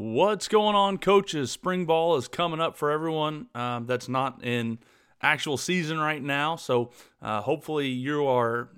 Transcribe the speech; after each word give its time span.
What's 0.00 0.46
going 0.46 0.76
on, 0.76 0.98
coaches? 0.98 1.50
Spring 1.50 1.84
ball 1.84 2.14
is 2.14 2.28
coming 2.28 2.60
up 2.60 2.76
for 2.76 2.92
everyone 2.92 3.48
um, 3.52 3.86
that's 3.86 4.08
not 4.08 4.44
in 4.44 4.78
actual 5.20 5.56
season 5.56 5.98
right 5.98 6.22
now. 6.22 6.54
So 6.54 6.92
uh, 7.20 7.40
hopefully 7.40 7.88
you 7.88 8.24
are 8.24 8.68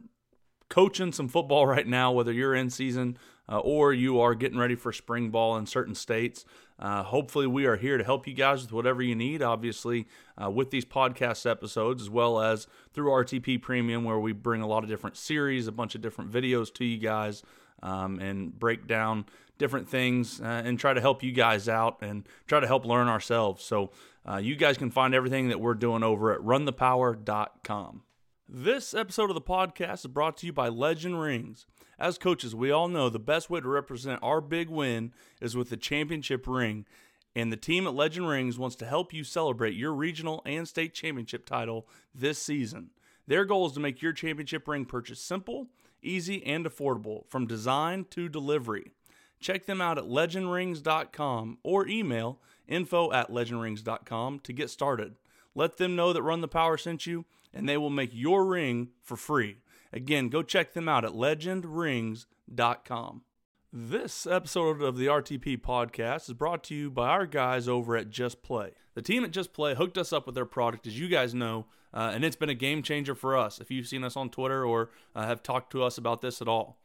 coaching 0.70 1.12
some 1.12 1.28
football 1.28 1.66
right 1.66 1.86
now, 1.86 2.10
whether 2.10 2.32
you're 2.32 2.54
in 2.54 2.70
season 2.70 3.18
uh, 3.50 3.58
or 3.58 3.92
you 3.92 4.18
are 4.18 4.34
getting 4.34 4.56
ready 4.58 4.74
for 4.74 4.94
spring 4.94 5.28
ball 5.28 5.58
in 5.58 5.66
certain 5.66 5.94
states. 5.94 6.46
Uh, 6.78 7.02
hopefully, 7.02 7.46
we 7.46 7.66
are 7.66 7.76
here 7.76 7.98
to 7.98 8.04
help 8.04 8.26
you 8.26 8.32
guys 8.32 8.62
with 8.62 8.72
whatever 8.72 9.02
you 9.02 9.14
need, 9.14 9.42
obviously, 9.42 10.06
uh, 10.42 10.50
with 10.50 10.70
these 10.70 10.86
podcast 10.86 11.44
episodes, 11.44 12.00
as 12.00 12.08
well 12.08 12.40
as 12.40 12.66
through 12.94 13.10
RTP 13.10 13.60
Premium, 13.60 14.04
where 14.04 14.18
we 14.18 14.32
bring 14.32 14.62
a 14.62 14.66
lot 14.66 14.84
of 14.84 14.88
different 14.88 15.18
series, 15.18 15.66
a 15.66 15.72
bunch 15.72 15.94
of 15.94 16.00
different 16.00 16.32
videos 16.32 16.72
to 16.72 16.86
you 16.86 16.96
guys, 16.96 17.42
um, 17.82 18.18
and 18.20 18.58
break 18.58 18.86
down 18.86 19.26
different 19.60 19.88
things 19.88 20.40
uh, 20.40 20.62
and 20.64 20.80
try 20.80 20.92
to 20.92 21.00
help 21.00 21.22
you 21.22 21.30
guys 21.30 21.68
out 21.68 21.98
and 22.00 22.26
try 22.48 22.58
to 22.58 22.66
help 22.66 22.84
learn 22.84 23.06
ourselves. 23.06 23.62
So, 23.62 23.92
uh, 24.28 24.36
you 24.36 24.56
guys 24.56 24.76
can 24.76 24.90
find 24.90 25.14
everything 25.14 25.48
that 25.48 25.60
we're 25.60 25.74
doing 25.74 26.02
over 26.02 26.32
at 26.32 26.40
runthepower.com. 26.40 28.02
This 28.48 28.94
episode 28.94 29.30
of 29.30 29.34
the 29.34 29.40
podcast 29.40 30.00
is 30.00 30.06
brought 30.08 30.36
to 30.38 30.46
you 30.46 30.52
by 30.52 30.68
Legend 30.68 31.20
Rings. 31.20 31.66
As 31.98 32.18
coaches, 32.18 32.54
we 32.54 32.70
all 32.70 32.88
know 32.88 33.08
the 33.08 33.18
best 33.18 33.48
way 33.48 33.60
to 33.60 33.68
represent 33.68 34.18
our 34.22 34.40
big 34.40 34.68
win 34.68 35.12
is 35.40 35.56
with 35.56 35.70
the 35.70 35.76
championship 35.76 36.46
ring, 36.48 36.84
and 37.36 37.52
the 37.52 37.56
team 37.56 37.86
at 37.86 37.94
Legend 37.94 38.28
Rings 38.28 38.58
wants 38.58 38.76
to 38.76 38.86
help 38.86 39.12
you 39.12 39.22
celebrate 39.22 39.74
your 39.74 39.92
regional 39.92 40.42
and 40.44 40.66
state 40.66 40.94
championship 40.94 41.46
title 41.46 41.86
this 42.14 42.38
season. 42.38 42.90
Their 43.26 43.44
goal 43.44 43.66
is 43.66 43.72
to 43.74 43.80
make 43.80 44.02
your 44.02 44.12
championship 44.12 44.66
ring 44.66 44.84
purchase 44.84 45.20
simple, 45.20 45.68
easy, 46.02 46.44
and 46.44 46.66
affordable 46.66 47.28
from 47.28 47.46
design 47.46 48.06
to 48.10 48.28
delivery. 48.28 48.90
Check 49.40 49.66
them 49.66 49.80
out 49.80 49.98
at 49.98 50.04
legendrings.com 50.04 51.58
or 51.62 51.88
email 51.88 52.38
info 52.68 53.12
at 53.12 53.30
legendrings.com 53.30 54.40
to 54.40 54.52
get 54.52 54.70
started. 54.70 55.16
Let 55.54 55.78
them 55.78 55.96
know 55.96 56.12
that 56.12 56.22
Run 56.22 56.40
the 56.40 56.48
Power 56.48 56.76
sent 56.76 57.06
you 57.06 57.24
and 57.52 57.68
they 57.68 57.76
will 57.76 57.90
make 57.90 58.10
your 58.12 58.46
ring 58.46 58.90
for 59.02 59.16
free. 59.16 59.58
Again, 59.92 60.28
go 60.28 60.42
check 60.42 60.72
them 60.72 60.88
out 60.88 61.04
at 61.04 61.12
legendrings.com. 61.12 63.22
This 63.72 64.26
episode 64.26 64.82
of 64.82 64.96
the 64.96 65.06
RTP 65.06 65.60
podcast 65.60 66.28
is 66.28 66.34
brought 66.34 66.64
to 66.64 66.74
you 66.74 66.90
by 66.90 67.08
our 67.08 67.26
guys 67.26 67.68
over 67.68 67.96
at 67.96 68.10
Just 68.10 68.42
Play. 68.42 68.72
The 68.94 69.02
team 69.02 69.24
at 69.24 69.30
Just 69.30 69.52
Play 69.52 69.76
hooked 69.76 69.96
us 69.96 70.12
up 70.12 70.26
with 70.26 70.34
their 70.34 70.44
product, 70.44 70.88
as 70.88 70.98
you 70.98 71.08
guys 71.08 71.34
know, 71.34 71.66
uh, 71.94 72.10
and 72.12 72.24
it's 72.24 72.34
been 72.34 72.48
a 72.48 72.54
game 72.54 72.82
changer 72.82 73.14
for 73.14 73.36
us. 73.36 73.60
If 73.60 73.70
you've 73.70 73.86
seen 73.86 74.02
us 74.02 74.16
on 74.16 74.28
Twitter 74.28 74.64
or 74.64 74.90
uh, 75.14 75.26
have 75.26 75.42
talked 75.42 75.70
to 75.72 75.84
us 75.84 75.98
about 75.98 76.20
this 76.20 76.42
at 76.42 76.48
all, 76.48 76.78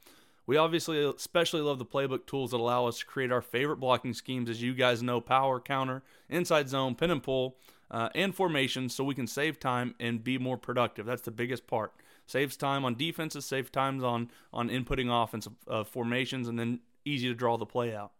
we 0.47 0.57
obviously 0.57 1.03
especially 1.03 1.61
love 1.61 1.79
the 1.79 1.85
playbook 1.85 2.25
tools 2.25 2.51
that 2.51 2.57
allow 2.57 2.87
us 2.87 2.99
to 2.99 3.05
create 3.05 3.31
our 3.31 3.41
favorite 3.41 3.77
blocking 3.77 4.13
schemes, 4.13 4.49
as 4.49 4.61
you 4.61 4.73
guys 4.73 5.01
know 5.01 5.21
power, 5.21 5.59
counter, 5.59 6.03
inside 6.29 6.69
zone, 6.69 6.95
pin 6.95 7.11
and 7.11 7.23
pull, 7.23 7.57
uh, 7.91 8.09
and 8.15 8.35
formations 8.35 8.93
so 8.93 9.03
we 9.03 9.15
can 9.15 9.27
save 9.27 9.59
time 9.59 9.95
and 9.99 10.23
be 10.23 10.37
more 10.37 10.57
productive. 10.57 11.05
That's 11.05 11.21
the 11.21 11.31
biggest 11.31 11.67
part. 11.67 11.93
Saves 12.27 12.57
time 12.57 12.83
on 12.85 12.95
defenses, 12.95 13.45
saves 13.45 13.69
times 13.69 14.03
on 14.03 14.29
on 14.53 14.69
inputting 14.69 15.11
offensive 15.11 15.53
uh, 15.67 15.83
formations, 15.83 16.47
and 16.47 16.59
then 16.59 16.79
easy 17.05 17.27
to 17.27 17.35
draw 17.35 17.57
the 17.57 17.65
play 17.65 17.95
out. 17.95 18.11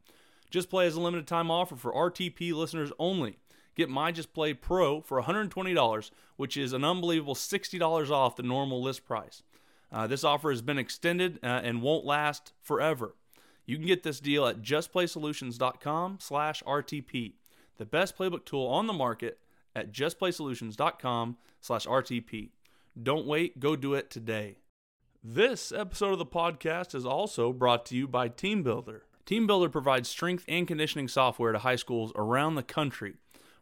Just 0.50 0.70
Play 0.70 0.88
is 0.88 0.96
a 0.96 1.02
limited 1.02 1.28
time 1.28 1.52
offer 1.52 1.76
for 1.76 1.92
RTP 1.92 2.54
listeners 2.54 2.92
only. 3.00 3.38
Get 3.76 3.90
My 3.90 4.12
Just 4.12 4.34
Play 4.34 4.54
Pro 4.54 5.02
for 5.02 5.22
$120, 5.22 6.12
which 6.38 6.56
is 6.56 6.72
an 6.72 6.86
unbelievable 6.86 7.36
$60 7.36 8.10
off 8.10 8.38
the 8.38 8.44
normal 8.44 8.82
list 8.82 9.06
price. 9.06 9.44
Uh, 9.96 10.06
this 10.08 10.24
offer 10.26 10.50
has 10.50 10.62
been 10.62 10.78
extended 10.78 11.40
uh, 11.42 11.62
and 11.64 11.82
won't 11.82 12.04
last 12.04 12.52
forever. 12.62 13.16
You 13.66 13.78
can 13.78 13.88
get 13.88 14.04
this 14.04 14.20
deal 14.20 14.46
at 14.46 14.62
justplaysolutions.com/rtp, 14.62 17.34
the 17.78 17.86
best 17.86 18.18
playbook 18.18 18.44
tool 18.44 18.68
on 18.68 18.88
the 18.88 18.94
market 18.94 19.40
at 19.74 19.94
justplaysolutions.com 19.94 21.38
slash 21.62 21.88
RTP. 21.88 22.50
Don't 23.02 23.26
wait, 23.26 23.62
go 23.62 23.78
do 23.78 23.94
it 23.94 24.10
today. 24.10 24.58
This 25.24 25.72
episode 25.72 26.12
of 26.12 26.20
the 26.20 26.26
podcast 26.26 26.94
is 26.94 27.06
also 27.06 27.54
brought 27.54 27.86
to 27.88 27.96
you 27.96 28.06
by 28.06 28.28
TeamBuildr. 28.28 29.00
TeamBuildr 29.26 29.72
provides 29.72 30.10
strength 30.10 30.44
and 30.50 30.68
conditioning 30.68 31.08
software 31.08 31.54
to 31.54 31.60
high 31.60 31.78
schools 31.78 32.12
around 32.18 32.56
the 32.56 32.64
country. 32.64 33.14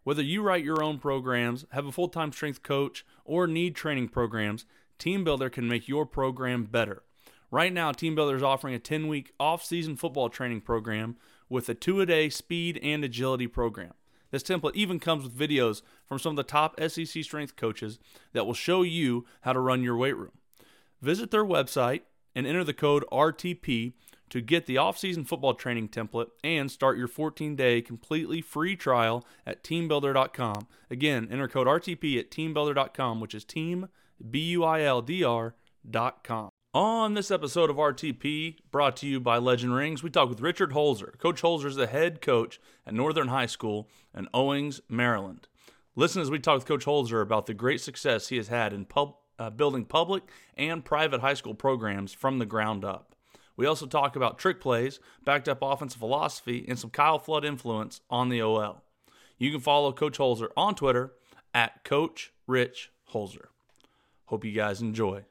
Whether 0.04 0.24
you 0.24 0.42
write 0.42 0.66
your 0.66 0.84
own 0.84 0.98
programs, 0.98 1.66
have 1.70 1.86
a 1.86 1.92
full 1.92 2.10
time 2.10 2.32
strength 2.32 2.64
coach, 2.64 3.06
or 3.24 3.46
need 3.46 3.76
training 3.76 4.10
programs, 4.10 4.66
TeamBuildr 5.00 5.52
can 5.52 5.68
make 5.68 5.88
your 5.88 6.06
program 6.06 6.66
better. 6.66 7.04
Right 7.52 7.72
now, 7.72 7.92
TeamBuildr 7.92 8.36
is 8.36 8.44
offering 8.44 8.74
a 8.74 8.80
10 8.80 9.08
week 9.08 9.34
off 9.40 9.64
season 9.64 9.96
football 9.96 10.30
training 10.30 10.62
program 10.62 11.18
with 11.50 11.70
a 11.70 11.74
two 11.74 12.02
a 12.02 12.06
day 12.06 12.30
speed 12.30 12.80
and 12.81 13.04
agility 13.04 13.48
program. 13.48 13.94
This 14.31 14.42
template 14.42 14.76
even 14.76 15.00
comes 15.00 15.24
with 15.24 15.38
videos 15.38 15.84
from 16.08 16.18
some 16.18 16.31
of 16.31 16.38
the 16.38 16.44
top 16.44 16.80
SEC 16.80 17.24
strength 17.24 17.56
coaches 17.56 18.00
that 18.34 18.48
will 18.48 18.56
show 18.56 18.81
you 18.81 19.26
how 19.42 19.54
to 19.54 19.59
run 19.59 19.84
your 19.84 19.96
weight 19.96 20.18
room. 20.18 20.31
Visit 21.02 21.30
their 21.30 21.46
website 21.46 22.02
and 22.34 22.48
enter 22.48 22.64
the 22.64 22.74
code 22.74 23.06
RTP 23.12 23.94
to 24.30 24.42
get 24.42 24.66
the 24.66 24.80
off-season 24.80 25.25
football 25.25 25.54
training 25.54 25.90
template 25.90 26.31
and 26.44 26.72
start 26.72 26.98
your 26.98 27.08
14-day 27.08 27.84
completely 27.84 28.42
free 28.42 28.75
trial 28.75 29.24
at 29.46 29.64
teambuildr.com. 29.64 30.68
Again, 30.90 31.28
enter 31.30 31.48
code 31.48 31.68
RTP 31.68 32.18
at 32.18 32.31
teambuildr.com, 32.31 33.20
which 33.20 33.36
is 33.36 33.46
team 33.46 33.90
b 34.29 34.51
u 34.51 34.63
i 34.63 34.81
l 34.81 35.01
d 35.01 35.24
com. 36.24 36.50
On 36.74 37.13
this 37.13 37.29
episode 37.29 37.69
of 37.69 37.75
RTP, 37.75 38.57
brought 38.72 38.97
to 38.97 39.07
you 39.07 39.19
by 39.19 39.38
Legend 39.38 39.75
Rings, 39.75 40.01
we 40.01 40.09
talk 40.09 40.28
with 40.28 40.41
Richard 40.41 40.72
Holzer. 40.72 41.16
Coach 41.19 41.44
Holzer 41.44 41.68
is 41.68 41.75
the 41.75 41.85
head 41.85 42.19
coach 42.19 42.59
at 42.88 42.96
Northern 42.96 43.28
High 43.28 43.46
School 43.46 43.88
in 44.18 44.28
Owings, 44.34 44.81
Maryland. 44.90 45.47
Listen 45.96 46.22
as 46.22 46.31
we 46.31 46.40
talk 46.40 46.56
with 46.56 46.66
Coach 46.66 46.85
Holzer 46.85 47.22
about 47.22 47.46
the 47.46 47.53
great 47.53 47.79
success 47.79 48.29
he 48.29 48.38
has 48.38 48.47
had 48.47 48.74
in 48.74 48.85
pub, 48.85 49.13
uh, 49.38 49.51
building 49.51 49.85
public 49.85 50.24
and 50.57 50.84
private 50.84 51.22
high 51.22 51.35
school 51.35 51.53
programs 51.53 52.12
from 52.12 52.40
the 52.40 52.45
ground 52.47 52.84
up. 52.84 53.16
We 53.56 53.68
also 53.68 53.85
talk 53.85 54.16
about 54.16 54.40
trick 54.40 54.59
plays, 54.59 55.00
backed 55.24 55.47
up 55.47 55.59
offensive 55.62 56.00
philosophy, 56.00 56.66
and 56.68 56.80
some 56.80 56.90
Kyle 56.90 57.19
Flood 57.19 57.45
influence 57.45 58.01
on 58.09 58.30
the 58.30 58.41
OL. 58.41 58.84
You 59.38 59.51
can 59.51 59.59
follow 59.59 59.91
Coach 59.91 60.18
Holzer 60.18 60.50
on 60.57 60.74
Twitter 60.74 61.13
at 61.53 61.84
Coach 61.84 62.34
Rich 62.47 62.91
Holzer. 63.12 63.53
Hope 64.34 64.46
you 64.46 64.52
guys 64.52 64.82
enjoy. 64.82 65.24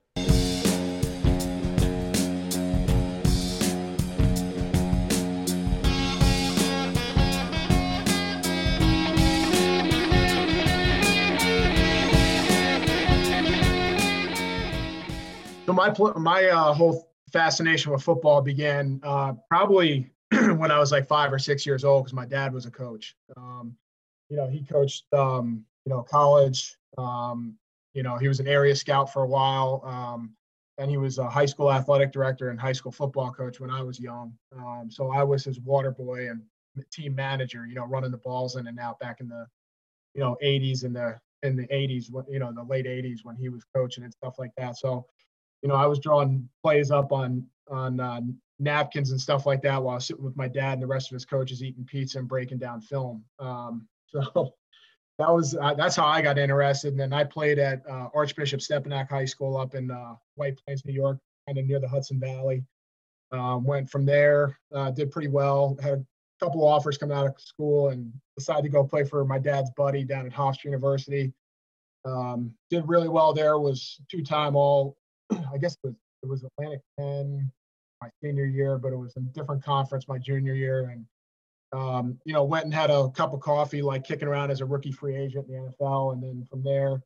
So 15.67 15.73
my 15.73 15.93
my 16.17 16.45
uh, 16.45 16.73
whole 16.73 17.11
fascination 17.33 17.91
with 17.91 18.05
football 18.05 18.41
began 18.41 19.01
uh, 19.03 19.33
probably 19.49 20.13
when 20.31 20.71
I 20.71 20.79
was 20.79 20.93
like 20.93 21.09
five 21.09 21.33
or 21.33 21.41
six 21.41 21.67
years 21.67 21.83
old 21.83 22.05
because 22.05 22.15
my 22.15 22.25
dad 22.25 22.55
was 22.55 22.67
a 22.67 22.71
coach. 22.71 23.17
Um, 23.37 23.75
you 24.29 24.37
know, 24.37 24.47
he 24.47 24.63
coached 24.63 25.13
um, 25.13 25.65
you 25.85 25.91
know 25.91 26.03
college. 26.05 26.77
Um, 26.97 27.57
you 27.95 28.03
know, 28.03 28.17
he 28.17 28.29
was 28.29 28.41
an 28.41 28.49
area 28.49 28.75
scout 28.75 29.13
for 29.13 29.23
a 29.23 29.27
while, 29.27 29.83
um, 29.85 30.35
and 30.79 30.91
he 30.91 30.97
was 30.97 31.19
a 31.19 31.29
high 31.29 31.47
school 31.47 31.71
athletic 31.71 32.13
director 32.13 32.49
and 32.51 32.61
high 32.61 32.73
school 32.73 32.93
football 32.93 33.31
coach 33.31 33.61
when 33.61 33.71
I 33.71 33.83
was 33.83 34.01
young. 34.01 34.33
Um, 34.57 34.89
so 34.91 35.11
I 35.11 35.23
was 35.23 35.45
his 35.45 35.61
water 35.61 35.91
boy 35.91 36.29
and 36.29 36.43
team 36.91 37.15
manager. 37.15 37.67
You 37.67 37.75
know, 37.75 37.87
running 37.87 38.11
the 38.11 38.19
balls 38.19 38.57
in 38.57 38.67
and 38.67 38.79
out 38.79 38.99
back 38.99 39.21
in 39.21 39.29
the 39.29 39.47
you 40.15 40.21
know 40.21 40.37
80s 40.43 40.85
and 40.85 40.97
the 40.97 41.19
in 41.43 41.57
the 41.57 41.67
80s, 41.69 42.09
you 42.31 42.39
know, 42.39 42.53
the 42.53 42.63
late 42.63 42.87
80s 42.87 43.25
when 43.25 43.37
he 43.37 43.49
was 43.49 43.65
coaching 43.75 44.05
and 44.05 44.13
stuff 44.13 44.39
like 44.39 44.53
that. 44.57 44.79
So 44.79 45.07
you 45.63 45.69
know, 45.69 45.75
I 45.75 45.87
was 45.87 45.99
drawing 45.99 46.49
plays 46.63 46.91
up 46.91 47.13
on 47.13 47.47
on 47.71 48.01
uh, 48.01 48.21
napkins 48.59 49.11
and 49.11 49.21
stuff 49.21 49.47
like 49.47 49.63
that 49.63 49.83
while 49.83 49.93
I 49.93 49.97
was 49.97 50.07
sitting 50.07 50.25
with 50.25 50.37
my 50.37 50.49
dad 50.49 50.75
and 50.75 50.83
the 50.83 50.87
rest 50.87 51.11
of 51.11 51.15
his 51.15 51.25
coaches 51.25 51.63
eating 51.63 51.85
pizza 51.85 52.19
and 52.19 52.29
breaking 52.29 52.59
down 52.59 52.81
film. 52.81 53.25
Um, 53.39 53.89
so 54.07 54.53
that 55.23 55.33
was 55.33 55.55
uh, 55.55 55.75
that's 55.75 55.95
how 55.95 56.07
I 56.07 56.21
got 56.21 56.37
interested. 56.37 56.89
And 56.89 57.01
then 57.01 57.13
I 57.13 57.23
played 57.23 57.59
at 57.59 57.83
uh, 57.89 58.09
Archbishop 58.13 58.61
Stepinac 58.61 59.09
High 59.09 59.25
School 59.25 59.57
up 59.57 59.75
in 59.75 59.91
uh, 59.91 60.15
White 60.35 60.59
Plains, 60.65 60.85
New 60.85 60.93
York, 60.93 61.19
kind 61.47 61.59
of 61.59 61.65
near 61.65 61.79
the 61.79 61.89
Hudson 61.89 62.19
Valley. 62.19 62.65
Um, 63.31 63.65
went 63.65 63.89
from 63.89 64.05
there, 64.05 64.59
uh, 64.75 64.91
did 64.91 65.11
pretty 65.11 65.29
well. 65.29 65.79
Had 65.81 65.95
a 65.95 66.05
couple 66.45 66.61
of 66.61 66.75
offers 66.75 66.99
coming 66.99 67.17
out 67.17 67.27
of 67.27 67.35
school, 67.39 67.91
and 67.91 68.13
decided 68.37 68.63
to 68.65 68.69
go 68.69 68.85
play 68.85 69.05
for 69.05 69.25
my 69.25 69.39
dad's 69.39 69.71
buddy 69.77 70.05
down 70.05 70.27
at 70.27 70.33
Hofstra 70.33 70.65
University. 70.65 71.33
Um, 72.05 72.53
did 72.69 72.87
really 72.89 73.09
well 73.09 73.33
there. 73.33 73.59
Was 73.59 74.01
two-time 74.11 74.57
all 74.57 74.97
I 75.31 75.57
guess 75.59 75.75
it 75.75 75.87
was 75.87 75.95
it 76.25 76.29
was 76.29 76.45
Atlantic 76.45 76.81
10 76.99 77.51
my 78.03 78.09
senior 78.21 78.47
year, 78.47 78.77
but 78.77 78.93
it 78.93 78.97
was 78.97 79.17
a 79.17 79.21
different 79.21 79.65
conference 79.65 80.09
my 80.09 80.19
junior 80.19 80.55
year. 80.55 80.89
And 80.89 81.07
um, 81.73 82.19
you 82.25 82.33
know, 82.33 82.45
went 82.45 82.65
and 82.65 82.75
had 82.75 82.91
a 82.91 83.09
cup 83.11 83.33
of 83.33 83.41
coffee, 83.41 83.83
like 83.83 84.05
kicking 84.05 84.29
around 84.29 84.51
as 84.51 84.61
a 84.61 84.67
rookie 84.67 84.93
free 84.93 85.17
agent 85.17 85.47
in 85.49 85.55
the 85.55 85.73
NFL, 85.85 86.13
and 86.13 86.23
then 86.23 86.47
from 86.51 86.63
there, 86.63 87.03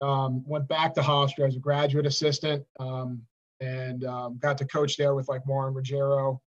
um, 0.00 0.42
went 0.46 0.68
back 0.68 0.94
to 0.94 1.00
Hofstra 1.00 1.46
as 1.46 1.56
a 1.56 1.60
graduate 1.60 2.06
assistant, 2.06 2.64
um, 2.80 3.22
and 3.60 4.04
um, 4.04 4.38
got 4.38 4.58
to 4.58 4.64
coach 4.64 4.96
there 4.96 5.14
with 5.14 5.28
like 5.28 5.46
Warren 5.46 5.74
Ruggiero. 5.74 6.40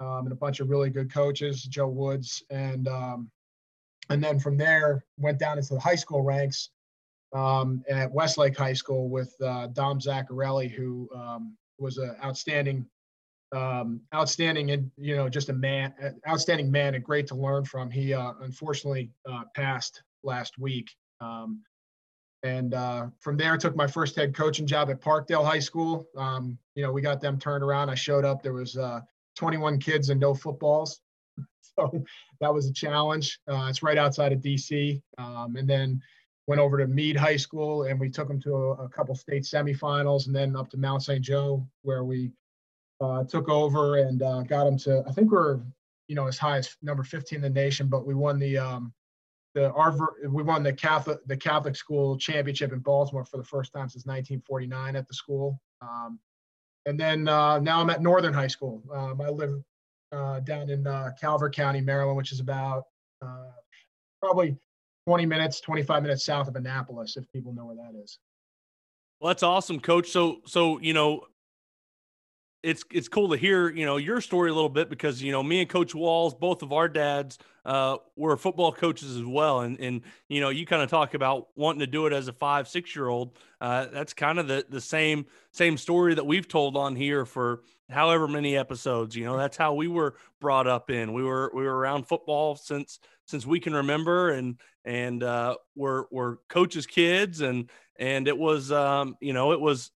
um, 0.00 0.24
and 0.24 0.32
a 0.32 0.36
bunch 0.36 0.60
of 0.60 0.70
really 0.70 0.90
good 0.90 1.12
coaches, 1.12 1.62
Joe 1.62 1.88
Woods, 1.88 2.42
and 2.50 2.88
um, 2.88 3.30
and 4.08 4.22
then 4.22 4.38
from 4.40 4.56
there 4.56 5.04
went 5.18 5.38
down 5.38 5.58
into 5.58 5.74
the 5.74 5.80
high 5.80 5.94
school 5.94 6.22
ranks 6.22 6.70
at 7.34 8.10
Westlake 8.12 8.56
High 8.56 8.72
School 8.72 9.08
with 9.08 9.34
uh, 9.40 9.68
Dom 9.68 10.00
Zaccarelli, 10.00 10.70
who 10.70 11.08
was 11.78 11.98
an 11.98 12.14
outstanding, 12.24 12.86
um, 13.52 14.00
outstanding, 14.14 14.70
and 14.70 14.90
you 14.96 15.16
know, 15.16 15.28
just 15.28 15.48
a 15.48 15.52
man, 15.52 15.94
outstanding 16.28 16.70
man, 16.70 16.94
and 16.94 17.04
great 17.04 17.26
to 17.28 17.34
learn 17.34 17.64
from. 17.64 17.90
He 17.90 18.14
uh, 18.14 18.32
unfortunately 18.40 19.10
uh, 19.30 19.42
passed 19.54 20.02
last 20.22 20.58
week, 20.58 20.90
um, 21.20 21.62
and 22.42 22.74
uh, 22.74 23.06
from 23.20 23.36
there, 23.36 23.54
I 23.54 23.56
took 23.56 23.76
my 23.76 23.86
first 23.86 24.16
head 24.16 24.34
coaching 24.34 24.66
job 24.66 24.90
at 24.90 25.00
Parkdale 25.00 25.44
High 25.44 25.58
School. 25.58 26.06
Um, 26.16 26.58
you 26.74 26.82
know, 26.82 26.92
we 26.92 27.02
got 27.02 27.20
them 27.20 27.38
turned 27.38 27.64
around. 27.64 27.90
I 27.90 27.94
showed 27.94 28.24
up. 28.24 28.42
There 28.42 28.54
was 28.54 28.76
uh, 28.76 29.00
21 29.36 29.78
kids 29.78 30.10
and 30.10 30.20
no 30.20 30.34
footballs, 30.34 31.00
so 31.60 32.04
that 32.40 32.52
was 32.52 32.68
a 32.68 32.72
challenge. 32.72 33.40
Uh, 33.48 33.66
it's 33.68 33.82
right 33.82 33.98
outside 33.98 34.32
of 34.32 34.40
DC, 34.40 35.02
um, 35.18 35.56
and 35.56 35.68
then 35.68 36.00
went 36.46 36.60
over 36.60 36.78
to 36.78 36.86
Meade 36.88 37.16
High 37.16 37.36
School 37.36 37.84
and 37.84 38.00
we 38.00 38.10
took 38.10 38.26
them 38.26 38.40
to 38.40 38.52
a, 38.56 38.70
a 38.84 38.88
couple 38.88 39.14
state 39.14 39.44
semifinals 39.44 40.26
and 40.26 40.34
then 40.34 40.56
up 40.56 40.68
to 40.70 40.76
Mount 40.76 41.00
St. 41.00 41.22
Joe 41.22 41.64
where 41.82 42.02
we 42.02 42.32
uh, 43.00 43.24
took 43.24 43.48
over 43.48 43.96
and 43.96 44.22
uh, 44.22 44.42
got 44.42 44.64
them 44.64 44.78
to, 44.78 45.02
I 45.08 45.12
think 45.12 45.30
we're, 45.30 45.60
you 46.08 46.14
know, 46.14 46.26
as 46.26 46.38
high 46.38 46.58
as 46.58 46.76
number 46.82 47.02
15 47.02 47.36
in 47.36 47.42
the 47.42 47.50
nation, 47.50 47.88
but 47.88 48.06
we 48.06 48.14
won 48.14 48.38
the, 48.38 48.58
um, 48.58 48.92
the 49.54 49.72
our 49.72 49.96
we 50.28 50.42
won 50.42 50.62
the 50.62 50.72
Catholic 50.72 51.18
the 51.26 51.36
Catholic 51.36 51.74
school 51.74 52.16
championship 52.16 52.72
in 52.72 52.78
Baltimore 52.78 53.24
for 53.24 53.36
the 53.36 53.44
first 53.44 53.72
time 53.72 53.88
since 53.88 54.06
1949 54.06 54.94
at 54.94 55.08
the 55.08 55.14
school. 55.14 55.60
Um, 55.82 56.20
and 56.86 56.98
then 56.98 57.28
uh, 57.28 57.58
now 57.58 57.80
I'm 57.80 57.90
at 57.90 58.00
Northern 58.00 58.32
High 58.32 58.46
School. 58.46 58.82
Um, 58.92 59.20
I 59.20 59.28
live 59.28 59.62
uh, 60.12 60.40
down 60.40 60.70
in 60.70 60.86
uh, 60.86 61.10
Calvert 61.20 61.54
County, 61.54 61.80
Maryland, 61.80 62.16
which 62.16 62.32
is 62.32 62.40
about 62.40 62.84
uh, 63.22 63.50
probably 64.20 64.56
20 65.06 65.26
minutes, 65.26 65.60
25 65.60 66.02
minutes 66.02 66.24
south 66.24 66.48
of 66.48 66.56
Annapolis, 66.56 67.16
if 67.16 67.30
people 67.32 67.52
know 67.52 67.66
where 67.66 67.76
that 67.76 67.98
is. 68.02 68.18
Well, 69.20 69.28
that's 69.28 69.42
awesome, 69.42 69.80
coach. 69.80 70.10
So, 70.10 70.40
so, 70.46 70.78
you 70.80 70.94
know, 70.94 71.24
it's 72.62 72.84
it's 72.92 73.08
cool 73.08 73.30
to 73.30 73.36
hear 73.36 73.70
you 73.70 73.86
know 73.86 73.96
your 73.96 74.20
story 74.20 74.50
a 74.50 74.54
little 74.54 74.68
bit 74.68 74.90
because 74.90 75.22
you 75.22 75.32
know 75.32 75.42
me 75.42 75.60
and 75.60 75.68
coach 75.68 75.94
walls 75.94 76.34
both 76.34 76.62
of 76.62 76.72
our 76.72 76.88
dads 76.88 77.38
uh, 77.64 77.96
were 78.16 78.36
football 78.36 78.72
coaches 78.72 79.16
as 79.16 79.24
well. 79.24 79.60
And 79.60 79.78
and 79.80 80.02
you 80.28 80.40
know 80.40 80.50
you 80.50 80.66
kind 80.66 80.82
of 80.82 80.90
talk 80.90 81.14
about 81.14 81.48
wanting 81.56 81.80
to 81.80 81.86
do 81.86 82.06
it 82.06 82.12
as 82.12 82.28
a 82.28 82.32
five 82.32 82.68
six 82.68 82.94
year 82.94 83.08
old 83.08 83.36
uh, 83.60 83.86
that's 83.92 84.12
kind 84.12 84.38
of 84.38 84.48
the 84.48 84.64
the 84.68 84.80
same 84.80 85.26
same 85.52 85.76
story 85.76 86.14
that 86.14 86.26
we've 86.26 86.48
told 86.48 86.76
on 86.76 86.96
here 86.96 87.24
for 87.24 87.62
however 87.88 88.28
many 88.28 88.56
episodes. 88.56 89.16
You 89.16 89.24
know 89.24 89.36
that's 89.36 89.56
how 89.56 89.74
we 89.74 89.88
were 89.88 90.16
brought 90.40 90.66
up 90.66 90.90
in. 90.90 91.12
We 91.12 91.22
were 91.22 91.50
we 91.54 91.62
were 91.62 91.76
around 91.76 92.06
football 92.06 92.56
since 92.56 92.98
since 93.26 93.46
we 93.46 93.60
can 93.60 93.74
remember. 93.74 94.30
And 94.30 94.58
and 94.84 95.22
uh, 95.22 95.56
we're 95.74 96.04
we're 96.10 96.36
coaches 96.48 96.86
kids. 96.86 97.40
And 97.40 97.70
and 97.96 98.28
it 98.28 98.36
was 98.36 98.72
um, 98.72 99.16
you 99.20 99.32
know 99.32 99.52
it 99.52 99.60
was 99.60 99.90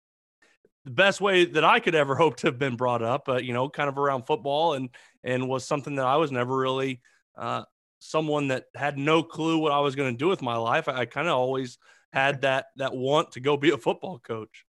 the 0.84 0.90
best 0.90 1.20
way 1.20 1.44
that 1.44 1.64
I 1.64 1.80
could 1.80 1.94
ever 1.94 2.14
hope 2.16 2.36
to 2.36 2.48
have 2.48 2.58
been 2.58 2.76
brought 2.76 3.02
up 3.02 3.28
uh, 3.28 3.36
you 3.36 3.52
know 3.52 3.68
kind 3.68 3.88
of 3.88 3.98
around 3.98 4.26
football 4.26 4.74
and 4.74 4.88
and 5.24 5.48
was 5.48 5.66
something 5.66 5.96
that 5.96 6.06
I 6.06 6.16
was 6.16 6.32
never 6.32 6.56
really 6.56 7.00
uh, 7.36 7.64
someone 7.98 8.48
that 8.48 8.64
had 8.74 8.98
no 8.98 9.22
clue 9.22 9.58
what 9.58 9.72
I 9.72 9.80
was 9.80 9.94
going 9.94 10.12
to 10.12 10.18
do 10.18 10.28
with 10.28 10.42
my 10.42 10.56
life. 10.56 10.88
I, 10.88 11.00
I 11.00 11.04
kind 11.04 11.28
of 11.28 11.34
always 11.34 11.78
had 12.12 12.40
that 12.42 12.66
that 12.76 12.94
want 12.94 13.32
to 13.32 13.40
go 13.40 13.56
be 13.56 13.70
a 13.70 13.78
football 13.78 14.18
coach. 14.18 14.64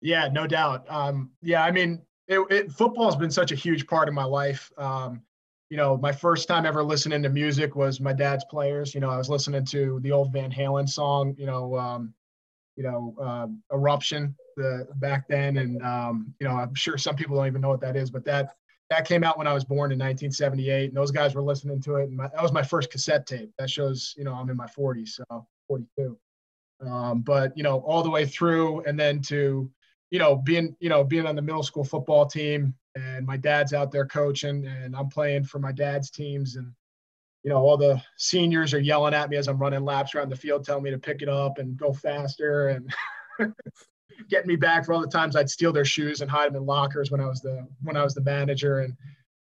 Yeah 0.00 0.28
no 0.28 0.46
doubt. 0.46 0.84
Um, 0.88 1.30
yeah 1.42 1.64
I 1.64 1.70
mean 1.70 2.02
it, 2.28 2.40
it, 2.50 2.72
football 2.72 3.04
has 3.06 3.16
been 3.16 3.30
such 3.30 3.52
a 3.52 3.54
huge 3.54 3.86
part 3.86 4.08
of 4.08 4.14
my 4.14 4.24
life. 4.24 4.70
Um, 4.76 5.22
you 5.70 5.76
know, 5.76 5.96
my 5.96 6.12
first 6.12 6.48
time 6.48 6.64
ever 6.64 6.82
listening 6.82 7.22
to 7.22 7.28
music 7.28 7.74
was 7.74 8.00
my 8.00 8.12
dad's 8.12 8.44
players. 8.44 8.94
You 8.94 9.00
know, 9.00 9.10
I 9.10 9.16
was 9.16 9.28
listening 9.28 9.64
to 9.66 9.98
the 10.02 10.12
old 10.12 10.32
Van 10.32 10.50
Halen 10.50 10.88
song, 10.88 11.34
you 11.38 11.46
know, 11.46 11.76
um, 11.76 12.14
you 12.76 12.82
know, 12.82 13.14
uh, 13.20 13.46
Eruption 13.74 14.34
the 14.56 14.86
back 14.96 15.28
then, 15.28 15.58
and 15.58 15.82
um, 15.82 16.34
you 16.40 16.46
know, 16.46 16.54
I'm 16.54 16.74
sure 16.74 16.96
some 16.96 17.16
people 17.16 17.36
don't 17.36 17.46
even 17.46 17.60
know 17.60 17.68
what 17.68 17.80
that 17.80 17.96
is, 17.96 18.10
but 18.10 18.24
that 18.24 18.54
that 18.90 19.06
came 19.06 19.24
out 19.24 19.36
when 19.36 19.46
I 19.46 19.52
was 19.52 19.64
born 19.64 19.90
in 19.92 19.98
1978, 19.98 20.88
and 20.88 20.96
those 20.96 21.10
guys 21.10 21.34
were 21.34 21.42
listening 21.42 21.80
to 21.82 21.96
it, 21.96 22.04
and 22.04 22.16
my, 22.16 22.28
that 22.28 22.42
was 22.42 22.52
my 22.52 22.62
first 22.62 22.90
cassette 22.90 23.26
tape. 23.26 23.50
That 23.58 23.68
shows, 23.68 24.14
you 24.16 24.24
know, 24.24 24.32
I'm 24.34 24.48
in 24.48 24.56
my 24.56 24.66
40s, 24.66 25.08
so 25.08 25.46
42. 25.68 26.16
Um, 26.86 27.22
but 27.22 27.56
you 27.56 27.62
know, 27.62 27.80
all 27.80 28.02
the 28.02 28.10
way 28.10 28.26
through, 28.26 28.84
and 28.84 28.98
then 28.98 29.20
to, 29.22 29.70
you 30.10 30.18
know, 30.18 30.36
being, 30.36 30.76
you 30.78 30.88
know, 30.88 31.02
being 31.02 31.26
on 31.26 31.36
the 31.36 31.42
middle 31.42 31.62
school 31.62 31.84
football 31.84 32.26
team, 32.26 32.74
and 32.96 33.26
my 33.26 33.36
dad's 33.36 33.72
out 33.72 33.92
there 33.92 34.06
coaching 34.06 34.66
and 34.66 34.96
I'm 34.96 35.08
playing 35.08 35.44
for 35.44 35.58
my 35.58 35.72
dad's 35.72 36.10
teams 36.10 36.56
and 36.56 36.72
you 37.46 37.52
know 37.52 37.58
all 37.58 37.76
the 37.76 38.02
seniors 38.16 38.74
are 38.74 38.80
yelling 38.80 39.14
at 39.14 39.30
me 39.30 39.36
as 39.36 39.46
I'm 39.46 39.58
running 39.58 39.84
laps 39.84 40.14
around 40.14 40.30
the 40.30 40.36
field 40.36 40.64
telling 40.64 40.82
me 40.82 40.90
to 40.90 40.98
pick 40.98 41.22
it 41.22 41.28
up 41.28 41.58
and 41.58 41.76
go 41.76 41.92
faster 41.92 42.70
and 42.70 42.92
getting 44.28 44.48
me 44.48 44.56
back 44.56 44.84
for 44.84 44.92
all 44.92 45.00
the 45.00 45.06
times 45.06 45.36
I'd 45.36 45.48
steal 45.48 45.72
their 45.72 45.84
shoes 45.84 46.20
and 46.20 46.30
hide 46.30 46.48
them 46.48 46.56
in 46.56 46.66
lockers 46.66 47.12
when 47.12 47.20
I 47.20 47.26
was 47.26 47.40
the 47.40 47.64
when 47.84 47.96
I 47.96 48.02
was 48.02 48.14
the 48.14 48.22
manager 48.22 48.80
and 48.80 48.94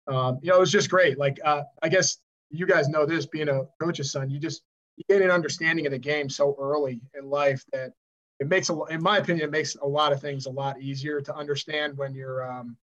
um, 0.07 0.39
you 0.41 0.49
know 0.49 0.57
it 0.57 0.59
was 0.59 0.71
just 0.71 0.89
great 0.89 1.19
like 1.19 1.39
uh, 1.45 1.61
I 1.83 1.89
guess 1.89 2.17
you 2.49 2.65
guys 2.65 2.89
know 2.89 3.05
this 3.05 3.27
being 3.27 3.47
a 3.47 3.61
coach's 3.79 4.11
son 4.11 4.27
you 4.27 4.39
just 4.39 4.63
you 4.97 5.03
get 5.07 5.21
an 5.21 5.29
understanding 5.29 5.85
of 5.85 5.91
the 5.91 5.99
game 5.99 6.29
so 6.29 6.57
early 6.59 6.99
in 7.13 7.29
life 7.29 7.63
that 7.73 7.93
it 8.39 8.47
makes 8.47 8.71
a 8.71 8.83
in 8.85 9.03
my 9.03 9.19
opinion 9.19 9.47
it 9.47 9.51
makes 9.51 9.75
a 9.75 9.85
lot 9.85 10.11
of 10.11 10.19
things 10.19 10.47
a 10.47 10.51
lot 10.51 10.81
easier 10.81 11.21
to 11.21 11.35
understand 11.35 11.95
when 11.95 12.15
you're 12.15 12.51
um, 12.51 12.75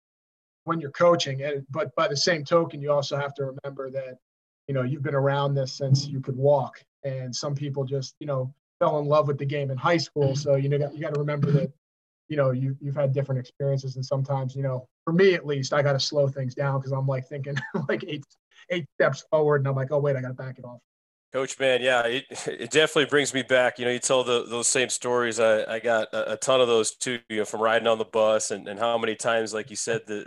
when 0.65 0.81
you're 0.81 0.91
coaching. 0.93 1.43
And 1.43 1.67
but 1.71 1.95
by 1.97 2.07
the 2.07 2.17
same 2.17 2.45
token, 2.45 2.81
you 2.81 2.93
also 2.93 3.17
have 3.17 3.35
to 3.35 3.47
remember 3.47 3.91
that 3.91 4.19
you 4.71 4.75
know 4.75 4.83
you've 4.83 5.03
been 5.03 5.17
around 5.17 5.57
this 5.57 5.73
since 5.73 6.07
you 6.07 6.21
could 6.21 6.37
walk, 6.37 6.81
and 7.03 7.35
some 7.35 7.57
people 7.57 7.83
just 7.83 8.15
you 8.21 8.27
know 8.29 8.55
fell 8.79 9.01
in 9.01 9.05
love 9.05 9.27
with 9.27 9.37
the 9.37 9.45
game 9.45 9.69
in 9.73 9.77
high 9.77 9.97
school. 9.97 10.29
Mm-hmm. 10.29 10.35
So 10.35 10.55
you 10.55 10.69
know 10.69 10.77
you 10.95 11.01
got 11.01 11.13
to 11.13 11.19
remember 11.19 11.51
that 11.51 11.73
you 12.29 12.37
know 12.37 12.53
you 12.53 12.77
you've 12.81 12.95
had 12.95 13.13
different 13.13 13.41
experiences, 13.41 13.97
and 13.97 14.07
sometimes 14.07 14.55
you 14.55 14.63
know 14.63 14.87
for 15.05 15.13
me 15.13 15.35
at 15.35 15.45
least, 15.45 15.73
I 15.73 15.83
got 15.83 15.95
to 15.95 15.99
slow 15.99 16.29
things 16.29 16.55
down 16.55 16.79
because 16.79 16.93
I'm 16.93 17.09
like 17.09 17.27
thinking 17.27 17.57
like 17.89 18.05
eight 18.07 18.23
eight 18.71 18.87
steps 18.95 19.25
forward, 19.29 19.63
and 19.63 19.67
I'm 19.67 19.75
like, 19.75 19.91
oh 19.91 19.99
wait, 19.99 20.15
I 20.15 20.21
got 20.21 20.29
to 20.29 20.35
back 20.35 20.61
it 20.61 20.65
off. 20.65 20.79
Coach, 21.33 21.59
man, 21.59 21.83
yeah, 21.83 22.07
it, 22.07 22.25
it 22.47 22.71
definitely 22.71 23.07
brings 23.07 23.35
me 23.35 23.43
back. 23.43 23.81
You 23.81 23.87
know, 23.87 23.91
you 23.91 23.99
tell 23.99 24.23
the, 24.23 24.45
those 24.47 24.69
same 24.69 24.89
stories. 24.89 25.41
I, 25.41 25.65
I 25.65 25.81
got 25.81 26.13
a, 26.13 26.35
a, 26.35 26.37
ton 26.37 26.61
of 26.61 26.69
those 26.69 26.95
too, 26.97 27.19
you 27.29 27.39
know, 27.39 27.45
from 27.45 27.61
riding 27.61 27.87
on 27.87 27.99
the 27.99 28.05
bus 28.05 28.51
and, 28.51 28.67
and 28.67 28.81
how 28.81 28.99
many 28.99 29.15
times, 29.15 29.55
like 29.55 29.71
you 29.71 29.77
said, 29.77 30.01
the, 30.09 30.27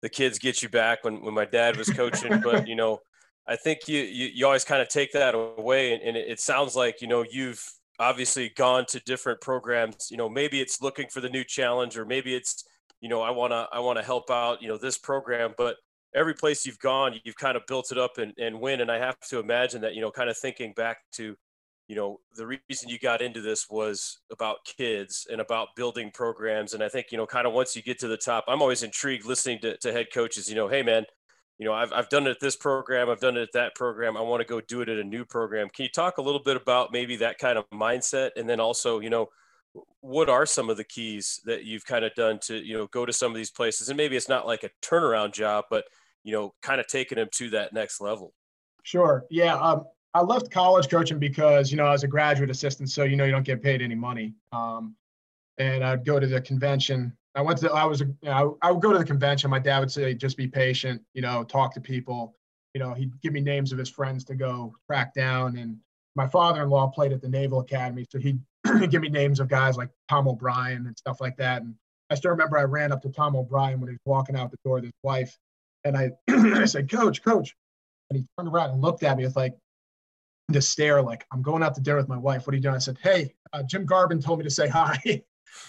the 0.00 0.08
kids 0.08 0.38
get 0.38 0.62
you 0.62 0.70
back 0.70 1.04
when, 1.04 1.22
when 1.22 1.34
my 1.34 1.44
dad 1.44 1.76
was 1.76 1.90
coaching. 1.90 2.40
but, 2.40 2.66
you 2.66 2.76
know, 2.76 3.00
I 3.48 3.56
think 3.56 3.88
you, 3.88 4.02
you, 4.02 4.28
you 4.34 4.46
always 4.46 4.64
kind 4.64 4.82
of 4.82 4.88
take 4.88 5.12
that 5.12 5.34
away. 5.34 5.94
And, 5.94 6.02
and 6.02 6.16
it, 6.16 6.28
it 6.28 6.40
sounds 6.40 6.76
like, 6.76 7.00
you 7.00 7.08
know, 7.08 7.24
you've 7.28 7.64
obviously 7.98 8.50
gone 8.50 8.84
to 8.86 9.00
different 9.00 9.40
programs, 9.40 10.08
you 10.10 10.16
know, 10.16 10.28
maybe 10.28 10.60
it's 10.60 10.82
looking 10.82 11.08
for 11.08 11.20
the 11.20 11.28
new 11.28 11.42
challenge 11.44 11.96
or 11.96 12.04
maybe 12.04 12.34
it's, 12.34 12.64
you 13.00 13.08
know, 13.08 13.22
I 13.22 13.30
want 13.30 13.52
to, 13.52 13.66
I 13.72 13.80
want 13.80 13.98
to 13.98 14.04
help 14.04 14.30
out, 14.30 14.62
you 14.62 14.68
know, 14.68 14.76
this 14.76 14.98
program, 14.98 15.54
but 15.56 15.76
every 16.14 16.34
place 16.34 16.66
you've 16.66 16.78
gone, 16.78 17.18
you've 17.24 17.36
kind 17.36 17.56
of 17.56 17.62
built 17.66 17.90
it 17.90 17.98
up 17.98 18.18
and, 18.18 18.32
and 18.38 18.60
win. 18.60 18.82
And 18.82 18.90
I 18.90 18.98
have 18.98 19.18
to 19.30 19.38
imagine 19.38 19.80
that, 19.80 19.94
you 19.94 20.00
know, 20.00 20.10
kind 20.10 20.28
of 20.30 20.36
thinking 20.36 20.74
back 20.76 20.98
to, 21.12 21.34
you 21.88 21.96
know 21.96 22.20
the 22.36 22.46
reason 22.46 22.88
you 22.88 22.98
got 22.98 23.22
into 23.22 23.40
this 23.40 23.66
was 23.70 24.20
about 24.30 24.58
kids 24.64 25.26
and 25.30 25.40
about 25.40 25.68
building 25.74 26.10
programs 26.12 26.74
and 26.74 26.82
i 26.82 26.88
think 26.88 27.06
you 27.10 27.16
know 27.16 27.26
kind 27.26 27.46
of 27.46 27.54
once 27.54 27.74
you 27.74 27.82
get 27.82 27.98
to 27.98 28.08
the 28.08 28.16
top 28.16 28.44
i'm 28.46 28.60
always 28.60 28.82
intrigued 28.82 29.24
listening 29.24 29.58
to, 29.58 29.76
to 29.78 29.90
head 29.90 30.06
coaches 30.12 30.48
you 30.48 30.54
know 30.54 30.68
hey 30.68 30.82
man 30.82 31.04
you 31.58 31.66
know 31.66 31.72
I've, 31.72 31.92
I've 31.92 32.08
done 32.08 32.26
it 32.26 32.30
at 32.30 32.40
this 32.40 32.56
program 32.56 33.10
i've 33.10 33.20
done 33.20 33.36
it 33.36 33.42
at 33.42 33.52
that 33.54 33.74
program 33.74 34.16
i 34.16 34.20
want 34.20 34.40
to 34.40 34.46
go 34.46 34.60
do 34.60 34.80
it 34.80 34.88
at 34.88 34.98
a 34.98 35.04
new 35.04 35.24
program 35.24 35.68
can 35.68 35.84
you 35.84 35.88
talk 35.90 36.18
a 36.18 36.22
little 36.22 36.42
bit 36.42 36.56
about 36.56 36.92
maybe 36.92 37.16
that 37.16 37.38
kind 37.38 37.58
of 37.58 37.68
mindset 37.70 38.30
and 38.36 38.48
then 38.48 38.60
also 38.60 39.00
you 39.00 39.10
know 39.10 39.28
what 40.00 40.28
are 40.28 40.46
some 40.46 40.70
of 40.70 40.76
the 40.76 40.84
keys 40.84 41.40
that 41.44 41.64
you've 41.64 41.84
kind 41.84 42.04
of 42.04 42.14
done 42.14 42.38
to 42.40 42.56
you 42.56 42.76
know 42.76 42.86
go 42.88 43.04
to 43.04 43.12
some 43.12 43.30
of 43.30 43.36
these 43.36 43.50
places 43.50 43.88
and 43.88 43.96
maybe 43.96 44.16
it's 44.16 44.28
not 44.28 44.46
like 44.46 44.64
a 44.64 44.70
turnaround 44.82 45.32
job 45.32 45.64
but 45.70 45.84
you 46.24 46.32
know 46.32 46.52
kind 46.62 46.80
of 46.80 46.86
taking 46.86 47.16
them 47.16 47.28
to 47.32 47.50
that 47.50 47.72
next 47.72 48.00
level 48.00 48.32
sure 48.82 49.24
yeah 49.30 49.54
um, 49.56 49.84
I 50.14 50.22
left 50.22 50.50
college 50.50 50.88
coaching 50.88 51.18
because 51.18 51.70
you 51.70 51.76
know 51.76 51.84
I 51.84 51.92
was 51.92 52.02
a 52.02 52.08
graduate 52.08 52.50
assistant, 52.50 52.90
so 52.90 53.04
you 53.04 53.14
know 53.14 53.24
you 53.24 53.30
don't 53.30 53.44
get 53.44 53.62
paid 53.62 53.82
any 53.82 53.94
money. 53.94 54.34
Um, 54.52 54.96
and 55.58 55.84
I'd 55.84 56.04
go 56.04 56.18
to 56.18 56.26
the 56.26 56.40
convention. 56.40 57.16
I 57.38 57.40
went 57.40 57.60
to 57.60 57.70
I 57.70 57.84
was 57.84 58.00
you 58.00 58.16
know, 58.24 58.58
I 58.62 58.72
would 58.72 58.82
go 58.82 58.92
to 58.92 58.98
the 58.98 59.04
convention. 59.04 59.48
My 59.48 59.60
dad 59.60 59.78
would 59.78 59.92
say 59.92 60.12
just 60.12 60.36
be 60.36 60.48
patient, 60.48 61.00
you 61.14 61.22
know, 61.22 61.44
talk 61.44 61.72
to 61.74 61.80
people. 61.80 62.34
You 62.74 62.80
know, 62.80 62.94
he'd 62.94 63.12
give 63.22 63.32
me 63.32 63.40
names 63.40 63.70
of 63.70 63.78
his 63.78 63.88
friends 63.88 64.24
to 64.24 64.34
go 64.34 64.74
track 64.88 65.14
down. 65.14 65.56
And 65.56 65.78
my 66.16 66.26
father-in-law 66.26 66.88
played 66.88 67.12
at 67.12 67.22
the 67.22 67.28
Naval 67.28 67.60
Academy, 67.60 68.04
so 68.10 68.18
he'd 68.18 68.40
give 68.90 69.02
me 69.02 69.08
names 69.08 69.38
of 69.38 69.46
guys 69.46 69.76
like 69.76 69.88
Tom 70.08 70.26
O'Brien 70.26 70.88
and 70.88 70.98
stuff 70.98 71.20
like 71.20 71.36
that. 71.36 71.62
And 71.62 71.76
I 72.10 72.16
still 72.16 72.32
remember 72.32 72.58
I 72.58 72.64
ran 72.64 72.90
up 72.90 73.02
to 73.02 73.08
Tom 73.08 73.36
O'Brien 73.36 73.80
when 73.80 73.88
he 73.88 73.94
was 73.94 74.00
walking 74.04 74.34
out 74.34 74.50
the 74.50 74.58
door 74.64 74.74
with 74.74 74.84
his 74.84 74.92
wife, 75.04 75.38
and 75.84 75.96
I 75.96 76.10
I 76.28 76.64
said, 76.64 76.90
"Coach, 76.90 77.22
Coach," 77.22 77.54
and 78.10 78.18
he 78.18 78.26
turned 78.36 78.52
around 78.52 78.70
and 78.70 78.82
looked 78.82 79.04
at 79.04 79.16
me 79.16 79.24
with 79.24 79.36
like 79.36 79.54
to 80.52 80.60
stare 80.60 81.00
like 81.02 81.24
I'm 81.32 81.42
going 81.42 81.62
out 81.62 81.76
to 81.76 81.80
dinner 81.80 81.98
with 81.98 82.08
my 82.08 82.18
wife. 82.18 82.48
What 82.48 82.54
are 82.54 82.56
you 82.56 82.62
doing? 82.62 82.74
I 82.74 82.78
said, 82.78 82.98
Hey, 83.00 83.32
uh, 83.52 83.62
Jim 83.62 83.86
Garvin 83.86 84.20
told 84.20 84.40
me 84.40 84.44
to 84.44 84.50
say 84.50 84.66
hi. 84.66 84.98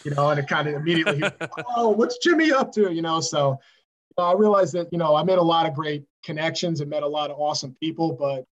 you 0.03 0.11
know, 0.11 0.29
and 0.29 0.39
it 0.39 0.47
kind 0.47 0.67
of 0.67 0.75
immediately, 0.75 1.23
oh, 1.75 1.89
what's 1.89 2.17
Jimmy 2.17 2.51
up 2.51 2.71
to? 2.73 2.93
You 2.93 3.01
know, 3.01 3.19
so 3.19 3.59
I 4.17 4.33
realized 4.33 4.73
that, 4.73 4.87
you 4.91 4.97
know, 4.97 5.15
I 5.15 5.23
made 5.23 5.37
a 5.37 5.43
lot 5.43 5.65
of 5.65 5.73
great 5.73 6.03
connections 6.23 6.81
and 6.81 6.89
met 6.89 7.03
a 7.03 7.07
lot 7.07 7.31
of 7.31 7.39
awesome 7.39 7.75
people, 7.81 8.13
but 8.13 8.45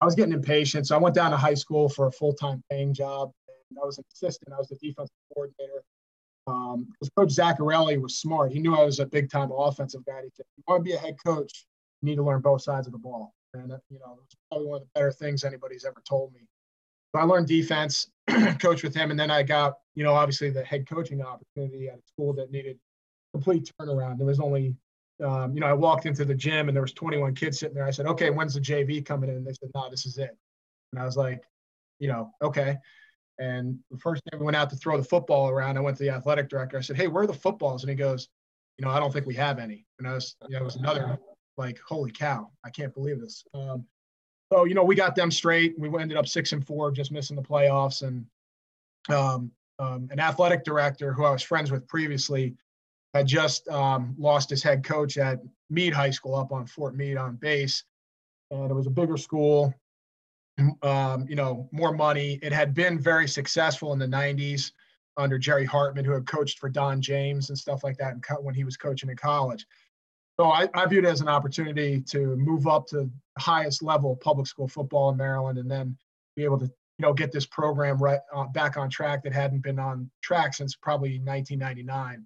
I 0.00 0.04
was 0.04 0.14
getting 0.14 0.32
impatient. 0.32 0.86
So 0.86 0.96
I 0.96 0.98
went 0.98 1.14
down 1.14 1.30
to 1.30 1.36
high 1.36 1.54
school 1.54 1.88
for 1.88 2.06
a 2.06 2.12
full 2.12 2.32
time 2.32 2.62
paying 2.70 2.94
job. 2.94 3.32
And 3.70 3.78
I 3.80 3.84
was 3.84 3.98
an 3.98 4.04
assistant, 4.12 4.54
I 4.54 4.58
was 4.58 4.68
the 4.68 4.76
defensive 4.76 5.14
coordinator. 5.32 5.82
Um, 6.46 6.88
Coach 7.16 7.30
Zaccarelli 7.30 8.00
was 8.00 8.16
smart. 8.16 8.52
He 8.52 8.58
knew 8.58 8.74
I 8.74 8.84
was 8.84 8.98
a 8.98 9.06
big 9.06 9.30
time 9.30 9.50
offensive 9.52 10.04
guy. 10.04 10.22
He 10.22 10.30
said, 10.34 10.46
"You 10.56 10.64
want 10.66 10.80
to 10.80 10.84
be 10.84 10.94
a 10.94 10.98
head 10.98 11.16
coach, 11.24 11.66
you 12.00 12.08
need 12.08 12.16
to 12.16 12.22
learn 12.22 12.40
both 12.40 12.62
sides 12.62 12.86
of 12.86 12.92
the 12.92 12.98
ball." 12.98 13.34
And 13.54 13.72
uh, 13.72 13.78
you 13.88 13.98
know, 13.98 14.18
it's 14.24 14.34
probably 14.50 14.66
one 14.66 14.80
of 14.80 14.82
the 14.82 14.90
better 14.94 15.12
things 15.12 15.44
anybody's 15.44 15.84
ever 15.84 16.02
told 16.08 16.32
me. 16.32 16.40
I 17.14 17.24
learned 17.24 17.48
defense, 17.48 18.08
coached 18.60 18.84
with 18.84 18.94
him, 18.94 19.10
and 19.10 19.18
then 19.18 19.30
I 19.30 19.42
got, 19.42 19.74
you 19.94 20.04
know, 20.04 20.14
obviously 20.14 20.50
the 20.50 20.64
head 20.64 20.88
coaching 20.88 21.22
opportunity 21.22 21.88
at 21.88 21.98
a 21.98 22.02
school 22.06 22.32
that 22.34 22.50
needed 22.50 22.78
complete 23.32 23.70
turnaround. 23.80 24.18
There 24.18 24.26
was 24.26 24.40
only, 24.40 24.76
um, 25.24 25.54
you 25.54 25.60
know, 25.60 25.66
I 25.66 25.72
walked 25.72 26.06
into 26.06 26.24
the 26.24 26.34
gym 26.34 26.68
and 26.68 26.76
there 26.76 26.82
was 26.82 26.92
21 26.92 27.34
kids 27.34 27.58
sitting 27.58 27.74
there. 27.74 27.86
I 27.86 27.90
said, 27.90 28.06
"Okay, 28.06 28.30
when's 28.30 28.54
the 28.54 28.60
JV 28.60 29.04
coming 29.04 29.30
in?" 29.30 29.36
And 29.36 29.46
they 29.46 29.52
said, 29.52 29.70
"No, 29.74 29.88
this 29.90 30.06
is 30.06 30.18
it." 30.18 30.36
And 30.92 31.00
I 31.00 31.04
was 31.04 31.16
like, 31.16 31.42
you 31.98 32.08
know, 32.08 32.32
okay. 32.42 32.78
And 33.38 33.78
the 33.90 33.98
first 33.98 34.22
day 34.26 34.36
we 34.36 34.44
went 34.44 34.56
out 34.56 34.70
to 34.70 34.76
throw 34.76 34.96
the 34.96 35.04
football 35.04 35.48
around, 35.48 35.76
I 35.76 35.80
went 35.80 35.96
to 35.96 36.02
the 36.02 36.10
athletic 36.10 36.48
director. 36.48 36.76
I 36.78 36.82
said, 36.82 36.96
"Hey, 36.96 37.08
where 37.08 37.24
are 37.24 37.26
the 37.26 37.34
footballs?" 37.34 37.82
And 37.82 37.90
he 37.90 37.96
goes, 37.96 38.28
"You 38.78 38.84
know, 38.84 38.90
I 38.90 39.00
don't 39.00 39.12
think 39.12 39.26
we 39.26 39.34
have 39.34 39.58
any." 39.58 39.86
And 39.98 40.06
I 40.06 40.14
was, 40.14 40.36
you 40.48 40.56
know, 40.56 40.62
it 40.62 40.64
was 40.64 40.76
another 40.76 41.18
like, 41.56 41.78
"Holy 41.80 42.10
cow, 42.10 42.50
I 42.64 42.70
can't 42.70 42.94
believe 42.94 43.20
this." 43.20 43.44
Um, 43.54 43.86
so 44.52 44.64
you 44.64 44.74
know, 44.74 44.84
we 44.84 44.94
got 44.94 45.14
them 45.14 45.30
straight. 45.30 45.78
We 45.78 45.88
ended 45.98 46.16
up 46.16 46.26
six 46.26 46.52
and 46.52 46.66
four, 46.66 46.90
just 46.90 47.12
missing 47.12 47.36
the 47.36 47.42
playoffs. 47.42 48.02
And 48.02 48.26
um, 49.08 49.50
um, 49.78 50.08
an 50.10 50.20
athletic 50.20 50.64
director 50.64 51.12
who 51.12 51.24
I 51.24 51.30
was 51.30 51.42
friends 51.42 51.70
with 51.70 51.86
previously 51.88 52.54
had 53.14 53.26
just 53.26 53.68
um, 53.68 54.14
lost 54.18 54.50
his 54.50 54.62
head 54.62 54.84
coach 54.84 55.18
at 55.18 55.40
Meade 55.68 55.94
High 55.94 56.10
School 56.10 56.34
up 56.34 56.52
on 56.52 56.66
Fort 56.66 56.94
Meade 56.94 57.16
on 57.16 57.36
base, 57.36 57.84
and 58.50 58.70
it 58.70 58.74
was 58.74 58.86
a 58.86 58.90
bigger 58.90 59.16
school 59.16 59.74
um, 60.82 61.26
you 61.28 61.36
know, 61.36 61.68
more 61.72 61.92
money. 61.92 62.38
It 62.42 62.52
had 62.52 62.74
been 62.74 62.98
very 62.98 63.28
successful 63.28 63.92
in 63.92 63.98
the 63.98 64.06
90s 64.06 64.72
under 65.16 65.38
Jerry 65.38 65.64
Hartman, 65.64 66.04
who 66.04 66.12
had 66.12 66.26
coached 66.26 66.58
for 66.58 66.68
Don 66.68 67.00
James 67.00 67.48
and 67.48 67.58
stuff 67.58 67.84
like 67.84 67.96
that 67.98 68.12
and 68.12 68.24
when 68.40 68.54
he 68.54 68.64
was 68.64 68.76
coaching 68.76 69.10
in 69.10 69.16
college. 69.16 69.66
So 70.40 70.46
I, 70.46 70.70
I 70.72 70.86
viewed 70.86 71.04
it 71.04 71.08
as 71.08 71.20
an 71.20 71.28
opportunity 71.28 72.00
to 72.00 72.34
move 72.34 72.66
up 72.66 72.86
to 72.86 72.96
the 72.96 73.10
highest 73.36 73.82
level 73.82 74.12
of 74.12 74.20
public 74.22 74.46
school 74.46 74.68
football 74.68 75.10
in 75.10 75.18
Maryland 75.18 75.58
and 75.58 75.70
then 75.70 75.98
be 76.34 76.44
able 76.44 76.58
to, 76.60 76.64
you 76.64 77.02
know, 77.02 77.12
get 77.12 77.30
this 77.30 77.44
program 77.44 77.98
right 77.98 78.20
uh, 78.34 78.46
back 78.46 78.78
on 78.78 78.88
track 78.88 79.22
that 79.24 79.34
hadn't 79.34 79.62
been 79.62 79.78
on 79.78 80.10
track 80.22 80.54
since 80.54 80.74
probably 80.74 81.18
1999. 81.18 82.24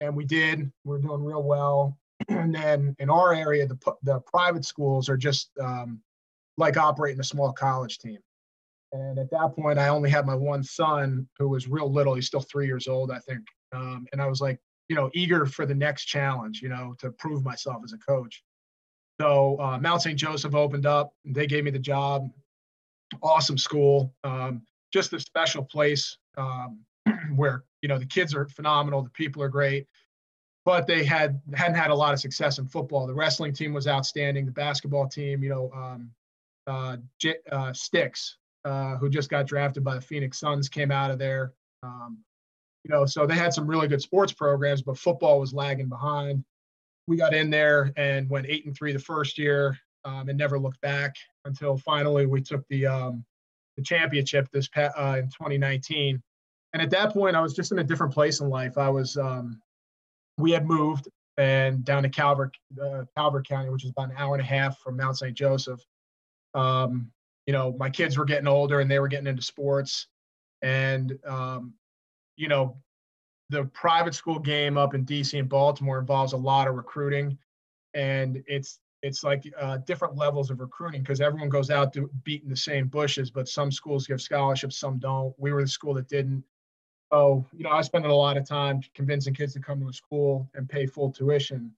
And 0.00 0.14
we 0.14 0.24
did. 0.24 0.70
We're 0.84 1.00
doing 1.00 1.24
real 1.24 1.42
well. 1.42 1.98
And 2.28 2.54
then 2.54 2.94
in 3.00 3.10
our 3.10 3.34
area, 3.34 3.66
the 3.66 3.78
the 4.04 4.20
private 4.20 4.64
schools 4.64 5.08
are 5.08 5.16
just 5.16 5.50
um, 5.60 6.00
like 6.58 6.76
operating 6.76 7.18
a 7.18 7.24
small 7.24 7.52
college 7.52 7.98
team. 7.98 8.18
And 8.92 9.18
at 9.18 9.30
that 9.32 9.56
point, 9.56 9.80
I 9.80 9.88
only 9.88 10.10
had 10.10 10.26
my 10.26 10.34
one 10.36 10.62
son 10.62 11.28
who 11.38 11.48
was 11.48 11.66
real 11.66 11.92
little. 11.92 12.14
He's 12.14 12.26
still 12.26 12.40
three 12.40 12.66
years 12.66 12.86
old, 12.86 13.10
I 13.10 13.18
think. 13.18 13.44
Um, 13.72 14.06
and 14.12 14.22
I 14.22 14.26
was 14.26 14.40
like, 14.40 14.60
you 14.88 14.96
know, 14.96 15.10
eager 15.14 15.46
for 15.46 15.66
the 15.66 15.74
next 15.74 16.06
challenge, 16.06 16.62
you 16.62 16.68
know, 16.68 16.94
to 16.98 17.10
prove 17.12 17.44
myself 17.44 17.82
as 17.84 17.92
a 17.92 17.98
coach. 17.98 18.42
So 19.20 19.58
uh, 19.60 19.78
Mount 19.78 20.02
St. 20.02 20.18
Joseph 20.18 20.54
opened 20.54 20.86
up. 20.86 21.12
They 21.24 21.46
gave 21.46 21.64
me 21.64 21.70
the 21.70 21.78
job. 21.78 22.28
Awesome 23.22 23.58
school. 23.58 24.14
Um, 24.24 24.62
just 24.92 25.12
a 25.12 25.20
special 25.20 25.64
place 25.64 26.16
um, 26.36 26.80
where, 27.34 27.64
you 27.82 27.88
know, 27.88 27.98
the 27.98 28.06
kids 28.06 28.34
are 28.34 28.46
phenomenal. 28.46 29.02
The 29.02 29.10
people 29.10 29.42
are 29.42 29.48
great. 29.48 29.86
But 30.64 30.86
they 30.86 31.02
had 31.02 31.40
hadn't 31.54 31.76
had 31.76 31.90
a 31.90 31.94
lot 31.94 32.12
of 32.12 32.20
success 32.20 32.58
in 32.58 32.66
football. 32.66 33.06
The 33.06 33.14
wrestling 33.14 33.54
team 33.54 33.72
was 33.72 33.88
outstanding. 33.88 34.44
The 34.44 34.52
basketball 34.52 35.08
team, 35.08 35.42
you 35.42 35.48
know, 35.48 35.70
um, 35.74 36.10
uh, 36.66 36.98
J- 37.18 37.38
uh, 37.50 37.72
Sticks, 37.72 38.36
uh, 38.66 38.96
who 38.96 39.08
just 39.08 39.30
got 39.30 39.46
drafted 39.46 39.82
by 39.82 39.94
the 39.94 40.00
Phoenix 40.00 40.38
Suns, 40.38 40.68
came 40.68 40.90
out 40.90 41.10
of 41.10 41.18
there. 41.18 41.54
Um, 41.82 42.18
you 42.88 42.94
know, 42.94 43.04
so 43.04 43.26
they 43.26 43.34
had 43.34 43.52
some 43.52 43.66
really 43.66 43.86
good 43.86 44.00
sports 44.00 44.32
programs, 44.32 44.82
but 44.82 44.98
football 44.98 45.38
was 45.38 45.52
lagging 45.52 45.88
behind. 45.88 46.42
We 47.06 47.16
got 47.16 47.34
in 47.34 47.50
there 47.50 47.92
and 47.96 48.28
went 48.30 48.46
eight 48.48 48.64
and 48.64 48.74
three 48.74 48.92
the 48.92 48.98
first 48.98 49.38
year, 49.38 49.78
um, 50.04 50.28
and 50.28 50.38
never 50.38 50.58
looked 50.58 50.80
back 50.80 51.14
until 51.44 51.76
finally 51.76 52.26
we 52.26 52.40
took 52.40 52.66
the 52.68 52.86
um, 52.86 53.24
the 53.76 53.82
championship 53.82 54.48
this 54.52 54.68
uh, 54.76 55.16
in 55.18 55.26
2019. 55.26 56.22
And 56.72 56.82
at 56.82 56.90
that 56.90 57.12
point, 57.12 57.36
I 57.36 57.40
was 57.40 57.54
just 57.54 57.72
in 57.72 57.78
a 57.78 57.84
different 57.84 58.12
place 58.12 58.40
in 58.40 58.48
life. 58.48 58.78
I 58.78 58.88
was 58.88 59.16
um, 59.16 59.60
we 60.38 60.50
had 60.52 60.66
moved 60.66 61.08
and 61.36 61.84
down 61.84 62.02
to 62.02 62.08
Calvert, 62.08 62.56
uh, 62.82 63.04
Calvert 63.16 63.46
County, 63.46 63.70
which 63.70 63.84
is 63.84 63.90
about 63.90 64.10
an 64.10 64.16
hour 64.16 64.34
and 64.34 64.42
a 64.42 64.46
half 64.46 64.78
from 64.78 64.96
Mount 64.96 65.18
St. 65.18 65.36
Joseph. 65.36 65.80
Um, 66.54 67.12
you 67.46 67.52
know, 67.52 67.74
my 67.78 67.90
kids 67.90 68.18
were 68.18 68.24
getting 68.24 68.48
older 68.48 68.80
and 68.80 68.90
they 68.90 68.98
were 68.98 69.08
getting 69.08 69.28
into 69.28 69.42
sports. 69.42 70.08
And, 70.62 71.16
um, 71.24 71.74
you 72.38 72.48
know, 72.48 72.76
the 73.50 73.64
private 73.64 74.14
school 74.14 74.38
game 74.38 74.78
up 74.78 74.94
in 74.94 75.04
DC 75.04 75.38
and 75.38 75.48
Baltimore 75.48 75.98
involves 75.98 76.32
a 76.32 76.36
lot 76.36 76.68
of 76.68 76.76
recruiting. 76.76 77.36
And 77.94 78.42
it's, 78.46 78.78
it's 79.02 79.24
like 79.24 79.44
uh, 79.60 79.78
different 79.78 80.16
levels 80.16 80.50
of 80.50 80.60
recruiting 80.60 81.02
because 81.02 81.20
everyone 81.20 81.48
goes 81.48 81.70
out 81.70 81.92
to 81.94 82.08
beating 82.24 82.48
the 82.48 82.56
same 82.56 82.86
bushes, 82.86 83.30
but 83.30 83.48
some 83.48 83.72
schools 83.72 84.06
give 84.06 84.20
scholarships, 84.20 84.76
some 84.76 84.98
don't. 84.98 85.34
We 85.38 85.52
were 85.52 85.62
the 85.62 85.68
school 85.68 85.94
that 85.94 86.08
didn't. 86.08 86.44
So, 87.12 87.44
you 87.56 87.64
know, 87.64 87.70
I 87.70 87.82
spent 87.82 88.06
a 88.06 88.14
lot 88.14 88.36
of 88.36 88.46
time 88.46 88.82
convincing 88.94 89.34
kids 89.34 89.54
to 89.54 89.60
come 89.60 89.80
to 89.80 89.88
a 89.88 89.92
school 89.92 90.48
and 90.54 90.68
pay 90.68 90.86
full 90.86 91.10
tuition. 91.10 91.72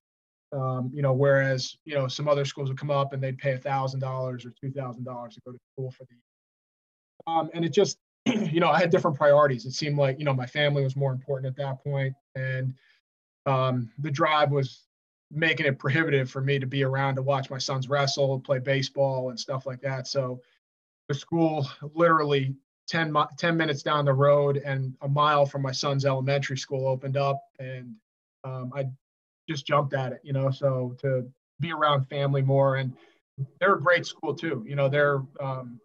Um, 0.52 0.90
you 0.92 1.02
know, 1.02 1.12
whereas 1.12 1.76
you 1.84 1.94
know 1.94 2.08
some 2.08 2.26
other 2.26 2.44
schools 2.44 2.68
would 2.70 2.78
come 2.78 2.90
up 2.90 3.12
and 3.12 3.22
they'd 3.22 3.38
pay 3.38 3.52
a 3.52 3.58
thousand 3.58 4.00
dollars 4.00 4.44
or 4.44 4.52
two 4.60 4.72
thousand 4.72 5.04
dollars 5.04 5.34
to 5.34 5.40
go 5.46 5.52
to 5.52 5.58
school 5.72 5.92
for 5.92 6.04
the. 6.04 7.30
Um, 7.30 7.50
and 7.54 7.64
it 7.64 7.72
just, 7.72 7.98
you 8.26 8.60
know, 8.60 8.70
I 8.70 8.78
had 8.78 8.90
different 8.90 9.16
priorities. 9.16 9.66
It 9.66 9.72
seemed 9.72 9.98
like 9.98 10.18
you 10.18 10.24
know 10.24 10.34
my 10.34 10.46
family 10.46 10.82
was 10.82 10.96
more 10.96 11.12
important 11.12 11.46
at 11.46 11.56
that 11.56 11.82
point, 11.82 12.14
and 12.34 12.74
um, 13.46 13.90
the 13.98 14.10
drive 14.10 14.50
was 14.50 14.84
making 15.30 15.66
it 15.66 15.78
prohibitive 15.78 16.30
for 16.30 16.40
me 16.40 16.58
to 16.58 16.66
be 16.66 16.82
around 16.82 17.14
to 17.14 17.22
watch 17.22 17.50
my 17.50 17.58
sons 17.58 17.88
wrestle, 17.88 18.40
play 18.40 18.58
baseball, 18.58 19.30
and 19.30 19.38
stuff 19.38 19.64
like 19.64 19.80
that. 19.80 20.06
So 20.06 20.40
the 21.08 21.14
school 21.14 21.68
literally 21.94 22.54
10, 22.88 23.14
10 23.38 23.56
minutes 23.56 23.82
down 23.82 24.04
the 24.04 24.12
road 24.12 24.56
and 24.56 24.94
a 25.02 25.08
mile 25.08 25.46
from 25.46 25.62
my 25.62 25.70
son's 25.70 26.04
elementary 26.04 26.58
school 26.58 26.88
opened 26.88 27.16
up 27.16 27.40
and 27.60 27.94
um, 28.42 28.72
I 28.74 28.86
just 29.48 29.66
jumped 29.66 29.94
at 29.94 30.12
it, 30.12 30.20
you 30.24 30.32
know. 30.32 30.50
So 30.50 30.96
to 31.00 31.30
be 31.60 31.72
around 31.72 32.04
family 32.06 32.42
more, 32.42 32.76
and 32.76 32.96
they're 33.58 33.74
a 33.74 33.80
great 33.80 34.06
school 34.06 34.34
too. 34.34 34.64
You 34.66 34.76
know, 34.76 34.88
they're 34.88 35.22
um, 35.40 35.80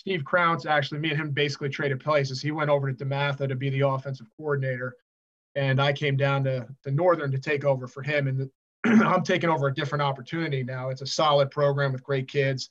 Steve 0.00 0.24
Crounce 0.24 0.64
actually, 0.64 0.98
me 0.98 1.10
and 1.10 1.20
him 1.20 1.30
basically 1.30 1.68
traded 1.68 2.00
places. 2.00 2.40
He 2.40 2.52
went 2.52 2.70
over 2.70 2.90
to 2.90 3.04
DeMatha 3.04 3.46
to 3.46 3.54
be 3.54 3.68
the 3.68 3.86
offensive 3.86 4.28
coordinator, 4.34 4.96
and 5.56 5.78
I 5.78 5.92
came 5.92 6.16
down 6.16 6.42
to 6.44 6.66
the 6.84 6.90
Northern 6.90 7.30
to 7.30 7.38
take 7.38 7.66
over 7.66 7.86
for 7.86 8.02
him. 8.02 8.26
And 8.26 8.40
the, 8.40 8.50
I'm 9.04 9.22
taking 9.22 9.50
over 9.50 9.68
a 9.68 9.74
different 9.74 10.00
opportunity 10.00 10.64
now. 10.64 10.88
It's 10.88 11.02
a 11.02 11.06
solid 11.06 11.50
program 11.50 11.92
with 11.92 12.02
great 12.02 12.28
kids, 12.28 12.70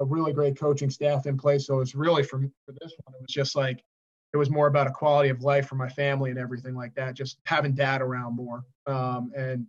a 0.00 0.06
really 0.06 0.32
great 0.32 0.58
coaching 0.58 0.88
staff 0.88 1.26
in 1.26 1.36
place. 1.36 1.66
So 1.66 1.80
it's 1.80 1.94
really 1.94 2.22
for 2.22 2.38
for 2.38 2.72
this 2.80 2.94
one, 3.04 3.14
it 3.14 3.20
was 3.20 3.28
just 3.28 3.54
like 3.54 3.84
it 4.32 4.38
was 4.38 4.48
more 4.48 4.66
about 4.66 4.86
a 4.86 4.90
quality 4.90 5.28
of 5.28 5.42
life 5.42 5.68
for 5.68 5.74
my 5.74 5.90
family 5.90 6.30
and 6.30 6.38
everything 6.38 6.74
like 6.74 6.94
that. 6.94 7.12
Just 7.12 7.40
having 7.44 7.74
dad 7.74 8.00
around 8.00 8.36
more, 8.36 8.64
um, 8.86 9.32
and 9.36 9.66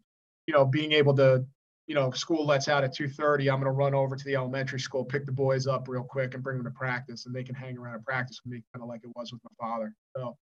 you 0.48 0.54
know, 0.54 0.64
being 0.64 0.94
able 0.94 1.14
to, 1.16 1.46
you 1.88 1.96
know, 1.96 2.10
school 2.12 2.46
lets 2.46 2.68
out 2.68 2.84
at 2.84 2.94
two 2.94 3.08
thirty. 3.08 3.50
I'm 3.50 3.60
going 3.60 3.65
to 3.65 3.72
run 3.72 3.94
over 3.94 4.15
to 4.15 4.25
the 4.25 4.36
elementary 4.36 4.80
school, 4.80 5.06
pick 5.06 5.25
the 5.25 5.32
boys 5.32 5.68
up 5.68 5.88
real 5.88 6.04
quick, 6.04 6.34
and 6.34 6.44
bring 6.44 6.58
them 6.58 6.65
to 6.65 6.72
practice, 6.72 7.25
and 7.25 7.36
they 7.36 7.44
can 7.44 7.56
hang 7.56 7.77
around 7.77 7.96
at 7.96 8.06
practice 8.06 8.39
with 8.44 8.54
me, 8.54 8.63
kind 8.74 8.84
of 8.84 8.89
like 8.89 9.01
it 9.04 9.12
was 9.15 9.32
with 9.32 9.42
my 9.44 9.68
father. 9.68 9.94
So, 10.15 10.38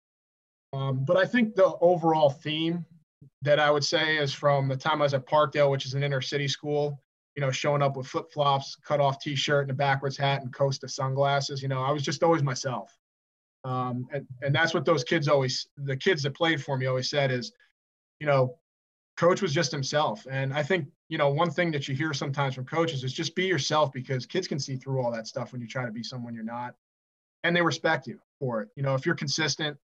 um, 0.74 1.04
but 1.04 1.18
I 1.18 1.26
think 1.26 1.56
the 1.56 1.76
overall 1.82 2.30
theme 2.30 2.86
that 3.42 3.60
I 3.60 3.72
would 3.72 3.84
say 3.84 4.18
is 4.18 4.34
from 4.34 4.68
the 4.68 4.78
time 4.78 5.02
I 5.02 5.06
was 5.06 5.14
at 5.14 5.28
Parkdale, 5.28 5.72
which 5.72 5.86
is 5.86 5.94
an 5.94 6.04
inner 6.04 6.22
city 6.22 6.48
school, 6.48 7.02
you 7.36 7.42
know, 7.42 7.52
showing 7.52 7.82
up 7.82 7.98
with 7.98 8.08
flip 8.08 8.32
flops, 8.32 8.76
cut 8.86 9.00
off 9.00 9.20
t 9.20 9.36
shirt, 9.36 9.64
and 9.64 9.72
a 9.72 9.76
backwards 9.76 10.18
hat, 10.18 10.42
and 10.42 10.54
Costa 10.54 10.88
sunglasses. 10.88 11.62
You 11.62 11.70
know, 11.70 11.82
I 11.82 11.92
was 11.92 12.04
just 12.04 12.24
always 12.24 12.44
myself. 12.44 12.96
Um, 13.64 14.08
and, 14.12 14.26
and 14.42 14.56
that's 14.56 14.74
what 14.74 14.86
those 14.86 15.04
kids 15.04 15.28
always, 15.28 15.68
the 15.78 15.96
kids 15.96 16.24
that 16.24 16.36
played 16.36 16.64
for 16.64 16.78
me 16.78 16.88
always 16.88 17.10
said 17.10 17.32
is, 17.32 17.52
you 18.20 18.26
know, 18.26 18.58
coach 19.22 19.40
was 19.40 19.54
just 19.54 19.72
himself. 19.72 20.26
And 20.32 20.52
I 20.52 20.64
think, 20.64 20.88
you 21.08 21.20
know, 21.20 21.30
one 21.30 21.52
thing 21.52 21.70
that 21.74 21.88
you 21.88 21.94
hear 21.94 22.12
sometimes 22.12 22.56
from 22.56 22.66
coaches 22.66 23.04
is 23.04 23.14
just 23.14 23.36
be 23.36 23.46
yourself 23.46 23.92
because 23.92 24.26
kids 24.26 24.48
can 24.48 24.58
see 24.58 24.78
through 24.78 25.00
all 25.00 25.12
that 25.12 25.28
stuff 25.28 25.52
when 25.52 25.62
you 25.62 25.68
try 25.68 25.86
to 25.86 25.92
be 25.92 26.02
someone 26.02 26.34
you're 26.34 26.44
not. 26.44 26.74
And 27.44 27.56
they 27.56 27.62
respect 27.62 28.08
you 28.08 28.20
for 28.40 28.64
it. 28.64 28.70
You 28.76 28.82
know, 28.82 28.96
if 28.96 29.06
you're 29.06 29.14
consistent, 29.14 29.78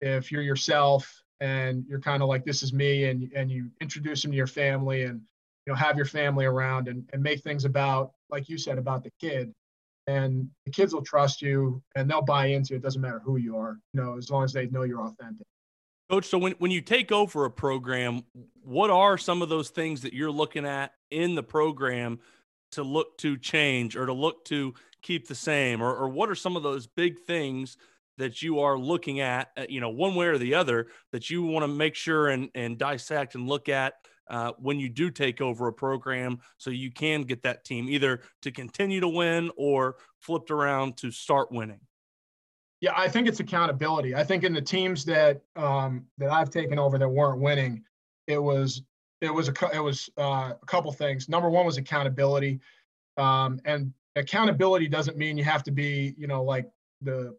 if 0.00 0.32
you're 0.32 0.40
yourself 0.40 1.22
and 1.40 1.84
you're 1.86 2.00
kind 2.00 2.22
of 2.22 2.30
like, 2.30 2.42
this 2.46 2.62
is 2.62 2.72
me, 2.72 3.04
and, 3.04 3.30
and 3.36 3.50
you 3.50 3.70
introduce 3.82 4.22
them 4.22 4.30
to 4.30 4.36
your 4.38 4.46
family 4.46 5.02
and, 5.02 5.20
you 5.66 5.72
know, 5.74 5.76
have 5.76 5.98
your 5.98 6.06
family 6.06 6.46
around 6.46 6.88
and, 6.88 7.06
and 7.12 7.22
make 7.22 7.42
things 7.42 7.66
about, 7.66 8.12
like 8.30 8.48
you 8.48 8.56
said, 8.56 8.78
about 8.78 9.04
the 9.04 9.12
kid, 9.20 9.52
and 10.06 10.48
the 10.64 10.72
kids 10.72 10.94
will 10.94 11.02
trust 11.02 11.42
you 11.42 11.82
and 11.96 12.10
they'll 12.10 12.22
buy 12.22 12.46
into 12.46 12.76
it. 12.76 12.82
Doesn't 12.82 13.02
matter 13.02 13.20
who 13.20 13.36
you 13.36 13.58
are, 13.58 13.78
you 13.92 14.00
know, 14.00 14.16
as 14.16 14.30
long 14.30 14.42
as 14.44 14.54
they 14.54 14.68
know 14.68 14.84
you're 14.84 15.04
authentic. 15.04 15.46
Coach, 16.10 16.26
so 16.26 16.38
when, 16.38 16.52
when 16.58 16.72
you 16.72 16.80
take 16.80 17.12
over 17.12 17.44
a 17.44 17.50
program, 17.50 18.24
what 18.64 18.90
are 18.90 19.16
some 19.16 19.42
of 19.42 19.48
those 19.48 19.70
things 19.70 20.02
that 20.02 20.12
you're 20.12 20.30
looking 20.30 20.66
at 20.66 20.92
in 21.12 21.36
the 21.36 21.42
program 21.42 22.18
to 22.72 22.82
look 22.82 23.16
to 23.18 23.38
change 23.38 23.96
or 23.96 24.06
to 24.06 24.12
look 24.12 24.44
to 24.46 24.74
keep 25.02 25.28
the 25.28 25.36
same? 25.36 25.80
Or, 25.80 25.94
or 25.94 26.08
what 26.08 26.28
are 26.28 26.34
some 26.34 26.56
of 26.56 26.64
those 26.64 26.88
big 26.88 27.20
things 27.20 27.76
that 28.18 28.42
you 28.42 28.58
are 28.58 28.76
looking 28.76 29.20
at, 29.20 29.50
uh, 29.56 29.66
you 29.68 29.80
know, 29.80 29.90
one 29.90 30.16
way 30.16 30.26
or 30.26 30.36
the 30.36 30.52
other, 30.52 30.88
that 31.12 31.30
you 31.30 31.44
want 31.44 31.62
to 31.62 31.68
make 31.68 31.94
sure 31.94 32.28
and, 32.28 32.50
and 32.56 32.76
dissect 32.76 33.36
and 33.36 33.48
look 33.48 33.68
at 33.68 33.94
uh, 34.28 34.50
when 34.58 34.80
you 34.80 34.88
do 34.88 35.12
take 35.12 35.40
over 35.40 35.68
a 35.68 35.72
program 35.72 36.40
so 36.58 36.70
you 36.70 36.90
can 36.90 37.22
get 37.22 37.44
that 37.44 37.64
team 37.64 37.88
either 37.88 38.20
to 38.42 38.50
continue 38.50 38.98
to 38.98 39.08
win 39.08 39.48
or 39.56 39.94
flipped 40.18 40.50
around 40.50 40.96
to 40.96 41.12
start 41.12 41.52
winning? 41.52 41.80
Yeah, 42.80 42.92
I 42.96 43.08
think 43.08 43.28
it's 43.28 43.40
accountability. 43.40 44.14
I 44.14 44.24
think 44.24 44.42
in 44.42 44.54
the 44.54 44.62
teams 44.62 45.04
that 45.04 45.42
um, 45.54 46.06
that 46.18 46.30
I've 46.30 46.50
taken 46.50 46.78
over 46.78 46.98
that 46.98 47.08
weren't 47.08 47.40
winning, 47.40 47.84
it 48.26 48.38
was 48.38 48.82
it 49.20 49.32
was 49.32 49.48
a 49.48 49.52
it 49.74 49.80
was 49.80 50.08
uh, 50.18 50.52
a 50.60 50.66
couple 50.66 50.90
things. 50.92 51.28
Number 51.28 51.50
one 51.50 51.66
was 51.66 51.76
accountability, 51.76 52.58
um, 53.18 53.60
and 53.66 53.92
accountability 54.16 54.88
doesn't 54.88 55.18
mean 55.18 55.36
you 55.36 55.44
have 55.44 55.62
to 55.64 55.70
be 55.70 56.14
you 56.16 56.26
know 56.26 56.42
like 56.42 56.70
the 57.02 57.36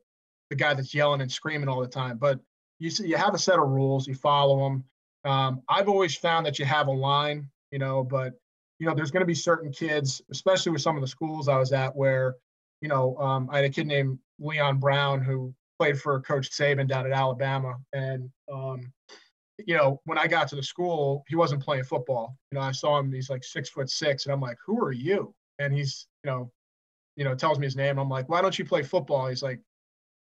the 0.51 0.55
guy 0.55 0.75
that's 0.75 0.93
yelling 0.93 1.21
and 1.21 1.31
screaming 1.31 1.67
all 1.67 1.81
the 1.81 1.87
time. 1.87 2.17
But 2.17 2.39
you 2.77 2.91
see, 2.91 3.07
you 3.07 3.17
have 3.17 3.33
a 3.33 3.39
set 3.39 3.57
of 3.57 3.67
rules, 3.67 4.07
you 4.07 4.13
follow 4.13 4.63
them. 4.63 4.83
Um, 5.23 5.61
I've 5.69 5.89
always 5.89 6.15
found 6.15 6.45
that 6.45 6.59
you 6.59 6.65
have 6.65 6.87
a 6.87 6.91
line, 6.91 7.49
you 7.71 7.79
know, 7.79 8.03
but 8.03 8.33
you 8.79 8.87
know, 8.87 8.93
there's 8.93 9.11
going 9.11 9.21
to 9.21 9.27
be 9.27 9.35
certain 9.35 9.71
kids, 9.71 10.21
especially 10.31 10.71
with 10.71 10.81
some 10.81 10.95
of 10.95 11.01
the 11.01 11.07
schools 11.07 11.47
I 11.47 11.57
was 11.57 11.71
at, 11.71 11.95
where 11.95 12.35
you 12.81 12.89
know, 12.89 13.15
um, 13.17 13.49
I 13.51 13.57
had 13.57 13.65
a 13.65 13.69
kid 13.69 13.87
named 13.87 14.19
Leon 14.41 14.79
Brown 14.79 15.21
who 15.21 15.53
played 15.79 15.99
for 15.99 16.19
Coach 16.21 16.49
Saban 16.49 16.87
down 16.87 17.05
at 17.05 17.11
Alabama, 17.11 17.75
and 17.93 18.29
um, 18.51 18.91
you 19.65 19.75
know, 19.75 20.01
when 20.05 20.17
I 20.17 20.27
got 20.27 20.47
to 20.49 20.55
the 20.55 20.63
school, 20.63 21.23
he 21.27 21.35
wasn't 21.35 21.63
playing 21.63 21.83
football. 21.83 22.35
You 22.51 22.59
know, 22.59 22.61
I 22.65 22.71
saw 22.71 22.99
him; 22.99 23.11
he's 23.11 23.29
like 23.29 23.43
six 23.43 23.69
foot 23.69 23.89
six, 23.89 24.25
and 24.25 24.33
I'm 24.33 24.41
like, 24.41 24.57
"Who 24.65 24.83
are 24.83 24.91
you?" 24.91 25.33
And 25.59 25.73
he's, 25.73 26.07
you 26.23 26.31
know, 26.31 26.51
you 27.15 27.23
know, 27.23 27.35
tells 27.35 27.59
me 27.59 27.67
his 27.67 27.75
name. 27.75 27.97
I'm 27.99 28.09
like, 28.09 28.29
"Why 28.29 28.41
don't 28.41 28.57
you 28.57 28.65
play 28.65 28.83
football?" 28.83 29.27
He's 29.27 29.43
like, 29.43 29.59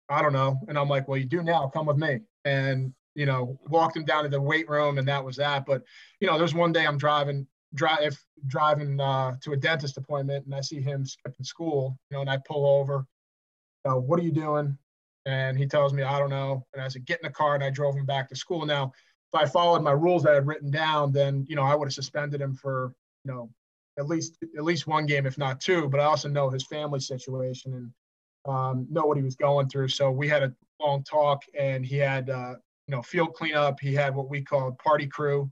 "I 0.09 0.23
don't 0.23 0.33
know." 0.33 0.59
And 0.69 0.79
I'm 0.79 0.89
like, 0.89 1.09
"Well, 1.09 1.19
you 1.19 1.27
do 1.27 1.43
now. 1.43 1.69
Come 1.69 1.87
with 1.87 1.97
me." 1.99 2.21
And 2.45 2.93
you 3.15 3.27
know, 3.27 3.59
walked 3.69 3.97
him 3.97 4.05
down 4.05 4.25
to 4.25 4.29
the 4.29 4.41
weight 4.41 4.69
room, 4.69 4.99
and 4.99 5.09
that 5.09 5.25
was 5.25 5.37
that. 5.37 5.67
But 5.67 5.83
you 6.21 6.27
know, 6.27 6.39
there's 6.39 6.55
one 6.55 6.73
day 6.73 6.87
I'm 6.87 6.99
driving 6.99 7.47
drive 7.75 8.03
if 8.03 8.25
driving 8.47 9.01
uh, 9.01 9.37
to 9.43 9.53
a 9.53 9.57
dentist 9.57 9.97
appointment 9.97 10.45
and 10.45 10.55
I 10.55 10.61
see 10.61 10.81
him 10.81 11.05
skipping 11.07 11.45
school, 11.45 11.97
you 12.11 12.17
know, 12.17 12.21
and 12.21 12.31
I 12.31 12.39
pull 12.47 12.67
over. 12.67 13.07
Know, 13.85 13.99
what 13.99 14.21
are 14.21 14.23
you 14.23 14.33
doing? 14.33 14.77
And 15.27 15.57
he 15.57 15.67
tells 15.67 15.93
me, 15.93 16.03
I 16.03 16.19
don't 16.19 16.31
know. 16.31 16.65
And 16.73 16.83
I 16.83 16.89
said, 16.89 17.05
get 17.05 17.21
in 17.23 17.29
the 17.29 17.33
car, 17.33 17.55
and 17.55 17.65
I 17.65 17.71
drove 17.71 17.95
him 17.97 18.07
back 18.07 18.29
to 18.29 18.37
school. 18.37 18.65
Now, 18.67 18.93
if 19.33 19.41
I 19.41 19.47
followed 19.47 19.83
my 19.83 19.93
rules 19.93 20.25
that 20.25 20.33
I 20.33 20.35
had 20.37 20.47
written 20.47 20.71
down, 20.71 21.13
then 21.13 21.47
you 21.49 21.55
know 21.55 21.63
I 21.63 21.75
would 21.75 21.87
have 21.87 21.95
suspended 21.95 22.41
him 22.41 22.55
for 22.55 22.93
you 23.25 23.33
know 23.33 23.51
at 23.99 24.07
least 24.07 24.39
at 24.57 24.65
least 24.65 24.87
one 24.87 25.07
game, 25.07 25.27
if 25.27 25.39
not 25.39 25.61
two. 25.61 25.89
But 25.89 26.01
I 26.01 26.05
also 26.05 26.29
know 26.29 26.51
his 26.51 26.67
family 26.67 27.01
situation 27.01 27.75
and 27.75 28.53
um, 28.53 28.87
know 28.91 29.07
what 29.07 29.17
he 29.17 29.23
was 29.23 29.37
going 29.37 29.69
through. 29.69 29.89
So 29.89 30.11
we 30.11 30.29
had 30.29 30.43
a 30.43 30.53
long 30.81 31.05
talk, 31.05 31.43
and 31.59 31.87
he 31.87 31.97
had 31.97 32.29
uh, 32.29 32.55
you 32.89 32.95
know 32.95 33.03
field 33.03 33.35
cleanup. 33.35 33.79
He 33.81 33.95
had 33.95 34.15
what 34.15 34.29
we 34.29 34.43
called 34.43 34.79
party 34.79 35.07
crew, 35.07 35.51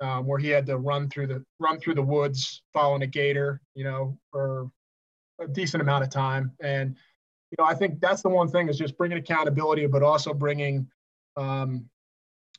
um, 0.00 0.26
where 0.26 0.38
he 0.38 0.48
had 0.48 0.66
to 0.66 0.78
run 0.78 1.08
through 1.08 1.28
the 1.28 1.44
run 1.60 1.78
through 1.78 1.94
the 1.94 2.02
woods 2.02 2.62
following 2.72 3.02
a 3.02 3.06
gator, 3.06 3.60
you 3.74 3.84
know, 3.84 4.18
for 4.32 4.68
a 5.40 5.46
decent 5.46 5.80
amount 5.80 6.02
of 6.02 6.10
time. 6.10 6.50
And 6.60 6.96
you 7.52 7.62
know, 7.62 7.68
I 7.68 7.74
think 7.74 8.00
that's 8.00 8.22
the 8.22 8.30
one 8.30 8.48
thing 8.48 8.68
is 8.68 8.78
just 8.78 8.96
bringing 8.96 9.18
accountability, 9.18 9.86
but 9.86 10.02
also 10.02 10.32
bringing 10.32 10.88
um, 11.36 11.84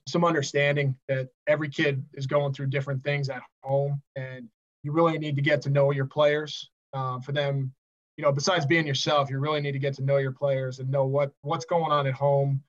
some 0.07 0.23
understanding 0.23 0.95
that 1.07 1.29
every 1.47 1.67
kid 1.67 2.05
is 2.13 2.27
going 2.27 2.53
through 2.53 2.67
different 2.67 3.03
things 3.03 3.27
at 3.29 3.41
home, 3.63 4.01
and 4.15 4.47
you 4.83 4.91
really 4.91 5.17
need 5.17 5.35
to 5.35 5.41
get 5.41 5.63
to 5.63 5.71
know 5.71 5.91
your 5.91 6.05
players. 6.05 6.69
Uh, 6.93 7.19
for 7.19 7.31
them, 7.31 7.73
you 8.17 8.23
know, 8.23 8.31
besides 8.31 8.67
being 8.67 8.85
yourself, 8.85 9.31
you 9.31 9.39
really 9.39 9.61
need 9.61 9.71
to 9.71 9.79
get 9.79 9.95
to 9.95 10.03
know 10.03 10.17
your 10.17 10.31
players 10.31 10.77
and 10.77 10.89
know 10.91 11.05
what 11.05 11.31
what's 11.41 11.65
going 11.65 11.91
on 11.91 12.05
at 12.05 12.13
home 12.13 12.61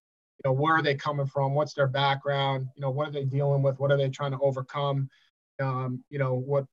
you 0.42 0.48
know 0.48 0.52
where 0.52 0.74
are 0.74 0.82
they 0.82 0.94
coming 0.94 1.26
from 1.26 1.54
what's 1.54 1.74
their 1.74 1.86
background 1.86 2.66
you 2.74 2.80
know 2.80 2.90
what 2.90 3.08
are 3.08 3.12
they 3.12 3.24
dealing 3.24 3.62
with 3.62 3.78
what 3.78 3.92
are 3.92 3.96
they 3.96 4.08
trying 4.08 4.32
to 4.32 4.38
overcome 4.40 5.08
um, 5.60 6.02
you 6.10 6.18
know 6.18 6.34
what 6.34 6.64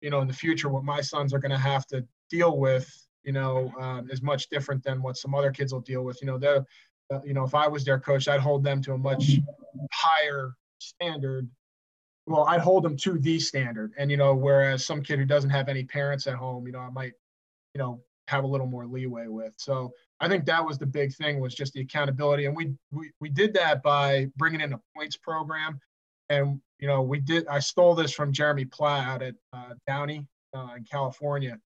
you 0.00 0.10
know 0.10 0.20
in 0.20 0.28
the 0.28 0.32
future 0.32 0.68
what 0.68 0.84
my 0.84 1.00
sons 1.00 1.34
are 1.34 1.38
going 1.38 1.50
to 1.50 1.58
have 1.58 1.86
to 1.86 2.04
deal 2.30 2.56
with 2.56 2.88
you 3.24 3.32
know 3.32 3.72
um, 3.78 4.08
is 4.10 4.22
much 4.22 4.48
different 4.48 4.82
than 4.82 5.02
what 5.02 5.16
some 5.16 5.34
other 5.34 5.50
kids 5.50 5.72
will 5.72 5.80
deal 5.80 6.02
with. 6.02 6.20
You 6.20 6.26
know 6.26 6.38
they're 6.38 6.64
uh, 7.12 7.20
you 7.24 7.34
know 7.34 7.44
if 7.44 7.54
i 7.54 7.66
was 7.66 7.84
their 7.84 7.98
coach 7.98 8.28
i'd 8.28 8.40
hold 8.40 8.62
them 8.62 8.80
to 8.82 8.92
a 8.92 8.98
much 8.98 9.38
higher 9.92 10.54
standard. 10.78 11.48
Well 12.26 12.44
i'd 12.48 12.60
hold 12.60 12.84
them 12.84 12.96
to 12.98 13.18
the 13.18 13.38
standard. 13.40 13.92
And 13.98 14.10
you 14.10 14.16
know 14.16 14.34
whereas 14.34 14.84
some 14.84 15.02
kid 15.02 15.18
who 15.18 15.24
doesn't 15.24 15.50
have 15.50 15.68
any 15.68 15.84
parents 15.84 16.26
at 16.26 16.34
home 16.34 16.66
you 16.66 16.72
know 16.72 16.80
i 16.80 16.90
might 16.90 17.12
you 17.74 17.78
know 17.78 18.00
have 18.30 18.44
a 18.44 18.46
little 18.46 18.66
more 18.66 18.86
leeway 18.86 19.26
with. 19.26 19.52
So 19.58 19.92
I 20.20 20.28
think 20.28 20.44
that 20.46 20.64
was 20.64 20.78
the 20.78 20.86
big 20.86 21.12
thing 21.14 21.40
was 21.40 21.54
just 21.54 21.72
the 21.72 21.80
accountability, 21.80 22.46
and 22.46 22.56
we 22.56 22.72
we 22.92 23.10
we 23.20 23.28
did 23.28 23.52
that 23.54 23.82
by 23.82 24.28
bringing 24.36 24.60
in 24.60 24.72
a 24.72 24.80
points 24.96 25.16
program, 25.16 25.80
and 26.28 26.60
you 26.78 26.86
know 26.86 27.02
we 27.02 27.20
did. 27.20 27.46
I 27.48 27.58
stole 27.58 27.94
this 27.94 28.12
from 28.12 28.32
Jeremy 28.32 28.64
Platt 28.64 29.06
out 29.06 29.22
at 29.22 29.34
uh, 29.52 29.74
Downey 29.86 30.26
uh, 30.54 30.74
in 30.76 30.84
California, 30.84 31.58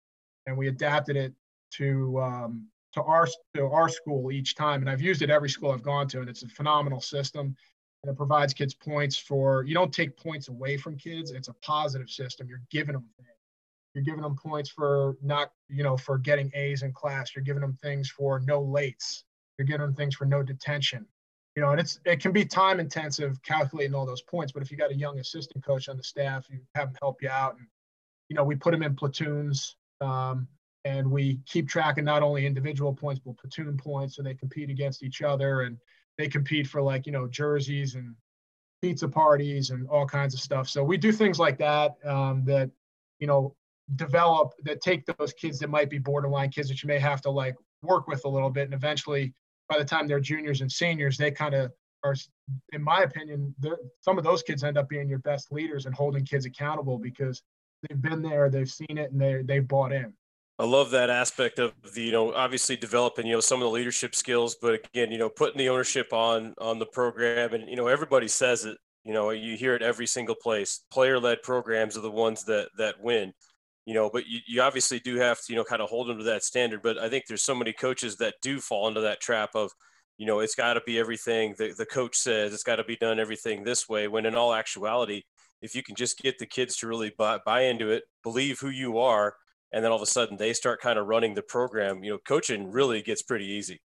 and 0.46 0.56
we 0.56 0.68
adapted 0.68 1.16
it 1.16 1.34
to 1.78 2.20
um, 2.20 2.68
to 2.92 3.02
our 3.02 3.26
to 3.54 3.66
our 3.66 3.88
school 3.88 4.32
each 4.32 4.54
time, 4.54 4.80
and 4.80 4.90
I've 4.90 5.02
used 5.02 5.22
it 5.22 5.30
every 5.30 5.48
school 5.48 5.70
I've 5.72 5.82
gone 5.82 6.08
to, 6.08 6.20
and 6.20 6.28
it's 6.28 6.42
a 6.42 6.48
phenomenal 6.48 7.00
system. 7.00 7.56
And 8.02 8.12
it 8.12 8.16
provides 8.16 8.52
kids 8.52 8.74
points 8.74 9.16
for 9.16 9.64
you 9.64 9.72
don't 9.72 9.92
take 9.92 10.14
points 10.16 10.48
away 10.48 10.76
from 10.76 10.96
kids. 10.98 11.30
It's 11.30 11.48
a 11.48 11.54
positive 11.62 12.10
system. 12.10 12.46
You're 12.48 12.60
giving 12.70 12.92
them 12.92 13.06
things 13.16 13.28
you're 13.94 14.04
giving 14.04 14.22
them 14.22 14.36
points 14.36 14.68
for 14.68 15.16
not, 15.22 15.52
you 15.68 15.84
know, 15.84 15.96
for 15.96 16.18
getting 16.18 16.50
A's 16.54 16.82
in 16.82 16.92
class. 16.92 17.34
You're 17.34 17.44
giving 17.44 17.60
them 17.60 17.78
things 17.80 18.10
for 18.10 18.40
no 18.40 18.60
lates. 18.60 19.22
You're 19.56 19.66
giving 19.66 19.82
them 19.82 19.94
things 19.94 20.16
for 20.16 20.24
no 20.24 20.42
detention. 20.42 21.06
You 21.54 21.62
know, 21.62 21.70
and 21.70 21.80
it's 21.80 22.00
it 22.04 22.18
can 22.18 22.32
be 22.32 22.44
time 22.44 22.80
intensive 22.80 23.40
calculating 23.44 23.94
all 23.94 24.04
those 24.04 24.22
points. 24.22 24.52
But 24.52 24.62
if 24.64 24.72
you 24.72 24.76
got 24.76 24.90
a 24.90 24.96
young 24.96 25.20
assistant 25.20 25.64
coach 25.64 25.88
on 25.88 25.96
the 25.96 26.02
staff, 26.02 26.46
you 26.50 26.58
have 26.74 26.88
them 26.88 26.98
help 27.00 27.22
you 27.22 27.28
out. 27.28 27.56
And 27.56 27.68
you 28.28 28.34
know, 28.34 28.42
we 28.42 28.56
put 28.56 28.72
them 28.72 28.82
in 28.82 28.96
platoons, 28.96 29.76
um, 30.00 30.48
and 30.84 31.10
we 31.10 31.38
keep 31.46 31.68
track 31.68 31.98
of 31.98 32.04
not 32.04 32.22
only 32.22 32.46
individual 32.46 32.92
points 32.92 33.20
but 33.24 33.36
platoon 33.38 33.76
points, 33.76 34.16
so 34.16 34.22
they 34.22 34.34
compete 34.34 34.70
against 34.70 35.02
each 35.02 35.22
other 35.22 35.62
and 35.62 35.78
they 36.18 36.28
compete 36.28 36.66
for 36.66 36.82
like 36.82 37.06
you 37.06 37.12
know 37.12 37.26
jerseys 37.26 37.94
and 37.94 38.14
pizza 38.82 39.08
parties 39.08 39.70
and 39.70 39.88
all 39.88 40.06
kinds 40.06 40.34
of 40.34 40.40
stuff. 40.40 40.68
So 40.68 40.84
we 40.84 40.96
do 40.96 41.10
things 41.10 41.38
like 41.38 41.58
that 41.58 41.94
um, 42.04 42.44
that 42.44 42.70
you 43.18 43.26
know 43.26 43.54
develop 43.96 44.52
that 44.64 44.80
take 44.80 45.04
those 45.06 45.32
kids 45.32 45.58
that 45.58 45.68
might 45.68 45.90
be 45.90 45.98
borderline 45.98 46.50
kids 46.50 46.68
that 46.68 46.82
you 46.82 46.86
may 46.86 46.98
have 46.98 47.20
to 47.22 47.30
like 47.30 47.54
work 47.82 48.08
with 48.08 48.24
a 48.24 48.28
little 48.28 48.48
bit 48.50 48.64
and 48.64 48.74
eventually 48.74 49.34
by 49.68 49.78
the 49.78 49.84
time 49.84 50.06
they're 50.06 50.20
juniors 50.20 50.62
and 50.62 50.72
seniors 50.72 51.18
they 51.18 51.30
kind 51.30 51.54
of 51.54 51.70
are 52.02 52.14
in 52.72 52.82
my 52.82 53.02
opinion 53.02 53.54
some 54.00 54.16
of 54.16 54.24
those 54.24 54.42
kids 54.42 54.64
end 54.64 54.78
up 54.78 54.88
being 54.88 55.06
your 55.08 55.18
best 55.18 55.52
leaders 55.52 55.84
and 55.84 55.94
holding 55.94 56.24
kids 56.24 56.46
accountable 56.46 56.98
because 56.98 57.42
they've 57.82 58.00
been 58.00 58.22
there 58.22 58.48
they've 58.48 58.70
seen 58.70 58.96
it 58.96 59.12
and 59.12 59.20
they 59.20 59.42
they've 59.42 59.68
bought 59.68 59.92
in 59.92 60.12
I 60.58 60.64
love 60.64 60.90
that 60.90 61.10
aspect 61.10 61.58
of 61.58 61.72
the, 61.94 62.02
you 62.02 62.12
know, 62.12 62.32
obviously 62.32 62.76
developing, 62.76 63.26
you 63.26 63.32
know, 63.32 63.40
some 63.40 63.60
of 63.60 63.66
the 63.66 63.70
leadership 63.70 64.14
skills, 64.14 64.56
but 64.60 64.74
again, 64.74 65.10
you 65.10 65.18
know, 65.18 65.28
putting 65.28 65.58
the 65.58 65.68
ownership 65.68 66.12
on 66.12 66.54
on 66.58 66.78
the 66.78 66.86
program 66.86 67.54
and 67.54 67.68
you 67.68 67.76
know, 67.76 67.88
everybody 67.88 68.28
says 68.28 68.64
it, 68.64 68.78
you 69.04 69.12
know, 69.12 69.30
you 69.30 69.56
hear 69.56 69.74
it 69.74 69.82
every 69.82 70.06
single 70.06 70.36
place. 70.36 70.84
Player 70.92 71.18
led 71.18 71.42
programs 71.42 71.96
are 71.96 72.02
the 72.02 72.10
ones 72.10 72.44
that 72.44 72.68
that 72.78 73.00
win 73.00 73.32
you 73.86 73.94
know, 73.94 74.08
but 74.10 74.26
you, 74.26 74.40
you 74.46 74.62
obviously 74.62 74.98
do 74.98 75.16
have 75.16 75.38
to, 75.42 75.52
you 75.52 75.56
know, 75.56 75.64
kind 75.64 75.82
of 75.82 75.90
hold 75.90 76.08
them 76.08 76.18
to 76.18 76.24
that 76.24 76.42
standard. 76.42 76.82
But 76.82 76.98
I 76.98 77.08
think 77.08 77.24
there's 77.26 77.42
so 77.42 77.54
many 77.54 77.72
coaches 77.72 78.16
that 78.16 78.34
do 78.40 78.60
fall 78.60 78.88
into 78.88 79.00
that 79.02 79.20
trap 79.20 79.50
of, 79.54 79.70
you 80.16 80.26
know, 80.26 80.40
it's 80.40 80.54
got 80.54 80.74
to 80.74 80.80
be 80.86 80.98
everything 80.98 81.54
the, 81.58 81.74
the 81.76 81.86
coach 81.86 82.16
says, 82.16 82.54
it's 82.54 82.62
got 82.62 82.76
to 82.76 82.84
be 82.84 82.96
done 82.96 83.18
everything 83.18 83.62
this 83.62 83.88
way. 83.88 84.08
When 84.08 84.26
in 84.26 84.34
all 84.34 84.54
actuality, 84.54 85.22
if 85.60 85.74
you 85.74 85.82
can 85.82 85.96
just 85.96 86.18
get 86.18 86.38
the 86.38 86.46
kids 86.46 86.76
to 86.78 86.86
really 86.86 87.12
buy, 87.16 87.38
buy 87.44 87.62
into 87.62 87.90
it, 87.90 88.04
believe 88.22 88.58
who 88.60 88.70
you 88.70 88.98
are, 88.98 89.34
and 89.74 89.84
then 89.84 89.90
all 89.90 89.96
of 89.96 90.02
a 90.02 90.06
sudden 90.06 90.36
they 90.36 90.52
start 90.52 90.80
kind 90.80 90.98
of 91.00 91.08
running 91.08 91.34
the 91.34 91.42
program, 91.42 92.04
you 92.04 92.12
know, 92.12 92.18
coaching 92.18 92.70
really 92.70 93.02
gets 93.02 93.22
pretty 93.22 93.44
easy. 93.46 93.82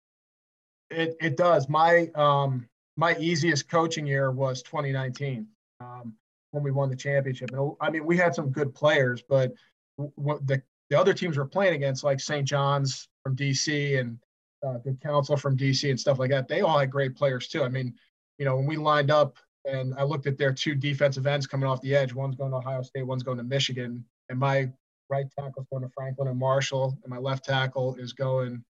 It, 0.90 1.16
it 1.22 1.38
does. 1.38 1.70
My, 1.70 2.10
um, 2.16 2.68
my 2.98 3.16
easiest 3.18 3.70
coaching 3.70 4.08
year 4.08 4.32
was 4.32 4.64
2019 4.64 5.46
um, 5.80 6.14
when 6.52 6.64
we 6.64 6.72
won 6.72 6.90
the 6.90 6.96
championship. 6.96 7.52
And 7.52 7.74
I 7.80 7.92
mean, 7.92 8.04
we 8.04 8.18
had 8.18 8.34
some 8.34 8.50
good 8.50 8.74
players, 8.74 9.24
but 9.30 9.54
what 9.96 10.46
the, 10.48 10.60
the 10.90 11.00
other 11.00 11.14
teams 11.14 11.38
we're 11.38 11.46
playing 11.46 11.76
against, 11.76 12.04
like 12.04 12.20
St. 12.20 12.48
John's 12.48 13.08
from 13.24 13.36
DC 13.36 14.00
and 14.00 14.18
uh, 14.66 14.80
Good 14.80 15.00
Counsel 15.02 15.38
from 15.38 15.56
DC 15.56 15.88
and 15.88 16.00
stuff 16.00 16.18
like 16.18 16.32
that, 16.32 16.48
they 16.48 16.62
all 16.62 16.80
had 16.80 16.90
great 16.90 17.16
players 17.16 17.48
too. 17.48 17.64
I 17.64 17.70
mean, 17.70 17.94
you 18.40 18.46
know, 18.46 18.56
when 18.56 18.66
we 18.66 18.76
lined 18.76 19.12
up 19.12 19.38
and 19.66 19.94
I 20.00 20.04
looked 20.04 20.26
at 20.26 20.40
their 20.40 20.52
two 20.52 20.74
defensive 20.74 21.28
ends 21.28 21.46
coming 21.46 21.70
off 21.70 21.80
the 21.82 21.96
edge, 21.96 22.12
one's 22.12 22.36
going 22.36 22.52
to 22.52 22.58
Ohio 22.58 22.82
State, 22.82 23.06
one's 23.06 23.24
going 23.24 23.38
to 23.38 23.44
Michigan, 23.44 24.04
and 24.30 24.40
my 24.40 24.72
right 25.10 25.26
tackle's 25.38 25.68
going 25.72 25.84
to 25.84 25.90
Franklin 25.90 26.28
and 26.28 26.40
Marshall, 26.40 26.98
and 27.04 27.12
my 27.12 27.18
left 27.18 27.46
tackle 27.46 27.96
is 27.96 28.14
going 28.14 28.64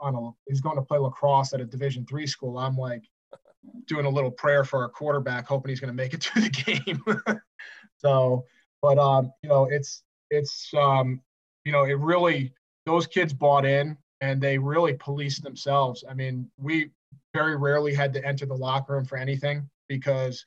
on 0.00 0.14
a 0.14 0.30
he's 0.48 0.60
going 0.60 0.76
to 0.76 0.82
play 0.82 0.98
lacrosse 0.98 1.52
at 1.52 1.60
a 1.60 1.64
Division 1.64 2.04
three 2.06 2.26
school. 2.26 2.58
I'm 2.58 2.76
like, 2.76 3.04
doing 3.86 4.06
a 4.06 4.10
little 4.10 4.30
prayer 4.30 4.64
for 4.64 4.82
our 4.82 4.88
quarterback, 4.88 5.46
hoping 5.46 5.70
he's 5.70 5.80
going 5.80 5.94
to 5.94 5.94
make 5.94 6.14
it 6.14 6.22
through 6.22 6.42
the 6.42 6.50
game. 6.50 7.40
so, 7.98 8.44
but 8.82 8.98
um, 8.98 9.32
you 9.42 9.48
know, 9.48 9.64
it's 9.64 10.02
it's 10.30 10.72
um, 10.74 11.20
you 11.64 11.72
know, 11.72 11.84
it 11.84 11.98
really 11.98 12.52
those 12.84 13.06
kids 13.06 13.32
bought 13.32 13.64
in 13.64 13.96
and 14.20 14.40
they 14.40 14.58
really 14.58 14.94
policed 14.94 15.42
themselves. 15.42 16.04
I 16.08 16.14
mean, 16.14 16.50
we 16.56 16.90
very 17.34 17.56
rarely 17.56 17.92
had 17.92 18.12
to 18.14 18.24
enter 18.24 18.46
the 18.46 18.54
locker 18.54 18.94
room 18.94 19.04
for 19.04 19.18
anything 19.18 19.68
because 19.88 20.46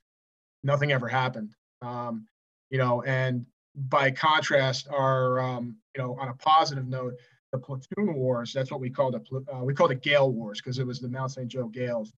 nothing 0.63 0.91
ever 0.91 1.08
happened. 1.08 1.54
Um, 1.82 2.28
you 2.69 2.78
know, 2.78 3.04
and 3.04 3.45
by 3.88 4.12
contrast, 4.12 4.88
are 4.89 5.39
um, 5.39 5.76
you 5.96 6.04
know, 6.04 6.18
on 6.20 6.30
a 6.30 6.34
positive 6.34 6.88
note, 6.88 7.13
the 7.52 7.58
platoon 7.58 8.15
wars. 8.15 8.54
That's 8.54 8.72
what 8.72 8.80
we 8.80 8.89
called 8.89 9.15
it. 9.15 9.28
Uh, 9.32 9.63
we 9.63 9.74
called 9.74 9.92
it 9.92 10.02
Gale 10.02 10.32
Wars 10.32 10.60
because 10.62 10.80
it 10.80 10.86
was 10.86 11.00
the 11.00 11.08
Mount 11.08 11.32
St. 11.32 11.48
Joe 11.48 11.68
Gales. 11.68 12.13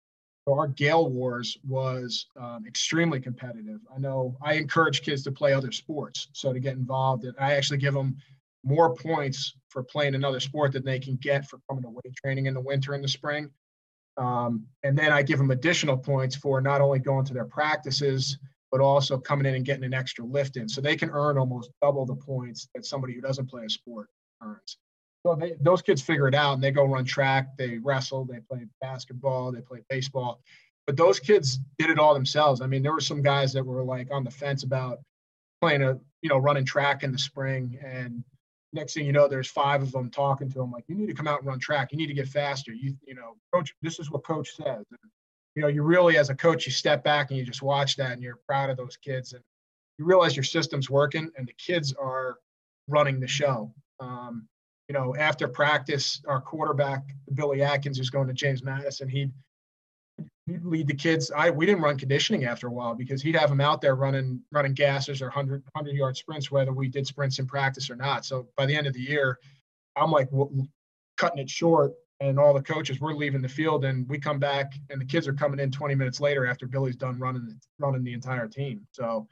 So 0.47 0.57
our 0.57 0.67
Gale 0.67 1.07
Wars 1.07 1.57
was 1.67 2.25
um, 2.35 2.65
extremely 2.67 3.19
competitive. 3.19 3.79
I 3.95 3.99
know 3.99 4.35
I 4.41 4.53
encourage 4.53 5.03
kids 5.03 5.23
to 5.23 5.31
play 5.31 5.53
other 5.53 5.71
sports, 5.71 6.29
so 6.33 6.51
to 6.51 6.59
get 6.59 6.73
involved. 6.73 7.25
And 7.25 7.35
I 7.39 7.53
actually 7.53 7.77
give 7.77 7.93
them 7.93 8.17
more 8.63 8.95
points 8.95 9.55
for 9.69 9.83
playing 9.83 10.15
another 10.15 10.39
sport 10.39 10.73
than 10.73 10.83
they 10.83 10.99
can 10.99 11.15
get 11.17 11.45
for 11.45 11.59
coming 11.69 11.83
to 11.83 11.89
weight 11.89 12.15
training 12.15 12.47
in 12.47 12.53
the 12.53 12.61
winter 12.61 12.93
and 12.93 13.03
the 13.03 13.07
spring. 13.07 13.49
Um, 14.17 14.65
and 14.83 14.97
then 14.97 15.11
I 15.11 15.21
give 15.21 15.37
them 15.37 15.51
additional 15.51 15.97
points 15.97 16.35
for 16.35 16.59
not 16.59 16.81
only 16.81 16.99
going 16.99 17.25
to 17.25 17.33
their 17.33 17.45
practices, 17.45 18.37
but 18.71 18.81
also 18.81 19.17
coming 19.17 19.45
in 19.45 19.55
and 19.55 19.65
getting 19.65 19.83
an 19.83 19.93
extra 19.93 20.25
lift 20.25 20.57
in. 20.57 20.69
So 20.69 20.81
they 20.81 20.95
can 20.95 21.09
earn 21.09 21.37
almost 21.37 21.71
double 21.81 22.05
the 22.05 22.15
points 22.15 22.69
that 22.73 22.85
somebody 22.85 23.13
who 23.13 23.21
doesn't 23.21 23.49
play 23.49 23.65
a 23.65 23.69
sport 23.69 24.07
earns. 24.41 24.77
So 25.25 25.35
they, 25.35 25.53
those 25.59 25.81
kids 25.81 26.01
figure 26.01 26.27
it 26.27 26.33
out 26.33 26.53
and 26.53 26.63
they 26.63 26.71
go 26.71 26.85
run 26.85 27.05
track, 27.05 27.57
they 27.57 27.77
wrestle, 27.77 28.25
they 28.25 28.39
play 28.39 28.65
basketball, 28.79 29.51
they 29.51 29.61
play 29.61 29.83
baseball. 29.89 30.41
But 30.87 30.97
those 30.97 31.19
kids 31.19 31.59
did 31.77 31.89
it 31.89 31.99
all 31.99 32.13
themselves. 32.13 32.61
I 32.61 32.67
mean, 32.67 32.81
there 32.81 32.93
were 32.93 33.01
some 33.01 33.21
guys 33.21 33.53
that 33.53 33.63
were 33.63 33.83
like 33.83 34.07
on 34.11 34.23
the 34.23 34.31
fence 34.31 34.63
about 34.63 34.99
playing 35.61 35.83
a, 35.83 35.99
you 36.21 36.29
know, 36.29 36.37
running 36.37 36.65
track 36.65 37.03
in 37.03 37.11
the 37.11 37.19
spring. 37.19 37.77
And 37.85 38.23
next 38.73 38.93
thing 38.93 39.05
you 39.05 39.11
know, 39.11 39.27
there's 39.27 39.49
five 39.49 39.83
of 39.83 39.91
them 39.91 40.09
talking 40.09 40.49
to 40.49 40.57
them 40.57 40.71
like, 40.71 40.85
you 40.87 40.95
need 40.95 41.07
to 41.07 41.13
come 41.13 41.27
out 41.27 41.39
and 41.39 41.47
run 41.47 41.59
track. 41.59 41.91
You 41.91 41.99
need 41.99 42.07
to 42.07 42.13
get 42.15 42.27
faster. 42.27 42.73
You, 42.73 42.95
you 43.05 43.13
know, 43.13 43.35
coach, 43.53 43.75
this 43.83 43.99
is 43.99 44.09
what 44.09 44.23
coach 44.23 44.55
says. 44.55 44.85
You 45.55 45.61
know, 45.61 45.67
you 45.67 45.83
really, 45.83 46.17
as 46.17 46.29
a 46.29 46.35
coach, 46.35 46.65
you 46.65 46.71
step 46.71 47.03
back 47.03 47.29
and 47.29 47.37
you 47.37 47.45
just 47.45 47.61
watch 47.61 47.97
that 47.97 48.11
and 48.13 48.21
you're 48.21 48.39
proud 48.47 48.69
of 48.69 48.77
those 48.77 48.97
kids. 48.97 49.33
And 49.33 49.43
you 49.97 50.05
realize 50.05 50.35
your 50.35 50.43
system's 50.43 50.89
working 50.89 51.29
and 51.37 51.47
the 51.47 51.53
kids 51.53 51.93
are 51.93 52.37
running 52.87 53.19
the 53.19 53.27
show. 53.27 53.73
Um, 53.99 54.47
you 54.87 54.93
know, 54.93 55.15
after 55.15 55.47
practice, 55.47 56.21
our 56.27 56.41
quarterback 56.41 57.03
Billy 57.33 57.61
Atkins, 57.61 57.97
who's 57.97 58.09
going 58.09 58.27
to 58.27 58.33
James 58.33 58.63
Madison, 58.63 59.07
he'd 59.07 59.31
he'd 60.47 60.65
lead 60.65 60.87
the 60.87 60.93
kids. 60.93 61.31
I 61.31 61.49
we 61.49 61.65
didn't 61.65 61.81
run 61.81 61.97
conditioning 61.97 62.45
after 62.45 62.67
a 62.67 62.71
while 62.71 62.95
because 62.95 63.21
he'd 63.21 63.35
have 63.35 63.49
them 63.49 63.61
out 63.61 63.79
there 63.81 63.95
running 63.95 64.41
running 64.51 64.75
gassers 64.75 65.21
or 65.21 65.25
100 65.25 65.63
100 65.73 65.95
yard 65.95 66.17
sprints, 66.17 66.51
whether 66.51 66.73
we 66.73 66.87
did 66.89 67.07
sprints 67.07 67.39
in 67.39 67.45
practice 67.45 67.89
or 67.89 67.95
not. 67.95 68.25
So 68.25 68.47
by 68.57 68.65
the 68.65 68.75
end 68.75 68.87
of 68.87 68.93
the 68.93 69.01
year, 69.01 69.39
I'm 69.95 70.11
like 70.11 70.29
cutting 71.17 71.39
it 71.39 71.49
short, 71.49 71.93
and 72.21 72.39
all 72.39 72.53
the 72.53 72.61
coaches 72.61 73.01
we're 73.01 73.13
leaving 73.13 73.41
the 73.41 73.49
field, 73.49 73.83
and 73.83 74.07
we 74.07 74.17
come 74.17 74.39
back, 74.39 74.73
and 74.89 75.01
the 75.01 75.05
kids 75.05 75.27
are 75.27 75.33
coming 75.33 75.59
in 75.59 75.71
20 75.71 75.95
minutes 75.95 76.21
later 76.21 76.45
after 76.45 76.67
Billy's 76.67 76.95
done 76.95 77.19
running 77.19 77.59
running 77.79 78.03
the 78.03 78.13
entire 78.13 78.47
team. 78.47 78.87
So 78.93 79.27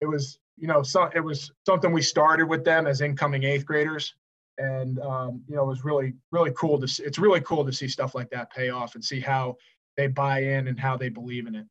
it 0.00 0.06
was 0.06 0.38
you 0.56 0.68
know 0.68 0.82
so 0.82 1.10
it 1.14 1.20
was 1.20 1.50
something 1.66 1.92
we 1.92 2.02
started 2.02 2.46
with 2.46 2.64
them 2.64 2.86
as 2.86 3.00
incoming 3.00 3.44
eighth 3.44 3.66
graders 3.66 4.14
and 4.58 5.00
um, 5.00 5.42
you 5.48 5.56
know 5.56 5.64
it 5.64 5.68
was 5.68 5.84
really 5.84 6.14
really 6.30 6.52
cool 6.56 6.80
to 6.80 6.86
see, 6.86 7.02
it's 7.02 7.18
really 7.18 7.40
cool 7.40 7.64
to 7.64 7.72
see 7.72 7.88
stuff 7.88 8.14
like 8.14 8.30
that 8.30 8.52
pay 8.52 8.70
off 8.70 8.94
and 8.94 9.04
see 9.04 9.20
how 9.20 9.56
they 9.96 10.06
buy 10.06 10.40
in 10.40 10.68
and 10.68 10.78
how 10.78 10.96
they 10.96 11.08
believe 11.08 11.46
in 11.46 11.54
it 11.54 11.66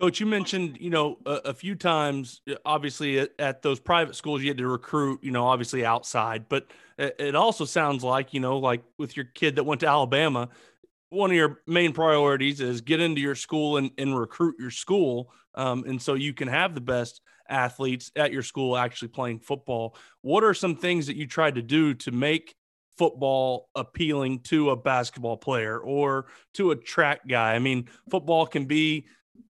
coach 0.00 0.20
you 0.20 0.26
mentioned 0.26 0.78
you 0.80 0.90
know 0.90 1.18
a, 1.26 1.32
a 1.46 1.54
few 1.54 1.74
times 1.74 2.40
obviously 2.64 3.18
at, 3.18 3.30
at, 3.38 3.62
those 3.62 3.80
private 3.80 4.14
schools 4.14 4.42
you 4.42 4.48
had 4.48 4.58
to 4.58 4.66
recruit 4.66 5.22
you 5.22 5.30
know 5.30 5.46
obviously 5.46 5.84
outside 5.84 6.48
but 6.48 6.68
it, 7.18 7.34
also 7.34 7.64
sounds 7.64 8.04
like 8.04 8.34
you 8.34 8.40
know 8.40 8.58
like 8.58 8.82
with 8.98 9.16
your 9.16 9.26
kid 9.26 9.56
that 9.56 9.64
went 9.64 9.80
to 9.80 9.86
alabama 9.86 10.48
one 11.10 11.30
of 11.30 11.36
your 11.36 11.60
main 11.66 11.92
priorities 11.92 12.60
is 12.60 12.80
get 12.80 13.00
into 13.00 13.20
your 13.20 13.34
school 13.34 13.76
and, 13.76 13.90
and 13.98 14.18
recruit 14.18 14.56
your 14.58 14.70
school 14.70 15.30
um, 15.54 15.84
and 15.86 16.00
so 16.00 16.14
you 16.14 16.32
can 16.32 16.48
have 16.48 16.74
the 16.74 16.80
best 16.80 17.20
athletes 17.48 18.10
at 18.16 18.32
your 18.32 18.42
school 18.42 18.76
actually 18.76 19.08
playing 19.08 19.40
football. 19.40 19.94
What 20.22 20.44
are 20.44 20.54
some 20.54 20.76
things 20.76 21.06
that 21.06 21.16
you 21.16 21.26
tried 21.26 21.56
to 21.56 21.62
do 21.62 21.94
to 21.94 22.10
make 22.10 22.54
football 22.96 23.68
appealing 23.74 24.40
to 24.40 24.70
a 24.70 24.76
basketball 24.76 25.36
player 25.36 25.78
or 25.78 26.26
to 26.54 26.70
a 26.70 26.76
track 26.76 27.26
guy? 27.28 27.54
I 27.54 27.58
mean, 27.58 27.88
football 28.10 28.46
can 28.46 28.64
be 28.64 29.06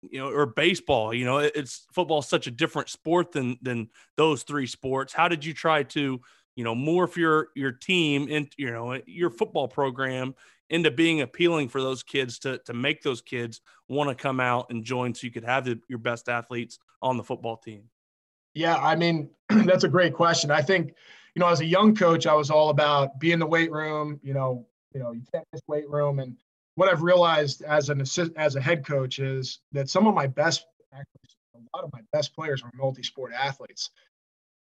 you 0.01 0.19
know 0.19 0.29
or 0.29 0.45
baseball 0.45 1.11
you 1.11 1.25
know 1.25 1.39
it's 1.39 1.87
football 1.91 2.21
such 2.21 2.45
a 2.45 2.51
different 2.51 2.87
sport 2.87 3.31
than 3.31 3.57
than 3.63 3.89
those 4.15 4.43
three 4.43 4.67
sports 4.67 5.11
how 5.11 5.27
did 5.27 5.43
you 5.43 5.55
try 5.55 5.81
to 5.81 6.21
you 6.57 6.63
know 6.63 6.75
morph 6.75 7.15
your 7.15 7.49
your 7.55 7.71
team 7.71 8.27
and 8.29 8.51
you 8.57 8.69
know 8.69 8.99
your 9.05 9.29
football 9.29 9.67
program 9.69 10.35
into 10.69 10.91
being 10.91 11.21
appealing 11.21 11.69
for 11.69 11.81
those 11.81 12.03
kids 12.03 12.39
to 12.39 12.57
to 12.65 12.73
make 12.73 13.01
those 13.01 13.21
kids 13.21 13.61
want 13.87 14.09
to 14.09 14.15
come 14.15 14.41
out 14.41 14.65
and 14.69 14.83
join 14.83 15.13
so 15.13 15.25
you 15.25 15.31
could 15.31 15.45
have 15.45 15.63
the, 15.63 15.79
your 15.87 15.99
best 15.99 16.27
athletes 16.27 16.79
on 17.01 17.15
the 17.15 17.23
football 17.23 17.55
team? 17.55 17.83
Yeah, 18.53 18.75
I 18.75 18.95
mean, 18.95 19.29
that's 19.49 19.83
a 19.83 19.87
great 19.87 20.13
question. 20.13 20.51
I 20.51 20.61
think, 20.61 20.93
you 21.35 21.39
know, 21.39 21.47
as 21.47 21.61
a 21.61 21.65
young 21.65 21.95
coach, 21.95 22.25
I 22.25 22.33
was 22.33 22.49
all 22.49 22.69
about 22.69 23.19
be 23.19 23.31
in 23.31 23.39
the 23.39 23.45
weight 23.45 23.71
room, 23.71 24.19
you 24.23 24.33
know, 24.33 24.65
you 24.93 24.99
know, 24.99 25.11
you 25.11 25.21
can't 25.31 25.45
miss 25.53 25.61
weight 25.67 25.89
room. 25.89 26.19
And 26.19 26.35
what 26.75 26.89
I've 26.89 27.03
realized 27.03 27.61
as 27.61 27.89
an 27.89 28.01
assist, 28.01 28.31
as 28.35 28.55
a 28.55 28.61
head 28.61 28.85
coach 28.85 29.19
is 29.19 29.59
that 29.71 29.89
some 29.89 30.07
of 30.07 30.15
my 30.15 30.27
best, 30.27 30.65
a 30.91 30.97
lot 31.75 31.83
of 31.83 31.91
my 31.93 32.01
best 32.11 32.35
players 32.35 32.63
are 32.63 32.71
multi-sport 32.73 33.31
athletes. 33.31 33.91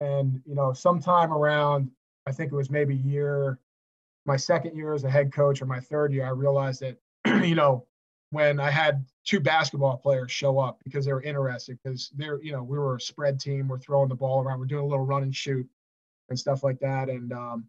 And, 0.00 0.42
you 0.44 0.54
know, 0.54 0.72
sometime 0.72 1.32
around, 1.32 1.90
I 2.26 2.32
think 2.32 2.52
it 2.52 2.56
was 2.56 2.70
maybe 2.70 2.96
year 2.96 3.58
my 4.26 4.36
second 4.36 4.76
year 4.76 4.92
as 4.92 5.04
a 5.04 5.10
head 5.10 5.32
coach 5.32 5.62
or 5.62 5.66
my 5.66 5.80
third 5.80 6.12
year, 6.12 6.26
I 6.26 6.30
realized 6.30 6.82
that, 6.82 6.98
you 7.46 7.54
know, 7.54 7.86
when 8.30 8.58
I 8.58 8.70
had 8.70 9.06
two 9.24 9.40
basketball 9.40 9.96
players 9.96 10.32
show 10.32 10.58
up 10.58 10.78
because 10.84 11.06
they 11.06 11.12
were 11.12 11.22
interested 11.22 11.78
because 11.82 12.10
they're, 12.16 12.42
you 12.42 12.52
know, 12.52 12.62
we 12.62 12.76
were 12.76 12.96
a 12.96 13.00
spread 13.00 13.38
team, 13.38 13.68
we're 13.68 13.78
throwing 13.78 14.08
the 14.08 14.16
ball 14.16 14.42
around, 14.42 14.58
we're 14.58 14.66
doing 14.66 14.84
a 14.84 14.88
little 14.88 15.06
run 15.06 15.22
and 15.22 15.34
shoot 15.34 15.66
and 16.28 16.38
stuff 16.38 16.64
like 16.64 16.80
that. 16.80 17.08
And, 17.08 17.32
um, 17.32 17.64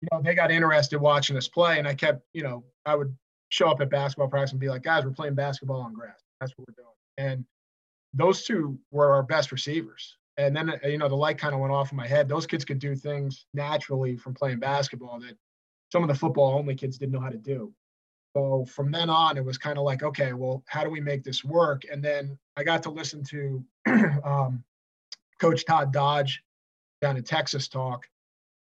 you 0.00 0.08
know, 0.10 0.22
they 0.22 0.34
got 0.34 0.50
interested 0.50 0.98
watching 0.98 1.36
us 1.36 1.48
play. 1.48 1.78
And 1.78 1.86
I 1.86 1.94
kept, 1.94 2.22
you 2.32 2.42
know, 2.42 2.64
I 2.86 2.94
would 2.94 3.14
show 3.50 3.68
up 3.68 3.82
at 3.82 3.90
basketball 3.90 4.28
practice 4.28 4.52
and 4.52 4.60
be 4.60 4.70
like, 4.70 4.82
guys, 4.82 5.04
we're 5.04 5.10
playing 5.10 5.34
basketball 5.34 5.82
on 5.82 5.92
grass. 5.92 6.18
That's 6.40 6.52
what 6.56 6.66
we're 6.66 6.82
doing. 6.82 6.94
And 7.18 7.44
those 8.14 8.44
two 8.44 8.78
were 8.90 9.12
our 9.12 9.22
best 9.22 9.52
receivers. 9.52 10.16
And 10.36 10.56
then, 10.56 10.72
you 10.84 10.98
know, 10.98 11.08
the 11.08 11.16
light 11.16 11.38
kind 11.38 11.54
of 11.54 11.60
went 11.60 11.72
off 11.72 11.90
in 11.92 11.96
my 11.96 12.06
head. 12.06 12.28
Those 12.28 12.46
kids 12.46 12.64
could 12.64 12.78
do 12.78 12.94
things 12.94 13.46
naturally 13.52 14.16
from 14.16 14.34
playing 14.34 14.58
basketball 14.58 15.20
that 15.20 15.36
some 15.92 16.02
of 16.02 16.08
the 16.08 16.14
football 16.14 16.54
only 16.58 16.74
kids 16.74 16.98
didn't 16.98 17.12
know 17.12 17.20
how 17.20 17.28
to 17.28 17.36
do. 17.36 17.72
So 18.36 18.64
from 18.66 18.92
then 18.92 19.10
on, 19.10 19.36
it 19.36 19.44
was 19.44 19.58
kind 19.58 19.76
of 19.76 19.84
like, 19.84 20.02
okay, 20.02 20.32
well, 20.32 20.62
how 20.66 20.84
do 20.84 20.90
we 20.90 21.00
make 21.00 21.24
this 21.24 21.44
work? 21.44 21.82
And 21.90 22.02
then 22.02 22.38
I 22.56 22.62
got 22.62 22.82
to 22.84 22.90
listen 22.90 23.24
to 23.24 23.64
um, 24.24 24.62
Coach 25.40 25.64
Todd 25.64 25.92
Dodge 25.92 26.42
down 27.00 27.16
in 27.16 27.24
Texas 27.24 27.66
talk, 27.66 28.06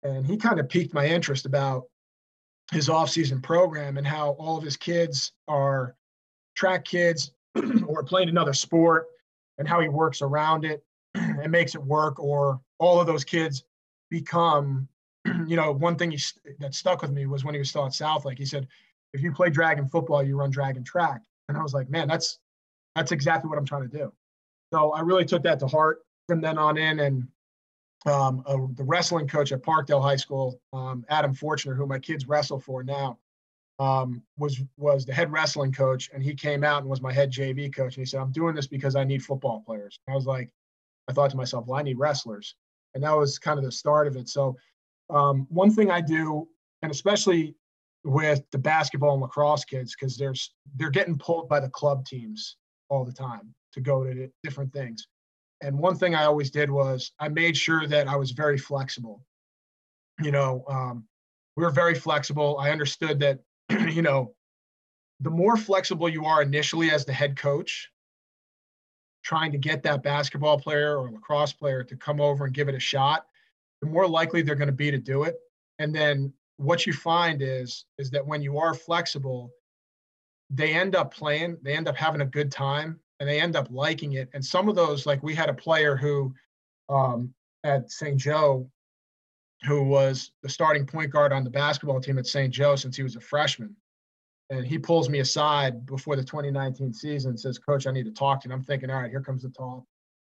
and 0.04 0.26
he 0.26 0.38
kind 0.38 0.60
of 0.60 0.68
piqued 0.68 0.94
my 0.94 1.06
interest 1.06 1.46
about 1.46 1.84
his 2.72 2.90
off-season 2.90 3.42
program 3.42 3.98
and 3.98 4.08
how 4.08 4.32
all 4.32 4.58
of 4.58 4.64
his 4.64 4.78
kids 4.78 5.34
are 5.48 5.96
track 6.56 6.86
kids 6.86 7.34
or 7.86 8.04
playing 8.04 8.30
another 8.30 8.54
sport, 8.54 9.08
and 9.58 9.68
how 9.68 9.80
he 9.80 9.90
works 9.90 10.24
around 10.24 10.66
it 10.66 10.84
and 11.16 11.52
makes 11.52 11.76
it 11.76 11.84
work, 11.84 12.20
or 12.20 12.62
all 12.80 13.00
of 13.00 13.08
those 13.08 13.24
kids 13.24 13.64
become 14.10 14.88
you 15.48 15.56
know, 15.56 15.72
one 15.72 15.96
thing 15.96 16.12
he, 16.12 16.20
that 16.60 16.74
stuck 16.74 17.02
with 17.02 17.12
me 17.12 17.26
was 17.26 17.44
when 17.44 17.54
he 17.54 17.60
was 17.60 17.70
still 17.70 17.86
at 17.86 17.92
Southlake. 17.92 18.38
He 18.38 18.46
said, 18.46 18.68
"If 19.14 19.22
you 19.22 19.32
play 19.32 19.50
dragon 19.50 19.88
football, 19.88 20.24
you 20.24 20.38
run 20.38 20.50
dragon 20.50 20.84
track." 20.84 21.22
And 21.48 21.58
I 21.58 21.62
was 21.62 21.74
like, 21.74 21.90
"Man, 21.90 22.08
that's 22.08 22.40
that's 22.96 23.12
exactly 23.12 23.50
what 23.50 23.58
I'm 23.58 23.66
trying 23.66 23.90
to 23.90 23.98
do." 23.98 24.12
So 24.74 24.92
I 24.92 25.02
really 25.02 25.26
took 25.26 25.44
that 25.44 25.60
to 25.60 25.68
heart 25.68 26.04
from 26.28 26.42
then 26.42 26.58
on 26.58 26.78
in. 26.78 27.00
And 27.00 27.28
um, 28.06 28.44
uh, 28.46 28.58
the 28.76 28.84
wrestling 28.84 29.28
coach 29.28 29.52
at 29.52 29.62
Parkdale 29.62 30.02
High 30.02 30.16
School, 30.16 30.60
um, 30.74 31.06
Adam 31.10 31.36
Fortuner, 31.36 31.76
who 31.76 31.86
my 31.86 32.00
kids 32.00 32.28
wrestle 32.28 32.60
for 32.60 32.84
now, 32.84 33.20
um, 33.80 34.24
was 34.38 34.62
was 34.78 35.06
the 35.06 35.14
head 35.14 35.32
wrestling 35.32 35.72
coach, 35.72 36.10
and 36.14 36.24
he 36.24 36.34
came 36.34 36.64
out 36.64 36.82
and 36.82 36.90
was 36.90 37.02
my 37.02 37.14
head 37.14 37.32
JV 37.32 37.74
coach. 37.74 37.96
And 37.96 38.02
he 38.02 38.10
said, 38.10 38.22
"I'm 38.22 38.32
doing 38.32 38.56
this 38.56 38.68
because 38.68 38.96
I 38.96 39.04
need 39.04 39.24
football 39.24 39.62
players." 39.66 40.00
And 40.08 40.14
I 40.14 40.16
was 40.16 40.26
like, 40.26 40.50
I 41.08 41.14
thought 41.14 41.32
to 41.32 41.38
myself, 41.38 41.66
"Well, 41.68 41.80
I 41.80 41.84
need 41.84 42.00
wrestlers," 42.00 42.56
and 42.94 43.04
that 43.04 43.16
was 43.16 43.40
kind 43.40 43.58
of 43.58 43.66
the 43.66 43.72
start 43.72 44.08
of 44.08 44.16
it. 44.16 44.30
So 44.30 44.56
um, 45.10 45.48
one 45.50 45.72
thing 45.72 45.92
I 45.92 46.02
do, 46.02 46.48
and 46.82 46.92
especially 46.92 47.56
with 48.04 48.42
the 48.52 48.58
basketball 48.58 49.14
and 49.14 49.22
lacrosse 49.22 49.66
kids, 49.66 49.96
because 50.00 50.18
there's 50.18 50.54
they're 50.76 50.90
getting 50.90 51.18
pulled 51.18 51.50
by 51.50 51.60
the 51.60 51.70
club 51.70 52.06
teams 52.06 52.58
all 52.90 53.06
the 53.06 53.12
time 53.12 53.54
to 53.74 53.82
go 53.82 54.04
to 54.04 54.30
different 54.44 54.74
things. 54.74 55.08
And 55.62 55.78
one 55.78 55.96
thing 55.96 56.16
I 56.16 56.26
always 56.26 56.50
did 56.50 56.70
was 56.72 57.12
I 57.20 57.30
made 57.30 57.56
sure 57.56 57.88
that 57.88 58.08
I 58.08 58.16
was 58.16 58.32
very 58.32 58.58
flexible. 58.58 59.24
You 60.22 60.32
know, 60.32 60.64
um, 60.68 61.06
we 61.56 61.64
were 61.64 61.72
very 61.72 61.96
flexible. 61.96 62.58
I 62.60 62.72
understood 62.72 63.20
that, 63.20 63.40
you 63.70 64.02
know, 64.02 64.34
the 65.20 65.30
more 65.30 65.56
flexible 65.56 66.10
you 66.10 66.26
are 66.26 66.42
initially 66.42 66.90
as 66.90 67.06
the 67.06 67.14
head 67.14 67.38
coach, 67.38 67.91
trying 69.24 69.52
to 69.52 69.58
get 69.58 69.84
that 69.84 70.04
basketball 70.04 70.60
player 70.60 70.98
or 70.98 71.12
lacrosse 71.12 71.54
player 71.54 71.84
to 71.84 71.96
come 71.96 72.20
over 72.20 72.46
and 72.46 72.54
give 72.54 72.70
it 72.70 72.76
a 72.76 72.80
shot, 72.80 73.28
the 73.82 73.88
more 73.88 74.08
likely 74.08 74.42
they're 74.42 74.56
going 74.56 74.68
to 74.68 74.74
be 74.74 74.92
to 74.92 74.98
do 74.98 75.24
it. 75.24 75.40
And 75.80 75.94
then 75.94 76.34
what 76.58 76.86
you 76.86 76.94
find 76.94 77.42
is 77.42 77.86
is 77.98 78.12
that 78.12 78.26
when 78.26 78.42
you 78.42 78.58
are 78.58 78.74
flexible, 78.74 79.52
they 80.50 80.74
end 80.74 80.96
up 80.96 81.14
playing, 81.14 81.58
they 81.62 81.76
end 81.76 81.88
up 81.88 81.96
having 81.96 82.22
a 82.22 82.26
good 82.26 82.52
time, 82.52 83.00
and 83.20 83.28
they 83.28 83.40
end 83.40 83.56
up 83.56 83.68
liking 83.72 84.14
it. 84.14 84.30
And 84.34 84.44
some 84.44 84.68
of 84.68 84.76
those, 84.76 85.06
like 85.06 85.24
we 85.24 85.34
had 85.34 85.50
a 85.50 85.54
player 85.54 85.96
who 85.96 86.34
um, 86.90 87.34
at 87.64 87.92
St. 87.92 88.18
Joe, 88.18 88.70
who 89.64 89.84
was 89.84 90.32
the 90.42 90.50
starting 90.50 90.86
point 90.86 91.12
guard 91.12 91.32
on 91.32 91.44
the 91.44 91.50
basketball 91.50 92.02
team 92.02 92.18
at 92.18 92.28
St. 92.28 92.54
Joe 92.54 92.76
since 92.76 92.98
he 92.98 93.04
was 93.04 93.16
a 93.16 93.22
freshman. 93.22 93.76
And 94.52 94.68
he 94.68 94.78
pulls 94.78 95.10
me 95.10 95.20
aside 95.20 95.86
before 95.86 96.18
the 96.18 96.24
2019 96.24 96.94
season 96.94 97.32
and 97.32 97.40
says, 97.40 97.58
Coach, 97.58 97.88
I 97.88 97.92
need 97.92 98.04
to 98.04 98.12
talk 98.12 98.42
to 98.42 98.48
you. 98.48 98.54
And 98.54 98.60
I'm 98.60 98.66
thinking, 98.66 98.90
all 98.90 99.02
right, 99.02 99.10
here 99.10 99.22
comes 99.22 99.44
the 99.44 99.50
talk. 99.50 99.84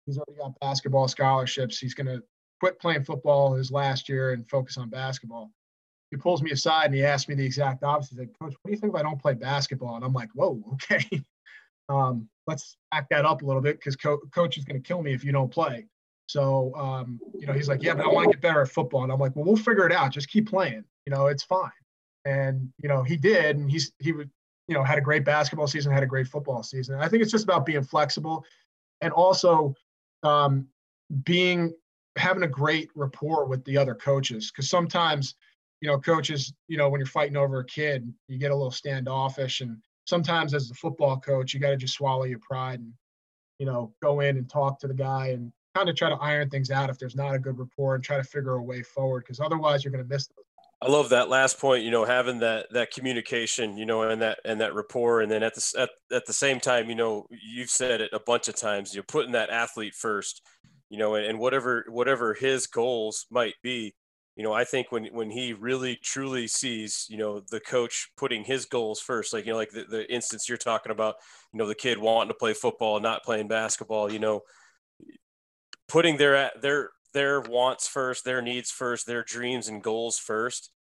He's 0.07 0.19
already 0.19 0.41
got 0.41 0.59
basketball 0.61 1.07
scholarships. 1.07 1.79
He's 1.79 1.95
going 1.95 2.09
to 2.09 2.21
quit 2.59 2.81
playing 2.81 3.05
football 3.05 3.55
his 3.55 3.71
last 3.71 4.09
year 4.09 4.33
and 4.33 4.49
focus 4.51 4.77
on 4.77 4.91
basketball. 4.91 5.53
He 6.11 6.17
pulls 6.17 6.43
me 6.43 6.51
aside 6.51 6.87
and 6.87 6.95
he 6.97 7.05
asked 7.05 7.29
me 7.29 7.37
the 7.37 7.45
exact 7.45 7.85
opposite. 7.85 8.11
He's 8.11 8.19
like, 8.19 8.39
Coach, 8.41 8.55
what 8.61 8.69
do 8.69 8.73
you 8.73 8.79
think 8.79 8.93
if 8.93 8.99
I 8.99 9.05
don't 9.05 9.23
play 9.23 9.35
basketball? 9.35 9.95
And 9.95 10.05
I'm 10.05 10.13
like, 10.13 10.31
whoa, 10.35 10.61
okay. 10.73 11.05
Um, 11.89 12.29
let's 12.49 12.77
back 12.91 13.09
that 13.11 13.25
up 13.25 13.43
a 13.43 13.47
little 13.47 13.63
bit 13.63 13.79
because 13.79 13.95
co- 13.95 14.21
coach 14.35 14.59
is 14.59 14.65
going 14.65 14.83
to 14.83 14.87
kill 14.87 15.01
me 15.01 15.15
if 15.15 15.23
you 15.23 15.31
don't 15.31 15.51
play. 15.51 15.87
So, 16.27 16.75
um, 16.75 17.21
you 17.39 17.47
know, 17.47 17.53
he's 17.53 17.69
like, 17.69 17.85
yeah, 17.85 17.95
but 17.95 18.05
I 18.05 18.09
want 18.09 18.27
to 18.27 18.33
get 18.33 18.43
better 18.43 18.63
at 18.63 18.69
football. 18.69 19.05
And 19.05 19.13
I'm 19.13 19.21
like, 19.21 19.37
well, 19.37 19.45
we'll 19.45 19.57
figure 19.57 19.87
it 19.87 19.93
out. 19.93 20.11
Just 20.11 20.29
keep 20.29 20.49
playing. 20.49 20.85
You 21.07 21.15
know, 21.15 21.29
it's 21.29 21.45
fine. 21.45 21.71
And, 22.25 22.73
you 22.83 22.89
know, 22.89 23.03
he 23.03 23.17
did. 23.17 23.57
And 23.57 23.71
he's, 23.71 23.93
he 23.99 24.13
would, 24.13 24.31
you 24.67 24.75
know, 24.75 24.85
had 24.85 24.99
a 24.99 25.03
great 25.03 25.25
basketball 25.25 25.67
season, 25.67 25.93
had 25.93 26.03
a 26.03 26.07
great 26.07 26.27
football 26.27 26.63
season. 26.63 26.95
And 26.95 27.03
I 27.03 27.09
think 27.09 27.23
it's 27.23 27.33
just 27.33 27.45
about 27.45 27.65
being 27.65 27.83
flexible 27.83 28.45
and 29.01 29.13
also 29.13 29.75
um, 30.23 30.67
being, 31.25 31.73
having 32.17 32.43
a 32.43 32.49
great 32.49 32.91
rapport 32.95 33.47
with 33.47 33.65
the 33.65 33.79
other 33.79 33.95
coaches. 33.95 34.51
Cause 34.51 34.69
sometimes, 34.69 35.37
you 35.81 35.89
know, 35.89 35.99
coaches, 35.99 36.53
you 36.67 36.77
know, 36.77 36.89
when 36.89 36.99
you're 36.99 37.07
fighting 37.07 37.37
over 37.37 37.61
a 37.61 37.65
kid, 37.65 38.13
you 38.27 38.39
get 38.39 38.51
a 38.51 38.55
little 38.55 38.71
standoffish. 38.71 39.61
And 39.61 39.79
sometimes 40.07 40.53
as 40.53 40.71
a 40.71 40.75
football 40.75 41.19
coach, 41.19 41.55
you 41.55 41.61
got 41.61 41.71
to 41.71 41.77
just 41.77 41.95
swallow 41.95 42.25
your 42.25 42.41
pride 42.41 42.81
and, 42.81 42.93
you 43.59 43.67
know, 43.67 43.95
go 44.03 44.21
in 44.21 44.37
and 44.37 44.51
talk 44.51 44.81
to 44.81 44.89
the 44.89 44.95
guy 44.95 45.29
and 45.29 45.53
kind 45.75 45.89
of 45.89 45.97
try 45.97 46.09
to 46.09 46.17
iron 46.17 46.51
things 46.51 46.71
out 46.71 46.91
if 46.91 46.99
there's 46.99 47.15
not 47.15 47.35
a 47.35 47.39
good 47.39 47.59
rapport 47.59 47.95
and 47.95 48.03
try 48.03 48.17
to 48.17 48.25
figure 48.25 48.55
a 48.55 48.63
way 48.63 48.83
forward 48.83 49.21
because 49.21 49.39
otherwise 49.39 49.85
you're 49.85 49.93
going 49.93 50.03
to 50.03 50.09
miss 50.09 50.27
those. 50.27 50.38
I 50.81 50.89
love 50.89 51.09
that 51.09 51.29
last 51.29 51.59
point. 51.59 51.83
You 51.85 51.91
know, 51.91 52.05
having 52.05 52.39
that 52.41 52.67
that 52.73 52.93
communication, 52.93 53.77
you 53.77 53.85
know, 53.85 54.03
and 54.03 54.23
that 54.23 54.39
and 54.45 54.61
that 54.61 54.75
rapport, 54.75 55.23
and 55.23 55.31
then 55.31 55.43
at 55.43 55.55
the 55.55 55.75
at, 55.79 55.91
at 56.15 56.27
the 56.27 56.33
same 56.33 56.61
time, 56.61 56.89
you 56.89 56.95
know, 56.95 57.27
you've 57.31 57.71
said 57.71 58.01
it 58.01 58.13
a 58.13 58.21
bunch 58.21 58.49
of 58.49 58.55
times. 58.55 58.95
You're 58.95 59.03
putting 59.03 59.33
that 59.33 59.51
athlete 59.51 59.95
first, 59.95 60.43
you 60.89 60.99
know, 60.99 61.17
and, 61.17 61.27
and 61.27 61.39
whatever 61.39 61.85
whatever 61.89 62.33
his 62.33 62.69
goals 62.69 63.27
might 63.31 63.55
be, 63.63 63.95
you 64.39 64.45
know, 64.45 64.53
I 64.53 64.63
think 64.63 64.93
when 64.93 65.07
when 65.07 65.31
he 65.31 65.53
really 65.53 65.97
truly 65.97 66.47
sees, 66.47 67.07
you 67.11 67.19
know, 67.19 67.41
the 67.51 67.59
coach 67.59 68.13
putting 68.17 68.45
his 68.45 68.67
goals 68.67 69.01
first, 69.01 69.33
like 69.33 69.47
you 69.47 69.53
know, 69.53 69.59
like 69.59 69.71
the, 69.71 69.83
the 69.83 70.13
instance 70.15 70.49
you're 70.49 70.57
talking 70.57 70.93
about, 70.93 71.17
you 71.53 71.59
know, 71.59 71.67
the 71.67 71.75
kid 71.75 71.99
wanting 71.99 72.29
to 72.29 72.39
play 72.39 72.55
football, 72.55 73.01
not 73.01 73.25
playing 73.25 73.49
basketball, 73.49 74.13
you 74.13 74.21
know, 74.21 74.43
putting 75.89 76.19
their 76.19 76.53
their 76.63 76.91
their 77.13 77.41
wants 77.41 77.89
first, 77.89 78.25
their 78.25 78.43
needs 78.43 78.71
first, 78.71 79.07
their 79.07 79.23
dreams 79.23 79.69
and 79.69 79.83
goals 79.83 80.19
first. 80.19 80.71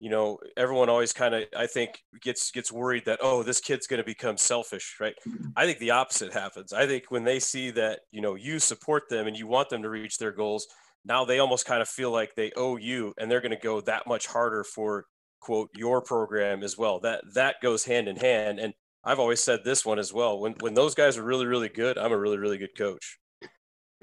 You 0.00 0.10
know, 0.10 0.38
everyone 0.56 0.88
always 0.88 1.12
kind 1.12 1.34
of 1.34 1.44
I 1.56 1.66
think 1.66 2.02
gets 2.20 2.50
gets 2.52 2.70
worried 2.70 3.04
that 3.06 3.18
oh, 3.20 3.42
this 3.42 3.60
kid's 3.60 3.88
going 3.88 3.98
to 3.98 4.06
become 4.06 4.36
selfish, 4.36 4.96
right? 5.00 5.14
Mm-hmm. 5.26 5.48
I 5.56 5.66
think 5.66 5.78
the 5.78 5.90
opposite 5.90 6.32
happens. 6.32 6.72
I 6.72 6.86
think 6.86 7.10
when 7.10 7.24
they 7.24 7.40
see 7.40 7.70
that, 7.72 8.00
you 8.12 8.20
know, 8.20 8.36
you 8.36 8.60
support 8.60 9.08
them 9.08 9.26
and 9.26 9.36
you 9.36 9.46
want 9.46 9.70
them 9.70 9.82
to 9.82 9.90
reach 9.90 10.18
their 10.18 10.32
goals, 10.32 10.68
now 11.04 11.24
they 11.24 11.40
almost 11.40 11.66
kind 11.66 11.82
of 11.82 11.88
feel 11.88 12.12
like 12.12 12.34
they 12.34 12.52
owe 12.56 12.76
you 12.76 13.12
and 13.18 13.30
they're 13.30 13.40
going 13.40 13.50
to 13.50 13.56
go 13.56 13.80
that 13.82 14.06
much 14.06 14.26
harder 14.26 14.62
for 14.62 15.06
quote 15.40 15.70
your 15.76 16.00
program 16.00 16.62
as 16.62 16.78
well. 16.78 17.00
That 17.00 17.22
that 17.34 17.56
goes 17.60 17.84
hand 17.84 18.06
in 18.06 18.16
hand 18.16 18.60
and 18.60 18.74
I've 19.04 19.20
always 19.20 19.40
said 19.40 19.60
this 19.64 19.84
one 19.84 19.98
as 19.98 20.12
well. 20.12 20.38
When 20.38 20.54
when 20.60 20.74
those 20.74 20.94
guys 20.94 21.16
are 21.16 21.22
really 21.24 21.46
really 21.46 21.68
good, 21.68 21.98
I'm 21.98 22.12
a 22.12 22.18
really 22.18 22.38
really 22.38 22.58
good 22.58 22.76
coach. 22.76 23.18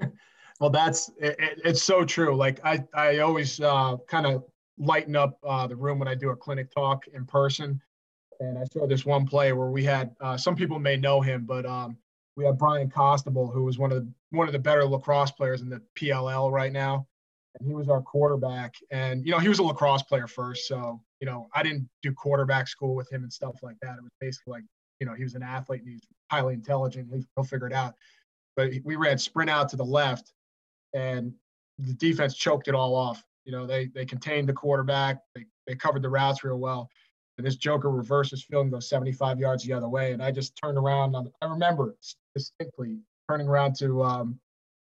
Well, 0.60 0.70
that's 0.70 1.10
it, 1.18 1.36
it's 1.64 1.82
so 1.82 2.04
true. 2.04 2.34
Like 2.34 2.60
I, 2.64 2.82
I 2.94 3.18
always 3.18 3.60
uh, 3.60 3.96
kind 4.08 4.26
of 4.26 4.44
lighten 4.78 5.16
up 5.16 5.38
uh, 5.46 5.66
the 5.66 5.76
room 5.76 5.98
when 5.98 6.08
I 6.08 6.14
do 6.14 6.30
a 6.30 6.36
clinic 6.36 6.70
talk 6.70 7.06
in 7.08 7.26
person. 7.26 7.80
And 8.40 8.58
I 8.58 8.64
saw 8.64 8.86
this 8.86 9.06
one 9.06 9.26
play 9.26 9.52
where 9.52 9.70
we 9.70 9.82
had 9.84 10.14
uh, 10.20 10.36
some 10.36 10.56
people 10.56 10.78
may 10.78 10.96
know 10.96 11.20
him, 11.20 11.44
but 11.46 11.64
um, 11.64 11.96
we 12.36 12.44
had 12.44 12.58
Bryan 12.58 12.90
Costabile, 12.90 13.52
who 13.52 13.64
was 13.64 13.78
one 13.78 13.92
of 13.92 14.04
the 14.04 14.12
one 14.30 14.46
of 14.46 14.52
the 14.52 14.58
better 14.58 14.84
lacrosse 14.84 15.30
players 15.30 15.62
in 15.62 15.70
the 15.70 15.80
PLL 15.98 16.50
right 16.52 16.72
now, 16.72 17.06
and 17.58 17.66
he 17.66 17.74
was 17.74 17.88
our 17.88 18.02
quarterback. 18.02 18.74
And 18.90 19.24
you 19.24 19.32
know, 19.32 19.38
he 19.38 19.48
was 19.48 19.58
a 19.58 19.62
lacrosse 19.62 20.02
player 20.02 20.26
first, 20.26 20.68
so 20.68 21.00
you 21.20 21.26
know, 21.26 21.48
I 21.54 21.62
didn't 21.62 21.88
do 22.02 22.12
quarterback 22.12 22.68
school 22.68 22.94
with 22.94 23.10
him 23.10 23.22
and 23.22 23.32
stuff 23.32 23.56
like 23.62 23.76
that. 23.80 23.96
It 23.96 24.02
was 24.02 24.12
basically 24.20 24.52
like, 24.52 24.64
you 25.00 25.06
know, 25.06 25.14
he 25.14 25.22
was 25.22 25.34
an 25.34 25.42
athlete 25.42 25.82
and 25.82 25.90
he's 25.90 26.06
highly 26.30 26.54
intelligent. 26.54 27.08
He'll 27.34 27.44
figure 27.44 27.66
it 27.66 27.72
out. 27.72 27.94
But 28.54 28.72
we 28.84 28.96
ran 28.96 29.18
sprint 29.18 29.50
out 29.50 29.68
to 29.70 29.76
the 29.76 29.84
left, 29.84 30.32
and 30.96 31.32
the 31.78 31.92
defense 31.94 32.34
choked 32.34 32.68
it 32.68 32.74
all 32.74 32.94
off. 32.94 33.22
You 33.44 33.52
know, 33.52 33.66
they 33.66 33.86
they 33.86 34.04
contained 34.04 34.48
the 34.48 34.52
quarterback, 34.52 35.18
they 35.34 35.44
they 35.66 35.74
covered 35.74 36.02
the 36.02 36.08
routes 36.08 36.42
real 36.42 36.58
well. 36.58 36.88
And 37.38 37.46
this 37.46 37.56
Joker 37.56 37.90
reverses 37.90 38.42
field 38.42 38.62
and 38.62 38.72
goes 38.72 38.88
75 38.88 39.38
yards 39.38 39.62
the 39.62 39.74
other 39.74 39.90
way. 39.90 40.12
And 40.12 40.22
I 40.22 40.30
just 40.30 40.56
turned 40.56 40.78
around. 40.78 41.14
I 41.14 41.46
remember 41.46 41.94
distinctly 42.34 42.96
turning 43.28 43.46
around 43.46 43.76
to 43.76 44.02
um, 44.02 44.40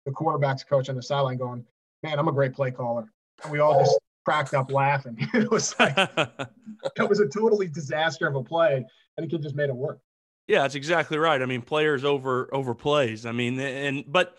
the 0.08 0.12
quarterback's 0.12 0.64
coach 0.64 0.90
on 0.90 0.96
the 0.96 1.04
sideline 1.04 1.38
going, 1.38 1.64
man, 2.02 2.18
I'm 2.18 2.28
a 2.28 2.32
great 2.32 2.54
play 2.54 2.72
caller. 2.72 3.12
And 3.44 3.52
we 3.52 3.60
all 3.60 3.80
just 3.80 4.00
cracked 4.26 4.56
up 4.56 4.72
laughing. 4.72 5.16
it 5.36 5.52
was 5.52 5.78
like, 5.78 5.96
it 6.96 7.08
was 7.08 7.20
a 7.20 7.28
totally 7.28 7.68
disaster 7.68 8.28
of 8.28 8.36
a 8.36 8.44
play. 8.44 8.84
And 9.18 9.28
the 9.28 9.30
kid 9.30 9.44
just 9.44 9.56
made 9.56 9.70
it 9.70 9.76
work. 9.76 10.00
Yeah, 10.48 10.64
that's 10.64 10.74
exactly 10.74 11.20
right. 11.20 11.40
I 11.40 11.46
mean, 11.46 11.62
players 11.62 12.04
over 12.04 12.50
over 12.52 12.74
plays. 12.74 13.28
I 13.28 13.32
mean, 13.32 13.60
and 13.60 14.04
but 14.08 14.36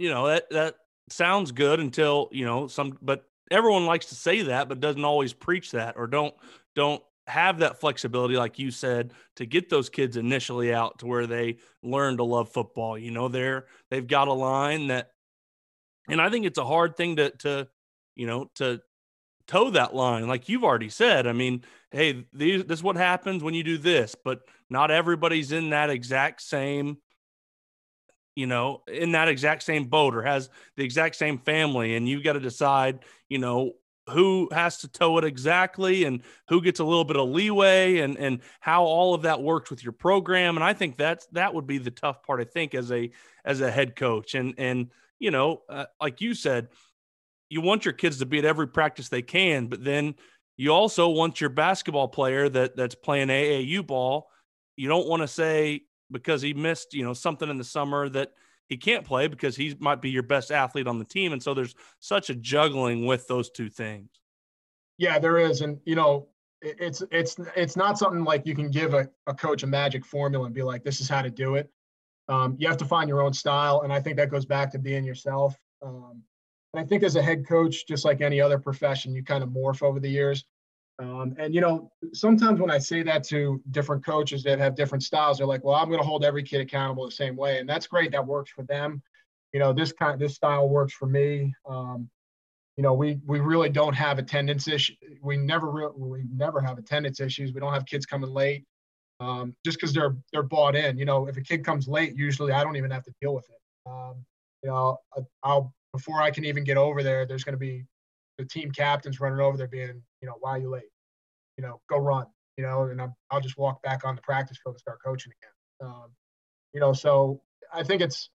you 0.00 0.10
know 0.10 0.26
that 0.26 0.50
that 0.50 0.74
sounds 1.12 1.52
good 1.52 1.80
until 1.80 2.28
you 2.32 2.44
know 2.44 2.66
some 2.66 2.98
but 3.02 3.24
everyone 3.50 3.86
likes 3.86 4.06
to 4.06 4.14
say 4.14 4.42
that 4.42 4.68
but 4.68 4.80
doesn't 4.80 5.04
always 5.04 5.32
preach 5.32 5.72
that 5.72 5.96
or 5.96 6.06
don't 6.06 6.34
don't 6.74 7.02
have 7.26 7.58
that 7.58 7.78
flexibility 7.78 8.36
like 8.36 8.58
you 8.58 8.70
said 8.70 9.12
to 9.36 9.44
get 9.44 9.68
those 9.68 9.88
kids 9.88 10.16
initially 10.16 10.72
out 10.72 10.98
to 10.98 11.06
where 11.06 11.26
they 11.26 11.58
learn 11.82 12.16
to 12.16 12.24
love 12.24 12.50
football 12.50 12.96
you 12.96 13.10
know 13.10 13.28
they're 13.28 13.66
they've 13.90 14.06
got 14.06 14.28
a 14.28 14.32
line 14.32 14.86
that 14.86 15.10
and 16.08 16.20
i 16.20 16.30
think 16.30 16.46
it's 16.46 16.58
a 16.58 16.64
hard 16.64 16.96
thing 16.96 17.16
to 17.16 17.30
to 17.30 17.68
you 18.16 18.26
know 18.26 18.50
to 18.54 18.80
toe 19.46 19.70
that 19.70 19.94
line 19.94 20.26
like 20.26 20.48
you've 20.48 20.64
already 20.64 20.88
said 20.88 21.26
i 21.26 21.32
mean 21.32 21.62
hey 21.90 22.24
these, 22.32 22.64
this 22.64 22.78
is 22.78 22.82
what 22.82 22.96
happens 22.96 23.42
when 23.42 23.54
you 23.54 23.62
do 23.62 23.78
this 23.78 24.14
but 24.24 24.40
not 24.70 24.90
everybody's 24.90 25.52
in 25.52 25.70
that 25.70 25.90
exact 25.90 26.40
same 26.40 26.96
you 28.38 28.46
know, 28.46 28.82
in 28.86 29.10
that 29.12 29.26
exact 29.26 29.64
same 29.64 29.86
boat 29.86 30.14
or 30.14 30.22
has 30.22 30.48
the 30.76 30.84
exact 30.84 31.16
same 31.16 31.38
family, 31.38 31.96
and 31.96 32.08
you've 32.08 32.22
got 32.22 32.34
to 32.34 32.40
decide, 32.40 33.00
you 33.28 33.38
know, 33.38 33.72
who 34.10 34.48
has 34.52 34.78
to 34.78 34.86
tow 34.86 35.18
it 35.18 35.24
exactly 35.24 36.04
and 36.04 36.22
who 36.48 36.62
gets 36.62 36.78
a 36.78 36.84
little 36.84 37.04
bit 37.04 37.16
of 37.16 37.28
leeway 37.28 37.98
and 37.98 38.16
and 38.16 38.38
how 38.60 38.84
all 38.84 39.12
of 39.12 39.22
that 39.22 39.42
works 39.42 39.68
with 39.68 39.82
your 39.82 39.92
program 39.92 40.56
and 40.56 40.64
i 40.64 40.72
think 40.72 40.96
that's 40.96 41.26
that 41.26 41.52
would 41.52 41.66
be 41.66 41.76
the 41.76 41.90
tough 41.90 42.22
part 42.22 42.40
i 42.40 42.44
think 42.44 42.74
as 42.74 42.90
a 42.90 43.10
as 43.44 43.60
a 43.60 43.70
head 43.70 43.94
coach 43.94 44.34
and 44.34 44.54
and 44.56 44.90
you 45.18 45.30
know 45.30 45.60
uh, 45.68 45.84
like 46.00 46.22
you 46.22 46.32
said 46.32 46.68
you 47.50 47.60
want 47.60 47.84
your 47.84 47.92
kids 47.92 48.18
to 48.18 48.24
be 48.24 48.38
at 48.38 48.46
every 48.46 48.66
practice 48.66 49.10
they 49.10 49.20
can 49.20 49.66
but 49.66 49.84
then 49.84 50.14
you 50.56 50.70
also 50.70 51.10
want 51.10 51.38
your 51.38 51.50
basketball 51.50 52.08
player 52.08 52.48
that 52.48 52.74
that's 52.76 52.94
playing 52.94 53.28
aau 53.28 53.86
ball 53.86 54.30
you 54.74 54.88
don't 54.88 55.06
want 55.06 55.20
to 55.20 55.28
say 55.28 55.82
because 56.10 56.42
he 56.42 56.54
missed, 56.54 56.94
you 56.94 57.04
know, 57.04 57.12
something 57.12 57.48
in 57.48 57.58
the 57.58 57.64
summer 57.64 58.08
that 58.08 58.32
he 58.68 58.76
can't 58.76 59.04
play 59.04 59.28
because 59.28 59.56
he 59.56 59.74
might 59.78 60.02
be 60.02 60.10
your 60.10 60.22
best 60.22 60.50
athlete 60.50 60.86
on 60.86 60.98
the 60.98 61.04
team. 61.04 61.32
And 61.32 61.42
so 61.42 61.54
there's 61.54 61.74
such 62.00 62.30
a 62.30 62.34
juggling 62.34 63.06
with 63.06 63.26
those 63.26 63.50
two 63.50 63.70
things. 63.70 64.08
Yeah, 64.98 65.18
there 65.18 65.38
is. 65.38 65.60
And, 65.60 65.78
you 65.84 65.94
know, 65.94 66.28
it's 66.60 67.04
it's 67.12 67.36
it's 67.54 67.76
not 67.76 67.98
something 67.98 68.24
like 68.24 68.44
you 68.44 68.54
can 68.54 68.70
give 68.70 68.92
a, 68.92 69.08
a 69.28 69.34
coach 69.34 69.62
a 69.62 69.66
magic 69.66 70.04
formula 70.04 70.46
and 70.46 70.54
be 70.54 70.62
like, 70.62 70.82
this 70.82 71.00
is 71.00 71.08
how 71.08 71.22
to 71.22 71.30
do 71.30 71.54
it. 71.54 71.70
Um, 72.28 72.56
you 72.58 72.66
have 72.68 72.76
to 72.78 72.84
find 72.84 73.08
your 73.08 73.22
own 73.22 73.32
style. 73.32 73.82
And 73.82 73.92
I 73.92 74.00
think 74.00 74.16
that 74.16 74.30
goes 74.30 74.44
back 74.44 74.72
to 74.72 74.78
being 74.78 75.04
yourself. 75.04 75.56
Um, 75.82 76.22
and 76.74 76.84
I 76.84 76.84
think 76.84 77.02
as 77.02 77.16
a 77.16 77.22
head 77.22 77.46
coach, 77.46 77.86
just 77.86 78.04
like 78.04 78.20
any 78.20 78.40
other 78.40 78.58
profession, 78.58 79.14
you 79.14 79.22
kind 79.22 79.42
of 79.42 79.50
morph 79.50 79.82
over 79.82 80.00
the 80.00 80.10
years. 80.10 80.44
Um, 81.00 81.34
and 81.38 81.54
you 81.54 81.60
know, 81.60 81.92
sometimes 82.12 82.60
when 82.60 82.70
I 82.70 82.78
say 82.78 83.02
that 83.04 83.22
to 83.24 83.62
different 83.70 84.04
coaches 84.04 84.42
that 84.44 84.58
have 84.58 84.74
different 84.74 85.04
styles, 85.04 85.38
they're 85.38 85.46
like, 85.46 85.64
"Well, 85.64 85.76
I'm 85.76 85.88
going 85.88 86.00
to 86.00 86.06
hold 86.06 86.24
every 86.24 86.42
kid 86.42 86.60
accountable 86.60 87.04
the 87.06 87.12
same 87.12 87.36
way," 87.36 87.58
and 87.60 87.68
that's 87.68 87.86
great. 87.86 88.12
That 88.12 88.26
works 88.26 88.50
for 88.50 88.64
them. 88.64 89.02
You 89.52 89.60
know, 89.60 89.72
this 89.72 89.92
kind, 89.92 90.20
this 90.20 90.34
style 90.34 90.68
works 90.68 90.92
for 90.92 91.06
me. 91.06 91.54
Um, 91.68 92.10
you 92.76 92.82
know, 92.82 92.94
we 92.94 93.20
we 93.26 93.40
really 93.40 93.68
don't 93.70 93.94
have 93.94 94.18
attendance 94.18 94.68
issue. 94.68 94.94
We 95.22 95.36
never 95.36 95.70
really, 95.70 95.92
we 95.96 96.24
never 96.34 96.60
have 96.60 96.78
attendance 96.78 97.20
issues. 97.20 97.52
We 97.52 97.60
don't 97.60 97.72
have 97.74 97.86
kids 97.86 98.06
coming 98.06 98.30
late. 98.30 98.64
um, 99.20 99.54
just 99.64 99.78
because 99.78 99.92
they're 99.92 100.16
they're 100.32 100.42
bought 100.42 100.76
in. 100.76 100.98
You 100.98 101.04
know, 101.04 101.26
if 101.28 101.36
a 101.36 101.40
kid 101.42 101.64
comes 101.64 101.88
late, 101.88 102.16
usually 102.16 102.52
I 102.52 102.62
don't 102.64 102.76
even 102.76 102.90
have 102.90 103.04
to 103.04 103.12
deal 103.20 103.34
with 103.34 103.48
it. 103.50 103.90
Um, 103.90 104.24
you 104.62 104.70
know, 104.70 104.98
I'll 105.42 105.74
before 105.92 106.22
I 106.22 106.30
can 106.30 106.44
even 106.44 106.64
get 106.64 106.76
over 106.76 107.02
there, 107.02 107.26
there's 107.26 107.44
going 107.44 107.54
to 107.54 107.58
be 107.58 107.84
the 108.38 108.44
team 108.44 108.70
captains 108.70 109.20
running 109.20 109.40
over 109.40 109.56
there, 109.56 109.68
being, 109.68 110.02
you 110.22 110.28
know, 110.28 110.34
why 110.40 110.52
are 110.52 110.58
you 110.58 110.70
late? 110.70 110.90
You 111.56 111.62
know, 111.62 111.80
go 111.90 111.98
run. 111.98 112.26
You 112.56 112.64
know, 112.64 112.84
and 112.84 113.00
i 113.00 113.08
will 113.32 113.40
just 113.40 113.56
walk 113.56 113.82
back 113.82 114.04
on 114.04 114.16
the 114.16 114.22
practice 114.22 114.58
field 114.62 114.74
and 114.74 114.80
start 114.80 114.98
coaching 115.04 115.32
again. 115.40 115.88
Um, 115.90 116.06
you 116.72 116.80
know, 116.80 116.92
so 116.92 117.40
I 117.72 117.84
think 117.84 118.02
it's, 118.02 118.30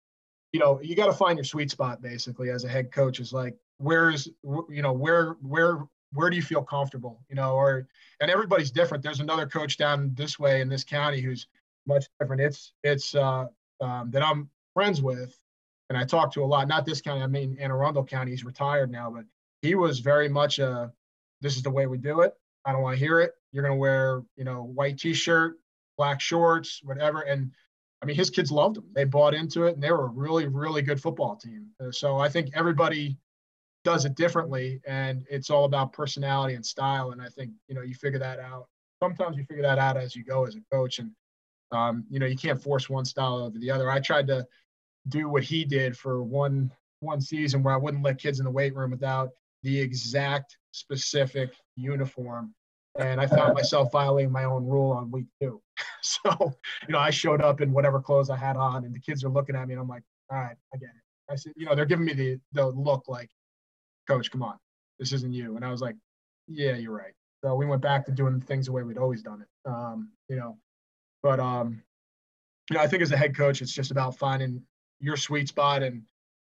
you 0.51 0.59
know, 0.59 0.79
you 0.81 0.95
got 0.95 1.07
to 1.07 1.13
find 1.13 1.37
your 1.37 1.43
sweet 1.43 1.71
spot 1.71 2.03
basically 2.03 2.51
as 2.51 2.63
a 2.63 2.69
head 2.69 2.91
coach. 2.91 3.19
Is 3.19 3.33
like, 3.33 3.55
where's, 3.77 4.27
you 4.69 4.81
know, 4.83 4.93
where 4.93 5.37
where 5.41 5.79
where 6.13 6.29
do 6.29 6.35
you 6.35 6.43
feel 6.43 6.61
comfortable? 6.61 7.23
You 7.29 7.35
know, 7.35 7.55
or 7.55 7.87
and 8.19 8.29
everybody's 8.29 8.69
different. 8.69 9.03
There's 9.03 9.21
another 9.21 9.47
coach 9.47 9.77
down 9.77 10.11
this 10.13 10.37
way 10.37 10.61
in 10.61 10.69
this 10.69 10.83
county 10.83 11.19
who's 11.19 11.47
much 11.87 12.05
different. 12.19 12.43
It's 12.43 12.73
it's 12.83 13.15
uh, 13.15 13.45
um, 13.79 14.11
that 14.11 14.23
I'm 14.23 14.49
friends 14.75 15.01
with 15.01 15.35
and 15.91 15.97
I 15.97 16.05
talk 16.05 16.31
to 16.35 16.43
a 16.43 16.45
lot, 16.45 16.69
not 16.69 16.85
this 16.85 17.01
county, 17.01 17.21
I 17.21 17.27
mean 17.27 17.57
Anne 17.59 17.69
Arundel 17.69 18.05
County, 18.05 18.31
he's 18.31 18.45
retired 18.45 18.89
now, 18.89 19.11
but 19.11 19.25
he 19.61 19.75
was 19.75 19.99
very 19.99 20.29
much 20.29 20.59
a 20.59 20.91
this 21.41 21.55
is 21.55 21.63
the 21.63 21.71
way 21.71 21.87
we 21.87 21.97
do 21.97 22.21
it. 22.21 22.33
I 22.65 22.71
don't 22.71 22.81
want 22.81 22.97
to 22.97 23.03
hear 23.03 23.19
it. 23.19 23.33
You're 23.51 23.63
gonna 23.63 23.75
wear, 23.75 24.23
you 24.35 24.43
know, 24.43 24.63
white 24.63 24.99
t-shirt, 24.99 25.57
black 25.97 26.21
shorts, 26.21 26.81
whatever. 26.83 27.21
And 27.21 27.51
I 28.01 28.05
mean 28.05 28.15
his 28.15 28.29
kids 28.29 28.51
loved 28.51 28.77
him. 28.77 28.85
They 28.93 29.03
bought 29.03 29.33
into 29.33 29.65
it 29.65 29.75
and 29.75 29.83
they 29.83 29.91
were 29.91 30.05
a 30.05 30.11
really, 30.11 30.47
really 30.47 30.81
good 30.81 31.01
football 31.01 31.35
team. 31.35 31.67
Uh, 31.79 31.91
so 31.91 32.17
I 32.17 32.29
think 32.29 32.49
everybody 32.53 33.17
does 33.83 34.05
it 34.05 34.15
differently 34.15 34.79
and 34.85 35.25
it's 35.29 35.49
all 35.49 35.65
about 35.65 35.93
personality 35.93 36.53
and 36.53 36.65
style. 36.65 37.11
And 37.11 37.21
I 37.21 37.29
think, 37.29 37.51
you 37.67 37.75
know, 37.75 37.81
you 37.81 37.95
figure 37.95 38.19
that 38.19 38.39
out. 38.39 38.67
Sometimes 39.01 39.37
you 39.37 39.43
figure 39.45 39.63
that 39.63 39.79
out 39.79 39.97
as 39.97 40.15
you 40.15 40.23
go 40.23 40.45
as 40.45 40.55
a 40.55 40.61
coach. 40.71 40.99
And 40.99 41.11
um, 41.71 42.05
you 42.09 42.19
know, 42.19 42.25
you 42.25 42.35
can't 42.35 42.61
force 42.61 42.89
one 42.89 43.05
style 43.05 43.37
over 43.37 43.57
the 43.57 43.71
other. 43.71 43.89
I 43.89 43.99
tried 43.99 44.27
to 44.27 44.45
do 45.07 45.29
what 45.29 45.43
he 45.43 45.65
did 45.65 45.97
for 45.97 46.21
one 46.21 46.71
one 46.99 47.19
season 47.19 47.63
where 47.63 47.73
I 47.73 47.77
wouldn't 47.77 48.03
let 48.03 48.19
kids 48.19 48.39
in 48.39 48.45
the 48.45 48.51
weight 48.51 48.75
room 48.75 48.91
without 48.91 49.31
the 49.63 49.79
exact 49.79 50.57
specific 50.71 51.53
uniform. 51.75 52.53
And 52.99 53.21
I 53.21 53.27
found 53.27 53.53
myself 53.53 53.91
violating 53.91 54.31
my 54.31 54.43
own 54.43 54.65
rule 54.65 54.91
on 54.91 55.11
week 55.11 55.27
two. 55.41 55.61
so, 56.01 56.53
you 56.87 56.93
know, 56.93 56.99
I 56.99 57.09
showed 57.09 57.41
up 57.41 57.61
in 57.61 57.71
whatever 57.71 58.01
clothes 58.01 58.29
I 58.29 58.35
had 58.35 58.57
on, 58.57 58.83
and 58.83 58.93
the 58.93 58.99
kids 58.99 59.23
are 59.23 59.29
looking 59.29 59.55
at 59.55 59.67
me, 59.67 59.73
and 59.73 59.81
I'm 59.81 59.87
like, 59.87 60.03
all 60.29 60.37
right, 60.37 60.57
I 60.73 60.77
get 60.77 60.89
it. 60.89 61.31
I 61.31 61.35
said, 61.35 61.53
you 61.55 61.65
know, 61.65 61.75
they're 61.75 61.85
giving 61.85 62.05
me 62.05 62.13
the 62.13 62.39
the 62.51 62.67
look 62.67 63.05
like, 63.07 63.29
coach, 64.07 64.29
come 64.29 64.43
on, 64.43 64.57
this 64.99 65.13
isn't 65.13 65.33
you. 65.33 65.55
And 65.55 65.63
I 65.63 65.71
was 65.71 65.81
like, 65.81 65.95
yeah, 66.47 66.73
you're 66.73 66.95
right. 66.95 67.13
So 67.43 67.55
we 67.55 67.65
went 67.65 67.81
back 67.81 68.05
to 68.05 68.11
doing 68.11 68.41
things 68.41 68.65
the 68.65 68.71
way 68.71 68.83
we'd 68.83 68.97
always 68.97 69.23
done 69.23 69.41
it. 69.41 69.69
Um, 69.69 70.09
you 70.27 70.35
know, 70.35 70.57
but 71.23 71.39
um, 71.39 71.81
you 72.69 72.75
know, 72.75 72.83
I 72.83 72.87
think 72.87 73.01
as 73.01 73.11
a 73.11 73.17
head 73.17 73.35
coach, 73.35 73.61
it's 73.61 73.73
just 73.73 73.91
about 73.91 74.17
finding 74.17 74.61
your 74.99 75.17
sweet 75.17 75.47
spot 75.47 75.81
and 75.81 76.03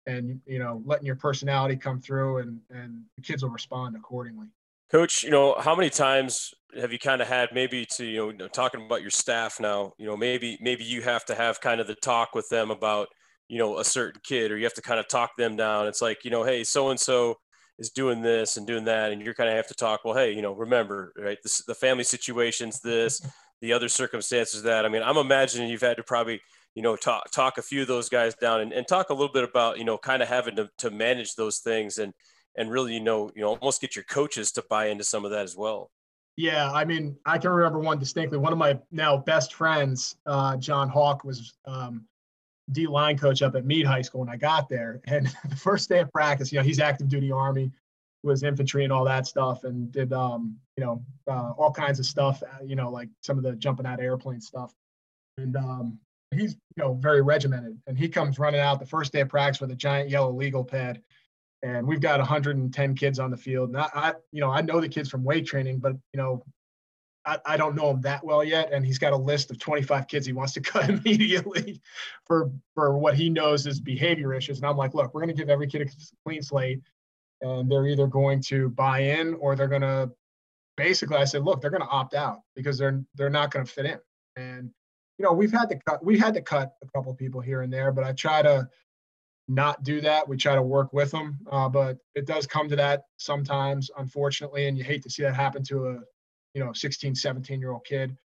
and 0.07 0.39
you 0.47 0.57
know 0.57 0.81
letting 0.85 1.05
your 1.05 1.15
personality 1.15 1.75
come 1.75 2.01
through 2.01 2.37
and 2.39 2.59
and 2.71 3.03
the 3.15 3.21
kids 3.21 3.43
will 3.43 3.51
respond 3.51 3.95
accordingly. 3.95 4.47
Coach 4.89 5.23
you 5.23 5.29
know 5.29 5.55
how 5.59 5.75
many 5.75 5.89
times 5.89 6.53
have 6.79 6.91
you 6.91 6.97
kind 6.99 7.21
of 7.21 7.27
had 7.27 7.49
maybe 7.53 7.85
to 7.97 8.05
you 8.05 8.33
know 8.33 8.47
talking 8.47 8.83
about 8.85 9.01
your 9.01 9.11
staff 9.11 9.59
now 9.59 9.93
you 9.97 10.05
know 10.05 10.17
maybe 10.17 10.57
maybe 10.61 10.83
you 10.83 11.01
have 11.01 11.25
to 11.25 11.35
have 11.35 11.61
kind 11.61 11.79
of 11.79 11.87
the 11.87 11.95
talk 11.95 12.33
with 12.33 12.47
them 12.49 12.71
about 12.71 13.09
you 13.49 13.59
know 13.59 13.77
a 13.77 13.83
certain 13.83 14.21
kid 14.23 14.51
or 14.51 14.57
you 14.57 14.63
have 14.63 14.73
to 14.73 14.81
kind 14.81 14.99
of 14.99 15.07
talk 15.07 15.31
them 15.37 15.55
down. 15.55 15.85
It's 15.87 16.01
like 16.01 16.23
you 16.23 16.31
know 16.31 16.43
hey 16.43 16.63
so 16.63 16.89
and 16.89 16.99
so 16.99 17.35
is 17.77 17.91
doing 17.91 18.21
this 18.21 18.57
and 18.57 18.65
doing 18.65 18.85
that 18.85 19.11
and 19.11 19.21
you're 19.21 19.35
kind 19.35 19.49
of 19.49 19.55
have 19.55 19.67
to 19.67 19.75
talk 19.75 20.03
well 20.03 20.15
hey 20.15 20.31
you 20.31 20.41
know 20.41 20.53
remember 20.53 21.13
right 21.17 21.37
this, 21.43 21.63
the 21.65 21.75
family 21.75 22.03
situations 22.03 22.79
this 22.79 23.21
the 23.61 23.73
other 23.73 23.89
circumstances 23.89 24.63
that. 24.63 24.85
I 24.85 24.89
mean 24.89 25.03
i'm 25.03 25.17
imagining 25.17 25.69
you've 25.69 25.81
had 25.81 25.97
to 25.97 26.03
probably 26.03 26.41
you 26.77 26.83
know, 26.83 26.95
talk 26.95 27.31
talk 27.31 27.57
a 27.57 27.63
few 27.63 27.81
of 27.81 27.87
those 27.87 28.07
guys 28.07 28.35
down 28.35 28.61
and, 28.61 28.71
and 28.71 28.87
talk 28.87 29.09
a 29.09 29.13
little 29.13 29.33
bit 29.33 29.43
about, 29.43 29.79
you 29.79 29.83
know, 29.83 29.97
kind 29.97 30.21
of 30.21 30.29
having 30.29 30.55
to, 30.57 30.69
to 30.77 30.91
manage 30.91 31.33
those 31.33 31.57
things 31.57 31.97
and 31.97 32.13
and 32.55 32.69
really, 32.69 32.93
you 32.93 32.99
know, 32.99 33.31
you 33.35 33.41
know, 33.41 33.55
almost 33.55 33.81
get 33.81 33.95
your 33.95 34.05
coaches 34.05 34.51
to 34.51 34.63
buy 34.69 34.89
into 34.89 35.03
some 35.03 35.25
of 35.25 35.31
that 35.31 35.43
as 35.43 35.57
well. 35.57 35.89
Yeah, 36.35 36.71
I 36.71 36.85
mean, 36.85 37.17
I 37.25 37.39
can 37.39 37.49
remember 37.49 37.79
one 37.79 37.97
distinctly. 37.97 38.37
One 38.37 38.53
of 38.53 38.59
my 38.59 38.77
now 38.91 39.17
best 39.17 39.55
friends, 39.55 40.17
uh, 40.27 40.55
John 40.57 40.87
Hawk, 40.87 41.23
was 41.23 41.55
um, 41.65 42.05
D 42.71 42.85
line 42.85 43.17
coach 43.17 43.41
up 43.41 43.55
at 43.55 43.65
Meade 43.65 43.87
High 43.87 44.03
School 44.03 44.21
when 44.21 44.29
I 44.29 44.37
got 44.37 44.69
there. 44.69 45.01
And 45.05 45.25
the 45.49 45.55
first 45.55 45.89
day 45.89 46.01
of 46.01 46.11
practice, 46.11 46.51
you 46.51 46.59
know, 46.59 46.63
he's 46.63 46.79
active 46.79 47.09
duty 47.09 47.31
Army, 47.31 47.71
was 48.21 48.43
infantry 48.43 48.83
and 48.83 48.93
all 48.93 49.05
that 49.05 49.25
stuff, 49.25 49.63
and 49.63 49.91
did 49.91 50.13
um, 50.13 50.55
you 50.77 50.85
know 50.85 51.03
uh, 51.27 51.53
all 51.57 51.71
kinds 51.71 51.97
of 51.97 52.05
stuff. 52.05 52.43
Uh, 52.43 52.63
you 52.63 52.75
know, 52.75 52.91
like 52.91 53.09
some 53.23 53.39
of 53.39 53.43
the 53.43 53.53
jumping 53.53 53.87
out 53.87 53.97
of 53.97 54.05
airplane 54.05 54.41
stuff. 54.41 54.75
And 55.39 55.55
um, 55.55 55.99
he's 56.31 56.53
you 56.53 56.83
know 56.83 56.93
very 56.95 57.21
regimented, 57.21 57.79
and 57.87 57.97
he 57.97 58.09
comes 58.09 58.39
running 58.39 58.59
out 58.59 58.79
the 58.79 58.85
first 58.85 59.13
day 59.13 59.21
of 59.21 59.29
practice 59.29 59.61
with 59.61 59.71
a 59.71 59.75
giant 59.75 60.09
yellow 60.09 60.31
legal 60.31 60.63
pad, 60.63 61.01
and 61.63 61.87
we've 61.87 62.01
got 62.01 62.19
110 62.19 62.95
kids 62.95 63.19
on 63.19 63.31
the 63.31 63.37
field. 63.37 63.69
And 63.69 63.77
I, 63.77 63.89
I 63.93 64.13
you 64.31 64.41
know 64.41 64.51
I 64.51 64.61
know 64.61 64.79
the 64.79 64.89
kids 64.89 65.09
from 65.09 65.23
weight 65.23 65.45
training, 65.45 65.79
but 65.79 65.93
you 66.13 66.17
know 66.17 66.43
I, 67.27 67.37
I 67.45 67.57
don't 67.57 67.75
know 67.75 67.91
him 67.91 68.01
that 68.01 68.23
well 68.23 68.43
yet, 68.43 68.71
and 68.71 68.85
he's 68.85 68.97
got 68.97 69.13
a 69.13 69.17
list 69.17 69.51
of 69.51 69.59
25 69.59 70.07
kids 70.07 70.25
he 70.25 70.33
wants 70.33 70.53
to 70.53 70.61
cut 70.61 70.89
immediately 70.89 71.81
for 72.25 72.49
for 72.73 72.97
what 72.97 73.15
he 73.15 73.29
knows 73.29 73.67
is 73.67 73.79
behavior 73.79 74.33
issues. 74.33 74.57
And 74.57 74.65
I'm 74.65 74.77
like, 74.77 74.93
look, 74.93 75.13
we're 75.13 75.21
going 75.21 75.35
to 75.35 75.39
give 75.39 75.49
every 75.49 75.67
kid 75.67 75.81
a 75.81 75.85
clean 76.25 76.41
slate, 76.41 76.81
and 77.41 77.69
they're 77.69 77.87
either 77.87 78.07
going 78.07 78.41
to 78.43 78.69
buy 78.69 78.99
in 78.99 79.33
or 79.35 79.55
they're 79.55 79.67
going 79.67 79.81
to 79.81 80.09
basically. 80.77 81.17
I 81.17 81.25
said, 81.25 81.43
look, 81.43 81.61
they're 81.61 81.71
going 81.71 81.81
to 81.81 81.89
opt 81.89 82.13
out 82.13 82.39
because 82.55 82.77
they're 82.77 83.03
they're 83.15 83.29
not 83.29 83.51
going 83.51 83.65
to 83.65 83.71
fit 83.71 83.85
in. 83.85 83.99
And 84.37 84.71
you 85.17 85.25
know, 85.25 85.33
we've 85.33 85.51
had 85.51 85.69
to 85.69 85.79
cut 85.87 86.03
we 86.05 86.17
had 86.17 86.33
to 86.35 86.41
cut 86.41 86.73
a 86.83 86.87
couple 86.95 87.13
people 87.13 87.41
here 87.41 87.61
and 87.61 87.71
there, 87.73 87.91
but 87.91 88.03
I 88.03 88.11
try 88.13 88.41
to 88.41 88.69
not 89.47 89.83
do 89.83 90.01
that. 90.01 90.27
We 90.27 90.37
try 90.37 90.55
to 90.55 90.61
work 90.61 90.91
with 90.93 91.11
them, 91.11 91.39
uh, 91.51 91.69
but 91.69 91.97
it 92.15 92.25
does 92.25 92.45
come 92.45 92.67
to 92.69 92.75
that 92.75 93.03
sometimes, 93.17 93.89
unfortunately, 93.97 94.67
and 94.67 94.77
you 94.77 94.83
hate 94.83 95.03
to 95.03 95.09
see 95.09 95.23
that 95.23 95.35
happen 95.35 95.63
to 95.65 95.87
a 95.87 95.99
you 96.53 96.63
know 96.63 96.73
16, 96.73 97.15
17 97.15 97.59
year 97.59 97.71
old 97.71 97.85
kid. 97.85 98.15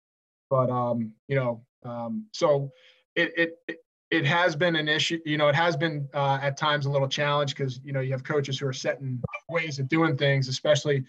But 0.51 0.71
um, 0.71 1.13
you 1.29 1.37
know, 1.37 1.65
um, 1.85 2.27
so 2.33 2.71
it 3.15 3.33
it. 3.37 3.59
it 3.69 3.79
it 4.13 4.27
has 4.27 4.55
been 4.55 4.77
an 4.77 4.89
issue, 4.89 5.19
you 5.25 5.39
know. 5.39 5.49
It 5.49 5.55
has 5.55 5.75
been 5.75 6.07
uh, 6.13 6.39
at 6.43 6.59
times 6.59 6.85
a 6.85 6.91
little 6.91 7.09
challenge 7.09 7.57
because 7.57 7.81
you 7.83 7.95
know 7.95 8.01
you 8.01 8.13
have 8.13 8.23
coaches 8.23 8.59
who 8.59 8.67
are 8.67 8.73
setting 8.73 9.19
ways 9.49 9.79
of 9.79 9.89
doing 9.89 10.19
things, 10.19 10.49
especially 10.49 11.03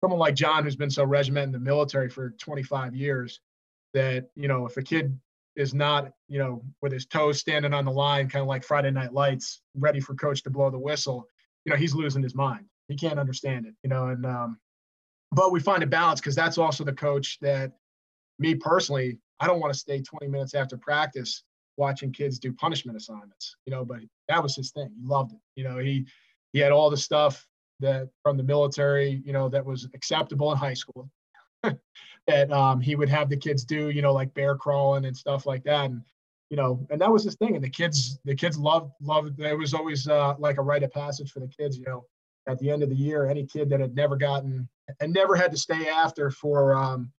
someone 0.00 0.18
like 0.18 0.34
John, 0.34 0.64
who's 0.64 0.74
been 0.74 0.90
so 0.90 1.04
regimented 1.04 1.50
in 1.50 1.52
the 1.52 1.60
military 1.60 2.08
for 2.08 2.30
25 2.30 2.96
years. 2.96 3.40
That 3.94 4.30
you 4.34 4.48
know, 4.48 4.66
if 4.66 4.76
a 4.76 4.82
kid 4.82 5.16
is 5.58 5.74
not, 5.74 6.12
you 6.28 6.38
know, 6.38 6.62
with 6.80 6.92
his 6.92 7.06
toes 7.06 7.40
standing 7.40 7.74
on 7.74 7.84
the 7.84 7.90
line, 7.90 8.28
kind 8.28 8.42
of 8.42 8.48
like 8.48 8.64
Friday 8.64 8.90
Night 8.90 9.12
Lights, 9.12 9.60
ready 9.74 10.00
for 10.00 10.14
coach 10.14 10.42
to 10.44 10.50
blow 10.50 10.70
the 10.70 10.78
whistle, 10.78 11.28
you 11.64 11.72
know, 11.72 11.76
he's 11.76 11.94
losing 11.94 12.22
his 12.22 12.34
mind. 12.34 12.64
He 12.86 12.96
can't 12.96 13.18
understand 13.18 13.66
it, 13.66 13.74
you 13.82 13.90
know, 13.90 14.06
and 14.06 14.24
um, 14.24 14.58
but 15.32 15.52
we 15.52 15.60
find 15.60 15.82
a 15.82 15.86
balance 15.86 16.20
because 16.20 16.34
that's 16.34 16.56
also 16.56 16.84
the 16.84 16.92
coach 16.92 17.38
that 17.40 17.72
me 18.38 18.54
personally, 18.54 19.18
I 19.40 19.46
don't 19.46 19.60
want 19.60 19.72
to 19.72 19.78
stay 19.78 20.00
20 20.00 20.28
minutes 20.28 20.54
after 20.54 20.76
practice 20.76 21.42
watching 21.76 22.12
kids 22.12 22.38
do 22.38 22.52
punishment 22.52 22.96
assignments, 22.96 23.56
you 23.66 23.70
know, 23.70 23.84
but 23.84 24.00
that 24.28 24.42
was 24.42 24.56
his 24.56 24.70
thing. 24.70 24.90
He 25.00 25.06
loved 25.06 25.32
it. 25.32 25.38
You 25.54 25.64
know, 25.64 25.78
he 25.78 26.06
he 26.52 26.60
had 26.60 26.72
all 26.72 26.88
the 26.88 26.96
stuff 26.96 27.46
that 27.80 28.08
from 28.22 28.36
the 28.36 28.42
military, 28.42 29.22
you 29.24 29.32
know, 29.32 29.48
that 29.48 29.64
was 29.64 29.88
acceptable 29.94 30.50
in 30.52 30.58
high 30.58 30.74
school. 30.74 31.10
that 32.26 32.52
um, 32.52 32.80
he 32.80 32.94
would 32.94 33.08
have 33.08 33.28
the 33.28 33.36
kids 33.36 33.64
do, 33.64 33.90
you 33.90 34.02
know, 34.02 34.12
like 34.12 34.32
bear 34.34 34.54
crawling 34.54 35.06
and 35.06 35.16
stuff 35.16 35.46
like 35.46 35.64
that. 35.64 35.86
And, 35.86 36.02
you 36.50 36.56
know, 36.56 36.86
and 36.90 37.00
that 37.00 37.10
was 37.10 37.24
his 37.24 37.36
thing. 37.36 37.54
And 37.54 37.64
the 37.64 37.70
kids, 37.70 38.18
the 38.24 38.34
kids 38.34 38.58
loved, 38.58 38.92
loved, 39.00 39.40
it 39.40 39.58
was 39.58 39.74
always 39.74 40.08
uh, 40.08 40.34
like 40.38 40.58
a 40.58 40.62
rite 40.62 40.82
of 40.82 40.92
passage 40.92 41.30
for 41.30 41.40
the 41.40 41.48
kids, 41.48 41.78
you 41.78 41.84
know, 41.86 42.04
at 42.46 42.58
the 42.58 42.70
end 42.70 42.82
of 42.82 42.88
the 42.88 42.96
year, 42.96 43.26
any 43.26 43.44
kid 43.44 43.68
that 43.70 43.80
had 43.80 43.94
never 43.94 44.16
gotten 44.16 44.68
and 45.00 45.12
never 45.12 45.36
had 45.36 45.50
to 45.50 45.56
stay 45.56 45.88
after 45.88 46.30
for, 46.30 46.74
um, 46.74 47.10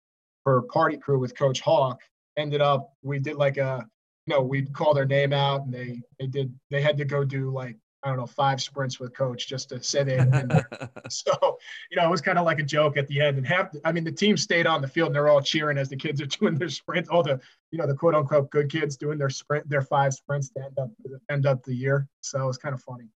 for 0.43 0.63
party 0.63 0.97
crew 0.97 1.19
with 1.19 1.37
coach 1.37 1.61
Hawk 1.61 2.01
ended 2.37 2.61
up, 2.61 2.93
we 3.03 3.19
did 3.19 3.35
like 3.35 3.57
a, 3.57 3.87
you 4.25 4.33
know, 4.33 4.41
we'd 4.41 4.73
call 4.73 4.93
their 4.93 5.05
name 5.05 5.33
out 5.33 5.61
and 5.61 5.73
they, 5.73 6.01
they 6.19 6.27
did, 6.27 6.53
they 6.71 6.81
had 6.81 6.97
to 6.97 7.05
go 7.05 7.23
do 7.23 7.51
like 7.51 7.77
I 8.03 8.09
don't 8.09 8.17
know, 8.17 8.25
five 8.25 8.61
sprints 8.61 8.99
with 8.99 9.15
coach 9.15 9.47
just 9.47 9.69
to 9.69 9.83
sit 9.83 10.07
in. 10.07 10.31
so, 11.09 11.57
you 11.91 11.97
know, 11.97 12.05
it 12.05 12.09
was 12.09 12.21
kind 12.21 12.37
of 12.37 12.45
like 12.45 12.59
a 12.59 12.63
joke 12.63 12.97
at 12.97 13.07
the 13.07 13.21
end. 13.21 13.37
And 13.37 13.45
half, 13.45 13.73
I 13.83 13.91
mean, 13.91 14.03
the 14.03 14.11
team 14.11 14.37
stayed 14.37 14.67
on 14.67 14.81
the 14.81 14.87
field 14.87 15.07
and 15.07 15.15
they're 15.15 15.27
all 15.27 15.41
cheering 15.41 15.77
as 15.77 15.89
the 15.89 15.97
kids 15.97 16.21
are 16.21 16.25
doing 16.39 16.55
their 16.57 16.69
sprints. 16.69 17.09
All 17.09 17.23
the, 17.23 17.39
you 17.71 17.77
know, 17.77 17.87
the 17.87 17.95
quote 17.95 18.15
unquote 18.15 18.49
good 18.49 18.71
kids 18.71 18.95
doing 18.95 19.17
their 19.17 19.29
sprint, 19.29 19.67
their 19.69 19.81
five 19.81 20.13
sprints 20.13 20.49
to 20.51 20.63
end 20.63 20.79
up, 20.79 20.89
end 21.29 21.45
up 21.45 21.63
the 21.63 21.75
year. 21.75 22.07
So 22.21 22.47
it's 22.47 22.57
kind 22.57 22.73
of 22.73 22.81
funny. 22.81 23.09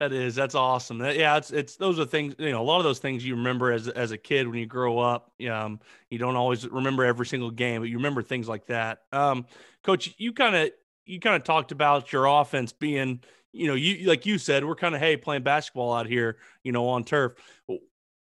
That 0.00 0.12
is, 0.12 0.34
that's 0.34 0.56
awesome. 0.56 1.00
Yeah, 1.00 1.36
it's 1.36 1.52
it's 1.52 1.76
those 1.76 2.00
are 2.00 2.04
things 2.04 2.34
you 2.38 2.50
know. 2.50 2.60
A 2.60 2.64
lot 2.64 2.78
of 2.78 2.84
those 2.84 2.98
things 2.98 3.24
you 3.24 3.36
remember 3.36 3.70
as 3.70 3.86
as 3.86 4.10
a 4.10 4.18
kid 4.18 4.48
when 4.48 4.58
you 4.58 4.66
grow 4.66 4.98
up. 4.98 5.30
Um, 5.48 5.78
you 6.10 6.18
don't 6.18 6.34
always 6.34 6.68
remember 6.68 7.04
every 7.04 7.26
single 7.26 7.52
game, 7.52 7.80
but 7.80 7.88
you 7.88 7.96
remember 7.96 8.20
things 8.20 8.48
like 8.48 8.66
that. 8.66 9.02
Um, 9.12 9.46
Coach, 9.84 10.12
you 10.18 10.32
kind 10.32 10.56
of 10.56 10.72
you 11.06 11.20
kind 11.20 11.36
of 11.36 11.44
talked 11.44 11.72
about 11.72 12.12
your 12.12 12.26
offense 12.26 12.72
being, 12.72 13.20
you 13.52 13.66
know, 13.66 13.74
you 13.74 14.08
like 14.08 14.26
you 14.26 14.38
said, 14.38 14.64
we're 14.64 14.74
kind 14.74 14.94
of 14.94 15.00
hey 15.00 15.16
playing 15.16 15.42
basketball 15.42 15.92
out 15.92 16.06
here, 16.06 16.38
you 16.62 16.72
know, 16.72 16.88
on 16.88 17.04
turf. 17.04 17.34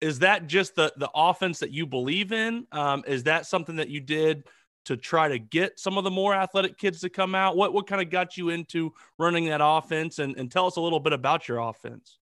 is 0.00 0.20
that 0.20 0.46
just 0.46 0.74
the 0.74 0.92
the 0.96 1.10
offense 1.14 1.58
that 1.60 1.70
you 1.70 1.86
believe 1.86 2.32
in? 2.32 2.66
Um, 2.72 3.04
is 3.06 3.24
that 3.24 3.46
something 3.46 3.76
that 3.76 3.88
you 3.88 4.00
did 4.00 4.44
to 4.86 4.96
try 4.96 5.28
to 5.28 5.38
get 5.38 5.78
some 5.78 5.96
of 5.96 6.04
the 6.04 6.10
more 6.10 6.34
athletic 6.34 6.76
kids 6.78 7.00
to 7.00 7.08
come 7.08 7.34
out? 7.34 7.56
What 7.56 7.72
what 7.72 7.86
kind 7.86 8.02
of 8.02 8.10
got 8.10 8.36
you 8.36 8.50
into 8.50 8.92
running 9.18 9.46
that 9.46 9.60
offense? 9.62 10.18
And, 10.18 10.36
and 10.36 10.50
tell 10.50 10.66
us 10.66 10.76
a 10.76 10.80
little 10.80 11.00
bit 11.00 11.12
about 11.12 11.48
your 11.48 11.58
offense. 11.58 12.18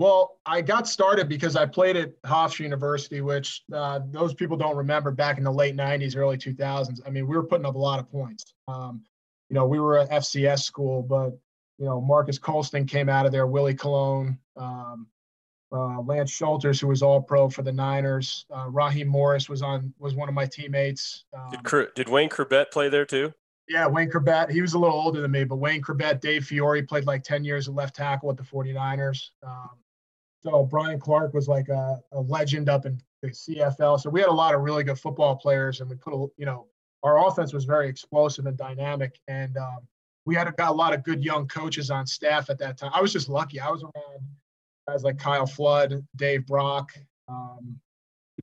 Well, 0.00 0.38
I 0.46 0.62
got 0.62 0.88
started 0.88 1.28
because 1.28 1.56
I 1.56 1.66
played 1.66 1.94
at 1.94 2.22
Hofstra 2.22 2.60
University, 2.60 3.20
which 3.20 3.64
uh, 3.70 4.00
those 4.10 4.32
people 4.32 4.56
don't 4.56 4.74
remember 4.74 5.10
back 5.10 5.36
in 5.36 5.44
the 5.44 5.52
late 5.52 5.76
90s, 5.76 6.16
early 6.16 6.38
2000s. 6.38 7.00
I 7.06 7.10
mean, 7.10 7.26
we 7.26 7.36
were 7.36 7.42
putting 7.42 7.66
up 7.66 7.74
a 7.74 7.78
lot 7.78 8.00
of 8.00 8.10
points. 8.10 8.54
Um, 8.66 9.02
you 9.50 9.54
know, 9.54 9.66
we 9.66 9.80
were 9.80 9.98
an 9.98 10.08
FCS 10.08 10.60
school, 10.60 11.02
but, 11.02 11.36
you 11.78 11.84
know, 11.84 12.00
Marques 12.00 12.38
Colston 12.38 12.86
came 12.86 13.08
out 13.08 13.26
of 13.26 13.32
there, 13.32 13.48
Willie 13.48 13.74
Colon, 13.74 14.38
um, 14.56 15.08
uh, 15.72 16.00
Lance 16.00 16.30
Schulters, 16.30 16.80
who 16.80 16.86
was 16.86 17.02
all 17.02 17.20
pro 17.20 17.48
for 17.48 17.62
the 17.62 17.72
Niners. 17.72 18.46
Uh, 18.54 18.66
Raheem 18.68 19.08
Morris 19.08 19.48
was 19.48 19.60
on 19.62 19.92
was 19.98 20.14
one 20.14 20.28
of 20.28 20.34
my 20.34 20.46
teammates. 20.46 21.24
Um, 21.36 21.50
did, 21.50 21.94
did 21.94 22.08
Wayne 22.08 22.28
Chrebet 22.28 22.70
play 22.70 22.88
there 22.88 23.04
too? 23.04 23.32
Yeah, 23.68 23.86
Wayne 23.86 24.10
Chrebet. 24.10 24.50
He 24.50 24.62
was 24.62 24.74
a 24.74 24.78
little 24.78 24.96
older 24.96 25.20
than 25.20 25.30
me, 25.30 25.44
but 25.44 25.56
Wayne 25.56 25.80
Chrebet, 25.80 26.20
Dave 26.20 26.44
Fiore 26.44 26.82
played 26.82 27.06
like 27.06 27.22
10 27.22 27.44
years 27.44 27.68
at 27.68 27.74
left 27.74 27.94
tackle 27.94 28.30
at 28.30 28.36
the 28.36 28.42
49ers. 28.42 29.30
Um, 29.46 29.70
so 30.42 30.64
Brian 30.64 30.98
Clark 30.98 31.34
was 31.34 31.46
like 31.46 31.68
a, 31.68 32.00
a 32.12 32.20
legend 32.20 32.68
up 32.68 32.86
in 32.86 33.00
the 33.22 33.28
CFL. 33.28 34.00
So 34.00 34.10
we 34.10 34.20
had 34.20 34.28
a 34.28 34.32
lot 34.32 34.54
of 34.54 34.62
really 34.62 34.82
good 34.82 34.98
football 34.98 35.36
players, 35.36 35.80
and 35.80 35.88
we 35.88 35.96
put 35.96 36.14
a 36.14 36.26
you 36.36 36.46
know 36.46 36.66
our 37.02 37.26
offense 37.26 37.52
was 37.52 37.64
very 37.64 37.88
explosive 37.88 38.46
and 38.46 38.56
dynamic, 38.56 39.18
and 39.28 39.56
um, 39.56 39.78
we 40.26 40.34
had 40.34 40.48
a, 40.48 40.52
got 40.52 40.70
a 40.70 40.74
lot 40.74 40.94
of 40.94 41.02
good 41.02 41.24
young 41.24 41.48
coaches 41.48 41.90
on 41.90 42.06
staff 42.06 42.50
at 42.50 42.58
that 42.58 42.76
time. 42.76 42.90
I 42.94 43.00
was 43.00 43.12
just 43.12 43.28
lucky. 43.28 43.60
I 43.60 43.70
was 43.70 43.82
around 43.82 44.26
guys 44.86 45.02
like 45.04 45.18
Kyle 45.18 45.46
Flood, 45.46 46.04
Dave 46.16 46.46
Brock, 46.46 46.90
um, 47.28 47.80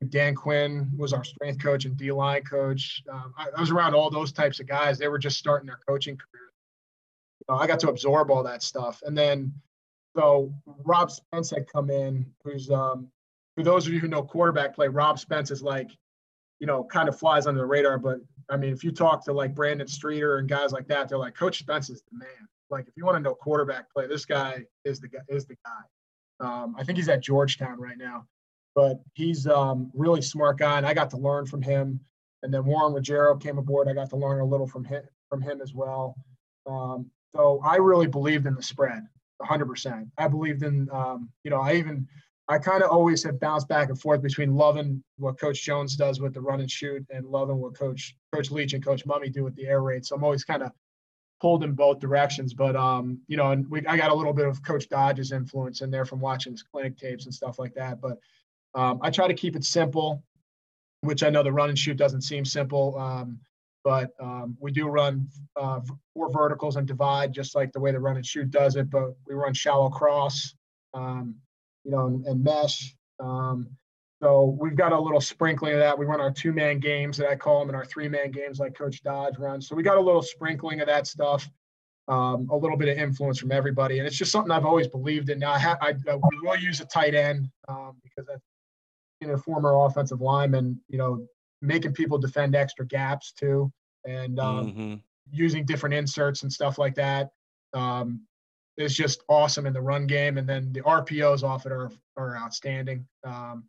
Dan 0.10 0.36
Quinn 0.36 0.90
was 0.96 1.14
our 1.14 1.24
strength 1.24 1.62
coach 1.62 1.86
and 1.86 1.98
D 1.98 2.12
line 2.12 2.44
coach. 2.44 3.04
Um, 3.12 3.34
I, 3.38 3.48
I, 3.56 3.60
was 3.60 3.72
around 3.72 3.96
all 3.96 4.10
those 4.10 4.32
types 4.32 4.60
of 4.60 4.68
guys. 4.68 4.98
They 4.98 5.08
were 5.08 5.18
just 5.18 5.38
starting 5.38 5.68
their 5.68 5.80
coaching 5.88 6.16
career. 6.16 6.52
You 7.40 7.54
know, 7.54 7.60
I 7.60 7.68
got 7.68 7.80
to 7.80 7.90
absorb 7.90 8.30
all 8.30 8.44
that 8.44 8.64
stuff, 8.64 9.02
and 9.06 9.18
then 9.18 9.54
so 10.16 10.52
Rob 10.84 11.12
Spence 11.12 11.52
had 11.52 11.72
come 11.72 11.90
in, 11.90 12.26
who's 12.44 12.72
um, 12.72 13.08
for 13.56 13.64
those 13.64 13.88
of 13.88 13.94
you 13.94 14.00
who 14.00 14.08
know 14.08 14.24
quarterback 14.24 14.76
play, 14.76 14.88
Rob 14.88 15.20
Spence 15.20 15.52
is 15.52 15.62
like, 15.62 15.90
you 16.60 16.68
know, 16.68 16.84
kind 16.84 17.10
of 17.10 17.18
flies 17.18 17.48
under 17.48 17.60
the 17.60 17.66
radar. 17.66 17.98
But 17.98 18.20
I 18.50 18.58
mean, 18.58 18.72
if 18.72 18.84
you 18.84 18.92
talk 18.92 19.24
to 19.26 19.34
like 19.34 19.54
Brandon 19.54 19.88
Streeter 19.88 20.38
and 20.38 20.48
guys 20.48 20.72
like 20.72 20.88
that, 20.88 21.10
they're 21.10 21.18
like, 21.18 21.36
Coach 21.36 21.60
Spence 21.60 21.90
is 21.90 22.02
the 22.12 22.18
man. 22.18 22.48
Like, 22.70 22.88
if 22.88 22.94
you 22.96 23.06
want 23.06 23.18
to 23.18 23.22
know 23.22 23.34
quarterback 23.34 23.92
play, 23.92 24.08
this 24.08 24.26
guy 24.26 24.66
is 24.86 25.00
the 25.00 25.08
guy. 25.08 25.20
Is 25.30 25.46
the 25.46 25.56
guy. 25.66 26.46
Um, 26.46 26.76
I 26.78 26.84
think 26.84 26.98
he's 26.98 27.10
at 27.10 27.22
Georgetown 27.22 27.80
right 27.80 27.98
now, 27.98 28.26
but 28.76 29.00
he's 29.14 29.48
um, 29.48 29.92
really 29.94 30.22
smart 30.22 30.60
guy, 30.60 30.78
and 30.78 30.86
I 30.86 30.94
got 30.94 31.10
to 31.12 31.18
learn 31.18 31.46
from 31.46 31.62
him. 31.62 32.00
And 32.44 32.54
then 32.54 32.66
Warren 32.66 32.94
Ruggiero 32.94 33.36
came 33.38 33.58
aboard. 33.58 33.88
I 33.88 33.94
got 33.94 34.10
to 34.12 34.18
learn 34.18 34.40
a 34.40 34.46
little 34.46 34.68
from 34.68 34.84
him 34.84 35.04
from 35.30 35.42
him 35.42 35.62
as 35.62 35.74
well. 35.74 36.16
Um, 36.66 37.10
so 37.36 37.62
I 37.64 37.78
really 37.78 38.08
believed 38.08 38.46
in 38.46 38.56
the 38.56 38.64
spread. 38.64 39.04
100%. 39.42 40.10
I 40.18 40.28
believed 40.28 40.64
in, 40.64 40.90
um, 40.92 41.30
you 41.44 41.52
know, 41.52 41.62
I 41.62 41.74
even, 41.74 42.08
I 42.50 42.58
kind 42.58 42.82
of 42.82 42.90
always 42.92 43.24
have 43.24 43.40
bounced 43.40 43.68
back 43.68 43.90
and 43.90 44.00
forth 44.00 44.22
between 44.22 44.56
loving 44.56 45.04
what 45.18 45.40
Coach 45.40 45.64
Jones 45.64 45.96
does 45.96 46.22
with 46.22 46.34
the 46.34 46.42
run 46.42 46.62
and 46.62 46.72
shoot 46.72 47.06
and 47.10 47.26
loving 47.26 47.58
what 47.58 47.76
Coach 47.76 48.16
Coach 48.34 48.52
Leach 48.52 48.74
and 48.74 48.84
Coach 48.84 49.06
Mumme 49.06 49.32
do 49.32 49.44
with 49.44 49.56
the 49.56 49.68
air 49.68 49.82
raid. 49.82 50.06
So 50.06 50.16
I'm 50.16 50.24
always 50.24 50.46
kind 50.46 50.64
of 50.64 50.72
pulled 51.42 51.64
in 51.64 51.74
both 51.74 52.00
directions. 52.00 52.54
But 52.54 52.76
um, 52.76 53.20
you 53.28 53.38
know, 53.38 53.52
and 53.52 53.70
we 53.70 53.86
I 53.86 53.98
got 53.98 54.12
a 54.12 54.16
little 54.16 54.34
bit 54.34 54.48
of 54.48 54.64
Coach 54.64 54.88
Dodge's 54.88 55.32
influence 55.32 55.82
in 55.82 55.92
there 55.92 56.06
from 56.06 56.20
watching 56.20 56.54
his 56.54 56.64
clinic 56.64 56.98
tapes 56.98 57.26
and 57.26 57.34
stuff 57.34 57.60
like 57.60 57.74
that. 57.76 58.00
But 58.00 58.18
um, 58.76 59.00
I 59.02 59.10
try 59.10 59.28
to 59.28 59.34
keep 59.34 59.56
it 59.56 59.66
simple, 59.66 60.24
which 61.02 61.24
I 61.24 61.30
know 61.30 61.44
the 61.44 61.52
run 61.52 61.70
and 61.70 61.78
shoot 61.78 61.98
doesn't 61.98 62.22
seem 62.22 62.46
simple. 62.46 62.98
Um, 62.98 63.40
but 63.84 64.12
um, 64.20 64.58
we 64.60 64.72
do 64.72 64.88
run 64.88 65.28
uh, 65.56 65.80
four 66.14 66.30
verticals 66.30 66.76
and 66.76 66.88
divide, 66.88 67.32
just 67.32 67.56
like 67.56 67.72
the 67.72 67.80
way 67.80 67.92
the 67.92 68.00
run 68.00 68.18
and 68.18 68.26
shoot 68.26 68.52
does 68.52 68.76
it. 68.76 68.90
But 68.90 69.16
we 69.26 69.34
run 69.34 69.54
shallow 69.54 69.90
cross, 69.90 70.56
um, 70.94 71.36
you 71.88 71.94
know, 71.94 72.08
and, 72.08 72.26
and 72.28 72.44
mesh. 72.44 72.94
Um, 73.20 73.70
so 74.22 74.58
we've 74.60 74.76
got 74.76 74.92
a 74.92 75.00
little 75.00 75.22
sprinkling 75.22 75.74
of 75.74 75.80
that. 75.80 75.98
We 75.98 76.06
run 76.06 76.20
our 76.20 76.32
two-man 76.32 76.80
games 76.80 77.18
that 77.18 77.30
I 77.30 77.36
call 77.36 77.60
them, 77.60 77.70
and 77.70 77.76
our 77.76 77.86
three-man 77.86 78.32
games 78.32 78.60
like 78.60 78.78
Coach 78.78 79.02
Dodge 79.04 79.38
runs. 79.38 79.68
So 79.68 79.76
we 79.76 79.84
got 79.84 79.98
a 79.98 80.02
little 80.02 80.22
sprinkling 80.22 80.82
of 80.82 80.88
that 80.88 81.08
stuff, 81.08 81.50
um, 82.08 82.50
a 82.52 82.56
little 82.56 82.78
bit 82.78 82.90
of 82.90 82.98
influence 82.98 83.40
from 83.40 83.52
everybody, 83.52 84.00
and 84.00 84.08
it's 84.08 84.18
just 84.18 84.32
something 84.32 84.52
I've 84.52 84.66
always 84.66 84.88
believed 84.88 85.30
in. 85.30 85.40
Now 85.40 85.54
I, 85.54 85.60
ha- 85.60 85.78
I 85.82 85.92
uh, 86.12 86.18
we 86.18 86.40
will 86.42 86.58
use 86.58 86.82
a 86.82 86.86
tight 86.86 87.16
end 87.16 87.50
um, 87.70 87.96
because 88.04 88.28
that's 88.28 88.44
you 89.22 89.28
know 89.28 89.38
former 89.38 89.86
offensive 89.86 90.20
lineman, 90.20 90.80
you 90.90 90.98
know, 90.98 91.26
making 91.62 91.94
people 91.94 92.18
defend 92.18 92.56
extra 92.56 92.86
gaps 92.86 93.32
too 93.32 93.72
and 94.06 94.40
um, 94.40 94.68
mm-hmm. 94.68 94.96
using 95.32 95.66
different 95.66 95.94
inserts 95.94 96.44
and 96.44 96.52
stuff 96.52 96.78
like 96.78 96.96
that 96.96 97.30
um, 97.74 98.22
is 98.78 98.96
just 98.96 99.24
awesome 99.28 99.66
in 99.66 99.74
the 99.74 99.82
run 99.82 100.08
game. 100.08 100.38
And 100.38 100.48
then 100.48 100.72
the 100.72 100.82
RPOs 100.82 101.44
off 101.44 101.66
it 101.66 101.72
are 101.72 101.92
are 102.16 102.38
outstanding. 102.38 103.06
Um, 103.24 103.64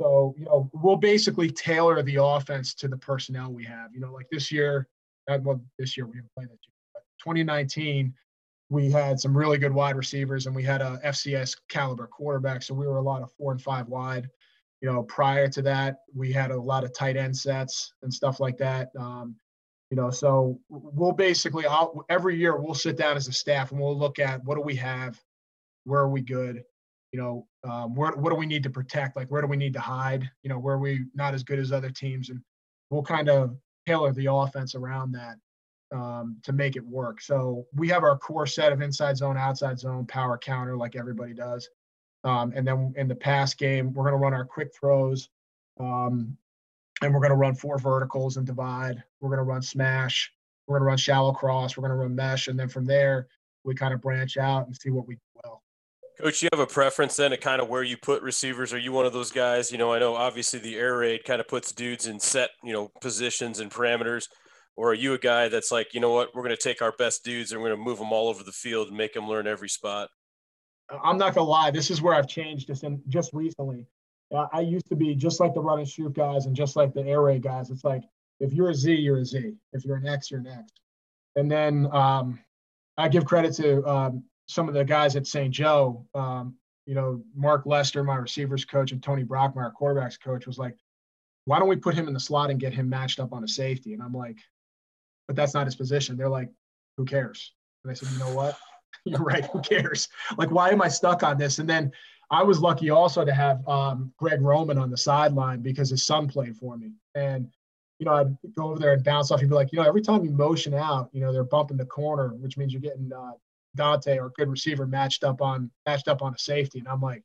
so 0.00 0.34
you 0.38 0.44
know 0.44 0.70
we'll 0.72 0.96
basically 0.96 1.50
tailor 1.50 2.02
the 2.02 2.16
offense 2.22 2.74
to 2.74 2.88
the 2.88 2.96
personnel 2.96 3.52
we 3.52 3.64
have. 3.64 3.94
You 3.94 4.00
know, 4.00 4.12
like 4.12 4.28
this 4.30 4.50
year, 4.50 4.88
uh, 5.28 5.38
well, 5.42 5.60
this 5.78 5.96
year 5.96 6.06
we 6.06 6.14
didn't 6.14 6.34
play 6.36 6.44
that 6.44 6.50
year, 6.50 6.74
but 6.94 7.02
2019 7.24 8.14
we 8.72 8.90
had 8.90 9.20
some 9.20 9.36
really 9.36 9.58
good 9.58 9.72
wide 9.72 9.96
receivers 9.96 10.46
and 10.46 10.56
we 10.56 10.62
had 10.62 10.80
a 10.80 10.98
FCS 11.04 11.56
caliber 11.68 12.06
quarterback. 12.06 12.62
So 12.62 12.72
we 12.72 12.86
were 12.86 12.96
a 12.96 13.02
lot 13.02 13.22
of 13.22 13.30
four 13.32 13.52
and 13.52 13.60
five 13.60 13.86
wide. 13.86 14.28
You 14.80 14.90
know, 14.90 15.02
prior 15.02 15.46
to 15.48 15.62
that, 15.62 15.98
we 16.14 16.32
had 16.32 16.50
a 16.50 16.60
lot 16.60 16.82
of 16.82 16.94
tight 16.94 17.18
end 17.18 17.36
sets 17.36 17.92
and 18.02 18.12
stuff 18.12 18.40
like 18.40 18.56
that. 18.58 18.88
Um, 18.98 19.36
you 19.92 19.96
know 19.96 20.10
so 20.10 20.58
we'll 20.70 21.12
basically 21.12 21.66
I'll, 21.66 22.06
every 22.08 22.34
year 22.34 22.56
we'll 22.56 22.72
sit 22.72 22.96
down 22.96 23.14
as 23.14 23.28
a 23.28 23.32
staff 23.32 23.72
and 23.72 23.80
we'll 23.80 23.96
look 23.96 24.18
at 24.18 24.42
what 24.42 24.54
do 24.54 24.62
we 24.62 24.74
have? 24.76 25.20
Where 25.84 26.00
are 26.00 26.08
we 26.08 26.22
good? 26.22 26.64
You 27.12 27.20
know 27.20 27.46
um, 27.70 27.94
where, 27.94 28.12
what 28.12 28.30
do 28.30 28.36
we 28.36 28.46
need 28.46 28.62
to 28.62 28.70
protect? 28.70 29.16
Like 29.16 29.30
where 29.30 29.42
do 29.42 29.48
we 29.48 29.58
need 29.58 29.74
to 29.74 29.80
hide? 29.80 30.30
You 30.42 30.48
know 30.48 30.58
where 30.58 30.78
we 30.78 31.04
not 31.14 31.34
as 31.34 31.44
good 31.44 31.58
as 31.58 31.72
other 31.72 31.90
teams? 31.90 32.30
And 32.30 32.40
we'll 32.88 33.02
kind 33.02 33.28
of 33.28 33.54
tailor 33.86 34.12
the 34.12 34.32
offense 34.32 34.74
around 34.74 35.12
that 35.12 35.36
um, 35.94 36.38
to 36.44 36.54
make 36.54 36.76
it 36.76 36.86
work. 36.86 37.20
So 37.20 37.66
we 37.74 37.86
have 37.88 38.02
our 38.02 38.16
core 38.16 38.46
set 38.46 38.72
of 38.72 38.80
inside 38.80 39.18
zone 39.18 39.36
outside 39.36 39.78
zone 39.78 40.06
power 40.06 40.38
counter 40.38 40.74
like 40.74 40.96
everybody 40.96 41.34
does. 41.34 41.68
Um, 42.24 42.54
and 42.56 42.66
then 42.66 42.94
in 42.96 43.08
the 43.08 43.14
pass 43.14 43.52
game 43.52 43.92
we're 43.92 44.04
going 44.04 44.14
to 44.14 44.24
run 44.24 44.32
our 44.32 44.46
quick 44.46 44.74
throws 44.74 45.28
um, 45.78 46.38
and 47.02 47.12
we're 47.12 47.20
going 47.20 47.30
to 47.30 47.36
run 47.36 47.54
four 47.54 47.78
verticals 47.78 48.36
and 48.36 48.46
divide. 48.46 49.02
We're 49.20 49.28
going 49.28 49.38
to 49.38 49.44
run 49.44 49.62
smash. 49.62 50.32
We're 50.66 50.78
going 50.78 50.86
to 50.86 50.88
run 50.88 50.98
shallow 50.98 51.32
cross. 51.32 51.76
We're 51.76 51.82
going 51.88 51.98
to 51.98 52.02
run 52.02 52.14
mesh, 52.14 52.48
and 52.48 52.58
then 52.58 52.68
from 52.68 52.84
there 52.84 53.28
we 53.64 53.74
kind 53.74 53.94
of 53.94 54.00
branch 54.00 54.36
out 54.36 54.66
and 54.66 54.76
see 54.76 54.90
what 54.90 55.06
we 55.06 55.14
do 55.14 55.20
well. 55.44 55.62
Coach, 56.20 56.42
you 56.42 56.48
have 56.52 56.60
a 56.60 56.66
preference 56.66 57.16
then 57.16 57.32
at 57.32 57.40
kind 57.40 57.60
of 57.60 57.68
where 57.68 57.82
you 57.82 57.96
put 57.96 58.22
receivers? 58.22 58.72
Are 58.72 58.78
you 58.78 58.92
one 58.92 59.06
of 59.06 59.12
those 59.12 59.30
guys? 59.30 59.70
You 59.70 59.78
know, 59.78 59.92
I 59.92 59.98
know 59.98 60.14
obviously 60.14 60.58
the 60.58 60.76
air 60.76 60.98
raid 60.98 61.24
kind 61.24 61.40
of 61.40 61.48
puts 61.48 61.72
dudes 61.72 62.06
in 62.06 62.18
set, 62.18 62.50
you 62.62 62.72
know, 62.72 62.90
positions 63.00 63.60
and 63.60 63.70
parameters. 63.70 64.28
Or 64.74 64.90
are 64.90 64.94
you 64.94 65.14
a 65.14 65.18
guy 65.18 65.48
that's 65.48 65.70
like, 65.70 65.94
you 65.94 66.00
know 66.00 66.10
what, 66.10 66.34
we're 66.34 66.42
going 66.42 66.56
to 66.56 66.62
take 66.62 66.80
our 66.80 66.92
best 66.98 67.24
dudes 67.24 67.52
and 67.52 67.60
we're 67.60 67.68
going 67.68 67.78
to 67.78 67.84
move 67.84 67.98
them 67.98 68.12
all 68.12 68.28
over 68.28 68.42
the 68.42 68.52
field 68.52 68.88
and 68.88 68.96
make 68.96 69.12
them 69.12 69.28
learn 69.28 69.46
every 69.46 69.68
spot? 69.68 70.08
Uh, 70.90 70.98
I'm 71.02 71.18
not 71.18 71.34
gonna 71.34 71.48
lie. 71.48 71.70
This 71.70 71.90
is 71.90 72.02
where 72.02 72.14
I've 72.14 72.28
changed 72.28 72.66
just 72.66 72.84
in 72.84 73.02
just 73.08 73.32
recently. 73.32 73.86
I 74.52 74.60
used 74.60 74.88
to 74.88 74.96
be 74.96 75.14
just 75.14 75.40
like 75.40 75.54
the 75.54 75.60
run 75.60 75.78
and 75.78 75.88
shoot 75.88 76.14
guys 76.14 76.46
and 76.46 76.56
just 76.56 76.76
like 76.76 76.94
the 76.94 77.02
air 77.02 77.20
raid 77.20 77.42
guys. 77.42 77.70
It's 77.70 77.84
like 77.84 78.02
if 78.40 78.52
you're 78.52 78.70
a 78.70 78.74
Z, 78.74 78.94
you're 78.94 79.18
a 79.18 79.24
Z. 79.24 79.54
If 79.72 79.84
you're 79.84 79.96
an 79.96 80.06
X, 80.06 80.30
you're 80.30 80.40
an 80.40 80.46
X. 80.46 80.72
And 81.36 81.50
then 81.50 81.88
um, 81.92 82.38
I 82.96 83.08
give 83.08 83.24
credit 83.24 83.54
to 83.56 83.86
um, 83.86 84.24
some 84.46 84.68
of 84.68 84.74
the 84.74 84.84
guys 84.84 85.16
at 85.16 85.26
St. 85.26 85.52
Joe. 85.52 86.06
Um, 86.14 86.56
you 86.86 86.94
know, 86.94 87.22
Mark 87.34 87.64
Lester, 87.66 88.02
my 88.02 88.16
receivers 88.16 88.64
coach, 88.64 88.92
and 88.92 89.02
Tony 89.02 89.22
Brockmeyer, 89.22 89.72
quarterbacks 89.80 90.20
coach, 90.20 90.46
was 90.46 90.58
like, 90.58 90.76
"Why 91.44 91.58
don't 91.58 91.68
we 91.68 91.76
put 91.76 91.94
him 91.94 92.08
in 92.08 92.14
the 92.14 92.20
slot 92.20 92.50
and 92.50 92.58
get 92.58 92.74
him 92.74 92.88
matched 92.88 93.20
up 93.20 93.32
on 93.32 93.44
a 93.44 93.48
safety?" 93.48 93.94
And 93.94 94.02
I'm 94.02 94.12
like, 94.12 94.38
"But 95.28 95.36
that's 95.36 95.54
not 95.54 95.66
his 95.66 95.76
position." 95.76 96.16
They're 96.16 96.28
like, 96.28 96.50
"Who 96.96 97.04
cares?" 97.04 97.52
And 97.84 97.90
I 97.90 97.94
said, 97.94 98.08
"You 98.10 98.18
know 98.18 98.34
what? 98.34 98.58
You're 99.04 99.20
right. 99.20 99.44
Who 99.46 99.60
cares? 99.60 100.08
Like, 100.36 100.50
why 100.50 100.70
am 100.70 100.82
I 100.82 100.88
stuck 100.88 101.22
on 101.22 101.38
this?" 101.38 101.60
And 101.60 101.68
then 101.68 101.92
I 102.32 102.42
was 102.42 102.60
lucky 102.60 102.88
also 102.88 103.26
to 103.26 103.34
have 103.34 103.66
um, 103.68 104.10
Greg 104.16 104.40
Roman 104.40 104.78
on 104.78 104.90
the 104.90 104.96
sideline 104.96 105.60
because 105.60 105.90
his 105.90 106.06
son 106.06 106.26
played 106.26 106.56
for 106.56 106.78
me. 106.78 106.92
And, 107.14 107.46
you 107.98 108.06
know, 108.06 108.14
I'd 108.14 108.34
go 108.56 108.70
over 108.70 108.78
there 108.78 108.94
and 108.94 109.04
bounce 109.04 109.30
off. 109.30 109.40
He'd 109.40 109.50
be 109.50 109.54
like, 109.54 109.70
you 109.70 109.78
know, 109.78 109.86
every 109.86 110.00
time 110.00 110.24
you 110.24 110.30
motion 110.30 110.72
out, 110.72 111.10
you 111.12 111.20
know, 111.20 111.30
they're 111.30 111.44
bumping 111.44 111.76
the 111.76 111.84
corner, 111.84 112.28
which 112.28 112.56
means 112.56 112.72
you're 112.72 112.80
getting 112.80 113.12
uh, 113.12 113.32
Dante 113.76 114.18
or 114.18 114.30
good 114.30 114.48
receiver 114.48 114.86
matched 114.86 115.24
up 115.24 115.42
on 115.42 115.70
matched 115.84 116.08
up 116.08 116.22
on 116.22 116.32
a 116.34 116.38
safety. 116.38 116.78
And 116.78 116.88
I'm 116.88 117.02
like, 117.02 117.22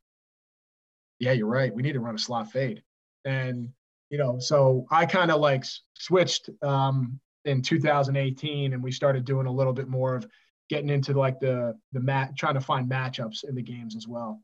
yeah, 1.20 1.32
you're 1.32 1.47
right. 1.47 1.74
We 1.74 1.84
need 1.84 1.93
to 1.93 2.01
run 2.01 2.16
a 2.16 2.20
slot 2.20 2.51
fade. 2.51 2.84
And, 3.24 3.70
you 4.10 4.18
know, 4.18 4.39
so 4.39 4.86
I 4.91 5.05
kind 5.05 5.32
of 5.32 5.39
like 5.39 5.64
switched 5.93 6.49
um, 6.62 7.18
in 7.45 7.62
2018 7.62 8.74
and 8.74 8.84
we 8.84 8.91
started 8.91 9.24
doing 9.24 9.47
a 9.47 9.51
little 9.51 9.74
bit 9.74 9.88
more 9.88 10.16
of 10.16 10.28
getting 10.70 10.89
into 10.89 11.14
like 11.14 11.39
the 11.39 11.78
the 11.93 12.01
mat 12.01 12.36
trying 12.38 12.55
to 12.55 12.62
find 12.62 12.91
matchups 12.91 13.47
in 13.47 13.55
the 13.55 13.62
games 13.62 13.95
as 13.95 14.05
well. 14.05 14.41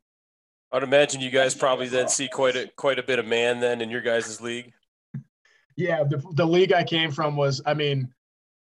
I'd 0.74 0.82
imagine 0.82 1.22
you 1.22 1.30
guys 1.30 1.54
probably 1.54 1.88
then 1.88 2.10
see 2.10 2.28
quite 2.28 2.56
a 2.56 2.68
quite 2.76 2.98
a 2.98 3.04
bit 3.04 3.20
of 3.20 3.28
man 3.28 3.60
then 3.60 3.80
in 3.80 3.92
your 3.92 4.02
guys' 4.02 4.42
league. 4.42 4.74
Yeah, 5.76 6.04
the, 6.04 6.22
the 6.34 6.46
league 6.46 6.74
I 6.74 6.84
came 6.84 7.12
from 7.12 7.36
was, 7.36 7.62
I 7.66 7.74
mean, 7.74 8.12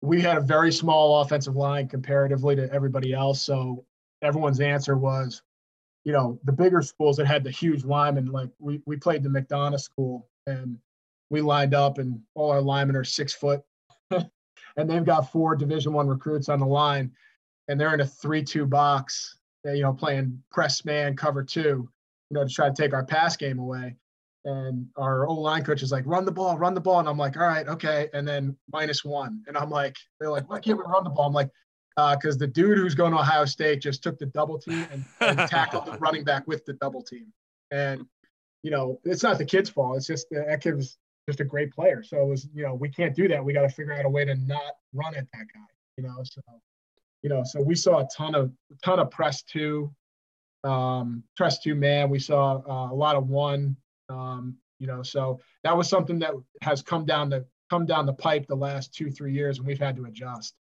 we 0.02 0.22
had 0.22 0.38
a 0.38 0.42
very 0.42 0.72
small 0.72 1.22
offensive 1.22 1.56
line 1.56 1.88
comparatively 1.88 2.56
to 2.56 2.72
everybody 2.72 3.14
else. 3.14 3.42
So 3.42 3.86
everyone's 4.22 4.60
answer 4.60 4.98
was, 4.98 5.42
you 6.04 6.14
know, 6.14 6.40
the 6.44 6.52
bigger 6.52 6.82
schools 6.82 7.18
that 7.18 7.28
had 7.28 7.44
the 7.44 7.52
huge 7.52 7.84
linemen, 7.84 8.28
like 8.28 8.50
we, 8.60 8.82
we 8.86 8.96
played 8.96 9.24
the 9.24 9.30
McDonogh 9.30 9.80
school 9.80 10.28
and 10.48 10.78
we 11.30 11.42
lined 11.42 11.74
up 11.74 11.98
and 11.98 12.20
all 12.36 12.52
our 12.52 12.62
linemen 12.62 12.96
are 12.96 13.04
six 13.04 13.34
foot 13.34 13.62
and 14.12 14.90
they've 14.90 15.06
got 15.06 15.32
four 15.32 15.56
division 15.56 15.94
one 15.94 16.08
recruits 16.08 16.50
on 16.50 16.60
the 16.60 16.66
line 16.66 17.12
and 17.68 17.80
they're 17.80 17.94
in 17.94 18.02
a 18.02 18.06
three, 18.06 18.44
two 18.44 18.66
box, 18.66 19.38
you 19.66 19.82
know, 19.82 19.94
playing 19.94 20.42
press 20.52 20.86
man 20.86 21.16
cover 21.16 21.44
two, 21.44 21.90
you 22.30 22.36
know, 22.36 22.46
to 22.46 22.54
try 22.54 22.68
to 22.68 22.76
take 22.76 22.94
our 22.94 23.04
pass 23.04 23.36
game 23.36 23.60
away. 23.60 23.96
And 24.46 24.88
our 24.96 25.28
old 25.28 25.40
line 25.40 25.64
coach 25.64 25.84
is 25.84 25.92
like, 25.92 26.06
run 26.06 26.26
the 26.26 26.32
ball, 26.32 26.58
run 26.58 26.74
the 26.74 26.82
ball. 26.82 27.00
And 27.00 27.10
I'm 27.10 27.18
like, 27.18 27.38
all 27.38 27.48
right, 27.48 27.68
okay. 27.68 28.10
And 28.14 28.28
then 28.28 28.56
minus 28.72 29.04
one. 29.04 29.44
And 29.48 29.58
I'm 29.58 29.70
like, 29.70 29.98
they're 30.20 30.30
like, 30.30 30.50
why 30.50 30.60
can't 30.60 30.78
we 30.78 30.84
run 30.88 31.04
the 31.04 31.10
ball? 31.10 31.28
I'm 31.28 31.34
like, 31.34 31.50
because 31.96 32.36
uh, 32.36 32.40
the 32.40 32.48
dude 32.48 32.78
who's 32.78 32.96
going 32.96 33.12
to 33.12 33.20
Ohio 33.20 33.46
State 33.46 33.82
just 33.82 34.02
took 34.02 34.18
the 34.18 34.28
double 34.28 34.58
team 34.58 34.88
and, 34.92 35.04
and 35.20 35.38
tackled 35.50 35.86
the 35.86 35.98
running 35.98 36.24
back 36.24 36.48
with 36.48 36.66
the 36.66 36.74
double 36.74 37.02
team. 37.02 37.34
And, 37.72 38.06
you 38.64 38.72
know, 38.72 39.00
it's 39.04 39.24
not 39.24 39.38
the 39.38 39.46
kid's 39.46 39.70
fault. 39.70 39.98
It's 39.98 40.08
just 40.08 40.28
that 40.32 40.62
kid 40.62 40.76
was 40.76 40.98
just 41.28 41.42
a 41.42 41.46
great 41.46 41.72
player. 41.72 42.02
So 42.02 42.22
it 42.22 42.26
was, 42.26 42.48
you 42.54 42.64
know, 42.64 42.74
we 42.74 42.90
can't 42.90 43.16
do 43.16 43.28
that. 43.28 43.44
We 43.44 43.54
got 43.54 43.64
to 43.64 43.70
figure 43.70 43.94
out 43.94 44.06
a 44.06 44.10
way 44.10 44.26
to 44.26 44.36
not 44.36 44.74
run 44.94 45.16
at 45.16 45.28
that 45.34 45.46
guy, 45.54 45.60
you 45.98 46.04
know. 46.04 46.16
So, 46.24 46.42
you 47.22 47.30
know, 47.30 47.44
so 47.44 47.62
we 47.62 47.76
saw 47.76 48.00
a 48.00 48.08
ton 48.16 48.34
of, 48.34 48.52
a 48.72 48.76
ton 48.84 49.00
of 49.00 49.12
press 49.12 49.44
two, 49.44 49.94
um, 50.64 51.24
press 51.36 51.60
two 51.60 51.76
man. 51.76 52.10
We 52.10 52.20
saw 52.20 52.62
uh, 52.68 52.92
a 52.92 52.96
lot 52.96 53.16
of 53.16 53.30
one, 53.30 53.76
um, 54.10 54.56
you 54.80 54.88
know, 54.88 55.04
so 55.04 55.40
that 55.64 55.76
was 55.76 55.90
something 55.90 56.20
that 56.20 56.34
has 56.62 56.82
come 56.82 57.06
down 57.06 57.30
the 57.30 57.46
come 57.70 57.86
down 57.86 58.06
the 58.06 58.14
pipe 58.14 58.48
the 58.48 58.56
last 58.56 58.94
two 58.94 59.12
three 59.12 59.34
years, 59.34 59.58
and 59.58 59.68
we've 59.68 59.80
had 59.80 59.96
to 59.98 60.06
adjust. 60.06 60.56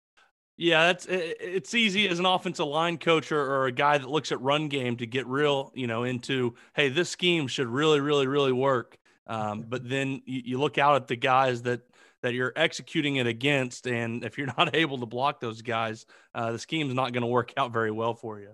Yeah, 0.57 0.85
that's 0.87 1.05
it's 1.09 1.73
easy 1.73 2.07
as 2.07 2.19
an 2.19 2.25
offensive 2.25 2.67
line 2.67 2.97
coach 2.97 3.31
or, 3.31 3.41
or, 3.41 3.65
a 3.65 3.73
guy 3.73 3.97
that 3.97 4.09
looks 4.09 4.31
at 4.31 4.39
run 4.39 4.69
game 4.69 4.95
to 4.97 5.05
get 5.05 5.27
real, 5.27 5.73
you 5.75 5.85
know, 5.85 6.03
into 6.03 6.55
hey, 6.75 6.87
this 6.87 7.09
scheme 7.09 7.47
should 7.47 7.67
really, 7.67 7.99
really, 7.99 8.25
really 8.25 8.53
work. 8.53 8.97
Um, 9.27 9.65
but 9.67 9.87
then 9.89 10.21
you, 10.25 10.41
you, 10.45 10.59
look 10.59 10.77
out 10.77 10.95
at 10.95 11.07
the 11.07 11.17
guys 11.17 11.63
that 11.63 11.81
that 12.21 12.33
you're 12.33 12.53
executing 12.55 13.17
it 13.17 13.27
against, 13.27 13.85
and 13.85 14.23
if 14.23 14.37
you're 14.37 14.47
not 14.57 14.73
able 14.75 14.97
to 14.99 15.05
block 15.05 15.41
those 15.41 15.61
guys, 15.61 16.05
uh, 16.33 16.53
the 16.53 16.59
scheme's 16.59 16.93
not 16.93 17.11
going 17.11 17.21
to 17.21 17.27
work 17.27 17.51
out 17.57 17.73
very 17.73 17.91
well 17.91 18.13
for 18.13 18.39
you. 18.39 18.51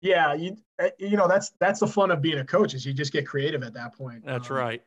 Yeah, 0.00 0.34
you 0.34 0.56
eh, 0.78 0.90
you 0.98 1.16
know 1.16 1.28
that's 1.28 1.52
that's 1.60 1.80
the 1.80 1.86
fun 1.86 2.10
of 2.10 2.22
being 2.22 2.38
a 2.38 2.44
coach 2.44 2.74
is 2.74 2.86
you 2.86 2.92
just 2.92 3.12
get 3.12 3.26
creative 3.26 3.62
at 3.62 3.74
that 3.74 3.94
point. 3.94 4.24
That's 4.24 4.50
um, 4.50 4.56
right. 4.56 4.82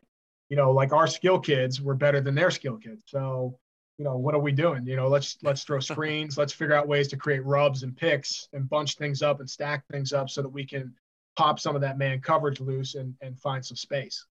You 0.50 0.58
know, 0.58 0.72
like 0.72 0.92
our 0.94 1.08
skill 1.08 1.40
kids 1.40 1.82
were 1.82 1.96
better 1.96 2.22
than 2.22 2.36
their 2.36 2.52
skill 2.52 2.78
kids, 2.78 3.04
so 3.08 3.58
you 3.98 4.06
know, 4.06 4.18
what 4.18 4.34
are 4.34 4.40
we 4.40 4.52
doing? 4.52 4.86
You 4.88 4.96
know, 4.96 5.08
let's 5.08 5.38
let's 5.44 5.64
throw 5.64 5.80
screens, 5.82 6.38
let's 6.38 6.54
figure 6.54 6.76
out 6.76 6.88
ways 6.88 7.08
to 7.10 7.18
create 7.18 7.46
rubs 7.46 7.84
and 7.84 7.96
picks 7.96 8.48
and 8.54 8.70
bunch 8.70 8.96
things 8.96 9.22
up 9.22 9.40
and 9.40 9.50
stack 9.50 9.84
things 9.92 10.14
up 10.14 10.30
so 10.30 10.42
that 10.42 10.50
we 10.50 10.66
can 10.66 10.94
pop 11.36 11.60
some 11.60 11.76
of 11.76 11.82
that 11.82 11.98
man 11.98 12.20
coverage 12.22 12.60
loose 12.60 12.96
and, 12.96 13.16
and 13.22 13.40
find 13.40 13.66
some 13.66 13.78
space. 13.78 14.26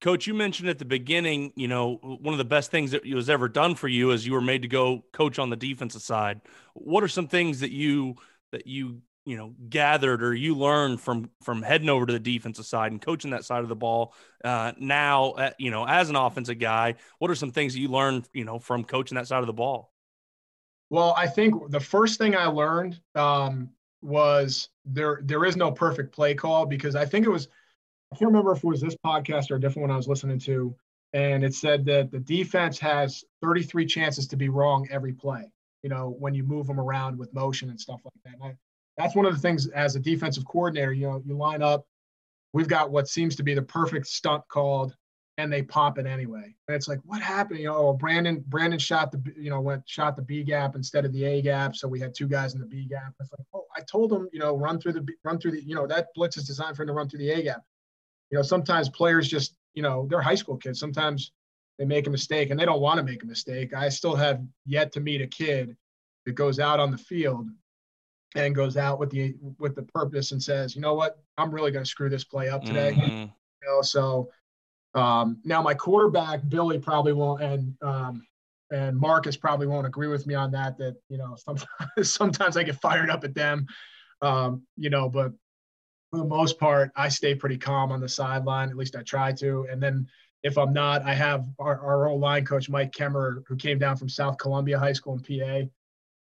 Coach, 0.00 0.26
you 0.26 0.32
mentioned 0.32 0.68
at 0.68 0.78
the 0.78 0.84
beginning, 0.84 1.52
you 1.54 1.68
know, 1.68 1.96
one 1.96 2.32
of 2.32 2.38
the 2.38 2.44
best 2.44 2.70
things 2.70 2.92
that 2.92 3.04
was 3.04 3.28
ever 3.28 3.48
done 3.48 3.74
for 3.74 3.88
you 3.88 4.10
is 4.12 4.26
you 4.26 4.32
were 4.32 4.40
made 4.40 4.62
to 4.62 4.68
go 4.68 5.04
coach 5.12 5.38
on 5.38 5.50
the 5.50 5.56
defensive 5.56 6.02
side. 6.02 6.40
What 6.74 7.04
are 7.04 7.08
some 7.08 7.28
things 7.28 7.60
that 7.60 7.72
you 7.72 8.16
that 8.52 8.66
you 8.66 9.02
you 9.24 9.36
know 9.36 9.54
gathered 9.68 10.22
or 10.22 10.34
you 10.34 10.54
learned 10.54 11.00
from 11.00 11.30
from 11.42 11.62
heading 11.62 11.88
over 11.88 12.06
to 12.06 12.12
the 12.12 12.18
defensive 12.18 12.66
side 12.66 12.92
and 12.92 13.00
coaching 13.00 13.30
that 13.30 13.44
side 13.44 13.62
of 13.62 13.68
the 13.68 13.76
ball 13.76 14.14
uh, 14.44 14.72
now 14.78 15.30
uh, 15.32 15.50
you 15.58 15.70
know 15.70 15.86
as 15.86 16.10
an 16.10 16.16
offensive 16.16 16.58
guy 16.58 16.94
what 17.18 17.30
are 17.30 17.34
some 17.34 17.52
things 17.52 17.72
that 17.72 17.80
you 17.80 17.88
learned 17.88 18.28
you 18.32 18.44
know 18.44 18.58
from 18.58 18.84
coaching 18.84 19.16
that 19.16 19.26
side 19.26 19.40
of 19.40 19.46
the 19.46 19.52
ball? 19.52 19.92
Well 20.90 21.14
i 21.16 21.26
think 21.26 21.70
the 21.70 21.80
first 21.80 22.18
thing 22.18 22.36
i 22.36 22.46
learned 22.46 23.00
um, 23.14 23.70
was 24.02 24.68
there 24.84 25.20
there 25.24 25.44
is 25.44 25.56
no 25.56 25.70
perfect 25.70 26.14
play 26.14 26.34
call 26.34 26.66
because 26.66 26.96
i 26.96 27.04
think 27.04 27.24
it 27.24 27.30
was 27.30 27.48
i 28.12 28.16
can't 28.16 28.30
remember 28.30 28.52
if 28.52 28.58
it 28.58 28.64
was 28.64 28.80
this 28.80 28.96
podcast 29.06 29.50
or 29.50 29.56
a 29.56 29.60
different 29.60 29.88
one 29.88 29.90
i 29.90 29.96
was 29.96 30.08
listening 30.08 30.38
to 30.40 30.74
and 31.14 31.44
it 31.44 31.54
said 31.54 31.84
that 31.84 32.10
the 32.10 32.18
defense 32.18 32.78
has 32.78 33.22
33 33.42 33.86
chances 33.86 34.26
to 34.26 34.36
be 34.36 34.48
wrong 34.48 34.88
every 34.90 35.12
play 35.12 35.44
you 35.82 35.88
know 35.88 36.16
when 36.18 36.34
you 36.34 36.42
move 36.42 36.66
them 36.66 36.80
around 36.80 37.16
with 37.16 37.32
motion 37.32 37.70
and 37.70 37.80
stuff 37.80 38.00
like 38.04 38.38
that 38.40 38.56
that's 38.96 39.14
one 39.14 39.26
of 39.26 39.34
the 39.34 39.40
things 39.40 39.68
as 39.68 39.96
a 39.96 40.00
defensive 40.00 40.44
coordinator, 40.44 40.92
you 40.92 41.06
know, 41.06 41.22
you 41.24 41.36
line 41.36 41.62
up, 41.62 41.86
we've 42.52 42.68
got 42.68 42.90
what 42.90 43.08
seems 43.08 43.36
to 43.36 43.42
be 43.42 43.54
the 43.54 43.62
perfect 43.62 44.06
stunt 44.06 44.42
called 44.48 44.94
and 45.38 45.50
they 45.50 45.62
pop 45.62 45.98
it 45.98 46.06
anyway. 46.06 46.54
And 46.68 46.76
it's 46.76 46.88
like, 46.88 47.00
what 47.04 47.22
happened? 47.22 47.60
You 47.60 47.66
know, 47.66 47.76
oh, 47.76 47.92
Brandon, 47.94 48.44
Brandon 48.48 48.78
shot 48.78 49.10
the, 49.10 49.22
you 49.36 49.48
know, 49.48 49.60
went 49.60 49.88
shot 49.88 50.14
the 50.14 50.22
B 50.22 50.42
gap 50.42 50.76
instead 50.76 51.06
of 51.06 51.12
the 51.12 51.24
A 51.24 51.40
gap. 51.40 51.74
So 51.74 51.88
we 51.88 51.98
had 51.98 52.14
two 52.14 52.28
guys 52.28 52.54
in 52.54 52.60
the 52.60 52.66
B 52.66 52.84
gap. 52.84 53.14
It's 53.18 53.30
like, 53.32 53.46
oh, 53.54 53.64
I 53.74 53.80
told 53.80 54.12
him, 54.12 54.28
you 54.32 54.38
know, 54.38 54.56
run 54.56 54.78
through 54.78 54.92
the, 54.92 55.06
run 55.24 55.38
through 55.38 55.52
the, 55.52 55.64
you 55.64 55.74
know, 55.74 55.86
that 55.86 56.08
blitz 56.14 56.36
is 56.36 56.46
designed 56.46 56.76
for 56.76 56.82
him 56.82 56.88
to 56.88 56.92
run 56.92 57.08
through 57.08 57.20
the 57.20 57.30
A 57.30 57.42
gap. 57.42 57.62
You 58.30 58.38
know, 58.38 58.42
sometimes 58.42 58.90
players 58.90 59.26
just, 59.26 59.56
you 59.72 59.82
know, 59.82 60.06
they're 60.10 60.20
high 60.20 60.34
school 60.34 60.58
kids. 60.58 60.78
Sometimes 60.78 61.32
they 61.78 61.86
make 61.86 62.06
a 62.06 62.10
mistake 62.10 62.50
and 62.50 62.60
they 62.60 62.66
don't 62.66 62.82
want 62.82 62.98
to 62.98 63.04
make 63.04 63.22
a 63.22 63.26
mistake. 63.26 63.72
I 63.74 63.88
still 63.88 64.14
have 64.14 64.42
yet 64.66 64.92
to 64.92 65.00
meet 65.00 65.22
a 65.22 65.26
kid 65.26 65.76
that 66.26 66.32
goes 66.32 66.58
out 66.58 66.78
on 66.78 66.90
the 66.90 66.98
field 66.98 67.48
and 68.34 68.54
goes 68.54 68.76
out 68.76 68.98
with 68.98 69.10
the 69.10 69.34
with 69.58 69.74
the 69.74 69.82
purpose 69.82 70.32
and 70.32 70.42
says, 70.42 70.74
you 70.74 70.80
know 70.80 70.94
what, 70.94 71.18
I'm 71.36 71.52
really 71.52 71.70
going 71.70 71.84
to 71.84 71.90
screw 71.90 72.08
this 72.08 72.24
play 72.24 72.48
up 72.48 72.64
today. 72.64 72.94
Mm-hmm. 72.96 73.20
You 73.20 73.68
know, 73.68 73.82
so 73.82 74.30
um, 74.94 75.38
now 75.44 75.62
my 75.62 75.74
quarterback 75.74 76.40
Billy 76.48 76.78
probably 76.78 77.12
won't, 77.12 77.42
and 77.42 77.74
um, 77.82 78.26
and 78.70 78.96
Marcus 78.96 79.36
probably 79.36 79.66
won't 79.66 79.86
agree 79.86 80.08
with 80.08 80.26
me 80.26 80.34
on 80.34 80.50
that. 80.52 80.78
That 80.78 80.96
you 81.08 81.18
know, 81.18 81.36
sometimes 81.36 81.68
sometimes 82.02 82.56
I 82.56 82.62
get 82.62 82.80
fired 82.80 83.10
up 83.10 83.24
at 83.24 83.34
them, 83.34 83.66
um, 84.22 84.62
you 84.76 84.90
know, 84.90 85.08
but 85.08 85.32
for 86.10 86.18
the 86.18 86.24
most 86.24 86.58
part, 86.58 86.90
I 86.96 87.08
stay 87.08 87.34
pretty 87.34 87.58
calm 87.58 87.92
on 87.92 88.00
the 88.00 88.08
sideline. 88.08 88.68
At 88.70 88.76
least 88.76 88.96
I 88.96 89.02
try 89.02 89.32
to, 89.32 89.66
and 89.70 89.82
then. 89.82 90.06
If 90.44 90.58
I'm 90.58 90.72
not, 90.72 91.02
I 91.04 91.14
have 91.14 91.46
our, 91.60 91.78
our 91.78 92.08
old 92.08 92.20
line 92.20 92.44
coach 92.44 92.68
Mike 92.68 92.90
Kemmer, 92.90 93.44
who 93.46 93.54
came 93.54 93.78
down 93.78 93.96
from 93.96 94.08
South 94.08 94.38
Columbia 94.38 94.76
High 94.76 94.92
School 94.92 95.14
in 95.14 95.20
PA 95.20 95.70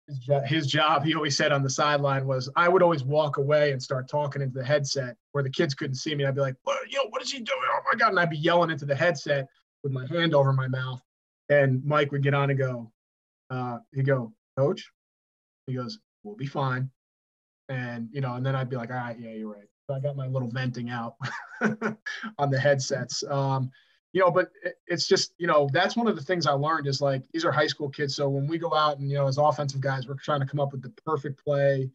his, 0.07 0.19
job, 0.19 0.45
his 0.45 0.67
job, 0.67 1.05
he 1.05 1.15
always 1.15 1.37
said 1.37 1.53
on 1.53 1.63
the 1.63 1.71
sideline 1.71 2.27
was 2.27 2.51
I 2.57 2.69
would 2.69 2.83
always 2.83 3.05
walk 3.05 3.39
away 3.39 3.73
and 3.73 3.83
start 3.83 4.09
talking 4.09 4.43
into 4.43 4.59
the 4.59 4.65
headset 4.65 5.17
where 5.33 5.43
the 5.43 5.51
kids 5.51 5.75
couldn't 5.75 5.97
see 5.97 6.15
me. 6.15 6.25
I'd 6.25 6.35
be 6.35 6.41
like, 6.41 6.57
what, 6.65 6.79
know, 6.93 7.07
what 7.11 7.23
is 7.23 7.31
he 7.31 7.39
doing? 7.39 7.59
Oh 7.71 7.81
my 7.91 7.99
God. 7.99 8.11
And 8.11 8.21
I'd 8.21 8.31
be 8.31 8.37
yelling 8.37 8.71
into 8.71 8.85
the 8.85 8.95
headset 8.95 9.49
with 9.83 9.93
my 9.93 10.07
hand 10.07 10.35
over 10.35 10.53
my 10.53 10.69
mouth. 10.69 11.01
And 11.49 11.85
Mike 11.85 12.13
would 12.13 12.23
get 12.23 12.35
on 12.35 12.51
and 12.51 12.59
go, 12.59 12.91
uh, 13.51 13.79
he'd 13.95 14.07
go, 14.07 14.33
coach, 14.57 14.91
he 15.67 15.75
goes, 15.75 15.99
we'll 16.23 16.37
be 16.37 16.47
fine. 16.47 16.91
And, 17.69 18.09
you 18.13 18.21
know, 18.21 18.35
and 18.35 18.45
then 18.45 18.55
I'd 18.55 18.69
be 18.69 18.77
like, 18.77 18.91
all 18.91 18.97
right, 18.97 19.19
yeah, 19.19 19.33
you're 19.33 19.53
right. 19.53 19.69
So 19.87 19.95
I 19.95 20.01
got 20.01 20.17
my 20.17 20.27
little 20.27 20.49
venting 20.49 20.91
out 20.91 21.17
on 22.39 22.51
the 22.51 22.59
headsets. 22.59 23.23
Um, 23.29 23.71
you 24.15 24.21
know, 24.21 24.31
but 24.31 24.51
it's 24.87 25.09
just, 25.09 25.35
you 25.39 25.49
know, 25.49 25.69
that's 25.73 25.97
one 25.97 26.07
of 26.07 26.15
the 26.15 26.23
things 26.23 26.47
I 26.47 26.53
learned 26.53 26.87
is 26.87 27.01
like 27.01 27.25
these 27.33 27.45
are 27.45 27.51
high 27.51 27.67
school 27.67 27.91
kids. 27.91 28.15
So 28.15 28.29
when 28.29 28.47
we 28.47 28.59
go 28.59 28.73
out 28.73 28.99
and, 28.99 29.11
you 29.11 29.17
know, 29.17 29.27
as 29.27 29.39
offensive 29.39 29.81
guys, 29.81 30.07
we're 30.07 30.15
trying 30.15 30.39
to 30.39 30.47
come 30.47 30.61
up 30.61 30.71
with 30.71 30.83
the 30.83 30.93
perfect 31.05 31.45
play, 31.45 31.91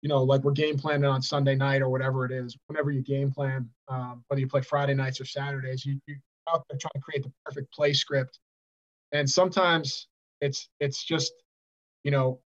you 0.00 0.08
know, 0.08 0.22
like 0.22 0.42
we're 0.42 0.52
game 0.52 0.78
planning 0.78 1.04
on 1.04 1.20
Sunday 1.20 1.54
night 1.54 1.82
or 1.82 1.90
whatever 1.90 2.24
it 2.24 2.32
is, 2.32 2.56
whenever 2.68 2.90
you 2.90 3.02
game 3.02 3.30
plan, 3.30 3.68
um, 3.88 4.24
whether 4.28 4.40
you 4.40 4.48
play 4.48 4.62
Friday 4.62 4.94
nights 4.94 5.20
or 5.20 5.26
Saturdays, 5.26 5.84
you, 5.84 6.00
you 6.06 6.16
out 6.50 6.64
there 6.70 6.78
trying 6.78 6.92
to 6.94 7.00
create 7.00 7.22
the 7.22 7.32
perfect 7.44 7.70
play 7.74 7.92
script. 7.92 8.38
And 9.12 9.28
sometimes 9.28 10.08
it's, 10.40 10.70
it's 10.80 11.04
just, 11.04 11.34
you 12.02 12.10
know, 12.10 12.40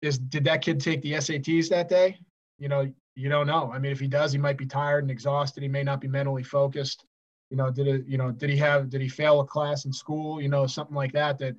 is, 0.00 0.16
did 0.16 0.44
that 0.44 0.62
kid 0.62 0.80
take 0.80 1.02
the 1.02 1.12
SATs 1.12 1.68
that 1.68 1.90
day? 1.90 2.18
You 2.58 2.70
know, 2.70 2.90
you 3.16 3.28
don't 3.28 3.46
know. 3.46 3.70
I 3.70 3.78
mean, 3.78 3.92
if 3.92 4.00
he 4.00 4.08
does, 4.08 4.32
he 4.32 4.38
might 4.38 4.56
be 4.56 4.64
tired 4.64 5.04
and 5.04 5.10
exhausted. 5.10 5.62
He 5.62 5.68
may 5.68 5.82
not 5.82 6.00
be 6.00 6.08
mentally 6.08 6.42
focused 6.42 7.04
you 7.52 7.58
know 7.58 7.70
did 7.70 7.86
it 7.86 8.06
you 8.06 8.16
know 8.16 8.32
did 8.32 8.48
he 8.48 8.56
have 8.56 8.88
did 8.88 9.02
he 9.02 9.08
fail 9.10 9.40
a 9.40 9.46
class 9.46 9.84
in 9.84 9.92
school 9.92 10.40
you 10.40 10.48
know 10.48 10.66
something 10.66 10.96
like 10.96 11.12
that 11.12 11.38
that 11.38 11.54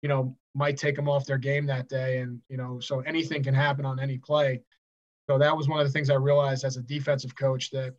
you 0.00 0.08
know 0.08 0.34
might 0.54 0.78
take 0.78 0.96
them 0.96 1.06
off 1.06 1.26
their 1.26 1.36
game 1.36 1.66
that 1.66 1.86
day 1.86 2.20
and 2.20 2.40
you 2.48 2.56
know 2.56 2.80
so 2.80 3.00
anything 3.00 3.42
can 3.42 3.54
happen 3.54 3.84
on 3.84 4.00
any 4.00 4.16
play. 4.16 4.62
So 5.28 5.38
that 5.38 5.54
was 5.56 5.68
one 5.68 5.80
of 5.80 5.86
the 5.86 5.92
things 5.92 6.08
i 6.08 6.14
realized 6.14 6.64
as 6.64 6.78
a 6.78 6.82
defensive 6.82 7.36
coach 7.36 7.70
that 7.72 7.94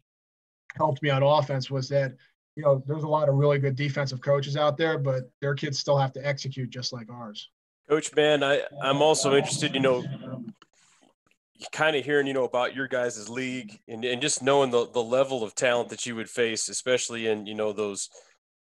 helped 0.76 1.04
me 1.04 1.10
on 1.12 1.22
offense 1.22 1.70
was 1.70 1.88
that 1.90 2.16
you 2.56 2.64
know 2.64 2.84
there's 2.88 3.04
a 3.04 3.08
lot 3.08 3.30
of 3.30 3.36
really 3.36 3.60
good 3.60 3.76
defensive 3.76 4.22
coaches 4.22 4.58
out 4.58 4.76
there 4.76 4.98
but 4.98 5.30
their 5.40 5.54
kids 5.54 5.78
still 5.78 5.98
have 5.98 6.14
to 6.14 6.28
execute 6.28 6.72
just 6.72 6.94
like 6.94 7.10
ours. 7.12 7.50
Coach 7.88 8.16
man 8.16 8.44
i 8.44 8.62
i'm 8.82 9.04
also 9.04 9.36
interested 9.36 9.76
you 9.76 9.82
know 9.82 10.04
kind 11.72 11.96
of 11.96 12.04
hearing, 12.04 12.28
you 12.28 12.34
know, 12.34 12.44
about 12.44 12.76
your 12.76 12.88
guys' 12.88 13.30
league 13.30 13.80
and, 13.88 14.04
and 14.04 14.22
just 14.22 14.44
knowing 14.44 14.72
the, 14.72 14.88
the 14.90 15.04
level 15.04 15.44
of 15.44 15.56
talent 15.56 15.90
that 15.90 16.06
you 16.06 16.16
would 16.16 16.30
face, 16.30 16.70
especially 16.70 17.28
in, 17.28 17.46
you 17.46 17.56
know, 17.56 17.72
those, 17.72 18.10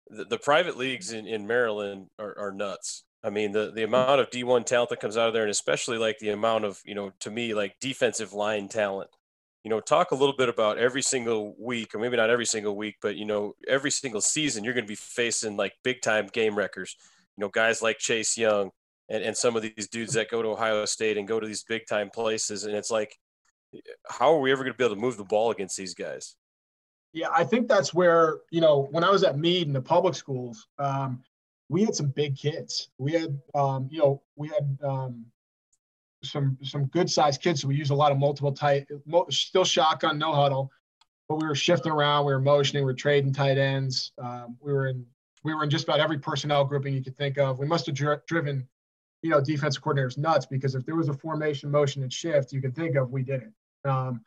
the, 0.10 0.26
the 0.26 0.38
private 0.38 0.78
leagues 0.78 1.12
in, 1.12 1.28
in 1.28 1.48
Maryland 1.48 2.08
are, 2.20 2.38
are 2.38 2.52
nuts. 2.52 3.04
I 3.24 3.32
mean, 3.32 3.52
the, 3.52 3.72
the 3.72 3.84
amount 3.84 4.22
of 4.22 4.30
D1 4.30 4.66
talent 4.66 4.92
that 4.92 5.00
comes 5.00 5.18
out 5.18 5.28
of 5.28 5.34
there, 5.34 5.44
and 5.44 5.52
especially 5.52 5.98
like 5.98 6.20
the 6.20 6.30
amount 6.30 6.64
of, 6.64 6.80
you 6.86 6.96
know, 6.96 7.12
to 7.22 7.32
me, 7.32 7.54
like 7.54 7.76
defensive 7.82 8.34
line 8.34 8.68
talent, 8.68 9.10
you 9.64 9.70
know, 9.70 9.80
talk 9.80 10.12
a 10.12 10.16
little 10.16 10.36
bit 10.36 10.48
about 10.48 10.78
every 10.78 11.02
single 11.02 11.56
week, 11.60 11.96
or 11.96 12.00
maybe 12.00 12.16
not 12.16 12.30
every 12.30 12.46
single 12.46 12.76
week, 12.76 12.98
but 13.02 13.16
you 13.16 13.26
know, 13.26 13.56
every 13.68 13.90
single 13.90 14.22
season 14.22 14.64
you're 14.64 14.76
going 14.76 14.86
to 14.86 14.88
be 14.88 14.96
facing 14.96 15.58
like 15.58 15.74
big 15.84 16.02
time 16.02 16.28
game 16.32 16.56
wreckers. 16.56 16.96
You 17.36 17.42
know, 17.42 17.50
guys 17.50 17.82
like 17.82 17.98
Chase 17.98 18.38
Young 18.38 18.70
and, 19.10 19.24
and 19.24 19.38
some 19.38 19.56
of 19.56 19.62
these 19.62 19.88
dudes 19.88 20.14
that 20.14 20.30
go 20.30 20.42
to 20.42 20.50
Ohio 20.50 20.86
State 20.86 21.18
and 21.18 21.28
go 21.28 21.40
to 21.40 21.48
these 21.48 21.64
big 21.64 21.88
time 21.88 22.10
places, 22.10 22.64
and 22.64 22.76
it's 22.76 22.92
like, 22.92 23.18
how 24.10 24.34
are 24.34 24.40
we 24.40 24.52
ever 24.52 24.64
going 24.64 24.74
to 24.74 24.78
be 24.78 24.84
able 24.84 24.96
to 24.96 25.02
move 25.02 25.18
the 25.18 25.24
ball 25.24 25.52
against 25.52 25.78
these 25.78 25.94
guys? 25.94 26.36
Yeah, 27.14 27.30
I 27.32 27.44
think 27.44 27.68
that's 27.68 27.94
where 27.94 28.40
you 28.52 28.62
know 28.62 28.88
when 28.92 29.04
I 29.04 29.10
was 29.10 29.24
at 29.24 29.38
Meade 29.38 29.68
in 29.68 29.74
the 29.74 29.82
public 29.82 30.16
schools, 30.16 30.68
um, 30.80 31.24
we 31.70 31.84
had 31.84 31.96
some 31.96 32.08
big 32.08 32.38
kids. 32.38 32.90
We 32.98 33.14
had, 33.14 33.40
um, 33.54 33.88
you 33.90 34.00
know, 34.00 34.22
we 34.36 34.50
had 34.50 34.78
um, 34.84 35.26
some 36.24 36.58
some 36.64 36.86
good 36.88 37.10
sized 37.10 37.42
kids. 37.42 37.62
So 37.62 37.68
we 37.68 37.76
use 37.76 37.90
a 37.90 37.96
lot 37.96 38.12
of 38.12 38.18
multiple 38.18 38.52
tight, 38.52 38.88
still 39.30 39.64
shotgun, 39.64 40.18
no 40.18 40.34
huddle, 40.34 40.72
but 41.28 41.42
we 41.42 41.48
were 41.48 41.56
shifting 41.56 41.92
around. 41.92 42.26
We 42.26 42.34
were 42.34 42.42
motioning. 42.42 42.84
We 42.84 42.92
were 42.92 42.98
trading 42.98 43.34
tight 43.34 43.58
ends. 43.58 44.12
Um, 44.18 44.58
we 44.60 44.74
were 44.74 44.88
in 44.88 45.06
we 45.44 45.54
were 45.54 45.64
in 45.64 45.70
just 45.70 45.86
about 45.86 46.00
every 46.00 46.18
personnel 46.18 46.66
grouping 46.66 46.94
you 46.94 47.04
could 47.04 47.18
think 47.18 47.38
of. 47.38 47.60
We 47.60 47.68
must 47.68 47.86
have 47.86 47.96
dri- 47.96 48.18
driven, 48.28 48.68
you 49.26 49.32
know, 49.32 49.42
defensive 49.42 49.82
coordinators 49.82 50.20
nuts 50.20 50.46
because 50.46 50.76
if 50.76 50.86
there 50.86 50.96
was 50.96 51.10
a 51.10 51.14
formation, 51.14 51.72
motion, 51.72 52.04
and 52.04 52.14
shift 52.14 52.54
you 52.54 52.62
could 52.62 52.76
think 52.76 52.96
of, 52.96 53.10
we 53.10 53.24
did 53.24 53.42
it. 53.42 53.90
Um, 53.90 54.22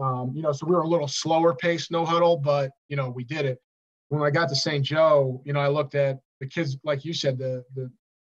um, 0.00 0.30
you 0.36 0.40
know, 0.40 0.52
so 0.52 0.66
we 0.66 0.72
were 0.76 0.82
a 0.82 0.88
little 0.88 1.08
slower 1.08 1.52
pace, 1.52 1.90
no 1.90 2.06
huddle, 2.06 2.36
but 2.36 2.70
you 2.88 2.94
know, 2.94 3.10
we 3.10 3.24
did 3.24 3.44
it. 3.44 3.58
When 4.10 4.22
I 4.22 4.30
got 4.30 4.48
to 4.50 4.54
St. 4.54 4.84
Joe, 4.84 5.42
you 5.44 5.52
know, 5.52 5.58
I 5.58 5.66
looked 5.66 5.96
at 5.96 6.20
the 6.38 6.46
kids, 6.46 6.76
like 6.84 7.04
you 7.04 7.12
said, 7.12 7.38
the 7.38 7.64
the 7.74 7.90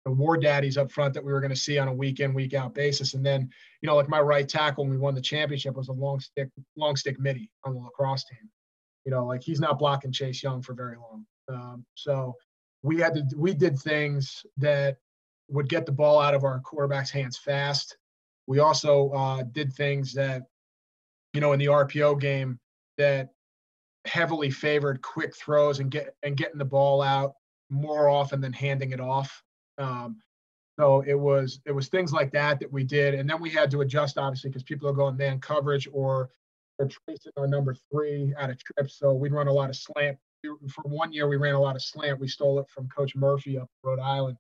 the 0.06 0.12
war 0.12 0.38
daddies 0.38 0.78
up 0.78 0.94
front 0.94 1.14
that 1.16 1.26
we 1.26 1.34
were 1.34 1.42
going 1.42 1.52
to 1.54 1.58
see 1.58 1.78
on 1.78 1.90
a 1.90 1.94
week 1.94 2.22
in 2.22 2.34
week 2.34 2.54
out 2.54 2.76
basis 2.76 3.16
and 3.16 3.26
then 3.26 3.50
you 3.82 3.88
know 3.88 3.96
like 3.96 4.08
my 4.08 4.22
right 4.22 4.48
tackle 4.48 4.84
when 4.84 4.92
we 4.92 5.00
won 5.00 5.16
the 5.16 5.20
championship 5.20 5.76
was 5.76 5.88
a 5.88 5.92
long 5.92 6.20
stick 6.20 6.48
long 6.78 6.96
stick 6.96 7.20
middie 7.20 7.50
on 7.64 7.74
the 7.74 7.80
lacrosse 7.80 8.24
team 8.26 8.48
you 9.04 9.12
know 9.12 9.26
like 9.26 9.42
he's 9.42 9.60
not 9.60 9.80
blocking 9.80 10.12
chase 10.12 10.44
young 10.44 10.62
for 10.62 10.76
very 10.76 10.96
long 10.96 11.26
um, 11.52 11.84
so 11.96 12.36
we 12.84 13.00
had 13.00 13.16
to 13.16 13.24
we 13.36 13.52
did 13.52 13.80
things 13.80 14.46
that 14.58 14.98
would 15.48 15.70
get 15.70 15.86
the 15.86 15.92
ball 15.92 16.20
out 16.20 16.34
of 16.34 16.44
our 16.44 16.60
quarterback's 16.60 17.12
hands 17.12 17.38
fast 17.38 17.98
we 18.48 18.60
also 18.60 19.10
uh, 19.10 19.44
did 19.52 19.74
things 19.74 20.14
that 20.14 20.44
you 21.34 21.42
know 21.42 21.54
in 21.54 21.60
the 21.60 21.66
rpo 21.66 22.20
game 22.20 22.60
that 22.98 23.30
heavily 24.06 24.52
favored 24.52 25.02
quick 25.02 25.36
throws 25.36 25.80
and 25.80 25.92
get 25.92 26.16
and 26.24 26.38
getting 26.38 26.58
the 26.58 26.66
ball 26.66 27.02
out 27.02 27.34
more 27.70 28.10
often 28.10 28.40
than 28.40 28.54
handing 28.54 28.92
it 28.92 29.00
off 29.00 29.44
um, 29.78 30.18
so 30.80 31.04
it 31.08 31.18
was 31.18 31.62
it 31.66 31.72
was 31.72 31.88
things 31.88 32.12
like 32.12 32.32
that 32.32 32.60
that 32.60 32.72
we 32.72 32.84
did, 32.84 33.14
and 33.14 33.30
then 33.30 33.42
we 33.42 33.50
had 33.50 33.72
to 33.72 33.82
adjust 33.82 34.18
obviously 34.18 34.50
because 34.50 34.64
people 34.64 34.90
are 34.90 34.94
going 34.94 35.16
man 35.16 35.40
coverage 35.40 35.88
or 35.92 36.30
they're 36.78 36.90
tracing 36.90 37.32
our 37.38 37.48
number 37.48 37.76
three 37.92 38.34
out 38.38 38.50
of 38.50 38.62
trips. 38.62 39.00
So 39.00 39.14
we'd 39.14 39.32
run 39.32 39.48
a 39.48 39.54
lot 39.54 39.70
of 39.70 39.78
slant. 39.78 40.18
For 40.44 40.84
one 40.84 41.14
year, 41.14 41.28
we 41.28 41.38
ran 41.38 41.56
a 41.56 41.60
lot 41.60 41.76
of 41.76 41.82
slant. 41.82 42.20
We 42.20 42.28
stole 42.28 42.60
it 42.60 42.70
from 42.70 42.90
Coach 42.90 43.16
Murphy 43.16 43.58
up 43.58 43.70
Rhode 43.84 44.00
Island, 44.00 44.38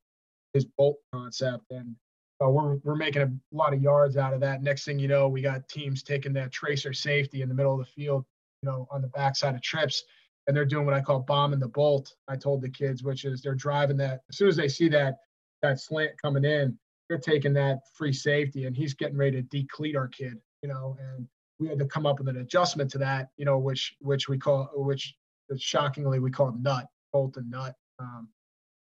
his 0.56 0.66
bolt 0.66 0.98
concept, 1.14 1.66
and 1.70 1.96
uh, 2.44 2.50
we're 2.50 2.78
we're 2.78 2.96
making 2.96 3.22
a 3.22 3.32
lot 3.56 3.74
of 3.74 3.82
yards 3.82 4.18
out 4.18 4.34
of 4.34 4.40
that. 4.40 4.64
Next 4.64 4.86
thing 4.86 4.98
you 4.98 5.08
know, 5.08 5.28
we 5.28 5.42
got 5.42 5.68
teams 5.70 6.02
taking 6.02 6.34
that 6.34 6.52
tracer 6.52 6.94
safety 6.94 7.44
in 7.44 7.50
the 7.50 7.56
middle 7.56 7.74
of 7.74 7.80
the 7.80 7.86
field, 7.86 8.26
you 8.64 8.70
know, 8.70 8.88
on 8.92 9.02
the 9.02 9.08
backside 9.10 9.54
of 9.56 9.62
trips 9.62 10.04
and 10.48 10.56
they're 10.56 10.66
doing 10.66 10.86
what 10.86 10.94
I 10.94 11.02
call 11.02 11.20
bombing 11.20 11.60
the 11.60 11.68
bolt. 11.68 12.14
I 12.28 12.36
told 12.36 12.62
the 12.62 12.70
kids, 12.70 13.04
which 13.04 13.26
is 13.26 13.42
they're 13.42 13.56
driving 13.56 13.98
that 13.98 14.22
as 14.30 14.38
soon 14.38 14.48
as 14.48 14.56
they 14.56 14.68
see 14.68 14.90
that 14.90 15.18
that 15.62 15.80
slant 15.80 16.12
coming 16.22 16.46
in, 16.46 16.78
they're 17.10 17.18
taking 17.18 17.54
that 17.54 17.80
free 17.94 18.14
safety, 18.14 18.66
and 18.66 18.76
he's 18.76 18.94
getting 18.94 19.18
ready 19.18 19.42
to 19.42 19.48
decleat 19.48 19.96
our 19.96 20.08
kid, 20.08 20.38
you 20.62 20.70
know. 20.70 20.98
And 21.00 21.28
we 21.60 21.68
had 21.68 21.80
to 21.80 21.86
come 21.86 22.06
up 22.06 22.20
with 22.20 22.28
an 22.28 22.38
adjustment 22.38 22.92
to 22.92 22.98
that, 23.00 23.30
you 23.38 23.46
know, 23.46 23.58
which 23.58 23.96
which 24.00 24.30
we 24.30 24.38
call 24.38 24.70
which 24.76 25.16
shockingly 25.58 26.20
we 26.20 26.32
call 26.32 26.56
nut 26.60 26.88
bolt 27.14 27.38
and 27.38 27.50
nut, 27.50 27.76
um, 28.00 28.28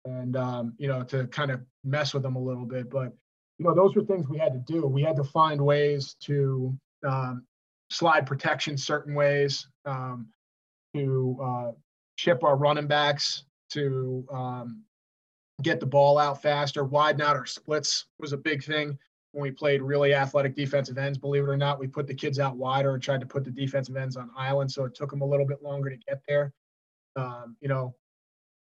and 0.05 0.35
um, 0.35 0.73
you 0.77 0.87
know 0.87 1.03
to 1.03 1.27
kind 1.27 1.51
of 1.51 1.61
mess 1.83 2.13
with 2.13 2.23
them 2.23 2.35
a 2.35 2.41
little 2.41 2.65
bit. 2.65 2.89
But 2.89 3.13
you 3.57 3.65
know 3.65 3.75
those 3.75 3.95
were 3.95 4.03
things 4.03 4.27
we 4.27 4.37
had 4.37 4.53
to 4.53 4.73
do. 4.73 4.85
We 4.87 5.03
had 5.03 5.15
to 5.17 5.23
find 5.23 5.61
ways 5.61 6.15
to 6.21 6.77
um, 7.07 7.45
slide 7.89 8.25
protection 8.25 8.77
certain 8.77 9.13
ways. 9.13 9.67
Um, 9.85 10.27
to 10.93 11.37
uh, 11.41 11.71
chip 12.17 12.43
our 12.43 12.55
running 12.55 12.87
backs, 12.87 13.45
to 13.71 14.25
um, 14.31 14.83
get 15.61 15.79
the 15.79 15.85
ball 15.85 16.17
out 16.17 16.41
faster, 16.41 16.83
widen 16.83 17.21
out 17.21 17.35
our 17.35 17.45
splits 17.45 18.05
was 18.19 18.33
a 18.33 18.37
big 18.37 18.63
thing 18.63 18.97
when 19.31 19.43
we 19.43 19.51
played 19.51 19.81
really 19.81 20.13
athletic 20.13 20.55
defensive 20.55 20.97
ends. 20.97 21.17
Believe 21.17 21.43
it 21.43 21.49
or 21.49 21.57
not, 21.57 21.79
we 21.79 21.87
put 21.87 22.07
the 22.07 22.13
kids 22.13 22.39
out 22.39 22.57
wider 22.57 22.93
and 22.93 23.01
tried 23.01 23.21
to 23.21 23.25
put 23.25 23.45
the 23.45 23.51
defensive 23.51 23.95
ends 23.95 24.17
on 24.17 24.29
island, 24.37 24.71
so 24.71 24.85
it 24.85 24.95
took 24.95 25.09
them 25.09 25.21
a 25.21 25.25
little 25.25 25.45
bit 25.45 25.63
longer 25.63 25.89
to 25.89 25.97
get 26.07 26.21
there. 26.27 26.53
Um, 27.15 27.55
you 27.61 27.67
know, 27.67 27.95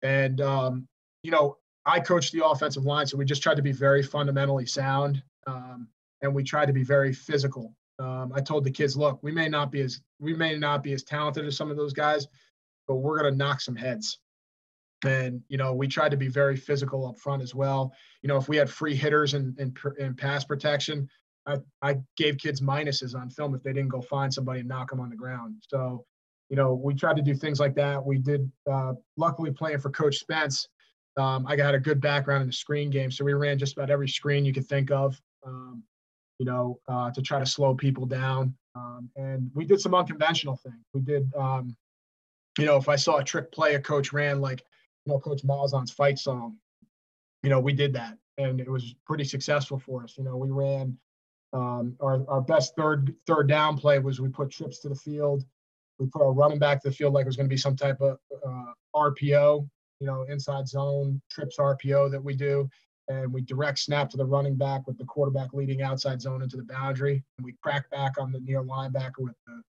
and 0.02 0.40
um, 0.40 0.88
you 1.22 1.30
know, 1.30 1.56
I 1.86 2.00
coached 2.00 2.32
the 2.32 2.44
offensive 2.44 2.84
line, 2.84 3.06
so 3.06 3.16
we 3.16 3.24
just 3.24 3.42
tried 3.42 3.56
to 3.56 3.62
be 3.62 3.72
very 3.72 4.02
fundamentally 4.02 4.66
sound, 4.66 5.22
um, 5.46 5.88
and 6.22 6.34
we 6.34 6.42
tried 6.42 6.66
to 6.66 6.72
be 6.72 6.84
very 6.84 7.12
physical. 7.12 7.74
Um, 7.98 8.32
I 8.34 8.40
told 8.40 8.64
the 8.64 8.70
kids, 8.70 8.96
look, 8.96 9.18
we 9.22 9.32
may 9.32 9.48
not 9.48 9.70
be 9.70 9.80
as 9.82 10.00
we 10.18 10.34
may 10.34 10.56
not 10.56 10.82
be 10.82 10.92
as 10.92 11.02
talented 11.02 11.44
as 11.44 11.56
some 11.56 11.70
of 11.70 11.76
those 11.76 11.92
guys, 11.92 12.26
but 12.86 12.96
we're 12.96 13.18
gonna 13.18 13.36
knock 13.36 13.60
some 13.60 13.76
heads. 13.76 14.18
And 15.04 15.42
you 15.48 15.56
know, 15.56 15.74
we 15.74 15.88
tried 15.88 16.10
to 16.10 16.16
be 16.16 16.28
very 16.28 16.56
physical 16.56 17.06
up 17.06 17.18
front 17.18 17.42
as 17.42 17.54
well. 17.54 17.92
You 18.22 18.28
know, 18.28 18.36
if 18.36 18.48
we 18.48 18.56
had 18.56 18.70
free 18.70 18.94
hitters 18.94 19.34
and 19.34 19.58
and, 19.58 19.76
in, 19.98 20.14
pass 20.14 20.44
protection, 20.44 21.08
I, 21.46 21.58
I 21.82 21.98
gave 22.16 22.38
kids 22.38 22.60
minuses 22.60 23.14
on 23.14 23.30
film 23.30 23.54
if 23.54 23.62
they 23.62 23.72
didn't 23.72 23.90
go 23.90 24.02
find 24.02 24.32
somebody 24.32 24.60
and 24.60 24.68
knock 24.68 24.90
them 24.90 25.00
on 25.00 25.10
the 25.10 25.16
ground. 25.16 25.56
So, 25.68 26.04
you 26.50 26.56
know, 26.56 26.74
we 26.74 26.94
tried 26.94 27.16
to 27.16 27.22
do 27.22 27.34
things 27.34 27.60
like 27.60 27.74
that. 27.76 28.04
We 28.04 28.18
did. 28.18 28.50
Uh, 28.70 28.94
luckily, 29.16 29.50
playing 29.50 29.78
for 29.78 29.90
Coach 29.90 30.18
Spence, 30.18 30.68
um, 31.20 31.46
I 31.46 31.56
got 31.56 31.74
a 31.74 31.78
good 31.78 32.00
background 32.00 32.42
in 32.42 32.48
the 32.48 32.52
screen 32.52 32.90
game, 32.90 33.10
so 33.10 33.24
we 33.24 33.34
ran 33.34 33.58
just 33.58 33.76
about 33.76 33.90
every 33.90 34.08
screen 34.08 34.44
you 34.44 34.52
could 34.52 34.66
think 34.66 34.90
of. 34.90 35.20
Um, 35.46 35.84
you 36.40 36.46
know, 36.46 36.80
uh, 36.88 37.10
to 37.10 37.20
try 37.20 37.38
to 37.38 37.44
slow 37.44 37.74
people 37.74 38.06
down. 38.06 38.54
Um, 38.74 39.10
and 39.14 39.50
we 39.54 39.66
did 39.66 39.78
some 39.78 39.94
unconventional 39.94 40.56
things. 40.56 40.82
We 40.94 41.02
did, 41.02 41.30
um, 41.34 41.76
you 42.58 42.64
know, 42.64 42.76
if 42.76 42.88
I 42.88 42.96
saw 42.96 43.18
a 43.18 43.24
trick 43.24 43.52
play 43.52 43.74
a 43.74 43.80
coach 43.80 44.10
ran, 44.10 44.40
like, 44.40 44.64
you 45.04 45.12
know, 45.12 45.18
Coach 45.18 45.42
Malzahn's 45.42 45.90
fight 45.90 46.18
song, 46.18 46.56
you 47.42 47.50
know, 47.50 47.60
we 47.60 47.74
did 47.74 47.92
that. 47.92 48.16
And 48.38 48.58
it 48.58 48.70
was 48.70 48.94
pretty 49.06 49.24
successful 49.24 49.78
for 49.78 50.02
us. 50.02 50.16
You 50.16 50.24
know, 50.24 50.38
we 50.38 50.48
ran 50.50 50.96
um, 51.52 51.94
our, 52.00 52.24
our 52.26 52.40
best 52.40 52.74
third 52.74 53.14
third 53.26 53.46
down 53.46 53.76
play 53.76 53.98
was 53.98 54.18
we 54.18 54.28
put 54.28 54.50
trips 54.50 54.78
to 54.80 54.88
the 54.88 54.94
field. 54.94 55.44
We 55.98 56.06
put 56.06 56.22
our 56.22 56.32
running 56.32 56.58
back 56.58 56.80
to 56.82 56.88
the 56.88 56.94
field 56.94 57.12
like 57.12 57.24
it 57.24 57.28
was 57.28 57.36
going 57.36 57.48
to 57.48 57.54
be 57.54 57.58
some 57.58 57.76
type 57.76 58.00
of 58.00 58.18
uh, 58.46 58.72
RPO, 58.96 59.68
you 60.00 60.06
know, 60.06 60.22
inside 60.28 60.66
zone 60.66 61.20
trips 61.30 61.58
RPO 61.58 62.10
that 62.10 62.22
we 62.22 62.34
do 62.34 62.68
and 63.10 63.32
we 63.32 63.42
direct 63.42 63.78
snap 63.78 64.08
to 64.10 64.16
the 64.16 64.24
running 64.24 64.56
back 64.56 64.86
with 64.86 64.96
the 64.96 65.04
quarterback 65.04 65.52
leading 65.52 65.82
outside 65.82 66.20
zone 66.20 66.42
into 66.42 66.56
the 66.56 66.62
boundary. 66.62 67.22
And 67.36 67.44
we 67.44 67.54
crack 67.62 67.90
back 67.90 68.12
on 68.18 68.32
the 68.32 68.40
near 68.40 68.62
linebacker 68.62 69.18
with 69.18 69.34
the 69.46 69.62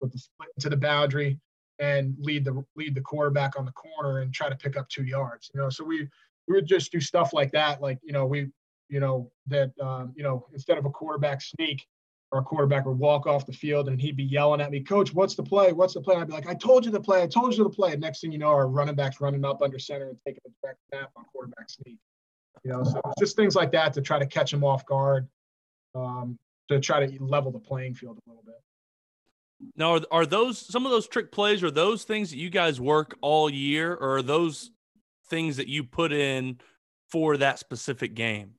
with 0.00 0.12
the 0.12 0.18
split 0.18 0.50
into 0.56 0.68
the 0.68 0.76
boundary 0.76 1.38
and 1.78 2.14
lead 2.18 2.44
the 2.44 2.64
lead 2.74 2.94
the 2.94 3.00
quarterback 3.02 3.58
on 3.58 3.66
the 3.66 3.72
corner 3.72 4.20
and 4.20 4.32
try 4.32 4.48
to 4.48 4.56
pick 4.56 4.76
up 4.76 4.88
two 4.88 5.04
yards. 5.04 5.50
You 5.54 5.60
know, 5.60 5.68
so 5.68 5.84
we 5.84 6.08
we 6.48 6.54
would 6.54 6.66
just 6.66 6.90
do 6.90 7.00
stuff 7.00 7.32
like 7.32 7.52
that. 7.52 7.82
Like 7.82 7.98
you 8.02 8.12
know 8.12 8.26
we 8.26 8.48
you 8.88 9.00
know 9.00 9.30
that 9.46 9.72
um, 9.80 10.12
you 10.16 10.22
know 10.22 10.46
instead 10.52 10.78
of 10.78 10.86
a 10.86 10.90
quarterback 10.90 11.42
sneak, 11.42 11.86
our 12.32 12.42
quarterback 12.42 12.86
would 12.86 12.98
walk 12.98 13.26
off 13.26 13.46
the 13.46 13.52
field 13.52 13.88
and 13.88 14.00
he'd 14.00 14.16
be 14.16 14.24
yelling 14.24 14.60
at 14.60 14.70
me, 14.70 14.80
Coach, 14.80 15.14
what's 15.14 15.34
the 15.34 15.42
play? 15.42 15.72
What's 15.72 15.94
the 15.94 16.00
play? 16.00 16.14
And 16.14 16.22
I'd 16.22 16.28
be 16.28 16.34
like, 16.34 16.48
I 16.48 16.54
told 16.54 16.84
you 16.84 16.90
the 16.90 17.00
play. 17.00 17.22
I 17.22 17.26
told 17.26 17.56
you 17.56 17.62
the 17.64 17.70
play. 17.70 17.92
And 17.92 18.00
next 18.00 18.20
thing 18.20 18.32
you 18.32 18.38
know, 18.38 18.48
our 18.48 18.68
running 18.68 18.96
back's 18.96 19.20
running 19.20 19.44
up 19.44 19.62
under 19.62 19.78
center 19.78 20.08
and 20.08 20.18
taking 20.26 20.40
a 20.46 20.50
direct 20.60 20.80
snap 20.88 21.10
on 21.16 21.24
quarterback 21.32 21.70
sneak. 21.70 21.98
You 22.64 22.72
know, 22.72 22.82
so 22.82 23.00
it's 23.04 23.20
just 23.20 23.36
things 23.36 23.54
like 23.54 23.70
that 23.72 23.92
to 23.92 24.02
try 24.02 24.18
to 24.18 24.26
catch 24.26 24.52
him 24.52 24.64
off 24.64 24.84
guard, 24.86 25.28
um, 25.94 26.36
to 26.68 26.80
try 26.80 27.06
to 27.06 27.22
level 27.22 27.52
the 27.52 27.60
playing 27.60 27.94
field 27.94 28.18
a 28.26 28.30
little 28.30 28.42
bit. 28.44 28.56
Now, 29.76 29.94
are, 29.94 30.00
are 30.10 30.26
those 30.26 30.58
some 30.58 30.84
of 30.84 30.90
those 30.90 31.06
trick 31.06 31.30
plays? 31.30 31.62
Are 31.62 31.70
those 31.70 32.04
things 32.04 32.30
that 32.30 32.38
you 32.38 32.50
guys 32.50 32.80
work 32.80 33.16
all 33.20 33.48
year, 33.48 33.94
or 33.94 34.16
are 34.16 34.22
those 34.22 34.70
things 35.28 35.56
that 35.58 35.68
you 35.68 35.84
put 35.84 36.12
in 36.12 36.58
for 37.08 37.36
that 37.36 37.58
specific 37.58 38.14
game? 38.14 38.54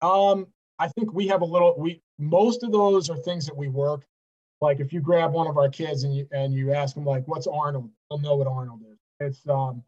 Um, 0.00 0.46
I 0.78 0.88
think 0.88 1.12
we 1.12 1.26
have 1.28 1.42
a 1.42 1.44
little. 1.44 1.74
We 1.76 2.02
most 2.18 2.62
of 2.62 2.72
those 2.72 3.10
are 3.10 3.16
things 3.16 3.46
that 3.46 3.56
we 3.56 3.68
work. 3.68 4.04
Like 4.60 4.80
if 4.80 4.92
you 4.92 5.00
grab 5.00 5.32
one 5.32 5.46
of 5.46 5.56
our 5.56 5.68
kids 5.68 6.04
and 6.04 6.14
you 6.14 6.28
and 6.32 6.52
you 6.54 6.72
ask 6.72 6.94
them 6.94 7.04
like, 7.04 7.26
"What's 7.26 7.46
Arnold?" 7.46 7.90
They'll 8.10 8.18
know 8.18 8.36
what 8.36 8.46
Arnold 8.46 8.82
is. 8.90 8.98
It's 9.20 9.48
um, 9.48 9.82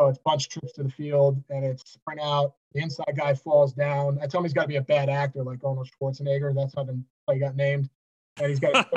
oh, 0.00 0.08
it's 0.08 0.18
bunch 0.24 0.48
trips 0.48 0.72
to 0.72 0.82
the 0.82 0.90
field 0.90 1.42
and 1.50 1.64
it's 1.64 1.92
sprint 1.92 2.20
out. 2.20 2.54
The 2.72 2.82
inside 2.82 3.14
guy 3.16 3.34
falls 3.34 3.72
down. 3.72 4.18
I 4.22 4.26
tell 4.26 4.40
him 4.40 4.44
he's 4.44 4.54
got 4.54 4.62
to 4.62 4.68
be 4.68 4.76
a 4.76 4.82
bad 4.82 5.08
actor 5.08 5.42
like 5.42 5.62
Arnold 5.62 5.88
Schwarzenegger. 6.00 6.54
That's 6.54 6.74
how 6.74 6.84
the 6.84 7.00
play 7.26 7.38
got 7.38 7.56
named. 7.56 7.90
And 8.38 8.48
he's 8.48 8.60
got 8.60 8.88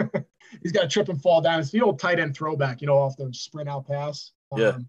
he's 0.62 0.72
got 0.72 0.82
to 0.82 0.88
trip 0.88 1.08
and 1.08 1.20
fall 1.20 1.40
down. 1.40 1.60
It's 1.60 1.70
the 1.70 1.82
old 1.82 1.98
tight 1.98 2.18
end 2.18 2.34
throwback, 2.34 2.80
you 2.80 2.86
know, 2.86 2.98
off 2.98 3.16
the 3.16 3.32
sprint 3.32 3.68
out 3.68 3.86
pass. 3.86 4.32
Yeah. 4.56 4.68
Um, 4.68 4.88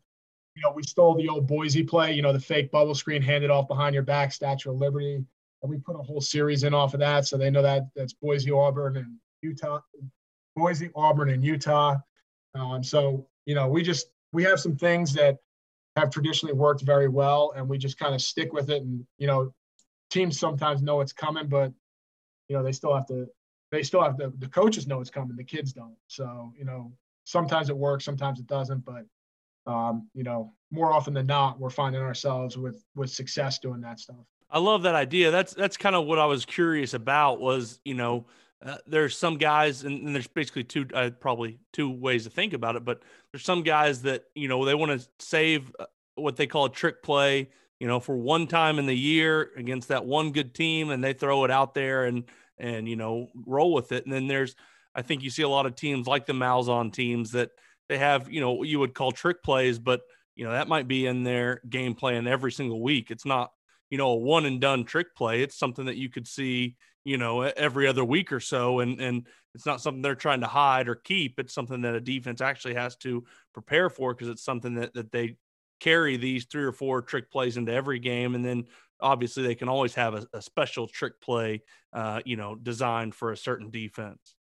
you 0.56 0.64
know, 0.64 0.72
we 0.72 0.82
stole 0.82 1.16
the 1.16 1.30
old 1.30 1.46
Boise 1.46 1.84
play, 1.84 2.14
you 2.14 2.24
know, 2.24 2.34
the 2.34 2.40
fake 2.40 2.72
bubble 2.72 2.96
screen 2.96 3.22
handed 3.22 3.52
off 3.52 3.68
behind 3.68 3.94
your 3.94 4.04
back, 4.04 4.34
Statue 4.34 4.72
of 4.72 4.78
Liberty. 4.78 5.24
And 5.62 5.70
we 5.70 5.78
put 5.78 5.96
a 5.96 6.04
whole 6.04 6.22
series 6.22 6.64
in 6.64 6.74
off 6.74 6.94
of 6.94 7.00
that. 7.00 7.26
So 7.26 7.38
they 7.38 7.50
know 7.50 7.62
that 7.62 7.88
that's 7.96 8.14
Boise 8.14 8.52
Auburn 8.52 8.98
and 8.98 9.18
Utah, 9.42 9.80
Boise, 10.56 10.92
Auburn, 10.96 11.30
and 11.30 11.44
Utah. 11.44 11.96
Um, 12.56 12.84
so 12.84 13.28
you 13.46 13.56
know, 13.56 13.68
we 13.68 13.82
just 13.82 14.08
we 14.34 14.44
have 14.44 14.60
some 14.60 14.76
things 14.76 15.14
that 15.14 15.38
have 15.96 16.12
traditionally 16.12 16.54
worked 16.54 16.82
very 16.82 17.08
well, 17.08 17.54
and 17.56 17.68
we 17.68 17.78
just 17.78 17.98
kind 17.98 18.14
of 18.14 18.22
stick 18.22 18.54
with 18.54 18.70
it. 18.70 18.84
And 18.84 19.06
you 19.18 19.28
know, 19.28 19.54
teams 20.10 20.40
sometimes 20.40 20.82
know 20.82 21.02
it's 21.02 21.14
coming, 21.14 21.48
but 21.48 21.72
you 22.50 22.56
know 22.56 22.64
they 22.64 22.72
still 22.72 22.94
have 22.94 23.08
to. 23.08 23.28
They 23.72 23.84
still 23.84 24.02
have 24.02 24.18
to. 24.18 24.32
The 24.38 24.48
coaches 24.48 24.88
know 24.88 25.02
it's 25.02 25.10
coming. 25.10 25.36
The 25.36 25.44
kids 25.44 25.74
don't. 25.74 25.98
So 26.08 26.54
you 26.58 26.66
know, 26.66 26.92
sometimes 27.24 27.70
it 27.70 27.78
works, 27.78 28.06
sometimes 28.06 28.40
it 28.40 28.48
doesn't. 28.48 28.86
But 28.86 29.06
um, 29.72 30.10
you 30.14 30.24
know, 30.24 30.54
more 30.72 30.94
often 30.94 31.14
than 31.14 31.28
not, 31.28 31.60
we're 31.60 31.70
finding 31.70 32.02
ourselves 32.02 32.58
with 32.58 32.84
with 32.96 33.10
success 33.10 33.60
doing 33.60 33.82
that 33.82 34.00
stuff. 34.00 34.26
I 34.50 34.60
love 34.60 34.84
that 34.84 34.96
idea. 34.96 35.32
That's 35.32 35.54
that's 35.54 35.78
kind 35.78 35.96
of 35.96 36.06
what 36.06 36.20
I 36.20 36.26
was 36.26 36.46
curious 36.46 36.94
about. 36.94 37.40
Was 37.40 37.80
you 37.84 37.94
know, 37.94 38.28
uh, 38.66 38.78
there's 38.88 39.18
some 39.18 39.38
guys, 39.38 39.84
and, 39.84 40.06
and 40.08 40.16
there's 40.16 40.28
basically 40.28 40.64
two, 40.64 40.86
uh, 40.94 41.10
probably 41.20 41.60
two 41.74 41.90
ways 41.90 42.24
to 42.24 42.30
think 42.30 42.54
about 42.54 42.76
it. 42.76 42.86
But 42.86 43.02
there's 43.32 43.44
some 43.44 43.64
guys 43.64 44.04
that 44.04 44.24
you 44.36 44.48
know 44.48 44.64
they 44.66 44.76
want 44.76 45.00
to 45.00 45.08
save 45.20 45.72
uh, 45.80 45.86
what 46.16 46.38
they 46.38 46.48
call 46.48 46.66
a 46.66 46.70
trick 46.70 47.04
play, 47.04 47.50
you 47.80 47.88
know, 47.88 48.00
for 48.00 48.16
one 48.16 48.48
time 48.48 48.80
in 48.80 48.86
the 48.86 48.98
year 48.98 49.52
against 49.58 49.90
that 49.90 50.06
one 50.06 50.32
good 50.32 50.54
team, 50.54 50.92
and 50.92 51.04
they 51.04 51.14
throw 51.14 51.44
it 51.44 51.52
out 51.52 51.74
there 51.74 52.06
and 52.06 52.24
and 52.58 52.88
you 52.88 52.96
know 52.96 53.28
roll 53.46 53.74
with 53.74 53.92
it. 53.92 54.06
And 54.06 54.14
then 54.14 54.28
there's, 54.28 54.56
I 54.96 55.02
think 55.02 55.24
you 55.24 55.30
see 55.30 55.44
a 55.44 55.50
lot 55.50 55.66
of 55.66 55.76
teams 55.76 56.08
like 56.08 56.26
the 56.26 56.34
Malzahn 56.34 56.94
teams 56.94 57.32
that 57.32 57.52
they 57.90 57.98
have, 57.98 58.32
you 58.32 58.40
know, 58.40 58.54
what 58.54 58.68
you 58.68 58.80
would 58.80 58.94
call 58.94 59.12
trick 59.12 59.44
plays, 59.44 59.78
but 59.78 60.02
you 60.36 60.46
know 60.46 60.52
that 60.52 60.70
might 60.70 60.88
be 60.88 61.06
in 61.06 61.24
their 61.24 61.62
game 61.70 61.96
plan 61.96 62.28
every 62.28 62.52
single 62.54 62.82
week. 62.82 63.12
It's 63.12 63.26
not 63.26 63.52
you 63.90 63.98
know 63.98 64.10
a 64.10 64.16
one 64.16 64.46
and 64.46 64.62
done 64.62 64.84
trick 64.84 65.16
play 65.16 65.42
it's 65.42 65.58
something 65.58 65.86
that 65.86 65.98
you 65.98 66.10
could 66.10 66.28
see 66.28 66.76
you 67.04 67.18
know 67.18 67.42
every 67.42 67.88
other 67.88 68.04
week 68.04 68.32
or 68.32 68.40
so 68.40 68.80
and 68.80 69.00
and 69.00 69.28
it's 69.56 69.66
not 69.66 69.82
something 69.82 70.02
they're 70.02 70.14
trying 70.14 70.42
to 70.42 70.48
hide 70.48 70.88
or 70.88 70.96
keep 70.96 71.40
it's 71.40 71.54
something 71.54 71.82
that 71.82 71.96
a 71.96 72.02
defense 72.02 72.42
actually 72.42 72.74
has 72.74 72.96
to 72.98 73.24
prepare 73.54 73.90
for 73.90 74.14
because 74.14 74.28
it's 74.28 74.44
something 74.44 74.76
that, 74.76 74.94
that 74.94 75.12
they 75.12 75.38
carry 75.80 76.18
these 76.18 76.46
three 76.46 76.64
or 76.64 76.74
four 76.74 77.02
trick 77.02 77.32
plays 77.32 77.56
into 77.56 77.72
every 77.72 78.00
game 78.00 78.36
and 78.36 78.44
then 78.44 78.66
obviously 79.00 79.44
they 79.44 79.56
can 79.56 79.70
always 79.70 79.94
have 79.94 80.16
a, 80.16 80.28
a 80.34 80.42
special 80.42 80.88
trick 80.88 81.20
play 81.22 81.62
uh, 81.94 82.20
you 82.26 82.36
know 82.36 82.56
designed 82.56 83.16
for 83.16 83.32
a 83.32 83.38
certain 83.38 83.70
defense. 83.70 84.36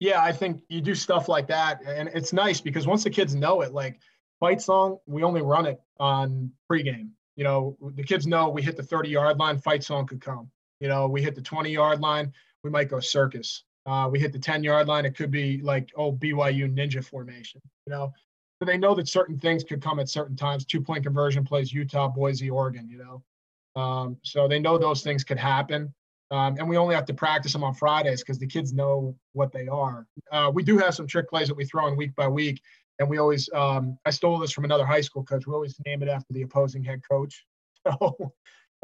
Yeah 0.00 0.20
i 0.20 0.32
think 0.32 0.62
you 0.68 0.80
do 0.80 0.96
stuff 0.96 1.28
like 1.28 1.46
that 1.48 1.82
and 1.86 2.08
it's 2.12 2.32
nice 2.32 2.60
because 2.60 2.86
once 2.86 3.04
the 3.04 3.10
kids 3.10 3.34
know 3.36 3.60
it 3.60 3.72
like 3.72 4.00
fight 4.40 4.60
song 4.60 4.98
we 5.06 5.22
only 5.22 5.42
run 5.42 5.66
it 5.66 5.80
on 6.00 6.50
pregame 6.68 7.10
you 7.36 7.44
know, 7.44 7.76
the 7.94 8.02
kids 8.02 8.26
know 8.26 8.48
we 8.48 8.62
hit 8.62 8.76
the 8.76 8.82
30 8.82 9.08
yard 9.08 9.38
line, 9.38 9.58
fight 9.58 9.82
song 9.82 10.06
could 10.06 10.20
come. 10.20 10.50
You 10.80 10.88
know, 10.88 11.08
we 11.08 11.22
hit 11.22 11.34
the 11.34 11.42
20 11.42 11.70
yard 11.70 12.00
line, 12.00 12.32
we 12.64 12.70
might 12.70 12.88
go 12.88 13.00
circus. 13.00 13.64
Uh, 13.84 14.08
we 14.10 14.20
hit 14.20 14.32
the 14.32 14.38
10 14.38 14.62
yard 14.62 14.86
line, 14.86 15.04
it 15.04 15.16
could 15.16 15.30
be 15.30 15.60
like, 15.62 15.90
oh, 15.96 16.12
BYU 16.12 16.72
ninja 16.72 17.04
formation, 17.04 17.60
you 17.86 17.92
know. 17.92 18.12
So 18.60 18.66
they 18.66 18.78
know 18.78 18.94
that 18.94 19.08
certain 19.08 19.38
things 19.38 19.64
could 19.64 19.82
come 19.82 19.98
at 19.98 20.08
certain 20.08 20.36
times. 20.36 20.64
Two 20.64 20.80
point 20.80 21.02
conversion 21.02 21.44
plays, 21.44 21.72
Utah, 21.72 22.06
Boise, 22.06 22.48
Oregon, 22.48 22.88
you 22.88 22.98
know. 22.98 23.80
Um, 23.80 24.18
so 24.22 24.46
they 24.46 24.60
know 24.60 24.78
those 24.78 25.02
things 25.02 25.24
could 25.24 25.38
happen. 25.38 25.92
Um, 26.30 26.56
and 26.58 26.68
we 26.68 26.78
only 26.78 26.94
have 26.94 27.04
to 27.06 27.14
practice 27.14 27.52
them 27.52 27.64
on 27.64 27.74
Fridays 27.74 28.20
because 28.20 28.38
the 28.38 28.46
kids 28.46 28.72
know 28.72 29.14
what 29.32 29.52
they 29.52 29.68
are. 29.68 30.06
Uh, 30.30 30.50
we 30.52 30.62
do 30.62 30.78
have 30.78 30.94
some 30.94 31.06
trick 31.06 31.28
plays 31.28 31.48
that 31.48 31.54
we 31.54 31.64
throw 31.64 31.88
in 31.88 31.96
week 31.96 32.14
by 32.14 32.26
week 32.26 32.62
and 33.02 33.10
we 33.10 33.18
always 33.18 33.50
um, 33.52 33.98
I 34.06 34.10
stole 34.10 34.38
this 34.38 34.52
from 34.52 34.64
another 34.64 34.86
high 34.86 35.00
school 35.00 35.24
coach. 35.24 35.46
We 35.46 35.52
always 35.52 35.76
name 35.84 36.02
it 36.02 36.08
after 36.08 36.32
the 36.32 36.42
opposing 36.42 36.82
head 36.82 37.02
coach. 37.08 37.44
So 37.84 38.32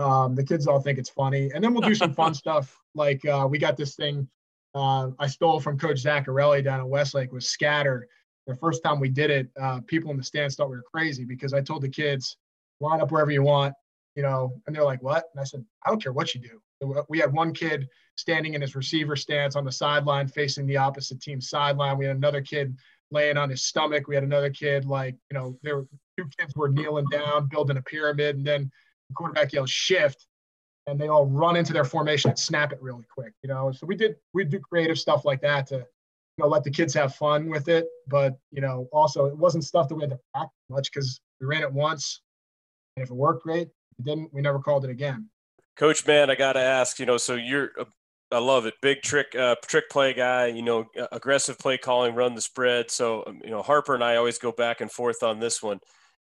um, 0.01 0.35
the 0.35 0.43
kids 0.43 0.67
all 0.67 0.81
think 0.81 0.99
it's 0.99 1.11
funny, 1.11 1.53
and 1.55 1.63
then 1.63 1.73
we'll 1.73 1.89
do 1.89 1.95
some 1.95 2.13
fun 2.13 2.35
stuff. 2.43 2.77
Like 2.97 3.25
uh, 3.25 3.47
we 3.49 3.59
got 3.59 3.77
this 3.77 3.95
thing 3.95 4.29
uh, 4.75 5.11
I 5.19 5.27
stole 5.27 5.61
from 5.61 5.79
Coach 5.79 6.03
Zaccarelli 6.03 6.65
down 6.65 6.81
at 6.81 6.89
Westlake 6.89 7.33
was 7.33 7.49
scatter. 7.49 8.09
The 8.47 8.57
first 8.57 8.83
time 8.83 9.01
we 9.01 9.09
did 9.09 9.31
it, 9.31 9.49
uh, 9.61 9.81
people 9.87 10.11
in 10.11 10.17
the 10.17 10.23
stands 10.23 10.57
thought 10.57 10.71
we 10.71 10.77
were 10.77 10.85
crazy 10.93 11.25
because 11.25 11.53
I 11.53 11.61
told 11.61 11.83
the 11.83 11.89
kids 11.89 12.37
line 12.81 13.01
up 13.01 13.11
wherever 13.11 13.31
you 13.31 13.43
want, 13.43 13.75
you 14.15 14.23
know, 14.23 14.53
and 14.67 14.75
they're 14.75 14.85
like, 14.85 15.03
"What?" 15.03 15.25
And 15.33 15.41
I 15.41 15.45
said, 15.45 15.65
"I 15.85 15.91
don't 15.91 16.03
care 16.03 16.13
what 16.13 16.35
you 16.35 16.41
do." 16.41 16.61
We 17.09 17.19
had 17.19 17.33
one 17.33 17.53
kid 17.53 17.89
standing 18.17 18.55
in 18.55 18.61
his 18.61 18.77
receiver 18.77 19.17
stance 19.17 19.57
on 19.57 19.65
the 19.65 19.73
sideline, 19.73 20.29
facing 20.29 20.67
the 20.67 20.77
opposite 20.77 21.21
team 21.21 21.41
sideline. 21.41 21.99
We 21.99 22.07
had 22.07 22.17
another 22.17 22.41
kid 22.41 22.77
laying 23.11 23.37
on 23.37 23.51
his 23.51 23.65
stomach. 23.65 24.09
We 24.09 24.15
had 24.15 24.25
another 24.25 24.51
kid 24.51 24.85
like, 24.85 25.17
you 25.31 25.39
know, 25.39 25.59
there 25.63 25.77
were 25.77 25.87
two 26.17 26.29
kids 26.39 26.55
were 26.55 26.69
kneeling 26.69 27.07
down, 27.11 27.49
building 27.49 27.77
a 27.77 27.83
pyramid, 27.83 28.37
and 28.37 28.47
then 28.47 28.71
the 29.09 29.15
quarterback 29.15 29.53
yells 29.53 29.71
shift, 29.71 30.27
and 30.87 31.01
they 31.01 31.09
all 31.09 31.27
run 31.27 31.57
into 31.57 31.73
their 31.73 31.85
formation 31.85 32.31
and 32.31 32.39
snap 32.39 32.73
it 32.73 32.83
really 32.83 33.05
quick. 33.15 33.33
You 33.43 33.49
know, 33.49 33.73
so 33.73 33.87
we 33.87 33.97
did 33.97 34.17
we 34.35 34.45
do 34.45 34.61
creative 34.61 34.99
stuff 34.99 35.25
like 35.25 35.41
that 35.43 35.67
to, 35.69 35.77
you 35.77 35.85
know, 36.39 36.49
let 36.49 36.65
the 36.65 36.71
kids 36.71 36.95
have 36.95 37.15
fun 37.15 37.49
with 37.49 37.69
it. 37.69 37.87
But 38.07 38.39
you 38.51 38.61
know, 38.61 38.89
also 38.93 39.27
it 39.27 39.37
wasn't 39.37 39.65
stuff 39.65 39.89
that 39.89 39.95
we 39.95 40.03
had 40.03 40.11
to 40.11 40.21
practice 40.35 40.57
much 40.69 40.91
because 40.93 41.21
we 41.41 41.47
ran 41.47 41.63
it 41.63 41.73
once, 41.73 42.21
and 42.97 43.05
if 43.05 43.11
it 43.11 43.15
worked 43.15 43.43
great, 43.45 43.69
it 43.99 44.05
didn't. 44.05 44.33
We 44.33 44.43
never 44.43 44.59
called 44.59 44.85
it 44.85 44.91
again. 44.91 45.29
Coach, 45.77 46.05
man, 46.07 46.29
I 46.29 46.35
got 46.35 46.55
to 46.55 46.61
ask, 46.61 46.99
you 46.99 47.07
know, 47.07 47.19
so 47.19 47.37
you're 47.37 47.71
I 48.31 48.39
love 48.39 48.67
it. 48.67 48.75
Big 48.83 49.03
trick, 49.03 49.35
uh, 49.35 49.57
trick 49.67 49.89
play 49.91 50.13
guy. 50.13 50.47
You 50.49 50.63
know, 50.63 50.87
aggressive 51.13 51.59
play 51.59 51.79
calling, 51.79 52.15
run 52.15 52.35
the 52.35 52.41
spread. 52.41 52.91
So 52.91 53.25
um, 53.27 53.41
you 53.43 53.51
know, 53.51 53.63
Harper 53.63 53.95
and 53.95 54.05
I 54.05 54.17
always 54.17 54.39
go 54.39 54.53
back 54.53 54.81
and 54.81 54.91
forth 54.91 55.23
on 55.23 55.41
this 55.41 55.63
one. 55.63 55.81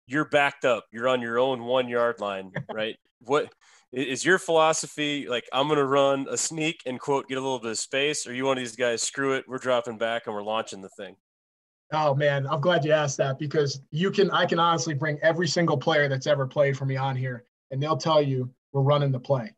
You're 0.07 0.29
backed 0.29 0.65
up. 0.65 0.85
You're 0.91 1.07
on 1.07 1.21
your 1.21 1.39
own 1.39 1.63
one 1.63 1.87
yard 1.89 2.19
line, 2.19 2.51
right? 2.73 2.95
what 3.21 3.51
is 3.91 4.25
your 4.25 4.37
philosophy? 4.37 5.27
Like, 5.27 5.45
I'm 5.53 5.67
going 5.67 5.77
to 5.77 5.85
run 5.85 6.27
a 6.29 6.37
sneak 6.37 6.81
and 6.85 6.99
quote 6.99 7.27
get 7.27 7.37
a 7.37 7.41
little 7.41 7.59
bit 7.59 7.71
of 7.71 7.79
space, 7.79 8.27
or 8.27 8.33
you 8.33 8.45
one 8.45 8.57
of 8.57 8.63
these 8.63 8.75
guys? 8.75 9.01
Screw 9.01 9.33
it, 9.33 9.45
we're 9.47 9.57
dropping 9.57 9.97
back 9.97 10.23
and 10.25 10.35
we're 10.35 10.43
launching 10.43 10.81
the 10.81 10.89
thing. 10.89 11.15
Oh 11.93 12.15
man, 12.15 12.47
I'm 12.47 12.61
glad 12.61 12.83
you 12.83 12.91
asked 12.91 13.17
that 13.17 13.37
because 13.37 13.81
you 13.91 14.11
can. 14.11 14.31
I 14.31 14.45
can 14.45 14.59
honestly 14.59 14.93
bring 14.93 15.19
every 15.21 15.47
single 15.47 15.77
player 15.77 16.07
that's 16.07 16.27
ever 16.27 16.47
played 16.47 16.77
for 16.77 16.85
me 16.85 16.97
on 16.97 17.15
here, 17.15 17.45
and 17.71 17.81
they'll 17.81 17.97
tell 17.97 18.21
you 18.21 18.49
we're 18.73 18.81
running 18.81 19.11
the 19.11 19.19
play, 19.19 19.53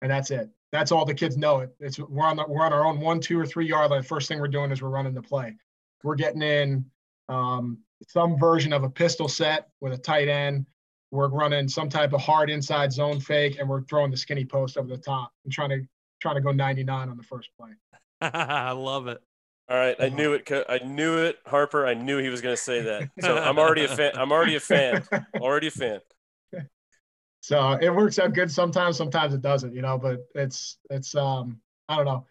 and 0.00 0.10
that's 0.10 0.30
it 0.30 0.48
that's 0.72 0.90
all 0.90 1.04
the 1.04 1.14
kids 1.14 1.36
know. 1.36 1.60
It. 1.60 1.70
It's 1.78 1.98
we're 1.98 2.26
on 2.26 2.36
the, 2.36 2.44
we're 2.48 2.64
on 2.64 2.72
our 2.72 2.84
own 2.84 2.98
one, 2.98 3.20
two, 3.20 3.38
or 3.38 3.46
three 3.46 3.66
yard 3.66 3.90
line. 3.90 4.02
First 4.02 4.26
thing 4.26 4.40
we're 4.40 4.48
doing 4.48 4.72
is 4.72 4.82
we're 4.82 4.88
running 4.88 5.14
the 5.14 5.22
play. 5.22 5.54
We're 6.02 6.16
getting 6.16 6.42
in 6.42 6.84
um, 7.28 7.78
some 8.08 8.38
version 8.38 8.72
of 8.72 8.82
a 8.82 8.90
pistol 8.90 9.28
set 9.28 9.68
with 9.80 9.92
a 9.92 9.98
tight 9.98 10.28
end. 10.28 10.66
We're 11.10 11.28
running 11.28 11.68
some 11.68 11.90
type 11.90 12.14
of 12.14 12.22
hard 12.22 12.48
inside 12.48 12.90
zone 12.90 13.20
fake, 13.20 13.58
and 13.60 13.68
we're 13.68 13.82
throwing 13.82 14.10
the 14.10 14.16
skinny 14.16 14.46
post 14.46 14.78
over 14.78 14.88
the 14.88 14.96
top 14.96 15.30
and 15.44 15.52
trying 15.52 15.68
to 15.68 15.82
trying 16.20 16.36
to 16.36 16.40
go 16.40 16.52
99 16.52 17.08
on 17.08 17.16
the 17.16 17.22
first 17.22 17.50
play. 17.58 17.70
I 18.22 18.72
love 18.72 19.08
it. 19.08 19.20
All 19.68 19.76
right, 19.76 19.96
I 20.00 20.08
knew 20.08 20.32
it. 20.32 20.50
I 20.68 20.78
knew 20.78 21.18
it, 21.18 21.38
Harper. 21.46 21.86
I 21.86 21.94
knew 21.94 22.18
he 22.18 22.28
was 22.28 22.40
going 22.40 22.54
to 22.54 22.60
say 22.60 22.82
that. 22.82 23.10
So 23.20 23.36
I'm 23.36 23.58
already 23.58 23.84
a 23.84 23.88
fan. 23.96 24.12
I'm 24.14 24.32
already 24.32 24.56
a 24.56 24.60
fan. 24.60 25.04
Already 25.36 25.68
a 25.68 25.70
fan 25.70 26.00
so 27.42 27.72
it 27.82 27.90
works 27.90 28.20
out 28.20 28.32
good 28.32 28.50
sometimes 28.50 28.96
sometimes 28.96 29.34
it 29.34 29.42
doesn't 29.42 29.74
you 29.74 29.82
know 29.82 29.98
but 29.98 30.20
it's 30.34 30.78
it's 30.90 31.14
um 31.14 31.60
i 31.88 31.96
don't 31.96 32.06
know. 32.06 32.24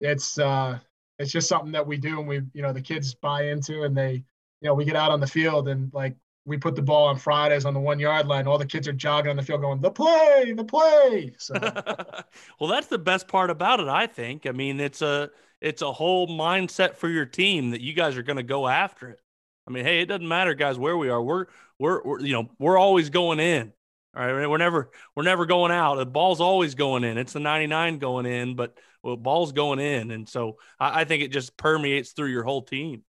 It's 0.00 0.38
uh 0.38 0.78
it's 1.18 1.30
just 1.30 1.48
something 1.48 1.72
that 1.72 1.86
we 1.86 1.96
do 1.96 2.18
and 2.18 2.28
we 2.28 2.40
you 2.54 2.62
know 2.62 2.72
the 2.72 2.80
kids 2.80 3.14
buy 3.14 3.46
into 3.46 3.82
and 3.82 3.96
they 3.96 4.14
you 4.60 4.68
know 4.68 4.74
we 4.74 4.84
get 4.84 4.96
out 4.96 5.10
on 5.10 5.20
the 5.20 5.26
field 5.26 5.68
and 5.68 5.92
like 5.92 6.16
we 6.44 6.56
put 6.56 6.74
the 6.74 6.82
ball 6.82 7.06
on 7.06 7.16
fridays 7.16 7.64
on 7.64 7.72
the 7.72 7.78
one 7.78 8.00
yard 8.00 8.26
line. 8.26 8.48
All 8.48 8.58
the 8.58 8.66
kids 8.66 8.88
are 8.88 8.92
jogging 8.92 9.30
on 9.30 9.36
the 9.36 9.42
field 9.42 9.60
going 9.60 9.80
the 9.80 9.90
play 9.90 10.52
the 10.56 10.64
play. 10.64 11.32
So 11.38 11.54
well 12.60 12.68
that's 12.68 12.88
the 12.88 12.98
best 12.98 13.28
part 13.28 13.50
about 13.50 13.80
it 13.80 13.88
i 13.88 14.06
think. 14.06 14.46
I 14.46 14.52
mean 14.52 14.80
it's 14.80 15.02
a 15.02 15.30
it's 15.60 15.82
a 15.82 15.92
whole 15.92 16.26
mindset 16.26 16.96
for 16.96 17.08
your 17.08 17.26
team 17.26 17.70
that 17.70 17.80
you 17.80 17.92
guys 17.92 18.16
are 18.16 18.22
going 18.24 18.38
to 18.38 18.42
go 18.42 18.66
after 18.66 19.08
it. 19.10 19.20
I 19.68 19.70
mean 19.70 19.84
hey 19.84 20.00
it 20.00 20.06
doesn't 20.06 20.26
matter 20.26 20.54
guys 20.54 20.78
where 20.78 20.96
we 20.96 21.08
are. 21.08 21.22
We're 21.22 21.46
we're, 21.78 22.02
we're 22.02 22.20
you 22.20 22.32
know 22.32 22.50
we're 22.58 22.78
always 22.78 23.10
going 23.10 23.38
in 23.38 23.72
all 24.14 24.26
right, 24.26 24.46
we're 24.48 24.58
never 24.58 24.90
we're 25.16 25.22
never 25.22 25.46
going 25.46 25.72
out. 25.72 25.96
The 25.96 26.06
ball's 26.06 26.40
always 26.40 26.74
going 26.74 27.02
in. 27.04 27.16
It's 27.16 27.32
the 27.32 27.40
99 27.40 27.98
going 27.98 28.26
in, 28.26 28.56
but 28.56 28.76
well, 29.02 29.16
ball's 29.16 29.52
going 29.52 29.78
in, 29.78 30.10
and 30.10 30.28
so 30.28 30.58
I, 30.78 31.00
I 31.00 31.04
think 31.04 31.22
it 31.22 31.32
just 31.32 31.56
permeates 31.56 32.12
through 32.12 32.28
your 32.28 32.44
whole 32.44 32.62
team. 32.62 33.02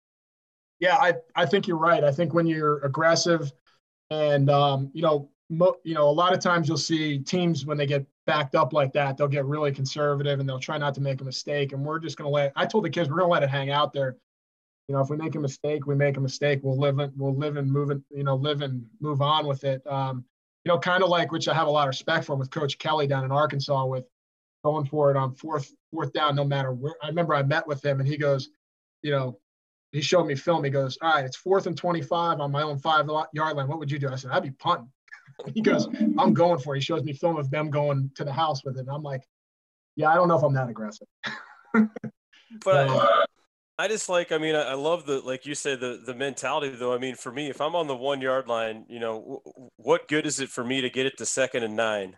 Yeah, 0.79 0.95
I 0.95 1.15
I 1.35 1.45
think 1.45 1.67
you're 1.67 1.77
right. 1.77 2.03
I 2.03 2.11
think 2.11 2.33
when 2.33 2.47
you're 2.47 2.79
aggressive, 2.85 3.51
and 4.09 4.49
um, 4.49 4.91
you 4.93 5.01
know, 5.01 5.29
mo- 5.49 5.75
you 5.83 5.93
know, 5.93 6.09
a 6.09 6.11
lot 6.11 6.33
of 6.33 6.39
times 6.39 6.69
you'll 6.69 6.77
see 6.77 7.19
teams 7.19 7.65
when 7.65 7.77
they 7.77 7.85
get 7.85 8.05
backed 8.25 8.55
up 8.55 8.71
like 8.71 8.93
that, 8.93 9.17
they'll 9.17 9.27
get 9.27 9.45
really 9.45 9.73
conservative 9.73 10.39
and 10.39 10.47
they'll 10.47 10.59
try 10.59 10.77
not 10.77 10.93
to 10.95 11.01
make 11.01 11.19
a 11.19 11.25
mistake. 11.25 11.73
And 11.73 11.85
we're 11.85 11.99
just 11.99 12.17
gonna 12.17 12.29
let. 12.29 12.53
I 12.55 12.65
told 12.65 12.85
the 12.85 12.89
kids 12.89 13.09
we're 13.09 13.17
gonna 13.17 13.31
let 13.31 13.43
it 13.43 13.49
hang 13.49 13.71
out 13.71 13.91
there. 13.91 14.15
You 14.87 14.95
know, 14.95 15.01
if 15.01 15.09
we 15.09 15.17
make 15.17 15.35
a 15.35 15.39
mistake, 15.39 15.85
we 15.85 15.95
make 15.95 16.15
a 16.15 16.21
mistake. 16.21 16.59
We'll 16.63 16.79
live 16.79 16.99
it. 16.99 17.11
We'll 17.15 17.35
live 17.35 17.57
and 17.57 17.69
move 17.69 17.89
it. 17.91 18.01
You 18.09 18.23
know, 18.23 18.35
live 18.35 18.61
and 18.61 18.85
move 19.01 19.21
on 19.21 19.45
with 19.45 19.65
it. 19.65 19.85
Um, 19.85 20.25
you 20.63 20.71
know, 20.71 20.79
kind 20.79 21.03
of 21.03 21.09
like 21.09 21.31
which 21.31 21.47
I 21.47 21.53
have 21.53 21.67
a 21.67 21.71
lot 21.71 21.83
of 21.83 21.89
respect 21.89 22.25
for 22.25 22.35
with 22.35 22.51
Coach 22.51 22.77
Kelley 22.77 23.07
down 23.07 23.25
in 23.25 23.31
Arkansas 23.31 23.85
with 23.85 24.05
going 24.63 24.85
for 24.85 25.11
it 25.11 25.17
on 25.17 25.33
fourth 25.35 25.73
fourth 25.91 26.13
down, 26.13 26.35
no 26.35 26.45
matter 26.45 26.71
where. 26.71 26.95
I 27.03 27.07
remember 27.07 27.35
I 27.35 27.43
met 27.43 27.67
with 27.67 27.83
him 27.83 27.99
and 27.99 28.07
he 28.07 28.17
goes, 28.17 28.49
you 29.01 29.11
know, 29.11 29.39
he 29.91 30.01
showed 30.01 30.25
me 30.25 30.35
film. 30.35 30.63
He 30.63 30.69
goes, 30.69 30.97
all 31.01 31.13
right, 31.13 31.25
it's 31.25 31.37
fourth 31.37 31.67
and 31.67 31.77
25 31.77 32.39
on 32.39 32.51
my 32.51 32.61
own 32.61 32.79
five 32.79 33.07
yard 33.33 33.57
line. 33.57 33.67
What 33.67 33.79
would 33.79 33.91
you 33.91 33.99
do? 33.99 34.09
I 34.09 34.15
said, 34.15 34.31
I'd 34.31 34.43
be 34.43 34.51
punting. 34.51 34.89
he 35.53 35.61
goes, 35.61 35.87
I'm 36.17 36.33
going 36.33 36.59
for 36.59 36.75
it. 36.75 36.79
He 36.79 36.83
shows 36.83 37.03
me 37.03 37.13
film 37.13 37.37
of 37.37 37.49
them 37.51 37.69
going 37.69 38.09
to 38.15 38.23
the 38.23 38.33
house 38.33 38.63
with 38.63 38.77
it. 38.77 38.81
And 38.81 38.89
I'm 38.89 39.03
like, 39.03 39.23
yeah, 39.95 40.09
I 40.09 40.15
don't 40.15 40.27
know 40.27 40.37
if 40.37 40.43
I'm 40.43 40.53
that 40.53 40.69
aggressive. 40.69 41.07
but 42.63 43.27
I, 43.77 43.87
just 43.87 44.09
like, 44.09 44.31
I 44.31 44.37
mean, 44.37 44.55
I, 44.55 44.61
I, 44.61 44.73
love 44.73 45.05
the, 45.05 45.19
like 45.21 45.45
you 45.45 45.55
said, 45.55 45.79
the 45.79 46.01
the 46.05 46.13
mentality 46.13 46.69
though. 46.69 46.93
I 46.93 46.97
mean, 46.97 47.15
for 47.15 47.31
me, 47.31 47.49
if 47.49 47.59
I'm 47.59 47.75
on 47.75 47.87
the 47.87 47.95
one 47.95 48.21
yard 48.21 48.47
line, 48.47 48.85
you 48.87 48.99
know, 48.99 49.41
w- 49.45 49.69
what 49.77 50.07
good 50.07 50.25
is 50.25 50.39
it 50.39 50.49
for 50.49 50.63
me 50.63 50.81
to 50.81 50.89
get 50.89 51.05
it 51.05 51.17
to 51.17 51.25
second 51.25 51.63
and 51.63 51.75
nine? 51.75 52.17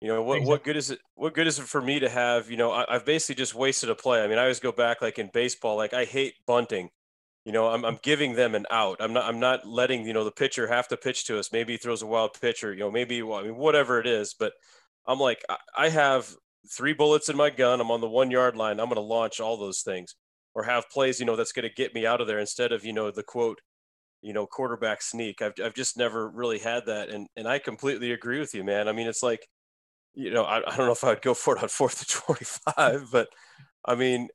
You 0.00 0.08
know, 0.08 0.22
what, 0.22 0.38
exactly. 0.38 0.50
what 0.50 0.64
good 0.64 0.76
is 0.76 0.90
it? 0.90 0.98
What 1.14 1.34
good 1.34 1.46
is 1.46 1.58
it 1.58 1.66
for 1.66 1.80
me 1.80 2.00
to 2.00 2.08
have, 2.08 2.50
you 2.50 2.56
know, 2.56 2.72
I, 2.72 2.94
I've 2.94 3.06
basically 3.06 3.36
just 3.36 3.54
wasted 3.54 3.88
a 3.88 3.94
play. 3.94 4.22
I 4.22 4.26
mean, 4.26 4.38
I 4.38 4.42
always 4.42 4.60
go 4.60 4.72
back 4.72 5.00
like 5.00 5.18
in 5.18 5.30
baseball, 5.32 5.76
like 5.76 5.94
I 5.94 6.04
hate 6.04 6.34
bunting 6.46 6.90
you 7.46 7.52
know, 7.52 7.68
I'm, 7.68 7.84
I'm 7.84 7.98
giving 8.02 8.34
them 8.34 8.56
an 8.56 8.66
out. 8.72 8.96
I'm 8.98 9.12
not, 9.12 9.24
I'm 9.24 9.38
not 9.38 9.64
letting, 9.64 10.04
you 10.04 10.12
know, 10.12 10.24
the 10.24 10.32
pitcher 10.32 10.66
have 10.66 10.88
to 10.88 10.96
pitch 10.96 11.26
to 11.26 11.38
us. 11.38 11.52
Maybe 11.52 11.74
he 11.74 11.76
throws 11.78 12.02
a 12.02 12.06
wild 12.06 12.36
pitch 12.40 12.64
or, 12.64 12.72
you 12.72 12.80
know, 12.80 12.90
maybe, 12.90 13.22
well, 13.22 13.38
I 13.38 13.44
mean, 13.44 13.54
whatever 13.54 14.00
it 14.00 14.06
is, 14.08 14.34
but 14.36 14.52
I'm 15.06 15.20
like, 15.20 15.44
I 15.78 15.88
have 15.88 16.28
three 16.68 16.92
bullets 16.92 17.28
in 17.28 17.36
my 17.36 17.50
gun. 17.50 17.80
I'm 17.80 17.92
on 17.92 18.00
the 18.00 18.08
one 18.08 18.32
yard 18.32 18.56
line. 18.56 18.80
I'm 18.80 18.86
going 18.86 18.96
to 18.96 19.00
launch 19.00 19.38
all 19.38 19.56
those 19.56 19.82
things 19.82 20.16
or 20.56 20.62
have 20.62 20.88
plays, 20.88 21.20
you 21.20 21.26
know, 21.26 21.36
that's 21.36 21.52
going 21.52 21.68
to 21.68 21.74
get 21.74 21.94
me 21.94 22.06
out 22.06 22.22
of 22.22 22.26
there 22.26 22.38
instead 22.38 22.72
of, 22.72 22.82
you 22.82 22.94
know, 22.94 23.10
the 23.10 23.22
quote, 23.22 23.60
you 24.22 24.32
know, 24.32 24.46
quarterback 24.46 25.02
sneak. 25.02 25.42
I've, 25.42 25.52
I've 25.62 25.74
just 25.74 25.98
never 25.98 26.30
really 26.30 26.58
had 26.58 26.86
that. 26.86 27.10
And, 27.10 27.28
and 27.36 27.46
I 27.46 27.58
completely 27.58 28.12
agree 28.12 28.40
with 28.40 28.54
you, 28.54 28.64
man. 28.64 28.88
I 28.88 28.92
mean, 28.92 29.06
it's 29.06 29.22
like, 29.22 29.46
you 30.14 30.30
know, 30.30 30.44
I, 30.44 30.56
I 30.66 30.74
don't 30.74 30.86
know 30.86 30.92
if 30.92 31.04
I 31.04 31.10
would 31.10 31.20
go 31.20 31.34
for 31.34 31.56
it 31.56 31.62
on 31.62 31.68
fourth 31.68 32.00
and 32.00 32.08
25, 32.08 33.08
but 33.12 33.28
I 33.84 33.94
mean, 33.94 34.28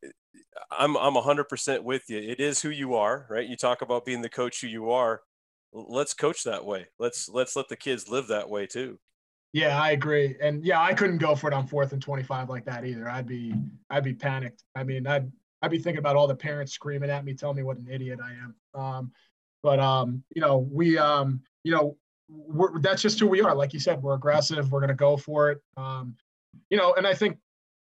I'm 0.69 0.95
I'm 0.95 1.15
100% 1.15 1.83
with 1.83 2.03
you. 2.07 2.19
It 2.19 2.39
is 2.39 2.61
who 2.61 2.69
you 2.69 2.93
are, 2.93 3.25
right? 3.29 3.47
You 3.47 3.55
talk 3.55 3.81
about 3.81 4.05
being 4.05 4.21
the 4.21 4.29
coach 4.29 4.61
who 4.61 4.67
you 4.67 4.91
are. 4.91 5.21
Let's 5.73 6.13
coach 6.13 6.43
that 6.43 6.65
way. 6.65 6.87
Let's 6.99 7.27
let's 7.29 7.55
let 7.55 7.67
the 7.67 7.75
kids 7.75 8.09
live 8.09 8.27
that 8.27 8.49
way 8.49 8.67
too. 8.67 8.99
Yeah, 9.53 9.81
I 9.81 9.91
agree. 9.91 10.37
And 10.41 10.63
yeah, 10.63 10.81
I 10.81 10.93
couldn't 10.93 11.17
go 11.17 11.35
for 11.35 11.47
it 11.47 11.53
on 11.53 11.67
fourth 11.67 11.93
and 11.93 12.01
25 12.01 12.49
like 12.49 12.65
that 12.65 12.85
either. 12.85 13.09
I'd 13.09 13.27
be 13.27 13.55
I'd 13.89 14.03
be 14.03 14.13
panicked. 14.13 14.63
I 14.75 14.83
mean, 14.83 15.07
I'd 15.07 15.31
I'd 15.61 15.71
be 15.71 15.79
thinking 15.79 15.99
about 15.99 16.15
all 16.15 16.27
the 16.27 16.35
parents 16.35 16.73
screaming 16.73 17.09
at 17.09 17.23
me, 17.23 17.33
telling 17.33 17.57
me 17.57 17.63
what 17.63 17.77
an 17.77 17.87
idiot 17.89 18.19
I 18.23 18.31
am. 18.31 18.81
Um, 18.81 19.11
but 19.63 19.79
um, 19.79 20.23
you 20.35 20.41
know, 20.41 20.57
we 20.71 20.97
um, 20.97 21.41
you 21.63 21.71
know, 21.71 21.97
that's 22.79 23.01
just 23.01 23.19
who 23.19 23.27
we 23.27 23.41
are. 23.41 23.53
Like 23.53 23.73
you 23.73 23.79
said, 23.79 24.01
we're 24.01 24.15
aggressive. 24.15 24.71
We're 24.71 24.79
going 24.79 24.89
to 24.89 24.95
go 24.95 25.17
for 25.17 25.51
it. 25.51 25.61
Um, 25.77 26.15
you 26.69 26.77
know, 26.77 26.93
and 26.95 27.05
I 27.05 27.13
think 27.13 27.37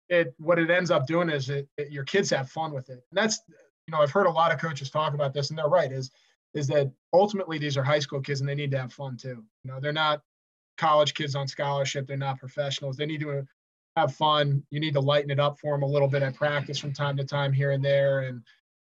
it 0.09 0.35
what 0.39 0.59
it 0.59 0.71
ends 0.71 0.91
up 0.91 1.07
doing 1.07 1.31
is 1.31 1.49
it, 1.49 1.69
it, 1.79 1.91
your 1.91 2.05
kids 2.05 2.31
have 2.31 2.51
fun 2.51 2.73
with 2.73 2.89
it 2.91 3.05
and 3.11 3.17
that's 3.17 3.41
you 3.49 3.93
know 3.93 3.99
i've 3.99 4.11
heard 4.11 4.27
a 4.27 4.31
lot 4.31 4.53
of 4.53 4.61
coaches 4.61 4.91
talk 4.91 5.15
about 5.15 5.33
this 5.33 5.51
and 5.51 5.59
they're 5.59 5.69
right 5.69 5.93
is 5.93 6.11
is 6.53 6.67
that 6.67 6.91
ultimately 7.13 7.59
these 7.59 7.77
are 7.77 7.83
high 7.83 7.99
school 7.99 8.21
kids 8.21 8.41
and 8.41 8.49
they 8.49 8.55
need 8.55 8.71
to 8.71 8.79
have 8.79 8.93
fun 8.93 9.17
too 9.17 9.43
you 9.65 9.71
know 9.71 9.81
they're 9.81 9.93
not 9.93 10.21
college 10.77 11.15
kids 11.15 11.35
on 11.35 11.49
scholarship 11.49 12.07
they're 12.07 12.17
not 12.17 12.39
professionals 12.39 12.97
they 12.97 13.07
need 13.07 13.21
to 13.21 13.47
have 13.97 14.15
fun 14.15 14.63
you 14.71 14.81
need 14.81 14.95
to 14.95 15.01
lighten 15.01 15.31
it 15.31 15.41
up 15.41 15.59
for 15.59 15.73
them 15.73 15.83
a 15.83 15.87
little 15.87 16.09
bit 16.09 16.23
at 16.23 16.35
practice 16.35 16.79
from 16.79 16.93
time 16.93 17.17
to 17.17 17.25
time 17.25 17.53
here 17.53 17.71
and 17.73 17.85
there 17.85 18.21
and 18.21 18.43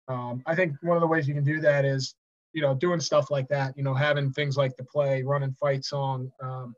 um, 0.07 0.41
i 0.45 0.55
think 0.55 0.73
one 0.81 0.97
of 0.97 1.01
the 1.01 1.07
ways 1.07 1.27
you 1.27 1.33
can 1.33 1.43
do 1.43 1.59
that 1.59 1.85
is 1.85 2.15
you 2.53 2.61
know 2.61 2.73
doing 2.73 2.99
stuff 2.99 3.31
like 3.31 3.47
that 3.47 3.75
you 3.77 3.83
know 3.83 3.93
having 3.93 4.31
things 4.31 4.57
like 4.57 4.75
the 4.77 4.83
play 4.83 5.23
running 5.23 5.53
fight 5.53 5.85
song 5.85 6.31
um, 6.41 6.75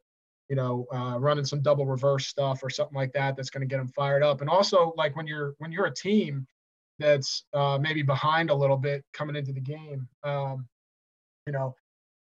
you 0.49 0.55
know, 0.55 0.87
uh, 0.91 1.17
running 1.19 1.45
some 1.45 1.61
double 1.61 1.85
reverse 1.85 2.27
stuff 2.27 2.63
or 2.63 2.69
something 2.69 2.95
like 2.95 3.13
that 3.13 3.35
that's 3.35 3.51
going 3.51 3.61
to 3.61 3.67
get 3.67 3.77
them 3.77 3.87
fired 3.87 4.23
up. 4.23 4.41
And 4.41 4.49
also, 4.49 4.93
like 4.97 5.15
when 5.15 5.27
you're 5.27 5.53
when 5.59 5.71
you're 5.71 5.85
a 5.85 5.93
team 5.93 6.47
that's 6.97 7.45
uh, 7.53 7.77
maybe 7.79 8.01
behind 8.01 8.49
a 8.49 8.55
little 8.55 8.75
bit 8.75 9.05
coming 9.13 9.35
into 9.35 9.53
the 9.53 9.61
game, 9.61 10.07
um, 10.23 10.67
you 11.45 11.53
know, 11.53 11.75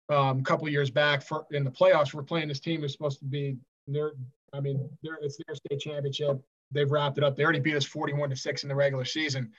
um, 0.09 0.39
a 0.39 0.43
couple 0.43 0.69
years 0.69 0.89
back 0.89 1.23
for 1.23 1.45
in 1.51 1.65
the 1.65 1.71
playoffs, 1.71 2.15
we're 2.15 2.23
playing 2.23 2.49
this 2.49 2.61
team 2.61 2.81
who's 2.81 2.93
supposed 2.93 3.19
to 3.19 3.25
be 3.25 3.57
their. 3.89 4.13
I 4.53 4.61
mean, 4.61 4.89
it's 5.03 5.39
their 5.47 5.55
state 5.55 5.81
championship. 5.81 6.41
They've 6.71 6.91
wrapped 6.91 7.19
it 7.19 7.25
up. 7.25 7.37
They 7.37 7.45
already 7.45 7.61
beat 7.61 7.77
us 7.77 7.85
41 7.85 8.31
to 8.31 8.37
six 8.37 8.63
in 8.63 8.69
the 8.69 8.75
regular 8.75 9.05
season. 9.05 9.51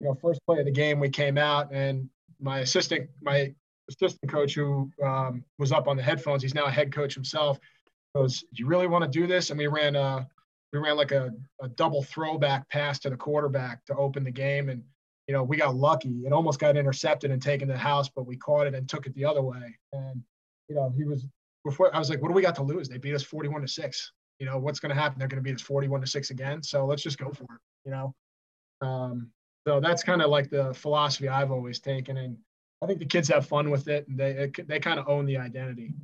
You 0.00 0.08
know, 0.08 0.14
first 0.14 0.40
play 0.46 0.58
of 0.58 0.64
the 0.64 0.72
game, 0.72 0.98
we 0.98 1.08
came 1.08 1.38
out 1.38 1.72
and 1.72 2.08
my 2.40 2.60
assistant, 2.60 3.08
my 3.20 3.54
assistant 3.88 4.30
coach 4.30 4.54
who 4.54 4.90
um, 5.02 5.44
was 5.58 5.70
up 5.70 5.86
on 5.86 5.96
the 5.96 6.02
headphones, 6.02 6.42
he's 6.42 6.54
now 6.54 6.64
a 6.64 6.70
head 6.70 6.92
coach 6.92 7.14
himself 7.14 7.58
goes, 8.14 8.40
"Do 8.40 8.62
you 8.62 8.66
really 8.66 8.86
want 8.86 9.04
to 9.04 9.10
do 9.10 9.26
this?" 9.26 9.50
And 9.50 9.58
we 9.58 9.66
ran 9.66 9.96
a 9.96 10.26
we 10.72 10.78
ran 10.78 10.96
like 10.96 11.12
a, 11.12 11.32
a 11.60 11.68
double 11.68 12.02
throwback 12.02 12.68
pass 12.68 12.98
to 13.00 13.10
the 13.10 13.16
quarterback 13.16 13.84
to 13.86 13.96
open 13.96 14.24
the 14.24 14.30
game, 14.30 14.68
and 14.68 14.82
you 15.26 15.34
know 15.34 15.42
we 15.42 15.56
got 15.56 15.74
lucky. 15.74 16.22
It 16.26 16.32
almost 16.32 16.60
got 16.60 16.76
intercepted 16.76 17.30
and 17.30 17.42
taken 17.42 17.68
to 17.68 17.74
the 17.74 17.78
house, 17.78 18.08
but 18.08 18.26
we 18.26 18.36
caught 18.36 18.66
it 18.66 18.74
and 18.74 18.88
took 18.88 19.06
it 19.06 19.14
the 19.14 19.24
other 19.24 19.42
way. 19.42 19.78
And 19.92 20.22
you 20.68 20.74
know 20.74 20.92
he 20.96 21.04
was 21.04 21.26
before 21.64 21.94
I 21.94 21.98
was 21.98 22.10
like, 22.10 22.20
"What 22.20 22.28
do 22.28 22.34
we 22.34 22.42
got 22.42 22.56
to 22.56 22.62
lose? 22.62 22.88
They 22.88 22.98
beat 22.98 23.14
us 23.14 23.22
41 23.22 23.62
to 23.62 23.68
six. 23.68 24.12
You 24.42 24.48
know 24.48 24.58
what's 24.58 24.80
going 24.80 24.92
to 24.92 25.00
happen? 25.00 25.20
They're 25.20 25.28
going 25.28 25.40
to 25.40 25.48
beat 25.48 25.54
us 25.54 25.62
41 25.62 26.00
to 26.00 26.06
six 26.08 26.30
again. 26.30 26.64
So 26.64 26.84
let's 26.84 27.00
just 27.00 27.16
go 27.16 27.30
for 27.30 27.44
it. 27.44 27.60
You 27.84 27.92
know." 27.92 28.14
Um, 28.80 29.28
so 29.68 29.78
that's 29.78 30.02
kind 30.02 30.20
of 30.20 30.30
like 30.30 30.50
the 30.50 30.74
philosophy 30.74 31.28
I've 31.28 31.52
always 31.52 31.78
taken, 31.78 32.16
and 32.16 32.36
I 32.82 32.86
think 32.86 32.98
the 32.98 33.06
kids 33.06 33.28
have 33.28 33.46
fun 33.46 33.70
with 33.70 33.86
it, 33.86 34.08
and 34.08 34.18
they 34.18 34.50
they 34.66 34.80
kind 34.80 34.98
of 34.98 35.08
own 35.08 35.26
the 35.26 35.36
identity. 35.36 35.94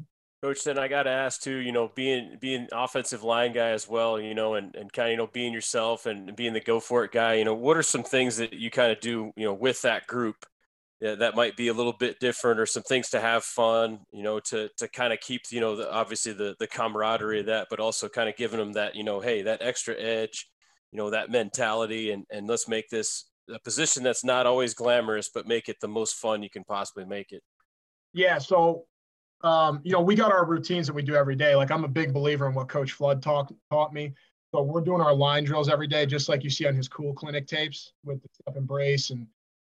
Coach, 0.41 0.63
then 0.63 0.79
I 0.79 0.87
got 0.87 1.03
to 1.03 1.11
ask 1.11 1.41
too, 1.41 1.57
you 1.57 1.73
know, 1.73 1.91
being 1.97 2.37
being 2.41 2.69
offensive 2.71 3.25
line 3.25 3.53
guy 3.53 3.71
as 3.71 3.89
well, 3.89 4.21
you 4.21 4.37
know, 4.37 4.55
and, 4.55 4.73
and 4.77 4.93
kind 4.93 5.09
of, 5.09 5.11
you 5.11 5.17
know, 5.17 5.27
being 5.27 5.53
yourself 5.53 6.07
and 6.07 6.37
being 6.37 6.53
the 6.53 6.61
go 6.61 6.79
for 6.79 7.03
it 7.03 7.11
guy, 7.11 7.35
you 7.35 7.45
know, 7.45 7.55
what 7.55 7.77
are 7.77 7.83
some 7.83 8.05
things 8.05 8.37
that 8.37 8.53
you 8.53 8.71
kind 8.71 8.93
of 8.93 9.01
do, 9.01 9.33
you 9.37 9.45
know, 9.47 9.53
with 9.53 9.83
that 9.83 10.07
group 10.07 10.47
yeah, 11.01 11.15
that 11.15 11.37
might 11.37 11.57
be 11.57 11.69
a 11.69 11.73
little 11.73 11.93
bit 11.93 12.19
different 12.19 12.59
or 12.59 12.67
some 12.67 12.83
things 12.83 13.09
to 13.11 13.21
have 13.21 13.45
fun, 13.45 14.01
you 14.13 14.23
know, 14.23 14.41
to, 14.41 14.69
to 14.79 14.89
kind 14.89 15.13
of 15.13 15.21
keep, 15.21 15.43
you 15.51 15.61
know, 15.61 15.77
the, 15.77 15.93
obviously 15.93 16.33
the, 16.33 16.57
the 16.59 16.67
camaraderie 16.67 17.41
of 17.41 17.47
that, 17.47 17.69
but 17.71 17.79
also 17.79 18.09
kind 18.09 18.29
of 18.29 18.37
giving 18.37 18.59
them 18.59 18.73
that, 18.73 18.97
you 18.97 19.05
know, 19.05 19.21
hey, 19.21 19.43
that 19.43 19.63
extra 19.63 19.95
edge, 19.95 20.49
you 20.91 20.97
know, 20.97 21.11
that 21.11 21.31
mentality 21.31 22.11
and, 22.11 22.25
and 22.31 22.49
let's 22.49 22.67
make 22.69 22.89
this 22.89 23.31
a 23.55 23.61
position 23.61 24.03
that's 24.03 24.25
not 24.25 24.47
always 24.47 24.75
glamorous, 24.75 25.31
but 25.33 25.47
make 25.47 25.69
it 25.69 25.77
the 25.81 25.89
most 25.89 26.17
fun 26.17 26.43
you 26.43 26.51
can 26.51 26.65
possibly 26.65 27.05
make 27.05 27.31
it. 27.31 27.43
Yeah. 28.13 28.39
So 28.39 28.87
um, 29.45 29.81
you 29.85 29.93
know, 29.93 30.01
we 30.01 30.15
got 30.15 30.33
our 30.33 30.45
routines 30.45 30.87
that 30.89 30.95
we 30.95 31.03
do 31.03 31.15
every 31.15 31.37
day. 31.37 31.55
Like 31.55 31.71
I'm 31.71 31.85
a 31.85 31.89
big 31.89 32.13
believer 32.13 32.49
in 32.49 32.55
what 32.55 32.69
Coach 32.69 32.93
Flood 32.93 33.23
talk, 33.23 33.53
taught 33.71 33.93
me. 33.93 34.13
So 34.53 34.63
we're 34.63 34.81
doing 34.81 35.01
our 35.01 35.15
line 35.15 35.45
drills 35.45 35.69
every 35.69 35.87
day, 35.87 36.07
just 36.07 36.29
like 36.29 36.43
you 36.43 36.51
see 36.51 36.67
on 36.67 36.75
his 36.75 36.89
cool 36.89 37.13
clinic 37.13 37.47
tapes 37.47 37.93
with 38.05 38.21
the 38.23 38.29
step 38.33 38.57
embrace 38.57 39.11
and 39.11 39.27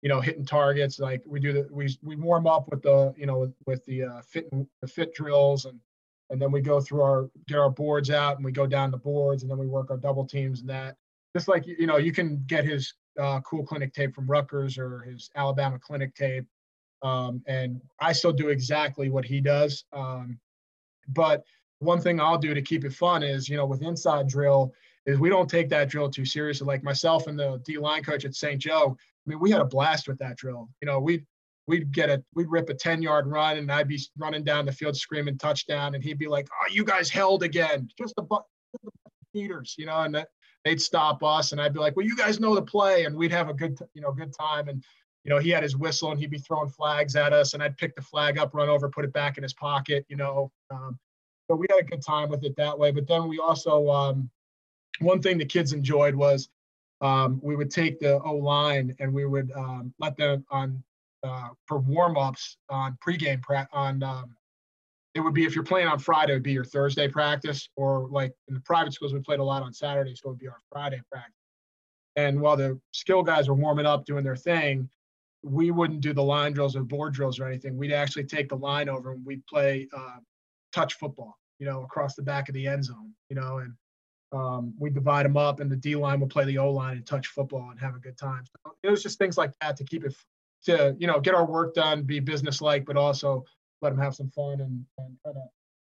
you 0.01 0.09
know 0.09 0.19
hitting 0.19 0.45
targets. 0.45 0.99
Like 0.99 1.21
we 1.25 1.39
do 1.39 1.53
the 1.53 1.67
we 1.71 1.95
we 2.01 2.15
warm 2.15 2.47
up 2.47 2.69
with 2.69 2.81
the 2.81 3.13
you 3.17 3.25
know 3.25 3.39
with, 3.39 3.53
with 3.65 3.85
the 3.85 4.03
uh, 4.03 4.21
fit 4.21 4.49
the 4.81 4.87
fit 4.87 5.13
drills 5.13 5.65
and 5.65 5.79
and 6.29 6.41
then 6.41 6.51
we 6.51 6.61
go 6.61 6.79
through 6.79 7.01
our 7.01 7.29
get 7.47 7.57
our 7.57 7.69
boards 7.69 8.09
out 8.09 8.37
and 8.37 8.45
we 8.45 8.51
go 8.51 8.65
down 8.65 8.91
the 8.91 8.97
boards 8.97 9.43
and 9.43 9.51
then 9.51 9.57
we 9.57 9.67
work 9.67 9.91
our 9.91 9.97
double 9.97 10.25
teams 10.25 10.61
and 10.61 10.69
that. 10.69 10.95
Just 11.35 11.47
like 11.47 11.65
you 11.65 11.87
know 11.87 11.97
you 11.97 12.11
can 12.11 12.43
get 12.47 12.65
his 12.65 12.93
uh, 13.19 13.41
cool 13.41 13.63
clinic 13.63 13.93
tape 13.93 14.15
from 14.15 14.27
Rutgers 14.27 14.77
or 14.77 14.99
his 15.01 15.29
Alabama 15.35 15.77
clinic 15.79 16.15
tape 16.15 16.45
um, 17.03 17.41
and 17.47 17.81
I 17.99 18.13
still 18.13 18.31
do 18.31 18.49
exactly 18.49 19.09
what 19.09 19.25
he 19.25 19.41
does. 19.41 19.85
Um, 19.93 20.39
but 21.09 21.43
one 21.79 21.99
thing 21.99 22.19
I'll 22.19 22.37
do 22.37 22.53
to 22.53 22.61
keep 22.61 22.85
it 22.85 22.93
fun 22.93 23.23
is, 23.23 23.49
you 23.49 23.57
know, 23.57 23.65
with 23.65 23.81
inside 23.81 24.27
drill, 24.27 24.73
is 25.07 25.17
we 25.17 25.29
don't 25.29 25.49
take 25.49 25.67
that 25.69 25.89
drill 25.89 26.09
too 26.11 26.25
seriously. 26.25 26.67
Like 26.67 26.83
myself 26.83 27.25
and 27.25 27.37
the 27.37 27.59
D 27.65 27.77
line 27.79 28.03
coach 28.03 28.23
at 28.23 28.35
St. 28.35 28.61
Joe, 28.61 28.95
I 29.25 29.29
mean, 29.29 29.39
we 29.39 29.51
had 29.51 29.61
a 29.61 29.65
blast 29.65 30.07
with 30.07 30.17
that 30.19 30.37
drill. 30.37 30.69
You 30.81 30.87
know, 30.87 30.99
we'd 30.99 31.25
we'd 31.67 31.91
get 31.91 32.09
a 32.09 32.23
we'd 32.33 32.49
rip 32.49 32.69
a 32.69 32.73
10 32.73 33.01
yard 33.01 33.27
run 33.27 33.57
and 33.57 33.71
I'd 33.71 33.87
be 33.87 33.99
running 34.17 34.43
down 34.43 34.65
the 34.65 34.71
field 34.71 34.97
screaming 34.97 35.37
touchdown 35.37 35.95
and 35.95 36.03
he'd 36.03 36.17
be 36.17 36.27
like, 36.27 36.47
Oh, 36.51 36.71
you 36.71 36.83
guys 36.83 37.09
held 37.09 37.43
again. 37.43 37.87
Just 37.97 38.15
a 38.17 38.23
bunch 38.23 38.43
of 38.83 38.91
heaters, 39.33 39.75
you 39.77 39.85
know, 39.85 39.99
and 40.01 40.15
that, 40.15 40.29
they'd 40.63 40.81
stop 40.81 41.23
us 41.23 41.51
and 41.51 41.61
I'd 41.61 41.73
be 41.73 41.79
like, 41.79 41.95
Well, 41.95 42.05
you 42.05 42.15
guys 42.15 42.39
know 42.39 42.55
the 42.55 42.61
play 42.61 43.05
and 43.05 43.15
we'd 43.15 43.31
have 43.31 43.49
a 43.49 43.53
good 43.53 43.77
you 43.93 44.01
know, 44.01 44.11
good 44.11 44.33
time. 44.33 44.67
And 44.67 44.83
you 45.23 45.29
know, 45.29 45.37
he 45.37 45.49
had 45.49 45.63
his 45.63 45.77
whistle 45.77 46.11
and 46.11 46.19
he'd 46.19 46.31
be 46.31 46.39
throwing 46.39 46.69
flags 46.69 47.15
at 47.15 47.31
us, 47.33 47.53
and 47.53 47.61
I'd 47.61 47.77
pick 47.77 47.95
the 47.95 48.01
flag 48.01 48.37
up, 48.37 48.53
run 48.53 48.69
over, 48.69 48.89
put 48.89 49.05
it 49.05 49.13
back 49.13 49.37
in 49.37 49.43
his 49.43 49.53
pocket, 49.53 50.05
you 50.09 50.17
know. 50.17 50.51
Um, 50.71 50.97
so 51.47 51.55
we 51.55 51.67
had 51.69 51.79
a 51.79 51.83
good 51.83 52.03
time 52.03 52.29
with 52.29 52.43
it 52.43 52.55
that 52.57 52.77
way. 52.77 52.91
But 52.91 53.07
then 53.07 53.27
we 53.27 53.37
also, 53.37 53.89
um, 53.89 54.29
one 54.99 55.21
thing 55.21 55.37
the 55.37 55.45
kids 55.45 55.73
enjoyed 55.73 56.15
was 56.15 56.49
um, 57.01 57.39
we 57.43 57.55
would 57.55 57.71
take 57.71 57.99
the 57.99 58.19
O 58.21 58.35
line 58.35 58.95
and 58.99 59.13
we 59.13 59.25
would 59.25 59.51
um, 59.55 59.93
let 59.99 60.15
them 60.17 60.45
on 60.49 60.83
uh, 61.23 61.49
for 61.67 61.79
warm 61.79 62.17
ups 62.17 62.57
on 62.69 62.97
pregame 63.05 63.41
pra- 63.41 63.69
on. 63.73 64.01
Um, 64.03 64.35
it 65.13 65.19
would 65.19 65.33
be 65.33 65.43
if 65.43 65.55
you're 65.55 65.63
playing 65.63 65.87
on 65.87 65.99
Friday, 65.99 66.31
it 66.31 66.37
would 66.37 66.43
be 66.43 66.53
your 66.53 66.63
Thursday 66.63 67.07
practice, 67.07 67.67
or 67.75 68.07
like 68.09 68.33
in 68.47 68.53
the 68.53 68.61
private 68.61 68.93
schools, 68.93 69.13
we 69.13 69.19
played 69.19 69.39
a 69.39 69.43
lot 69.43 69.61
on 69.61 69.73
Saturday, 69.73 70.15
so 70.15 70.29
it 70.29 70.31
would 70.31 70.39
be 70.39 70.47
our 70.47 70.59
Friday 70.71 71.01
practice. 71.11 71.33
And 72.15 72.39
while 72.39 72.55
the 72.55 72.79
skill 72.91 73.21
guys 73.21 73.49
were 73.49 73.55
warming 73.55 73.85
up, 73.85 74.05
doing 74.05 74.23
their 74.23 74.37
thing, 74.37 74.89
we 75.43 75.71
wouldn't 75.71 76.01
do 76.01 76.13
the 76.13 76.23
line 76.23 76.53
drills 76.53 76.75
or 76.75 76.83
board 76.83 77.13
drills 77.13 77.39
or 77.39 77.45
anything. 77.45 77.77
We'd 77.77 77.91
actually 77.91 78.25
take 78.25 78.47
the 78.49 78.55
line 78.55 78.89
over 78.89 79.11
and 79.11 79.25
we'd 79.25 79.45
play 79.47 79.87
uh, 79.95 80.17
touch 80.73 80.93
football, 80.95 81.37
you 81.59 81.65
know, 81.65 81.83
across 81.83 82.15
the 82.15 82.21
back 82.21 82.47
of 82.47 82.55
the 82.55 82.67
end 82.67 82.85
zone, 82.85 83.13
you 83.29 83.35
know, 83.35 83.57
and 83.57 83.73
um, 84.31 84.73
we 84.79 84.89
divide 84.89 85.25
them 85.25 85.37
up, 85.37 85.59
and 85.59 85.71
the 85.71 85.75
D 85.75 85.95
line 85.95 86.19
will 86.19 86.27
play 86.27 86.45
the 86.45 86.57
O 86.57 86.71
line 86.71 86.97
and 86.97 87.05
touch 87.05 87.27
football 87.27 87.69
and 87.71 87.79
have 87.79 87.95
a 87.95 87.99
good 87.99 88.17
time. 88.17 88.43
So 88.45 88.73
it 88.83 88.89
was 88.89 89.03
just 89.03 89.17
things 89.17 89.37
like 89.37 89.51
that 89.61 89.77
to 89.77 89.83
keep 89.83 90.05
it 90.05 90.15
to 90.63 90.95
you 90.99 91.07
know 91.07 91.19
get 91.19 91.35
our 91.35 91.45
work 91.45 91.73
done, 91.73 92.03
be 92.03 92.19
business 92.19 92.61
like, 92.61 92.85
but 92.85 92.97
also 92.97 93.43
let 93.81 93.89
them 93.89 93.99
have 93.99 94.15
some 94.15 94.29
fun 94.29 94.61
and, 94.61 94.85
and 94.97 95.17
kind 95.25 95.37
of 95.37 95.43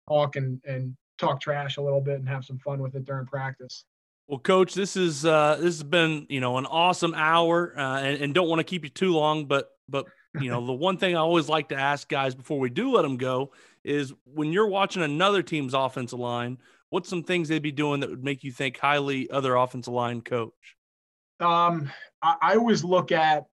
talk 0.09 0.37
and 0.37 0.61
and 0.65 0.97
talk 1.19 1.41
trash 1.41 1.77
a 1.77 1.83
little 1.83 2.01
bit 2.01 2.19
and 2.19 2.29
have 2.29 2.45
some 2.45 2.59
fun 2.59 2.81
with 2.81 2.95
it 2.95 3.05
during 3.05 3.27
practice. 3.27 3.85
Well, 4.29 4.39
Coach, 4.39 4.75
this 4.75 4.97
is 4.97 5.27
uh, 5.27 5.57
this 5.57 5.77
has 5.77 5.83
been 5.83 6.27
you 6.29 6.41
know 6.41 6.59
an 6.59 6.67
awesome 6.67 7.15
hour, 7.15 7.75
uh, 7.77 8.01
and, 8.01 8.23
and 8.23 8.35
don't 8.35 8.49
want 8.49 8.61
to 8.61 8.65
keep 8.65 8.85
you 8.85 8.91
too 8.91 9.13
long, 9.13 9.47
but 9.47 9.71
but 9.89 10.07
you 10.41 10.49
know 10.49 10.65
the 10.65 10.73
one 10.73 10.97
thing 10.97 11.15
I 11.17 11.21
always 11.21 11.49
like 11.49 11.69
to 11.69 11.77
ask 11.77 12.09
guys 12.09 12.35
before 12.35 12.59
we 12.59 12.71
do 12.71 12.93
let 12.93 13.03
them 13.03 13.17
go 13.17 13.53
is 13.85 14.13
when 14.25 14.53
you're 14.53 14.69
watching 14.69 15.03
another 15.03 15.43
team's 15.43 15.75
offensive 15.75 16.19
line, 16.19 16.59
what's 16.93 17.09
some 17.09 17.23
things 17.23 17.49
they'd 17.49 17.63
be 17.63 17.73
doing 17.73 18.01
that 18.01 18.11
would 18.11 18.23
make 18.23 18.45
you 18.45 18.53
think 18.53 18.77
highly 18.77 19.29
other 19.31 19.57
offensive 19.57 19.95
line 19.95 20.21
coach? 20.21 20.53
Um, 21.41 21.91
I, 22.21 22.37
I 22.43 22.57
always 22.57 22.85
look 22.85 23.13
at 23.13 23.47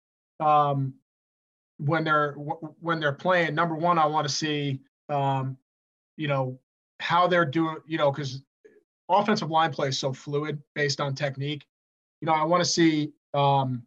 um, 0.41 0.95
when 1.76 2.03
they're 2.03 2.32
when 2.32 2.99
they're 2.99 3.12
playing. 3.12 3.55
Number 3.55 3.74
one, 3.74 3.99
I 3.99 4.07
want 4.07 4.26
to 4.26 4.34
see 4.34 4.80
um, 5.11 5.59
you 6.16 6.28
know 6.28 6.59
how 6.99 7.26
they're 7.26 7.45
doing. 7.45 7.76
You 7.87 7.99
know, 7.99 8.11
because 8.11 8.43
offensive 9.11 9.51
line 9.51 9.70
play 9.70 9.89
is 9.89 9.99
so 9.99 10.14
fluid 10.14 10.59
based 10.74 10.99
on 10.99 11.14
technique. 11.14 11.66
You 12.22 12.26
know, 12.26 12.32
I 12.32 12.45
want 12.45 12.64
to 12.64 12.70
see 12.70 13.12
um, 13.34 13.82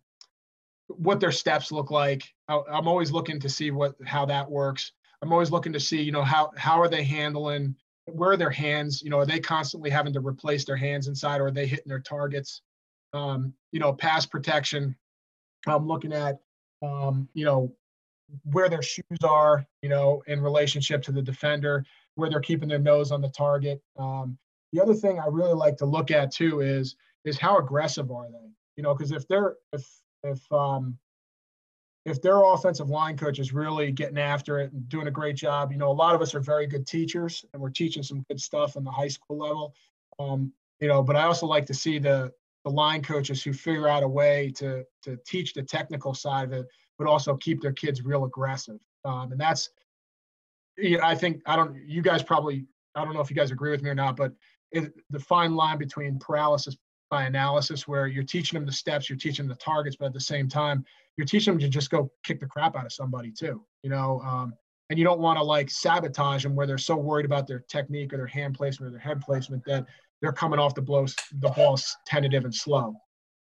what 0.90 1.20
their 1.20 1.32
steps 1.32 1.72
look 1.72 1.90
like. 1.90 2.24
I, 2.48 2.62
I'm 2.72 2.88
always 2.88 3.12
looking 3.12 3.40
to 3.40 3.50
see 3.50 3.72
what 3.72 3.96
how 4.06 4.28
that 4.28 4.50
works. 4.50 4.92
I'm 5.24 5.34
always 5.34 5.50
looking 5.50 5.74
to 5.74 5.80
see, 5.80 6.04
you 6.04 6.12
know, 6.12 6.24
how 6.24 6.52
how 6.56 6.80
are 6.80 6.88
they 6.88 7.04
handling, 7.04 7.76
where 8.14 8.32
are 8.32 8.38
their 8.38 8.50
hands, 8.50 9.02
you 9.02 9.10
know, 9.10 9.20
are 9.20 9.26
they 9.26 9.40
constantly 9.40 9.90
having 9.90 10.14
to 10.14 10.20
replace 10.20 10.66
their 10.66 10.76
hands 10.76 11.08
inside, 11.08 11.42
or 11.42 11.48
are 11.48 11.52
they 11.52 11.68
hitting 11.68 11.88
their 11.88 12.00
targets? 12.00 12.62
Um, 13.14 13.54
you 13.72 13.80
know, 13.80 13.94
pass 13.94 14.26
protection. 14.26 14.96
I'm 15.68 15.88
looking 15.88 16.14
at, 16.14 16.40
um, 16.82 17.28
you 17.34 17.46
know, 17.46 17.74
where 18.44 18.70
their 18.70 18.82
shoes 18.82 19.04
are, 19.24 19.66
you 19.82 19.90
know, 19.90 20.22
in 20.28 20.42
relationship 20.42 21.02
to 21.04 21.12
the 21.12 21.22
defender, 21.22 21.84
where 22.16 22.30
they're 22.30 22.40
keeping 22.40 22.70
their 22.70 22.80
nose 22.80 23.12
on 23.12 23.22
the 23.22 23.30
target. 23.30 23.82
Um, 23.98 24.38
the 24.72 24.82
other 24.82 24.94
thing 24.94 25.20
I 25.20 25.28
really 25.28 25.54
like 25.54 25.78
to 25.78 25.86
look 25.86 26.12
at 26.12 26.32
too 26.32 26.62
is 26.62 26.96
is 27.26 27.38
how 27.38 27.58
aggressive 27.58 28.12
are 28.12 28.30
they? 28.30 28.50
You 28.78 28.84
know, 28.84 28.94
because 28.94 29.12
if 29.12 29.28
they're 29.28 29.56
if 29.74 29.88
if 30.24 30.52
um, 30.52 30.98
if 32.10 32.22
their 32.22 32.44
offensive 32.44 32.90
line 32.90 33.18
coach 33.18 33.40
is 33.40 33.54
really 33.54 33.92
getting 33.92 34.18
after 34.18 34.60
it 34.60 34.72
and 34.72 34.88
doing 34.90 35.08
a 35.08 35.12
great 35.12 35.36
job, 35.36 35.72
you 35.72 35.78
know, 35.78 35.90
a 35.90 35.94
lot 35.94 36.16
of 36.16 36.22
us 36.22 36.34
are 36.36 36.40
very 36.40 36.68
good 36.68 36.88
teachers 36.88 37.46
and 37.54 37.62
we're 37.62 37.70
teaching 37.70 38.04
some 38.04 38.26
good 38.30 38.40
stuff 38.40 38.76
in 38.76 38.84
the 38.84 38.92
high 38.92 39.08
school 39.08 39.38
level. 39.38 39.74
Um, 40.20 40.52
you 40.80 40.88
know, 40.88 41.04
but 41.04 41.16
I 41.16 41.24
also 41.24 41.46
like 41.46 41.66
to 41.68 41.74
see 41.74 42.00
the 42.00 42.32
the 42.66 42.72
line 42.72 43.02
coaches 43.02 43.42
who 43.42 43.54
figure 43.54 43.88
out 43.88 44.04
a 44.04 44.08
way 44.08 44.52
to 44.56 44.84
to 45.04 45.18
teach 45.26 45.54
the 45.54 45.64
technical 45.64 46.14
side 46.14 46.46
of 46.46 46.54
it, 46.54 46.68
but 46.98 47.08
also 47.08 47.36
keep 47.38 47.62
their 47.62 47.72
kids 47.72 48.04
real 48.04 48.26
aggressive. 48.26 48.80
Um, 49.06 49.32
and 49.32 49.40
that's, 49.40 49.70
I 51.02 51.16
think 51.16 51.42
I 51.46 51.56
don't. 51.56 51.76
You 51.88 52.02
guys 52.02 52.24
probably 52.24 52.66
I 52.96 53.04
don't 53.04 53.14
know 53.14 53.22
if 53.22 53.30
you 53.30 53.36
guys 53.36 53.52
agree 53.52 53.72
with 53.72 53.82
me 53.82 53.90
or 53.90 53.96
not, 53.96 54.16
but 54.16 54.34
it, 54.72 54.94
the 55.10 55.20
fine 55.20 55.56
line 55.56 55.78
between 55.78 56.20
paralysis 56.20 56.76
by 57.10 57.26
analysis, 57.26 57.88
where 57.88 58.08
you're 58.08 58.24
teaching 58.24 58.58
them 58.58 58.66
the 58.66 58.72
steps, 58.72 59.10
you're 59.10 59.18
teaching 59.18 59.48
them 59.48 59.56
the 59.56 59.64
targets, 59.64 59.96
but 59.96 60.06
at 60.06 60.14
the 60.14 60.20
same 60.20 60.48
time, 60.48 60.86
you're 61.18 61.26
teaching 61.26 61.54
them 61.54 61.60
to 61.60 61.70
just 61.70 61.90
go 61.90 62.10
kick 62.24 62.40
the 62.40 62.46
crap 62.46 62.76
out 62.76 62.86
of 62.86 62.94
somebody 62.94 63.32
too. 63.32 63.62
You 63.84 63.90
know, 63.90 64.22
um, 64.22 64.54
and 64.90 64.98
you 64.98 65.06
don't 65.06 65.20
want 65.20 65.38
to 65.38 65.44
like 65.44 65.70
sabotage 65.70 66.44
them 66.44 66.56
where 66.56 66.66
they're 66.66 66.78
so 66.78 66.96
worried 66.96 67.26
about 67.26 67.48
their 67.48 67.60
technique 67.60 68.14
or 68.14 68.18
their 68.18 68.28
hand 68.28 68.56
placement 68.56 68.90
or 68.90 68.92
their 68.92 69.00
head 69.00 69.22
placement 69.22 69.64
that 69.66 69.86
they're 70.22 70.32
coming 70.32 70.60
off 70.60 70.76
the 70.76 70.82
blows 70.82 71.16
the 71.40 71.50
ball's 71.50 71.96
tentative 72.06 72.46
and 72.46 72.54
slow. 72.54 72.96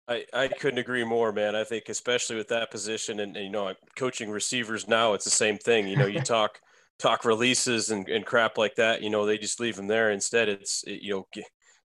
I, 0.09 0.25
I 0.33 0.47
couldn't 0.47 0.79
agree 0.79 1.03
more, 1.03 1.33
man. 1.33 1.55
I 1.55 1.65
think 1.65 1.89
especially 1.89 2.37
with 2.37 2.47
that 2.47 2.71
position 2.71 3.19
and, 3.19 3.35
and 3.35 3.45
you 3.45 3.51
know, 3.51 3.73
coaching 3.97 4.29
receivers 4.29 4.87
now, 4.87 5.13
it's 5.13 5.25
the 5.25 5.31
same 5.31 5.57
thing. 5.57 5.87
You 5.87 5.97
know, 5.97 6.05
you 6.05 6.21
talk 6.21 6.59
talk 6.99 7.25
releases 7.25 7.91
and, 7.91 8.07
and 8.07 8.25
crap 8.25 8.57
like 8.57 8.75
that. 8.75 9.01
You 9.01 9.09
know, 9.09 9.25
they 9.25 9.37
just 9.37 9.59
leave 9.59 9.75
them 9.75 9.87
there. 9.87 10.11
Instead, 10.11 10.49
it's 10.49 10.83
it, 10.87 11.01
you 11.01 11.13
know, 11.13 11.27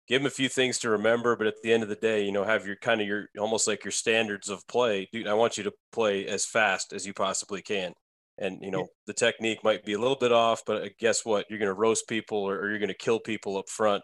give 0.09 0.21
them 0.21 0.27
a 0.27 0.31
few 0.31 0.49
things 0.49 0.79
to 0.81 0.91
remember, 0.91 1.37
but 1.37 1.47
at 1.47 1.55
the 1.63 1.73
end 1.73 1.83
of 1.83 1.89
the 1.89 1.97
day, 1.97 2.25
you 2.25 2.33
know, 2.33 2.45
have 2.45 2.67
your 2.67 2.77
kind 2.77 3.01
of 3.01 3.07
your 3.07 3.27
almost 3.39 3.69
like 3.69 3.85
your 3.85 3.93
standards 3.93 4.49
of 4.49 4.67
play. 4.67 5.09
Dude, 5.13 5.29
I 5.29 5.35
want 5.35 5.57
you 5.57 5.65
to 5.65 5.73
play 5.93 6.27
as 6.27 6.45
fast 6.45 6.93
as 6.93 7.07
you 7.07 7.13
possibly 7.13 7.63
can. 7.63 7.93
And 8.39 8.59
you 8.63 8.71
know, 8.71 8.81
yeah. 8.81 8.87
the 9.07 9.15
technique 9.15 9.63
might 9.63 9.85
be 9.85 9.93
a 9.93 9.99
little 9.99 10.17
bit 10.17 10.33
off, 10.33 10.63
but 10.67 10.83
uh, 10.83 10.89
guess 10.99 11.25
what? 11.25 11.47
You're 11.49 11.59
going 11.59 11.69
to 11.69 11.75
roast 11.75 12.09
people 12.09 12.39
or, 12.39 12.59
or 12.59 12.71
you're 12.71 12.79
going 12.79 12.89
to 12.89 12.95
kill 12.95 13.21
people 13.21 13.57
up 13.57 13.69
front. 13.69 14.03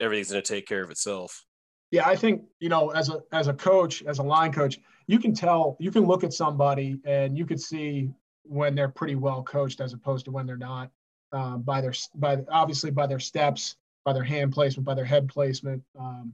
Everything's 0.00 0.30
going 0.30 0.42
to 0.42 0.54
take 0.54 0.66
care 0.66 0.82
of 0.82 0.90
itself. 0.90 1.44
Yeah, 1.90 2.06
I 2.06 2.14
think 2.14 2.44
you 2.60 2.68
know, 2.68 2.90
as 2.90 3.08
a 3.08 3.20
as 3.32 3.48
a 3.48 3.54
coach, 3.54 4.02
as 4.04 4.20
a 4.20 4.22
line 4.22 4.52
coach, 4.52 4.78
you 5.06 5.18
can 5.18 5.34
tell, 5.34 5.76
you 5.80 5.90
can 5.90 6.06
look 6.06 6.22
at 6.22 6.32
somebody 6.32 7.00
and 7.04 7.36
you 7.36 7.44
could 7.44 7.60
see 7.60 8.10
when 8.44 8.76
they're 8.76 8.88
pretty 8.88 9.16
well 9.16 9.42
coached 9.42 9.80
as 9.80 9.92
opposed 9.92 10.24
to 10.26 10.30
when 10.30 10.46
they're 10.46 10.56
not. 10.56 10.90
Um, 11.32 11.62
by 11.62 11.80
their 11.80 11.92
by 12.16 12.38
obviously 12.48 12.90
by 12.90 13.06
their 13.06 13.20
steps, 13.20 13.76
by 14.04 14.12
their 14.12 14.24
hand 14.24 14.52
placement, 14.52 14.86
by 14.86 14.94
their 14.94 15.04
head 15.04 15.28
placement, 15.28 15.82
um, 15.98 16.32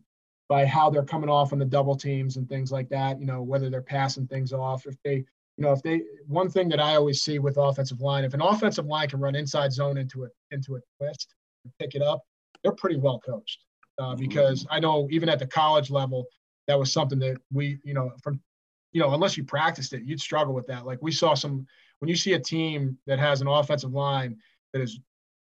by 0.49 0.65
how 0.65 0.89
they're 0.89 1.05
coming 1.05 1.31
off 1.31 1.53
on 1.53 1.59
the 1.59 1.65
double 1.65 1.97
teams 1.97 2.37
and 2.37 2.49
things 2.49 2.71
like 2.71 2.89
that. 2.89 3.19
You 3.21 3.27
know, 3.27 3.43
whether 3.43 3.69
they're 3.69 3.83
passing 3.83 4.27
things 4.27 4.53
off, 4.53 4.87
if 4.87 4.97
they, 5.05 5.17
you 5.17 5.65
know, 5.65 5.73
if 5.73 5.83
they. 5.83 6.03
One 6.27 6.49
thing 6.49 6.69
that 6.71 6.81
I 6.81 6.97
always 6.97 7.23
see 7.23 7.39
with 7.39 7.57
offensive 7.57 8.01
line, 8.01 8.25
if 8.25 8.35
an 8.35 8.43
offensive 8.43 8.87
line 8.87 9.09
can 9.09 9.21
run 9.21 9.35
inside 9.35 9.73
zone 9.73 9.99
into 9.99 10.25
a 10.25 10.29
into 10.51 10.77
a 10.77 10.81
twist 10.99 11.35
and 11.65 11.73
pick 11.79 11.95
it 11.95 12.03
up, 12.03 12.23
they're 12.63 12.73
pretty 12.73 12.97
well 12.97 13.21
coached. 13.21 13.61
Uh, 13.99 14.11
mm-hmm. 14.11 14.21
because 14.21 14.67
I 14.71 14.79
know 14.79 15.09
even 15.11 15.29
at 15.29 15.39
the 15.39 15.47
college 15.47 15.91
level, 15.91 16.27
that 16.67 16.79
was 16.79 16.93
something 16.93 17.19
that 17.21 17.39
we, 17.53 17.79
you 17.83 17.95
know, 17.95 18.13
from, 18.23 18.41
you 18.93 19.01
know, 19.01 19.13
unless 19.15 19.37
you 19.37 19.45
practiced 19.45 19.93
it, 19.93 20.03
you'd 20.05 20.21
struggle 20.21 20.55
with 20.55 20.67
that. 20.67 20.85
Like 20.85 20.99
we 21.01 21.13
saw 21.13 21.35
some 21.35 21.67
when 22.01 22.09
you 22.09 22.17
see 22.17 22.35
a 22.35 22.39
team 22.39 22.99
that 23.07 23.19
has 23.19 23.41
an 23.41 23.49
offensive 23.49 23.93
line 23.93 24.37
that 24.73 24.83
is 24.83 25.01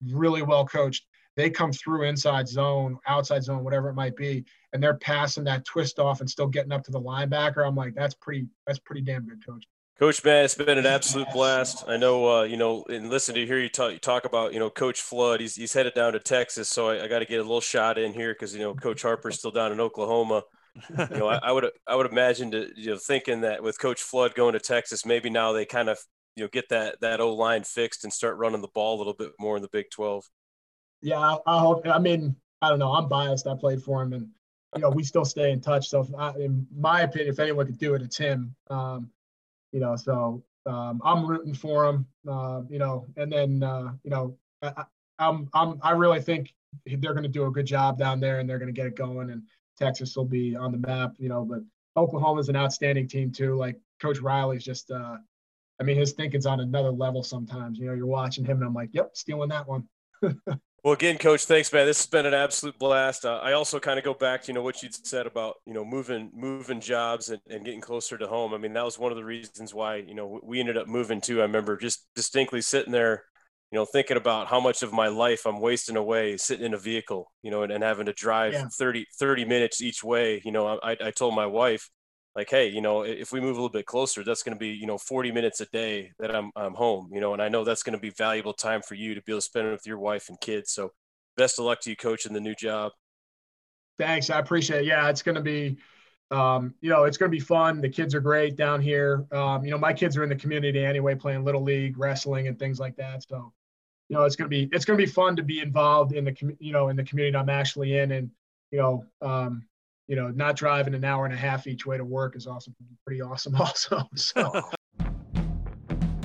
really 0.04 0.42
well 0.42 0.64
coached, 0.64 1.06
they 1.36 1.50
come 1.50 1.72
through 1.72 2.04
inside 2.04 2.48
zone, 2.48 2.98
outside 3.06 3.44
zone, 3.44 3.62
whatever 3.62 3.88
it 3.88 3.94
might 3.94 4.16
be, 4.16 4.44
and 4.72 4.82
they're 4.82 4.94
passing 4.94 5.44
that 5.44 5.64
twist 5.64 5.98
off 5.98 6.20
and 6.20 6.28
still 6.28 6.46
getting 6.46 6.72
up 6.72 6.82
to 6.84 6.90
the 6.90 7.00
linebacker. 7.00 7.66
I'm 7.66 7.76
like, 7.76 7.94
that's 7.94 8.14
pretty, 8.14 8.46
that's 8.66 8.78
pretty 8.78 9.02
damn 9.02 9.26
good 9.26 9.44
coach. 9.44 9.64
Coach 9.98 10.22
man, 10.24 10.44
it's 10.44 10.54
been 10.54 10.76
an 10.76 10.84
absolute 10.84 11.28
blast. 11.32 11.84
I 11.88 11.96
know, 11.96 12.40
uh, 12.40 12.42
you 12.42 12.58
know, 12.58 12.84
and 12.90 13.08
listen 13.08 13.34
to 13.34 13.46
hear 13.46 13.58
you 13.58 13.70
talk, 13.70 13.92
you 13.92 13.98
talk 13.98 14.26
about, 14.26 14.52
you 14.52 14.58
know, 14.58 14.68
Coach 14.68 15.00
Flood. 15.00 15.40
He's 15.40 15.56
he's 15.56 15.72
headed 15.72 15.94
down 15.94 16.12
to 16.12 16.18
Texas, 16.18 16.68
so 16.68 16.90
I, 16.90 17.04
I 17.04 17.08
got 17.08 17.20
to 17.20 17.24
get 17.24 17.40
a 17.40 17.42
little 17.42 17.62
shot 17.62 17.96
in 17.96 18.12
here 18.12 18.34
because 18.34 18.54
you 18.54 18.60
know 18.60 18.74
Coach 18.74 19.00
Harper's 19.00 19.38
still 19.38 19.52
down 19.52 19.72
in 19.72 19.80
Oklahoma. 19.80 20.42
you 20.98 21.16
know, 21.16 21.28
I, 21.28 21.38
I, 21.42 21.52
would 21.52 21.70
I 21.86 21.96
would 21.96 22.04
imagine 22.04 22.50
to 22.50 22.68
you 22.76 22.90
know 22.90 22.98
thinking 22.98 23.40
that 23.40 23.62
with 23.62 23.80
Coach 23.80 24.02
Flood 24.02 24.34
going 24.34 24.52
to 24.52 24.60
Texas, 24.60 25.06
maybe 25.06 25.30
now 25.30 25.52
they 25.52 25.64
kind 25.64 25.88
of 25.88 25.98
you 26.34 26.44
know 26.44 26.48
get 26.52 26.68
that 26.68 27.00
that 27.00 27.22
O 27.22 27.34
line 27.34 27.64
fixed 27.64 28.04
and 28.04 28.12
start 28.12 28.36
running 28.36 28.60
the 28.60 28.68
ball 28.74 28.96
a 28.96 28.98
little 28.98 29.14
bit 29.14 29.30
more 29.40 29.56
in 29.56 29.62
the 29.62 29.70
Big 29.72 29.86
Twelve. 29.90 30.24
Yeah, 31.02 31.18
I, 31.18 31.38
I 31.46 31.58
hope. 31.58 31.86
I 31.86 31.98
mean, 31.98 32.36
I 32.62 32.70
don't 32.70 32.78
know. 32.78 32.92
I'm 32.92 33.08
biased. 33.08 33.46
I 33.46 33.54
played 33.54 33.82
for 33.82 34.02
him, 34.02 34.12
and 34.12 34.28
you 34.74 34.82
know 34.82 34.90
we 34.90 35.04
still 35.04 35.24
stay 35.24 35.50
in 35.52 35.60
touch. 35.60 35.88
So, 35.88 36.06
I, 36.18 36.30
in 36.38 36.66
my 36.76 37.02
opinion, 37.02 37.32
if 37.32 37.38
anyone 37.38 37.66
could 37.66 37.78
do 37.78 37.94
it, 37.94 38.02
it's 38.02 38.16
him. 38.16 38.54
Um, 38.70 39.10
you 39.72 39.80
know, 39.80 39.96
so 39.96 40.42
um, 40.66 41.00
I'm 41.04 41.26
rooting 41.26 41.54
for 41.54 41.84
him. 41.86 42.06
Uh, 42.28 42.62
you 42.68 42.78
know, 42.78 43.06
and 43.16 43.30
then 43.30 43.62
uh, 43.62 43.92
you 44.02 44.10
know, 44.10 44.36
I, 44.62 44.84
I'm 45.18 45.48
I'm 45.54 45.78
I 45.82 45.92
really 45.92 46.20
think 46.20 46.54
they're 46.84 47.14
going 47.14 47.22
to 47.22 47.28
do 47.28 47.46
a 47.46 47.50
good 47.50 47.66
job 47.66 47.98
down 47.98 48.20
there, 48.20 48.40
and 48.40 48.48
they're 48.48 48.58
going 48.58 48.72
to 48.72 48.78
get 48.78 48.86
it 48.86 48.96
going, 48.96 49.30
and 49.30 49.42
Texas 49.78 50.16
will 50.16 50.24
be 50.24 50.56
on 50.56 50.72
the 50.72 50.78
map. 50.78 51.14
You 51.18 51.28
know, 51.28 51.44
but 51.44 51.60
Oklahoma's 51.96 52.48
an 52.48 52.56
outstanding 52.56 53.08
team 53.08 53.32
too. 53.32 53.54
Like 53.54 53.78
Coach 54.00 54.20
Riley's 54.20 54.64
just 54.64 54.90
uh, 54.90 55.16
I 55.80 55.84
mean, 55.84 55.96
his 55.96 56.12
thinking's 56.12 56.46
on 56.46 56.60
another 56.60 56.90
level 56.90 57.22
sometimes. 57.22 57.78
You 57.78 57.86
know, 57.86 57.94
you're 57.94 58.06
watching 58.06 58.44
him, 58.44 58.58
and 58.58 58.66
I'm 58.66 58.74
like, 58.74 58.90
yep, 58.92 59.10
stealing 59.14 59.50
that 59.50 59.68
one. 59.68 59.88
well, 60.86 60.94
again, 60.94 61.18
Coach, 61.18 61.46
thanks, 61.46 61.72
man. 61.72 61.84
This 61.84 61.98
has 61.98 62.06
been 62.06 62.26
an 62.26 62.32
absolute 62.32 62.78
blast. 62.78 63.24
Uh, 63.24 63.40
I 63.42 63.54
also 63.54 63.80
kind 63.80 63.98
of 63.98 64.04
go 64.04 64.14
back 64.14 64.42
to 64.42 64.46
you 64.46 64.54
know 64.54 64.62
what 64.62 64.84
you 64.84 64.88
said 64.92 65.26
about 65.26 65.56
you 65.66 65.74
know 65.74 65.84
moving 65.84 66.30
moving 66.32 66.80
jobs 66.80 67.28
and, 67.28 67.42
and 67.50 67.64
getting 67.64 67.80
closer 67.80 68.16
to 68.16 68.28
home. 68.28 68.54
I 68.54 68.58
mean, 68.58 68.72
that 68.74 68.84
was 68.84 68.96
one 68.96 69.10
of 69.10 69.18
the 69.18 69.24
reasons 69.24 69.74
why 69.74 69.96
you 69.96 70.14
know 70.14 70.38
we 70.44 70.60
ended 70.60 70.76
up 70.76 70.86
moving 70.86 71.20
too. 71.20 71.40
I 71.40 71.42
remember 71.42 71.76
just 71.76 72.06
distinctly 72.14 72.60
sitting 72.60 72.92
there, 72.92 73.24
you 73.72 73.80
know, 73.80 73.84
thinking 73.84 74.16
about 74.16 74.46
how 74.46 74.60
much 74.60 74.84
of 74.84 74.92
my 74.92 75.08
life 75.08 75.44
I'm 75.44 75.58
wasting 75.58 75.96
away 75.96 76.36
sitting 76.36 76.66
in 76.66 76.72
a 76.72 76.78
vehicle, 76.78 77.32
you 77.42 77.50
know, 77.50 77.64
and, 77.64 77.72
and 77.72 77.82
having 77.82 78.06
to 78.06 78.12
drive 78.12 78.52
yeah. 78.52 78.68
30 78.78 79.06
30 79.18 79.44
minutes 79.44 79.82
each 79.82 80.04
way. 80.04 80.40
You 80.44 80.52
know, 80.52 80.78
I, 80.80 80.96
I 81.00 81.10
told 81.10 81.34
my 81.34 81.46
wife 81.46 81.90
like, 82.36 82.50
hey, 82.50 82.68
you 82.68 82.82
know, 82.82 83.00
if 83.00 83.32
we 83.32 83.40
move 83.40 83.52
a 83.52 83.54
little 83.54 83.70
bit 83.70 83.86
closer, 83.86 84.22
that's 84.22 84.42
going 84.42 84.54
to 84.54 84.58
be, 84.58 84.68
you 84.68 84.86
know, 84.86 84.98
40 84.98 85.32
minutes 85.32 85.62
a 85.62 85.66
day 85.66 86.12
that 86.18 86.36
I'm, 86.36 86.50
I'm 86.54 86.74
home, 86.74 87.08
you 87.10 87.18
know, 87.18 87.32
and 87.32 87.40
I 87.40 87.48
know 87.48 87.64
that's 87.64 87.82
going 87.82 87.96
to 87.96 88.00
be 88.00 88.10
valuable 88.10 88.52
time 88.52 88.82
for 88.82 88.94
you 88.94 89.14
to 89.14 89.22
be 89.22 89.32
able 89.32 89.38
to 89.38 89.46
spend 89.46 89.68
it 89.68 89.70
with 89.70 89.86
your 89.86 89.98
wife 89.98 90.28
and 90.28 90.38
kids. 90.38 90.70
So 90.70 90.92
best 91.38 91.58
of 91.58 91.64
luck 91.64 91.80
to 91.80 91.90
you, 91.90 91.96
coach, 91.96 92.26
in 92.26 92.34
the 92.34 92.40
new 92.40 92.54
job. 92.54 92.92
Thanks. 93.98 94.28
I 94.28 94.38
appreciate 94.38 94.80
it. 94.80 94.84
Yeah, 94.84 95.08
it's 95.08 95.22
going 95.22 95.36
to 95.36 95.40
be, 95.40 95.78
um, 96.30 96.74
you 96.82 96.90
know, 96.90 97.04
it's 97.04 97.16
going 97.16 97.32
to 97.32 97.34
be 97.34 97.40
fun. 97.40 97.80
The 97.80 97.88
kids 97.88 98.14
are 98.14 98.20
great 98.20 98.54
down 98.54 98.82
here. 98.82 99.24
Um, 99.32 99.64
you 99.64 99.70
know, 99.70 99.78
my 99.78 99.94
kids 99.94 100.14
are 100.18 100.22
in 100.22 100.28
the 100.28 100.36
community 100.36 100.84
anyway, 100.84 101.14
playing 101.14 101.42
little 101.42 101.62
league, 101.62 101.96
wrestling, 101.96 102.48
and 102.48 102.58
things 102.58 102.78
like 102.78 102.96
that. 102.96 103.24
So, 103.26 103.50
you 104.10 104.16
know, 104.16 104.24
it's 104.24 104.36
going 104.36 104.50
to 104.50 104.54
be 104.54 104.68
it's 104.72 104.84
going 104.84 104.98
to 104.98 105.04
be 105.04 105.10
fun 105.10 105.36
to 105.36 105.42
be 105.42 105.60
involved 105.60 106.12
in 106.12 106.26
the 106.26 106.56
you 106.60 106.72
know 106.72 106.90
in 106.90 106.96
the 106.96 107.04
community 107.04 107.36
I'm 107.36 107.48
actually 107.48 107.96
in, 107.96 108.12
and 108.12 108.30
you 108.70 108.78
know, 108.78 109.04
um, 109.22 109.64
you 110.06 110.16
know, 110.16 110.28
not 110.28 110.56
driving 110.56 110.94
an 110.94 111.04
hour 111.04 111.24
and 111.24 111.34
a 111.34 111.36
half 111.36 111.66
each 111.66 111.86
way 111.86 111.96
to 111.96 112.04
work 112.04 112.36
is 112.36 112.46
also 112.46 112.70
pretty 113.04 113.20
awesome 113.20 113.54
also. 113.60 114.08
So 114.14 114.62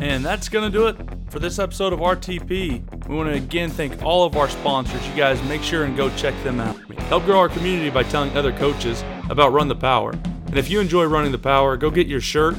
And 0.02 0.26
that's 0.26 0.50
going 0.50 0.72
to 0.72 0.76
do 0.76 0.88
it 0.88 0.98
for 1.30 1.40
this 1.40 1.60
episode 1.60 1.94
of 1.94 2.00
RTP. 2.00 3.08
We 3.08 3.16
want 3.16 3.30
to 3.30 3.36
again 3.36 3.70
thank 3.70 4.02
all 4.04 4.26
of 4.26 4.36
our 4.36 4.50
sponsors. 4.50 5.08
You 5.08 5.16
guys 5.16 5.42
make 5.44 5.62
sure 5.62 5.84
and 5.84 5.96
go 5.96 6.10
check 6.16 6.34
them 6.44 6.60
out. 6.60 6.76
Help 7.04 7.26
grow 7.26 7.38
our 7.38 7.50
community 7.50 7.92
by 7.92 8.04
telling 8.04 8.36
other 8.36 8.52
coaches 8.52 9.04
about 9.30 9.54
Run 9.54 9.68
the 9.68 9.76
Power. 9.76 10.12
And 10.12 10.58
if 10.58 10.70
you 10.70 10.80
enjoy 10.80 11.06
running 11.06 11.32
the 11.32 11.38
power, 11.38 11.78
go 11.78 11.92
get 11.92 12.08
your 12.08 12.20
shirt, 12.20 12.56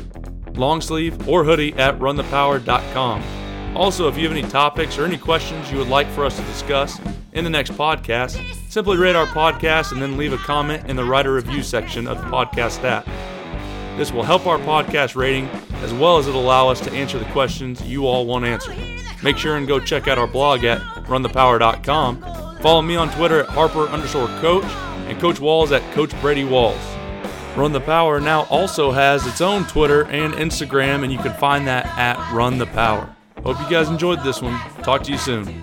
long 0.56 0.80
sleeve, 0.80 1.28
or 1.28 1.44
hoodie 1.44 1.74
at 1.74 1.98
runthepower.com. 1.98 3.41
Also, 3.74 4.06
if 4.06 4.18
you 4.18 4.28
have 4.28 4.36
any 4.36 4.46
topics 4.48 4.98
or 4.98 5.04
any 5.04 5.16
questions 5.16 5.70
you 5.72 5.78
would 5.78 5.88
like 5.88 6.06
for 6.08 6.24
us 6.24 6.36
to 6.36 6.42
discuss 6.44 7.00
in 7.32 7.44
the 7.44 7.50
next 7.50 7.72
podcast, 7.72 8.38
simply 8.70 8.98
rate 8.98 9.16
our 9.16 9.26
podcast 9.26 9.92
and 9.92 10.02
then 10.02 10.18
leave 10.18 10.32
a 10.32 10.38
comment 10.38 10.88
in 10.90 10.96
the 10.96 11.04
writer 11.04 11.32
review 11.32 11.62
section 11.62 12.06
of 12.06 12.18
the 12.18 12.24
podcast 12.24 12.84
app. 12.84 13.06
This 13.96 14.12
will 14.12 14.22
help 14.22 14.46
our 14.46 14.58
podcast 14.58 15.16
rating 15.16 15.48
as 15.82 15.92
well 15.94 16.18
as 16.18 16.26
it'll 16.26 16.42
allow 16.42 16.68
us 16.68 16.80
to 16.82 16.92
answer 16.92 17.18
the 17.18 17.24
questions 17.26 17.82
you 17.82 18.06
all 18.06 18.26
want 18.26 18.44
answered. 18.44 18.76
Make 19.22 19.38
sure 19.38 19.56
and 19.56 19.66
go 19.66 19.80
check 19.80 20.06
out 20.06 20.18
our 20.18 20.26
blog 20.26 20.64
at 20.64 20.80
runthepower.com. 21.06 22.58
Follow 22.60 22.82
me 22.82 22.96
on 22.96 23.10
Twitter 23.12 23.40
at 23.40 23.48
Harper 23.48 23.86
underscore 23.88 24.28
coach 24.40 24.64
and 25.08 25.18
Coach 25.20 25.40
Walls 25.40 25.72
at 25.72 25.82
Coach 25.92 26.18
Brady 26.20 26.44
Walls. 26.44 26.80
Run 27.56 27.72
the 27.72 27.80
Power 27.80 28.20
now 28.20 28.44
also 28.44 28.92
has 28.92 29.26
its 29.26 29.40
own 29.40 29.64
Twitter 29.66 30.06
and 30.06 30.32
Instagram, 30.34 31.02
and 31.02 31.12
you 31.12 31.18
can 31.18 31.34
find 31.34 31.66
that 31.66 31.86
at 31.98 32.32
Run 32.32 32.56
the 32.56 32.66
Power. 32.66 33.11
Hope 33.44 33.60
you 33.60 33.68
guys 33.68 33.88
enjoyed 33.88 34.22
this 34.22 34.40
one. 34.40 34.56
Talk 34.82 35.02
to 35.02 35.10
you 35.10 35.18
soon. 35.18 35.62